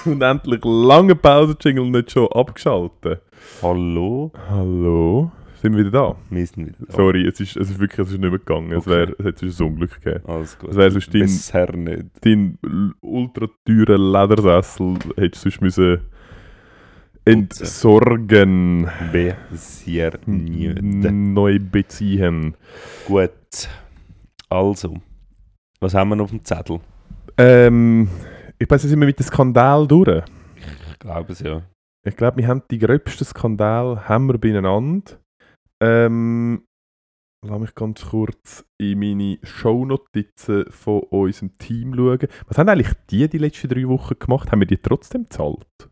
und 0.05 0.23
endlich 0.23 0.61
lange 0.65 1.17
Pause-Jingle 1.17 1.91
nicht 1.91 2.13
schon 2.13 2.29
abgeschaltet. 2.29 3.23
Hallo, 3.61 4.31
Hallo? 4.49 5.33
Sind 5.61 5.73
wir 5.77 5.81
wieder 5.87 5.91
da? 5.91 6.15
wir 6.31 6.47
sind 6.47 6.67
wieder 6.67 6.77
da. 6.87 6.93
Sorry, 6.95 7.27
es 7.27 7.41
ist, 7.41 7.57
es 7.57 7.71
ist 7.71 7.81
wirklich 7.81 7.99
es 8.07 8.13
ist 8.13 8.21
nicht 8.21 8.31
mehr 8.31 8.39
gegangen. 8.39 8.71
Es, 8.71 8.87
Okay. 8.87 8.91
wär, 8.91 9.09
es 9.19 9.25
hätte 9.25 9.47
ein 9.47 9.67
Unglück 9.67 10.01
gegeben. 10.01 10.25
Alles 10.29 10.57
gut. 10.59 10.69
Das 10.71 10.77
wäre 10.77 10.91
sonst 10.93 11.13
dein- 11.13 11.23
Bisher 11.23 11.75
nicht. 11.75 12.05
Dein 12.21 12.59
ultra 13.01 13.47
teuren 13.67 14.13
Ledersessel 14.13 14.95
hättest 15.17 15.45
du 15.47 15.51
sonst 15.51 15.61
müssen 15.63 16.01
entsorgen. 17.25 18.91
Nicht. 20.27 21.13
Neu 21.13 21.59
beziehen. 21.59 22.55
Gut. 23.07 23.69
Also, 24.49 24.97
was 25.81 25.95
haben 25.95 26.11
wir 26.11 26.17
noch 26.17 26.25
auf 26.25 26.31
dem 26.31 26.45
Zettel? 26.45 26.81
Ähm, 27.37 28.09
ich 28.59 28.71
weiß, 28.71 28.83
sind 28.83 29.01
wir 29.01 29.07
mit 29.07 29.19
dem 29.19 29.27
Skandal 29.27 29.87
durch? 29.87 30.23
Ich 30.93 30.99
glaube 30.99 31.33
es 31.33 31.41
ja. 31.41 31.63
Ich 32.07 32.17
glaube, 32.17 32.37
wir 32.37 32.49
haben 32.49 32.63
die 32.71 32.79
gröbsten 32.79 33.27
Skandal 33.27 34.09
haben 34.09 34.27
wir 34.29 34.39
beieinander. 34.39 35.19
Ähm, 35.83 36.65
lass 37.45 37.61
mich 37.61 37.75
ganz 37.75 38.05
kurz 38.05 38.65
in 38.79 38.99
meine 38.99 39.39
Shownotizen 39.43 40.67
von 40.71 41.01
unserem 41.11 41.57
Team 41.59 41.95
schauen. 41.95 42.29
Was 42.47 42.59
haben 42.59 42.69
eigentlich 42.69 42.93
die 43.11 43.29
die 43.29 43.39
letzten 43.39 43.69
drei 43.69 43.89
Wochen 43.89 44.19
gemacht? 44.19 44.53
Haben 44.53 44.61
wir 44.61 44.67
die 44.67 44.77
trotzdem 44.77 45.25
gezahlt? 45.25 45.91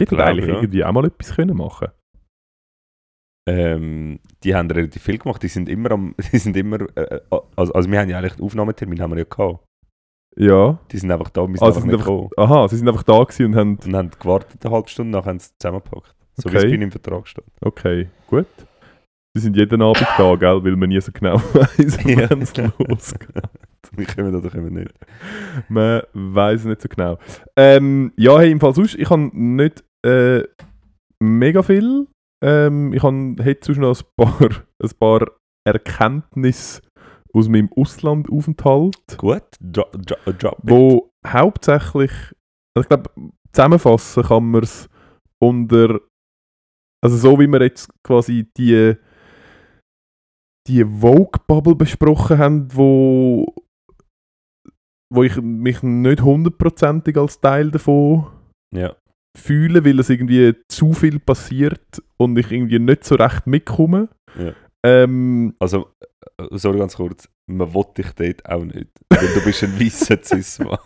Hätten 0.00 0.16
glaube, 0.16 0.30
eigentlich 0.30 0.46
ja. 0.46 0.54
irgendwie 0.54 0.84
auch 0.84 0.92
mal 0.92 1.04
etwas 1.06 1.34
können 1.34 1.56
machen 1.56 1.88
Ähm, 3.48 4.20
die 4.44 4.54
haben 4.54 4.70
relativ 4.70 5.02
viel 5.02 5.18
gemacht. 5.18 5.42
Die 5.42 5.48
sind 5.48 5.68
immer 5.68 5.92
am. 5.92 6.14
Die 6.32 6.38
sind 6.38 6.56
immer. 6.56 6.80
Äh, 6.96 7.20
also, 7.56 7.72
also, 7.72 7.90
wir 7.90 7.98
haben 7.98 8.10
ja 8.10 8.18
eigentlich 8.18 8.34
den 8.34 8.44
Aufnahmetermin 8.44 9.00
haben 9.00 9.12
wir 9.12 9.18
ja 9.18 9.24
gehabt. 9.24 9.64
Ja. 10.36 10.78
Die 10.92 10.98
sind 10.98 11.10
einfach 11.10 11.30
da, 11.30 11.42
wir 11.42 11.56
sind 11.56 11.62
Also 11.62 11.80
einfach 11.80 11.90
sind 11.90 12.00
einfach-. 12.00 12.30
Aha, 12.36 12.68
sie 12.68 12.76
sind 12.76 12.88
einfach 12.88 13.02
da 13.02 13.24
gewesen 13.24 13.46
und 13.46 13.56
haben... 13.56 13.78
Und 13.84 13.96
haben 13.96 14.10
gewartet 14.10 14.64
eine 14.64 14.72
halbe 14.72 14.88
Stunde, 14.88 15.10
nachher 15.10 15.30
haben 15.30 15.40
sie 15.40 15.50
zusammengepackt. 15.58 16.14
So 16.36 16.44
wie 16.44 16.48
Okay. 16.48 16.56
es 16.58 16.62
bei 16.64 16.68
ihnen 16.70 16.82
im 16.82 16.90
Vertrag 16.92 17.26
steht. 17.26 17.44
Okay, 17.60 18.08
gut. 18.28 18.46
Sie 19.34 19.42
sind 19.42 19.56
jeden 19.56 19.82
Abend 19.82 20.06
da, 20.16 20.34
gell? 20.36 20.64
Weil 20.64 20.76
man 20.76 20.88
nie 20.88 21.00
so 21.00 21.12
genau 21.12 21.34
weiß, 21.34 21.98
wann 22.04 22.42
es 22.42 22.56
losgeht. 22.56 23.28
Wir 23.92 24.06
kommen 24.06 24.34
oder 24.34 24.50
kommen 24.50 24.74
nicht. 24.74 24.94
Man 25.68 26.02
weiß 26.12 26.64
nicht 26.64 26.82
so 26.82 26.88
genau. 26.88 27.18
Ähm, 27.56 28.12
ja, 28.16 28.38
hey, 28.38 28.50
im 28.50 28.60
Fall 28.60 28.74
sonst, 28.74 28.94
ich 28.94 29.10
habe 29.10 29.30
nicht 29.32 29.84
äh, 30.04 30.44
mega 31.22 31.62
viel. 31.62 32.06
Ähm, 32.44 32.92
ich 32.92 33.02
habe 33.02 33.36
hätte 33.42 33.74
sonst 33.74 33.78
noch 33.78 34.00
ein 34.00 34.06
paar, 34.16 34.50
ein 34.82 34.90
paar 34.98 35.26
Erkenntnisse 35.66 36.82
aus 37.34 37.48
meinem 37.48 37.70
Auslandaufenthalt, 37.76 39.18
Gut, 39.18 39.42
drop, 39.60 39.92
drop, 40.04 40.38
drop 40.38 40.58
wo 40.62 41.10
hauptsächlich, 41.26 42.10
also 42.74 42.82
ich 42.82 42.88
glaube, 42.88 43.10
zusammenfassen 43.52 44.22
kann 44.22 44.50
man 44.50 44.62
es 44.62 44.88
unter, 45.40 46.00
also 47.04 47.16
so 47.16 47.38
wie 47.38 47.46
wir 47.46 47.60
jetzt 47.62 47.90
quasi 48.02 48.50
die 48.56 48.96
die 50.68 50.84
Vogue-Bubble 50.84 51.76
besprochen 51.76 52.38
haben, 52.38 52.68
wo 52.74 53.54
wo 55.12 55.22
ich 55.22 55.40
mich 55.40 55.82
nicht 55.82 56.22
hundertprozentig 56.22 57.16
als 57.16 57.40
Teil 57.40 57.70
davon 57.70 58.26
Ja. 58.74 58.94
Fühle, 59.36 59.84
weil 59.84 59.98
es 60.00 60.10
irgendwie 60.10 60.54
zu 60.68 60.92
viel 60.92 61.18
passiert 61.18 62.02
und 62.16 62.38
ich 62.38 62.50
irgendwie 62.52 62.78
nicht 62.78 63.04
so 63.04 63.14
recht 63.16 63.46
mitkomme. 63.46 64.08
Ja. 64.38 64.52
Ähm, 64.84 65.54
Also, 65.58 65.88
äh, 66.38 66.46
sorry 66.52 66.78
ganz 66.78 66.96
kurz, 66.96 67.28
man 67.46 67.72
will 67.74 67.84
dich 67.96 68.10
dort 68.12 68.48
auch 68.48 68.64
nicht. 68.64 68.88
Weil 69.10 69.28
du 69.34 69.44
bist 69.44 69.62
ein 69.64 69.78
weisser 69.78 70.18
Cis-Mann. 70.22 70.78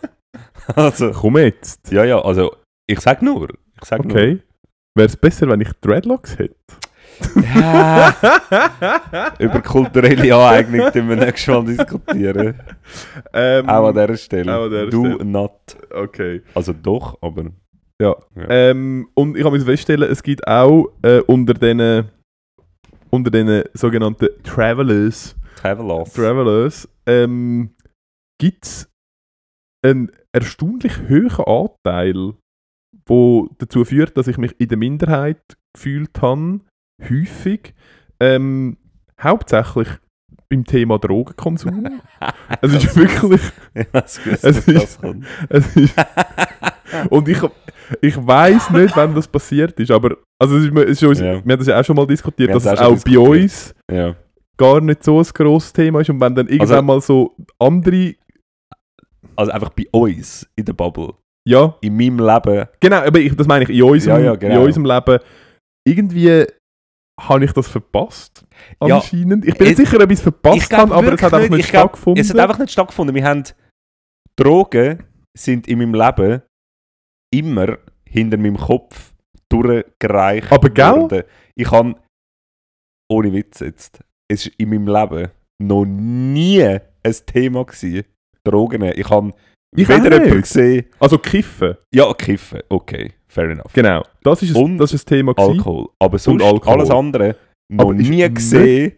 Also, 0.75 1.11
komm 1.11 1.37
jetzt. 1.37 1.91
ja, 1.91 2.03
ja, 2.03 2.19
also, 2.21 2.55
ich 2.87 2.99
sag 2.99 3.21
nur. 3.21 3.49
Ich 3.81 3.85
sag 3.85 3.99
Okay. 4.01 4.39
Wäre 4.95 5.07
es 5.07 5.17
besser, 5.17 5.47
wenn 5.49 5.61
ich 5.61 5.71
Dreadlocks 5.81 6.37
hätte? 6.37 6.55
Ja. 7.53 8.15
Über 9.39 9.61
kulturelle 9.61 10.35
Aneignung 10.35 10.91
können 10.91 11.09
wir 11.09 11.15
nächstes 11.15 11.47
Mal 11.47 11.65
diskutieren. 11.65 12.59
ähm, 13.33 13.69
auch 13.69 13.87
an 13.87 13.93
dieser 13.93 14.17
Stelle. 14.17 14.53
an 14.55 14.69
dieser 14.69 14.87
du 14.87 15.05
Stelle. 15.05 15.25
not. 15.25 15.51
Okay. 15.91 16.41
Also 16.53 16.73
doch, 16.73 17.17
aber. 17.21 17.45
Ja. 18.03 18.15
Ja. 18.35 18.49
Ähm, 18.49 19.07
und 19.13 19.37
ich 19.37 19.43
habe 19.45 19.57
mir 19.57 19.63
feststellen, 19.65 20.09
es 20.11 20.21
gibt 20.23 20.47
auch 20.47 20.89
äh, 21.03 21.19
unter 21.21 21.53
diesen 21.53 22.09
unter 23.09 23.29
den 23.29 23.63
sogenannten 23.73 24.27
Travelers, 24.43 25.35
Travelers. 25.55 26.13
Travelers 26.13 26.89
ähm, 27.05 27.69
gibt 28.41 28.65
es 28.65 28.89
einen 29.85 30.11
erstaunlich 30.33 30.93
hohen 31.09 31.29
Anteil, 31.85 32.33
wo 33.05 33.49
dazu 33.59 33.85
führt, 33.85 34.17
dass 34.17 34.27
ich 34.27 34.37
mich 34.37 34.59
in 34.59 34.67
der 34.69 34.77
Minderheit 34.77 35.41
gefühlt 35.75 36.21
habe, 36.21 36.61
häufig. 37.07 37.73
Ähm, 38.19 38.77
hauptsächlich 39.21 39.89
beim 40.49 40.65
Thema 40.65 40.97
Drogenkonsum. 40.97 42.01
es 42.61 42.73
ist 42.73 42.95
wirklich, 42.95 43.41
ich 43.75 43.93
weiß 43.93 44.23
gewusst, 44.23 44.43
Es 44.43 44.67
ist- 44.67 44.67
das 44.67 44.99
es 45.49 45.75
ist, 45.75 45.95
und 47.09 47.27
ich, 47.27 47.37
ich 48.01 48.15
weiß 48.17 48.69
nicht, 48.71 48.95
wann 48.95 49.13
das 49.15 49.27
passiert 49.27 49.79
ist, 49.79 49.91
aber 49.91 50.17
also 50.41 50.57
es 50.57 50.65
ist, 50.65 50.75
es 50.77 51.01
ist 51.01 51.03
uns, 51.03 51.19
Ja. 51.19 51.33
wir 51.33 51.39
haben 51.53 51.57
das 51.59 51.67
ja 51.67 51.79
auch 51.79 51.85
schon 51.85 51.95
mal 51.95 52.07
diskutiert, 52.07 52.49
Wir 52.49 52.55
dass 52.55 52.65
es 52.65 52.79
auch 52.79 52.97
bei 53.03 53.17
uns 53.19 53.75
Ja. 53.91 54.15
gar 54.57 54.81
nicht 54.81 55.03
so 55.03 55.19
ein 55.19 55.25
grosses 55.33 55.73
Thema 55.73 56.01
ist 56.01 56.09
und 56.09 56.19
wenn 56.19 56.35
dann 56.35 56.47
irgendwann 56.47 56.69
Also- 56.71 56.81
mal 56.83 57.01
so 57.01 57.35
andere, 57.59 58.15
Also 59.35 59.51
einfach 59.51 59.69
bei 59.69 59.85
uns 59.91 60.47
in 60.55 60.65
der 60.65 60.73
Bubble. 60.73 61.13
ja, 61.47 61.75
In 61.81 61.95
meinem 61.97 62.19
Leben. 62.19 62.67
genau, 62.79 62.97
aber 62.97 63.19
ich, 63.19 63.35
das 63.35 63.47
meine 63.47 63.63
ich, 63.63 63.69
in 63.69 63.83
unserem, 63.83 64.19
Ja, 64.19 64.25
ja, 64.31 64.35
genau. 64.35 64.61
in 64.61 64.67
unserem 64.67 64.85
Leben, 64.85 65.19
irgendwie 65.87 66.45
habe 67.19 67.45
ich 67.45 67.51
das 67.53 67.67
verpasst, 67.67 68.43
anscheinend. 68.79 69.45
Ich 69.45 69.55
bin 69.57 69.67
nicht 69.67 69.79
es- 69.79 69.89
sicher, 69.89 70.03
ob 70.03 70.09
ich 70.11 70.17
es 70.17 70.21
verpasst 70.21 70.69
glaub 70.69 70.81
habe, 70.89 70.95
aber 70.95 71.13
es 71.13 71.21
hat 71.21 71.33
einfach 71.33 71.49
nicht 71.49 71.59
Ich 71.65 71.69
glaub, 71.71 71.83
stattgefunden. 71.89 72.21
Es 72.21 72.29
hat 72.31 72.39
einfach 72.39 72.59
nicht 72.59 72.71
stattgefunden. 72.71 73.15
Wir 73.15 73.23
haben 73.25 73.43
Drogen 74.35 75.03
sind 75.37 75.67
in 75.67 75.79
meinem 75.79 75.93
Leben 75.93 76.41
immer 77.33 77.77
hinter 78.07 78.37
meinem 78.37 78.57
Kopf 78.57 79.13
durchgereicht 79.49 80.51
Aber 80.51 80.69
gell? 80.69 80.95
worden. 80.95 81.23
Ich 81.55 81.69
habe, 81.71 81.95
ohne 83.11 83.33
Witz 83.33 83.59
jetzt, 83.59 83.99
es 84.27 84.47
ist 84.47 84.55
in 84.57 84.69
meinem 84.69 84.87
Leben 84.87 85.29
noch 85.61 85.85
nie 85.85 86.63
ein 86.63 87.15
Thema 87.25 87.63
gewesen, 87.65 88.03
Drogen. 88.43 88.81
Ich 88.95 89.09
habe 89.09 89.33
Ich 89.75 89.87
weder 89.87 90.11
jemanden 90.13 90.41
gesehen, 90.41 90.85
also 90.99 91.17
kiffen, 91.17 91.77
ja, 91.93 92.13
kiffen, 92.13 92.59
okay, 92.69 93.11
fair 93.27 93.49
enough. 93.49 93.71
genau. 93.73 94.03
Das 94.23 94.41
ist, 94.43 94.55
Und 94.55 94.73
ein, 94.75 94.77
das 94.77 94.93
ist 94.93 95.05
ein 95.09 95.15
Thema 95.17 95.33
gewesen. 95.33 95.57
Alkohol. 95.59 95.87
Aber 95.99 96.17
sonst 96.19 96.43
Alkohol. 96.43 96.73
alles 96.73 96.89
andere 96.89 97.35
noch 97.69 97.85
Aber 97.85 97.93
nie 97.93 98.29
gesehen, 98.33 98.93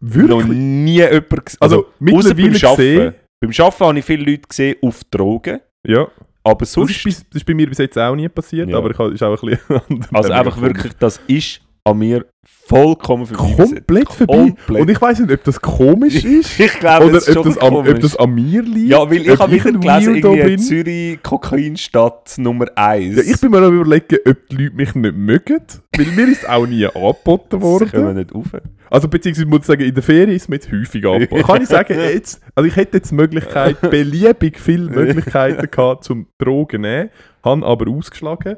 noch 0.00 0.14
Wirklich? 0.14 0.46
nie 0.58 0.94
jemanden 0.96 1.44
gesehen. 1.44 1.58
Also, 1.60 1.78
ausser 1.86 1.94
mittlerweile 2.00 2.34
beim 2.34 2.70
Arbeiten. 2.70 2.76
gesehen, 2.76 3.14
Beim 3.40 3.50
Arbeiten 3.66 3.84
habe 3.84 3.98
ich 3.98 4.04
viele 4.04 4.24
Leute 4.30 4.48
gesehen 4.48 4.76
auf 4.82 5.04
Drogen, 5.10 5.60
ja. 5.86 6.08
Aber 6.50 6.60
Das 6.60 6.72
sonst, 6.72 6.90
ist, 6.92 7.04
bis- 7.04 7.24
das 7.28 7.36
ist 7.42 7.44
bei 7.44 7.54
mir 7.54 7.68
bis 7.68 7.78
jetzt 7.78 7.98
auch 7.98 8.14
nie 8.14 8.28
passiert, 8.28 8.68
Ja. 8.70 8.78
aber 8.78 8.90
ich 8.90 8.98
habe- 8.98 9.12
ist 9.12 9.22
auch 9.22 9.42
ein 9.42 9.50
bisschen 9.50 10.06
also 10.14 10.32
einfach 10.32 10.60
wirklich, 10.60 10.92
das 10.98 11.20
ist 11.26 11.60
an 11.86 11.98
mir 11.98 12.26
vollkommen 12.42 13.26
vorbeigesetzt. 13.26 13.86
komplett 13.86 14.08
vorbei. 14.12 14.36
Komplett. 14.36 14.82
Und 14.82 14.90
ich 14.90 15.00
weiß 15.00 15.20
nicht, 15.20 15.32
ob 15.32 15.44
das 15.44 15.60
komisch 15.60 16.24
ist 16.24 16.58
Ich 16.58 16.78
glaube, 16.80 17.06
oder 17.06 17.18
es 17.18 17.28
ist 17.28 17.36
ob 17.36 17.44
das, 17.44 17.58
am, 17.58 17.74
ob 17.74 18.00
das 18.00 18.16
an 18.16 18.34
mir 18.34 18.62
liegt. 18.62 18.90
ja, 18.90 19.08
weil 19.08 19.22
ich 19.22 19.38
habe 19.38 19.52
wieder 19.52 19.72
gelesen, 19.72 20.16
irgendwie 20.16 20.42
bin. 20.42 20.58
Zürich 20.58 21.22
Kokainstadt 21.22 22.38
Nummer 22.38 22.66
1. 22.74 23.16
Ja, 23.16 23.22
ich 23.22 23.40
bin 23.40 23.50
mir 23.52 23.60
noch 23.60 23.70
überlegen, 23.70 24.18
ob 24.28 24.48
die 24.48 24.56
Leute 24.56 24.74
mich 24.74 24.94
nicht 24.96 25.16
mögen, 25.16 25.60
weil 25.96 26.06
mir 26.06 26.28
ist 26.28 26.48
auch 26.48 26.66
nie 26.66 26.86
angeboten 26.86 27.46
Das 27.60 27.60
können 27.60 27.90
wir 27.92 28.02
worden. 28.02 28.16
nicht 28.16 28.34
rauf. 28.34 28.46
Also 28.90 29.08
beziehungsweise 29.08 29.46
muss 29.46 29.60
ich 29.60 29.66
sagen, 29.66 29.82
in 29.82 29.94
der 29.94 30.02
Ferien 30.02 30.30
ist 30.30 30.48
mir 30.48 30.56
jetzt 30.56 30.70
häufig 30.72 31.06
angeboten. 31.06 31.42
Kann 31.42 31.62
ich 31.62 31.68
sagen, 31.68 31.94
jetzt, 32.12 32.40
also 32.56 32.68
ich 32.68 32.74
hätte 32.74 32.96
jetzt 32.96 33.12
Möglichkeit, 33.12 33.80
beliebig 33.80 34.58
viele 34.58 34.90
Möglichkeiten 34.90 35.70
gehabt 35.70 36.02
zum 36.04 36.26
Drogen 36.38 36.82
nehmen, 36.82 37.10
habe 37.44 37.64
aber 37.64 37.88
ausgeschlagen. 37.90 38.56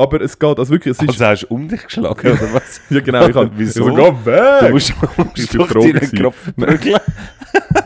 Aber 0.00 0.20
es 0.22 0.38
geht, 0.38 0.58
also 0.58 0.72
wirklich, 0.72 0.92
es 0.92 1.02
ist, 1.02 1.08
Also 1.10 1.24
hast 1.26 1.42
du 1.42 1.54
um 1.54 1.68
dich 1.68 1.82
geschlagen, 1.84 2.32
oder 2.32 2.54
was? 2.54 2.80
ja 2.90 3.00
genau, 3.00 3.28
ich 3.28 3.34
habe, 3.34 3.50
Wieso? 3.56 3.86
ich 3.86 3.94
so, 3.94 3.94
geh 3.94 4.24
weg! 4.24 4.60
Du 4.60 4.68
musst, 4.70 4.94
musst 5.18 5.54
doch 5.54 5.68
deinen. 5.68 6.22
Kopf 6.22 6.36
verprügeln. 6.58 7.00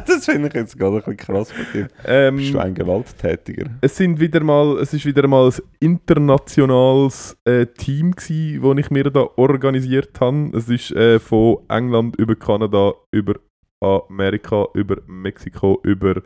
das 0.06 0.24
finde 0.24 0.46
ich 0.48 0.54
jetzt 0.54 0.78
gerade 0.78 0.96
ein 0.96 1.02
bisschen 1.02 1.16
krass 1.16 1.50
von 1.50 1.66
dir. 1.72 1.88
ähm, 2.04 2.36
Bist 2.36 2.54
du 2.54 2.58
ein 2.60 2.72
Gewalttätiger? 2.74 3.66
es 3.80 3.96
sind 3.96 4.20
wieder 4.20 4.44
mal, 4.44 4.78
es 4.78 4.94
ist 4.94 5.04
wieder 5.04 5.26
mal 5.26 5.48
ein 5.48 5.54
internationales 5.80 7.36
äh, 7.44 7.66
Team 7.66 8.14
wo 8.60 8.72
ich 8.74 8.90
mir 8.90 9.10
da 9.10 9.26
organisiert 9.34 10.20
habe. 10.20 10.56
Es 10.56 10.68
ist 10.68 10.92
äh, 10.92 11.18
von 11.18 11.58
England 11.68 12.14
über 12.16 12.36
Kanada, 12.36 12.92
über 13.10 13.34
Amerika, 13.80 14.68
über 14.74 14.98
Mexiko, 15.08 15.80
über 15.82 16.22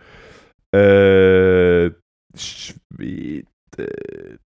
äh, 0.75 1.91
Schweden, 2.35 3.47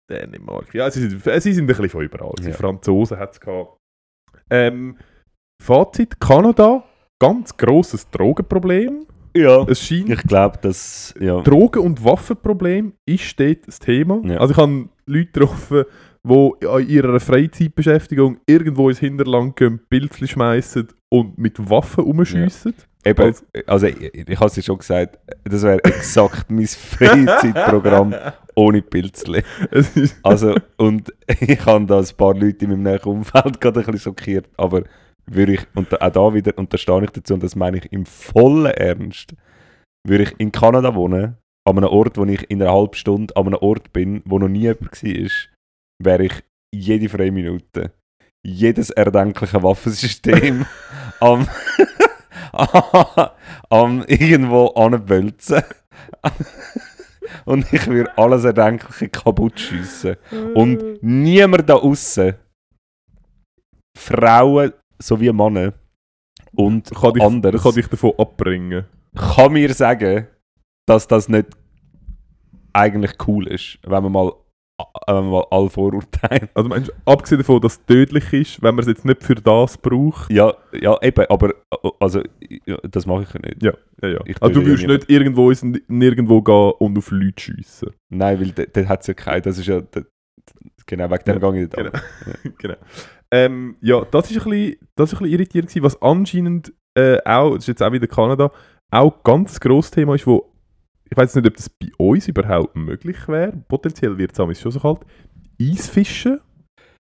Dänemark. 0.09 0.73
Ja, 0.73 0.89
sie 0.91 1.07
sind, 1.09 1.21
sie 1.23 1.53
sind 1.53 1.63
ein 1.63 1.67
bisschen 1.67 1.89
von 1.89 2.03
überall. 2.03 2.33
Die 2.39 2.47
Ja. 2.49 2.53
Franzosen 2.53 3.17
hat 3.17 3.33
es 3.33 3.39
gehabt. 3.39 3.77
Ähm, 4.49 4.97
Fazit: 5.61 6.19
Kanada 6.19 6.83
ganz 7.21 7.55
grosses 7.55 8.09
Drogenproblem. 8.09 9.05
Ja. 9.35 9.63
Es 9.67 9.81
scheint, 9.81 10.09
Ich 10.09 10.23
glaube, 10.23 10.57
dass. 10.61 11.13
Ja. 11.19 11.41
Drogen- 11.41 11.79
und 11.83 12.03
Waffenproblem 12.03 12.93
ist 13.07 13.39
dort 13.39 13.67
das 13.67 13.79
Thema. 13.79 14.21
Ja. 14.25 14.37
Also 14.39 14.53
ich 14.53 14.57
habe 14.57 14.89
Leute 15.05 15.25
getroffen, 15.31 15.83
die 16.23 16.67
an 16.67 16.87
ihrer 16.87 17.19
Freizeitbeschäftigung 17.19 18.39
irgendwo 18.47 18.89
ins 18.89 18.99
Hinterland 18.99 19.55
gehen, 19.55 19.79
Pilzli 19.89 20.27
schmeißen 20.27 20.87
und 21.09 21.37
mit 21.37 21.69
Waffen 21.69 22.03
rumschiessen. 22.03 22.73
Eben, 23.03 23.21
Also- 23.23 23.43
also, 23.67 23.87
ich, 23.87 24.13
ich 24.29 24.35
habe 24.37 24.45
es 24.47 24.55
ja 24.55 24.63
schon 24.63 24.77
gesagt, 24.77 25.19
das 25.43 25.63
wäre 25.63 25.83
exakt 25.83 26.49
mein 26.51 26.67
Freizeitprogramm 26.67 28.15
ohne 28.55 28.81
Pilzli. 28.81 29.43
Also, 30.23 30.55
und 30.77 31.13
ich 31.39 31.65
habe 31.65 31.85
da 31.85 31.99
ein 31.99 32.07
paar 32.17 32.33
Leute 32.35 32.65
in 32.65 32.71
meinem 32.71 32.83
näheren 32.83 33.11
Umfeld 33.13 33.59
gerade 33.61 33.79
ein 33.79 33.85
bisschen 33.85 33.99
schockiert, 33.99 34.47
aber 34.57 34.83
würde 35.25 35.53
ich, 35.53 35.61
und 35.75 35.99
auch 36.01 36.11
da 36.11 36.33
wieder, 36.33 36.57
und 36.57 36.73
da 36.73 36.77
stehe 36.77 37.03
ich 37.03 37.11
dazu, 37.11 37.33
und 37.35 37.43
das 37.43 37.55
meine 37.55 37.77
ich 37.77 37.91
im 37.91 38.05
vollen 38.05 38.65
Ernst, 38.71 39.33
würde 40.07 40.23
ich 40.23 40.33
in 40.39 40.51
Kanada 40.51 40.93
wohnen, 40.95 41.37
an 41.67 41.77
einem 41.77 41.89
Ort, 41.89 42.17
wo 42.17 42.25
ich 42.25 42.49
in 42.49 42.61
einer 42.61 42.71
halben 42.73 42.95
Stunde 42.95 43.35
an 43.35 43.45
einem 43.47 43.59
Ort 43.61 43.93
bin, 43.93 44.21
wo 44.25 44.39
noch 44.39 44.47
nie 44.49 44.61
jemand 44.61 45.03
war, 45.03 45.31
wäre 46.03 46.23
ich 46.25 46.33
jede 46.73 47.07
freie 47.09 47.31
Minute, 47.31 47.91
jedes 48.45 48.89
erdenkliche 48.89 49.61
Waffensystem 49.61 50.65
am, 51.19 51.47
am 53.69 54.03
irgendwo 54.07 54.67
anbölzen. 54.67 55.63
und 57.45 57.71
ich 57.73 57.87
würde 57.87 58.17
alles 58.17 58.43
Erdenkliche 58.43 59.09
kaputt 59.09 59.59
schiessen. 59.59 60.17
Und 60.53 61.01
niemand 61.01 61.69
da 61.69 61.75
außen, 61.75 62.35
Frauen 63.97 64.73
sowie 64.99 65.31
Männer 65.31 65.73
und 66.53 66.89
kann, 66.91 67.13
dich, 67.13 67.23
anders, 67.23 67.63
kann 67.63 67.73
dich 67.73 67.87
davon 67.87 68.13
abbringen. 68.17 68.85
kann 69.15 69.53
mir 69.53 69.73
sagen, 69.73 70.27
dass 70.87 71.07
das 71.07 71.29
nicht 71.29 71.47
eigentlich 72.73 73.13
cool 73.27 73.47
ist, 73.47 73.79
wenn 73.83 74.03
man 74.03 74.11
mal, 74.11 74.33
wenn 75.07 75.15
man 75.15 75.29
mal 75.29 75.45
alle 75.51 75.69
Vorurteile. 75.69 76.49
Also 76.53 76.69
meinst, 76.69 76.89
du, 76.89 76.93
abgesehen 77.05 77.39
davon, 77.39 77.61
dass 77.61 77.73
es 77.73 77.85
tödlich 77.85 78.31
ist, 78.33 78.61
wenn 78.61 78.75
man 78.75 78.83
es 78.83 78.87
jetzt 78.87 79.05
nicht 79.05 79.23
für 79.23 79.35
das 79.35 79.77
braucht. 79.77 80.31
Ja, 80.31 80.53
ja, 80.73 80.97
eben, 81.01 81.25
aber 81.29 81.53
also, 81.99 82.21
ja, 82.65 82.77
das 82.83 83.05
mache 83.05 83.23
ich 83.23 83.33
ja 83.33 83.39
nicht. 83.41 83.63
Ja, 83.63 83.73
ja, 84.01 84.09
ja. 84.09 84.19
Ich 84.25 84.41
Also 84.41 84.61
du 84.61 84.67
ja 84.67 84.87
nicht 84.87 85.09
irgendwo 85.09 85.51
Nirgendwo 85.87 86.41
gehen 86.41 86.71
und 86.79 86.97
auf 86.97 87.11
Leute 87.11 87.41
schiessen. 87.41 87.91
Nein, 88.09 88.39
weil 88.39 88.51
dort 88.51 88.87
hat 88.89 89.01
es 89.01 89.07
ja 89.07 89.13
keinen, 89.13 89.41
das 89.43 89.57
ist 89.57 89.67
ja, 89.67 89.81
d- 89.81 90.05
genau, 90.85 91.09
wegen 91.09 91.23
dem 91.25 91.41
Ja, 91.41 91.51
gehe 91.51 91.63
ich 91.63 91.67
nicht 91.67 91.75
genau. 91.77 91.91
an. 91.91 92.53
genau. 92.57 92.75
Ähm, 93.31 93.75
ja, 93.81 94.05
das 94.11 94.29
ist 94.29 94.45
ein 94.45 94.49
bisschen, 94.49 94.75
das 94.95 95.13
ist 95.13 95.19
ein 95.19 95.23
bisschen 95.23 95.33
irritierend 95.39 95.69
gewesen, 95.69 95.83
was 95.85 96.01
anscheinend 96.01 96.73
äh, 96.95 97.17
auch, 97.23 97.55
das 97.55 97.63
ist 97.63 97.67
jetzt 97.67 97.83
auch 97.83 97.91
wieder 97.93 98.07
Kanada, 98.07 98.51
auch 98.91 99.23
ganz 99.23 99.59
grosses 99.59 99.91
Thema 99.91 100.15
ist, 100.15 100.27
wo 100.27 100.50
ich 101.11 101.17
weiß 101.17 101.35
nicht, 101.35 101.47
ob 101.47 101.55
das 101.55 101.69
bei 101.69 101.89
uns 101.97 102.27
überhaupt 102.27 102.75
möglich 102.75 103.27
wäre. 103.27 103.51
Potenziell 103.67 104.17
wird 104.17 104.37
es 104.37 104.59
schon 104.61 104.71
so 104.71 104.79
kalt. 104.79 104.99
Eisfischen. 105.61 106.39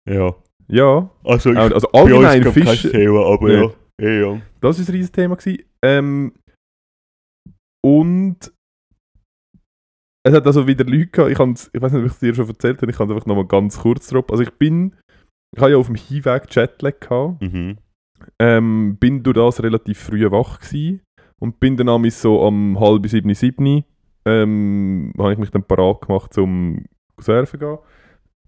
Ja. 0.10 0.36
Ja. 0.68 1.10
Also, 1.24 1.52
ich, 1.52 1.58
Also 1.58 1.88
bei 1.92 2.02
uns 2.04 2.12
allgemein 2.14 2.42
gab 2.44 2.54
kein 2.54 2.64
Fischen. 2.68 2.92
Thema, 2.92 3.26
aber 3.26 3.48
Nee. 3.48 3.54
ja. 3.56 3.72
Ja, 4.02 4.10
ja. 4.34 4.42
Das 4.62 4.78
ist 4.80 4.90
ein 4.90 4.92
riesiges 4.96 5.12
Thema. 5.14 5.38
Ähm, 5.84 6.34
und 7.84 8.52
es 10.28 10.34
hat 10.34 10.46
also 10.48 10.68
wieder 10.68 10.84
Leute 10.86 11.08
gehabt, 11.08 11.32
ich, 11.32 11.70
ich 11.74 11.82
weiß 11.82 11.92
nicht, 11.94 12.02
ob 12.02 12.06
ich 12.08 12.12
es 12.14 12.20
dir 12.20 12.34
schon 12.34 12.48
erzählt 12.50 12.82
habe, 12.82 12.92
ich 12.92 12.98
kann 12.98 13.08
es 13.10 13.14
einfach 13.16 13.28
nochmal 13.28 13.46
ganz 13.46 13.80
kurz 13.80 14.08
drauf. 14.08 14.26
Also 14.30 14.44
ich 14.44 14.52
bin, 14.52 14.96
ich 15.56 15.62
habe 15.62 15.72
ja 15.72 15.78
auf 15.78 15.86
dem 15.86 15.96
Hinweg 15.96 16.54
Jetlag 16.54 17.00
gehabt, 17.00 17.42
Mhm. 17.42 17.78
ähm, 18.42 18.98
bin 19.00 19.22
durch 19.24 19.36
das 19.36 19.62
relativ 19.64 20.00
früh 20.00 20.30
wach 20.32 20.60
gewesen 20.60 21.02
und 21.46 21.60
bin 21.60 21.78
dann 21.78 21.90
amigs 21.90 22.22
so 22.22 22.44
am 22.44 22.80
halb 22.80 23.08
sieben, 23.08 23.34
sieben, 23.36 23.84
ähm, 24.26 25.14
habe 25.20 25.34
ich 25.34 25.38
mich 25.38 25.52
dann 25.52 25.64
parat 25.64 26.02
gemacht 26.02 26.34
zum 26.34 26.86
surfen 27.20 27.60
gehen. 27.60 27.78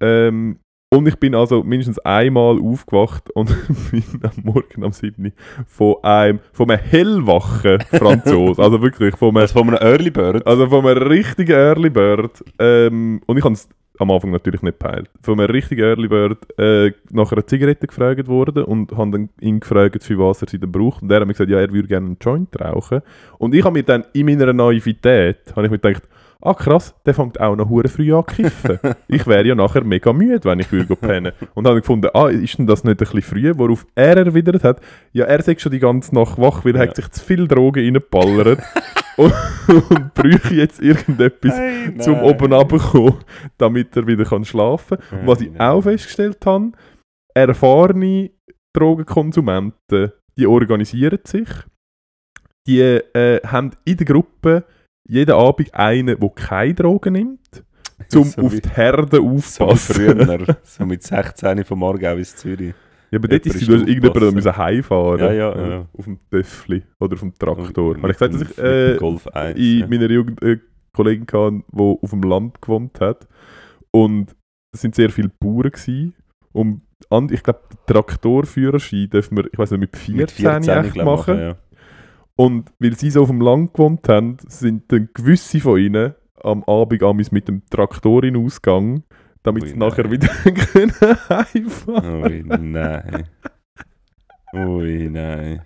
Ähm, 0.02 0.60
und 0.90 1.08
ich 1.08 1.18
bin 1.18 1.36
also 1.36 1.64
mindestens 1.64 2.00
einmal 2.00 2.60
aufgewacht 2.60 3.30
und 3.32 3.50
bin 3.92 4.04
am 4.24 4.44
Morgen 4.44 4.84
am 4.84 4.92
7. 4.92 5.32
von 5.68 5.96
einem, 6.02 6.40
von 6.54 6.72
einem 6.72 6.82
hellwachen 6.82 7.82
Franzos, 7.82 8.58
also 8.58 8.82
wirklich 8.82 9.16
von 9.16 9.30
einem, 9.30 9.38
Also 9.38 9.60
von 9.60 9.70
einem 9.70 9.88
Early 9.88 10.10
Bird. 10.10 10.48
also 10.48 10.68
von 10.68 10.88
einem 10.88 11.08
richtigen 11.08 11.52
Early 11.52 11.92
Bird, 11.92 12.44
ähm, 12.58 13.22
und 13.28 13.38
ich 13.38 13.44
habe 13.44 13.56
am 14.00 14.12
Anfang 14.12 14.32
natürlich 14.32 14.62
nicht 14.62 14.80
gepeilt, 14.80 15.10
von 15.22 15.40
einem 15.40 15.50
richtigen 15.52 15.82
Early 15.84 16.08
Bird 16.08 16.38
äh, 16.60 16.92
nach 17.12 17.32
einer 17.32 17.46
Zigarette 17.48 17.88
gefragt 17.88 18.28
worden 18.28 18.64
und 18.64 18.92
habe 18.96 19.12
dann 19.12 19.30
ihn 19.40 19.60
gefragt, 19.60 20.04
für 20.04 20.18
was 20.20 20.42
er 20.42 20.50
sie 20.50 20.60
denn 20.60 20.72
braucht. 20.72 21.02
Und 21.02 21.12
er 21.12 21.20
hat 21.22 21.28
mir 21.28 21.34
gesagt, 21.34 21.50
ja, 21.50 21.60
er 21.60 21.72
würde 21.72 21.88
gerne 21.88 22.08
einen 22.08 22.18
Joint 22.22 22.60
rauchen. 22.60 23.02
Und 23.38 23.56
ich 23.56 23.64
habe 23.64 23.74
mir 23.74 23.84
dann 23.84 24.06
in 24.14 24.26
meiner 24.28 24.54
Naivität, 24.54 25.38
habe 25.56 25.66
ich 25.66 25.72
mir 25.72 25.80
gedacht, 25.80 26.04
ah 26.42 26.54
krass, 26.54 26.94
der 27.06 27.16
fängt 27.16 27.40
auch 27.42 27.56
noch 27.56 27.68
hure 27.68 27.88
früh 27.88 28.14
an 28.14 28.24
zu 28.28 28.36
kiffen. 28.36 28.80
ich 29.08 29.26
wäre 29.26 29.46
ja 29.48 29.56
nachher 29.56 29.84
mega 29.84 30.14
müde, 30.14 30.44
wenn 30.44 30.60
ich 30.60 30.72
würde 30.72 30.96
pennen. 30.96 31.32
Und 31.56 31.66
habe 31.68 31.80
gefunden, 31.82 32.10
ah, 32.14 32.28
ist 32.28 32.58
denn 32.60 32.68
das 32.68 32.84
nicht 32.84 32.94
ein 32.94 32.98
bisschen 32.98 33.22
früh? 33.24 33.52
Worauf 33.56 33.86
er 33.96 34.18
erwidert 34.18 34.64
hat, 34.64 34.80
ja, 35.14 35.26
er 35.26 35.42
sagt 35.42 35.62
schon 35.62 35.72
die 35.72 35.80
ganze 35.80 36.14
Nacht 36.14 36.38
wach, 36.40 36.64
weil 36.64 36.76
er 36.76 36.84
Ja. 36.84 36.90
hat 36.90 36.96
sich 36.96 37.10
zu 37.10 37.24
viel 37.26 37.48
Drogen 37.48 37.84
reingeballert 37.84 38.60
und, 39.18 39.34
und 39.68 40.14
bräuchte 40.14 40.56
jetzt 40.56 40.80
irgendetwas 40.80 41.58
Hey, 41.58 41.98
zum 41.98 42.20
oben 42.22 42.54
runterkommen, 42.54 43.16
damit 43.58 43.96
er 43.96 44.08
wieder 44.08 44.24
kann 44.26 44.46
schlafen 44.46 44.98
kann. 44.98 45.20
Und 45.20 45.28
was 45.28 45.42
ich 45.42 45.60
auch 45.60 45.82
festgestellt 45.82 46.46
habe, 46.46 46.72
erfahrene 47.34 48.32
Drogenkonsumenten, 48.74 50.12
die 50.38 50.48
organisieren 50.48 51.20
sich, 51.26 51.50
die 52.68 52.82
äh, 52.82 53.42
haben 53.46 53.72
in 53.86 53.98
der 53.98 54.06
Gruppe 54.06 54.64
jeden 55.08 55.36
Abend 55.36 55.74
einen, 55.74 56.20
der 56.20 56.30
keine 56.30 56.74
Drogen 56.76 57.14
nimmt, 57.14 57.64
um 58.14 58.24
So 58.24 58.42
auf 58.42 58.60
die 58.60 58.70
Herde 58.70 59.18
So 59.18 59.28
aufzupassen. 59.28 59.96
früher, 59.96 60.58
so 60.64 60.86
mit 60.86 61.04
16 61.04 61.64
vom 61.64 61.80
Morgen 61.80 62.16
bis 62.16 62.36
Zürich. 62.36 62.76
Ja, 63.12 63.20
aber 63.20 63.28
dort 63.28 63.46
ist 63.46 63.56
ist 63.56 63.70
es, 63.70 63.82
irgendjemand 63.82 64.34
müssen 64.34 64.58
heimfahren 64.58 65.20
Ja, 65.20 65.32
ja, 65.32 65.70
ja. 65.70 65.86
Auf 65.98 66.06
dem 66.06 66.20
Töffli 66.30 66.84
oder 67.00 67.14
auf 67.14 67.20
dem 67.22 67.34
Traktor. 67.34 67.96
Habe 67.96 68.12
ich 68.12 68.18
gesagt, 68.18 68.34
dass 68.34 68.42
ich 68.42 68.58
äh, 68.58 68.98
Golf 68.98 69.28
1. 69.28 69.58
in 69.58 69.80
ja. 69.80 69.88
meiner 69.88 70.10
Jugend 70.10 70.42
eine 70.44 70.60
Kollegin 70.94 71.28
hatte, 71.32 71.64
die 71.72 71.98
auf 72.02 72.10
dem 72.10 72.24
Land 72.24 72.62
gewohnt 72.62 73.00
hat. 73.00 73.28
Und 73.92 74.36
es 74.74 74.82
sind 74.82 74.96
sehr 74.96 75.10
viele 75.10 75.30
Bauern. 75.30 75.72
Gewesen. 75.72 76.14
Und 76.52 76.82
ich 77.32 77.44
glaube, 77.44 77.62
den 77.72 77.78
Traktorführerschein 77.94 79.10
dürfen 79.10 79.38
wir, 79.38 79.46
ich 79.52 79.58
weiß 79.58 79.72
nicht, 79.72 79.80
mit 79.80 79.96
14, 79.96 80.16
Mit 80.16 80.32
14 80.32 80.86
echt 80.86 80.94
glaub, 80.94 81.06
machen. 81.06 81.40
ja. 81.40 81.56
Und 82.36 82.72
weil 82.80 82.96
sie 82.96 83.10
so 83.10 83.24
auf 83.24 83.30
dem 83.30 83.42
Land 83.42 83.74
gewohnt 83.74 84.08
haben, 84.10 84.38
sind 84.48 84.92
dann 84.92 85.10
gewisse 85.14 85.60
von 85.60 85.80
ihnen 85.80 86.14
am 86.44 86.64
Abend 86.66 87.32
mit 87.32 87.48
dem 87.48 87.66
Traktor 87.70 88.24
in 88.24 88.38
Ausgang, 88.38 89.04
damit 89.48 89.64
Ui, 89.64 89.70
sie 89.70 89.78
nachher 89.78 90.04
nein. 90.04 90.12
wieder 90.12 90.28
können 90.72 90.92
heimfahren 91.30 92.24
Ui, 92.24 92.44
nein. 92.46 93.24
Ui, 94.54 95.10
nein. 95.10 95.62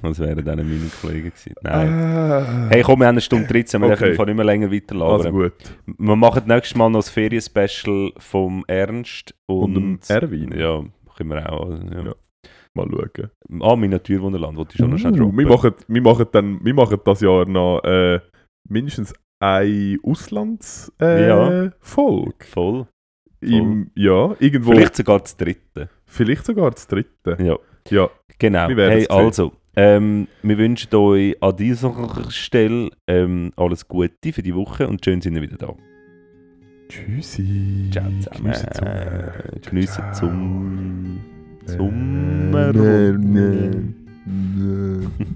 Was 0.00 0.18
wären 0.20 0.44
dann 0.44 0.58
meine 0.58 0.90
Kollegen 1.00 1.30
gewesen? 1.30 1.54
Nein. 1.62 1.88
Ah. 1.92 2.68
Hey, 2.70 2.82
komm, 2.82 3.00
wir 3.00 3.06
haben 3.06 3.14
eine 3.14 3.20
Stunde 3.20 3.46
13, 3.48 3.80
wir 3.80 3.90
Okay. 3.90 4.04
dürfen 4.10 4.26
nicht 4.26 4.36
mehr 4.36 4.44
länger 4.44 4.70
weiterlabern. 4.70 5.16
also 5.26 5.30
gut. 5.32 5.52
Wir 5.86 6.16
machen 6.16 6.42
nächstes 6.46 6.76
Mal 6.76 6.88
noch 6.90 6.98
das 7.00 7.08
Ferienspecial 7.10 8.12
vom 8.18 8.64
Ernst 8.68 9.34
und, 9.46 9.76
Und 9.76 10.10
Erwin. 10.10 10.52
Ja, 10.56 10.84
können 11.16 11.30
wir 11.30 11.52
auch. 11.52 11.70
also, 11.70 11.82
Ja. 11.84 12.02
Ja. 12.04 12.14
Mal 12.74 12.86
schauen. 12.90 13.30
Ah, 13.62 13.74
Miniaturwunderland, 13.76 14.56
wollte 14.56 14.72
ich 14.74 14.78
schon 14.78 14.90
noch 14.90 14.98
schnell 14.98 15.14
Uh, 15.14 15.16
droppen. 15.16 15.38
wir, 15.38 15.46
machen, 15.48 15.72
wir, 15.88 16.02
machen 16.02 16.26
dann, 16.30 16.64
wir 16.64 16.74
machen 16.74 16.98
das 17.04 17.20
Jahr 17.20 17.44
noch 17.46 17.80
äh, 17.82 18.20
mindestens 18.68 19.14
eine 19.40 19.98
Auslands 20.02 20.92
äh, 21.00 21.28
Ja. 21.28 21.70
Voll. 21.80 22.86
Im, 23.40 23.90
ja, 23.94 24.34
irgendwo. 24.40 24.72
Vielleicht 24.72 24.96
sogar 24.96 25.20
das 25.20 25.36
dritte. 25.36 25.88
vielleicht 26.06 26.44
sogar 26.44 26.70
das 26.72 26.86
dritte. 26.88 27.36
Ja, 27.40 27.56
Ja, 27.88 28.10
genau. 28.38 28.68
Hey, 28.68 29.06
also, 29.08 29.52
ähm, 29.76 30.26
wir 30.42 30.58
wünschen 30.58 30.92
euch 30.96 31.40
an 31.40 31.54
dieser 31.56 32.30
Stelle 32.30 32.90
ähm, 33.06 33.52
alles 33.56 33.86
Gute 33.86 34.32
für 34.32 34.42
die 34.42 34.54
Woche 34.54 34.88
und 34.88 35.04
schön 35.04 35.20
sind 35.20 35.34
wir 35.36 35.42
wieder 35.42 35.56
da. 35.56 35.74
tschüssi. 36.88 37.88
Ciao 37.92 38.06
zusammen. 38.20 38.42
Geniessen 38.42 38.72
zusammen. 38.72 39.32
Geniessen 39.70 40.02
Ciao. 40.12 40.14
zum 40.14 41.20
Äh, 41.64 41.70
Sommer. 41.76 42.72
nee, 42.72 43.12
nee, 43.12 43.80
nee. 44.26 45.26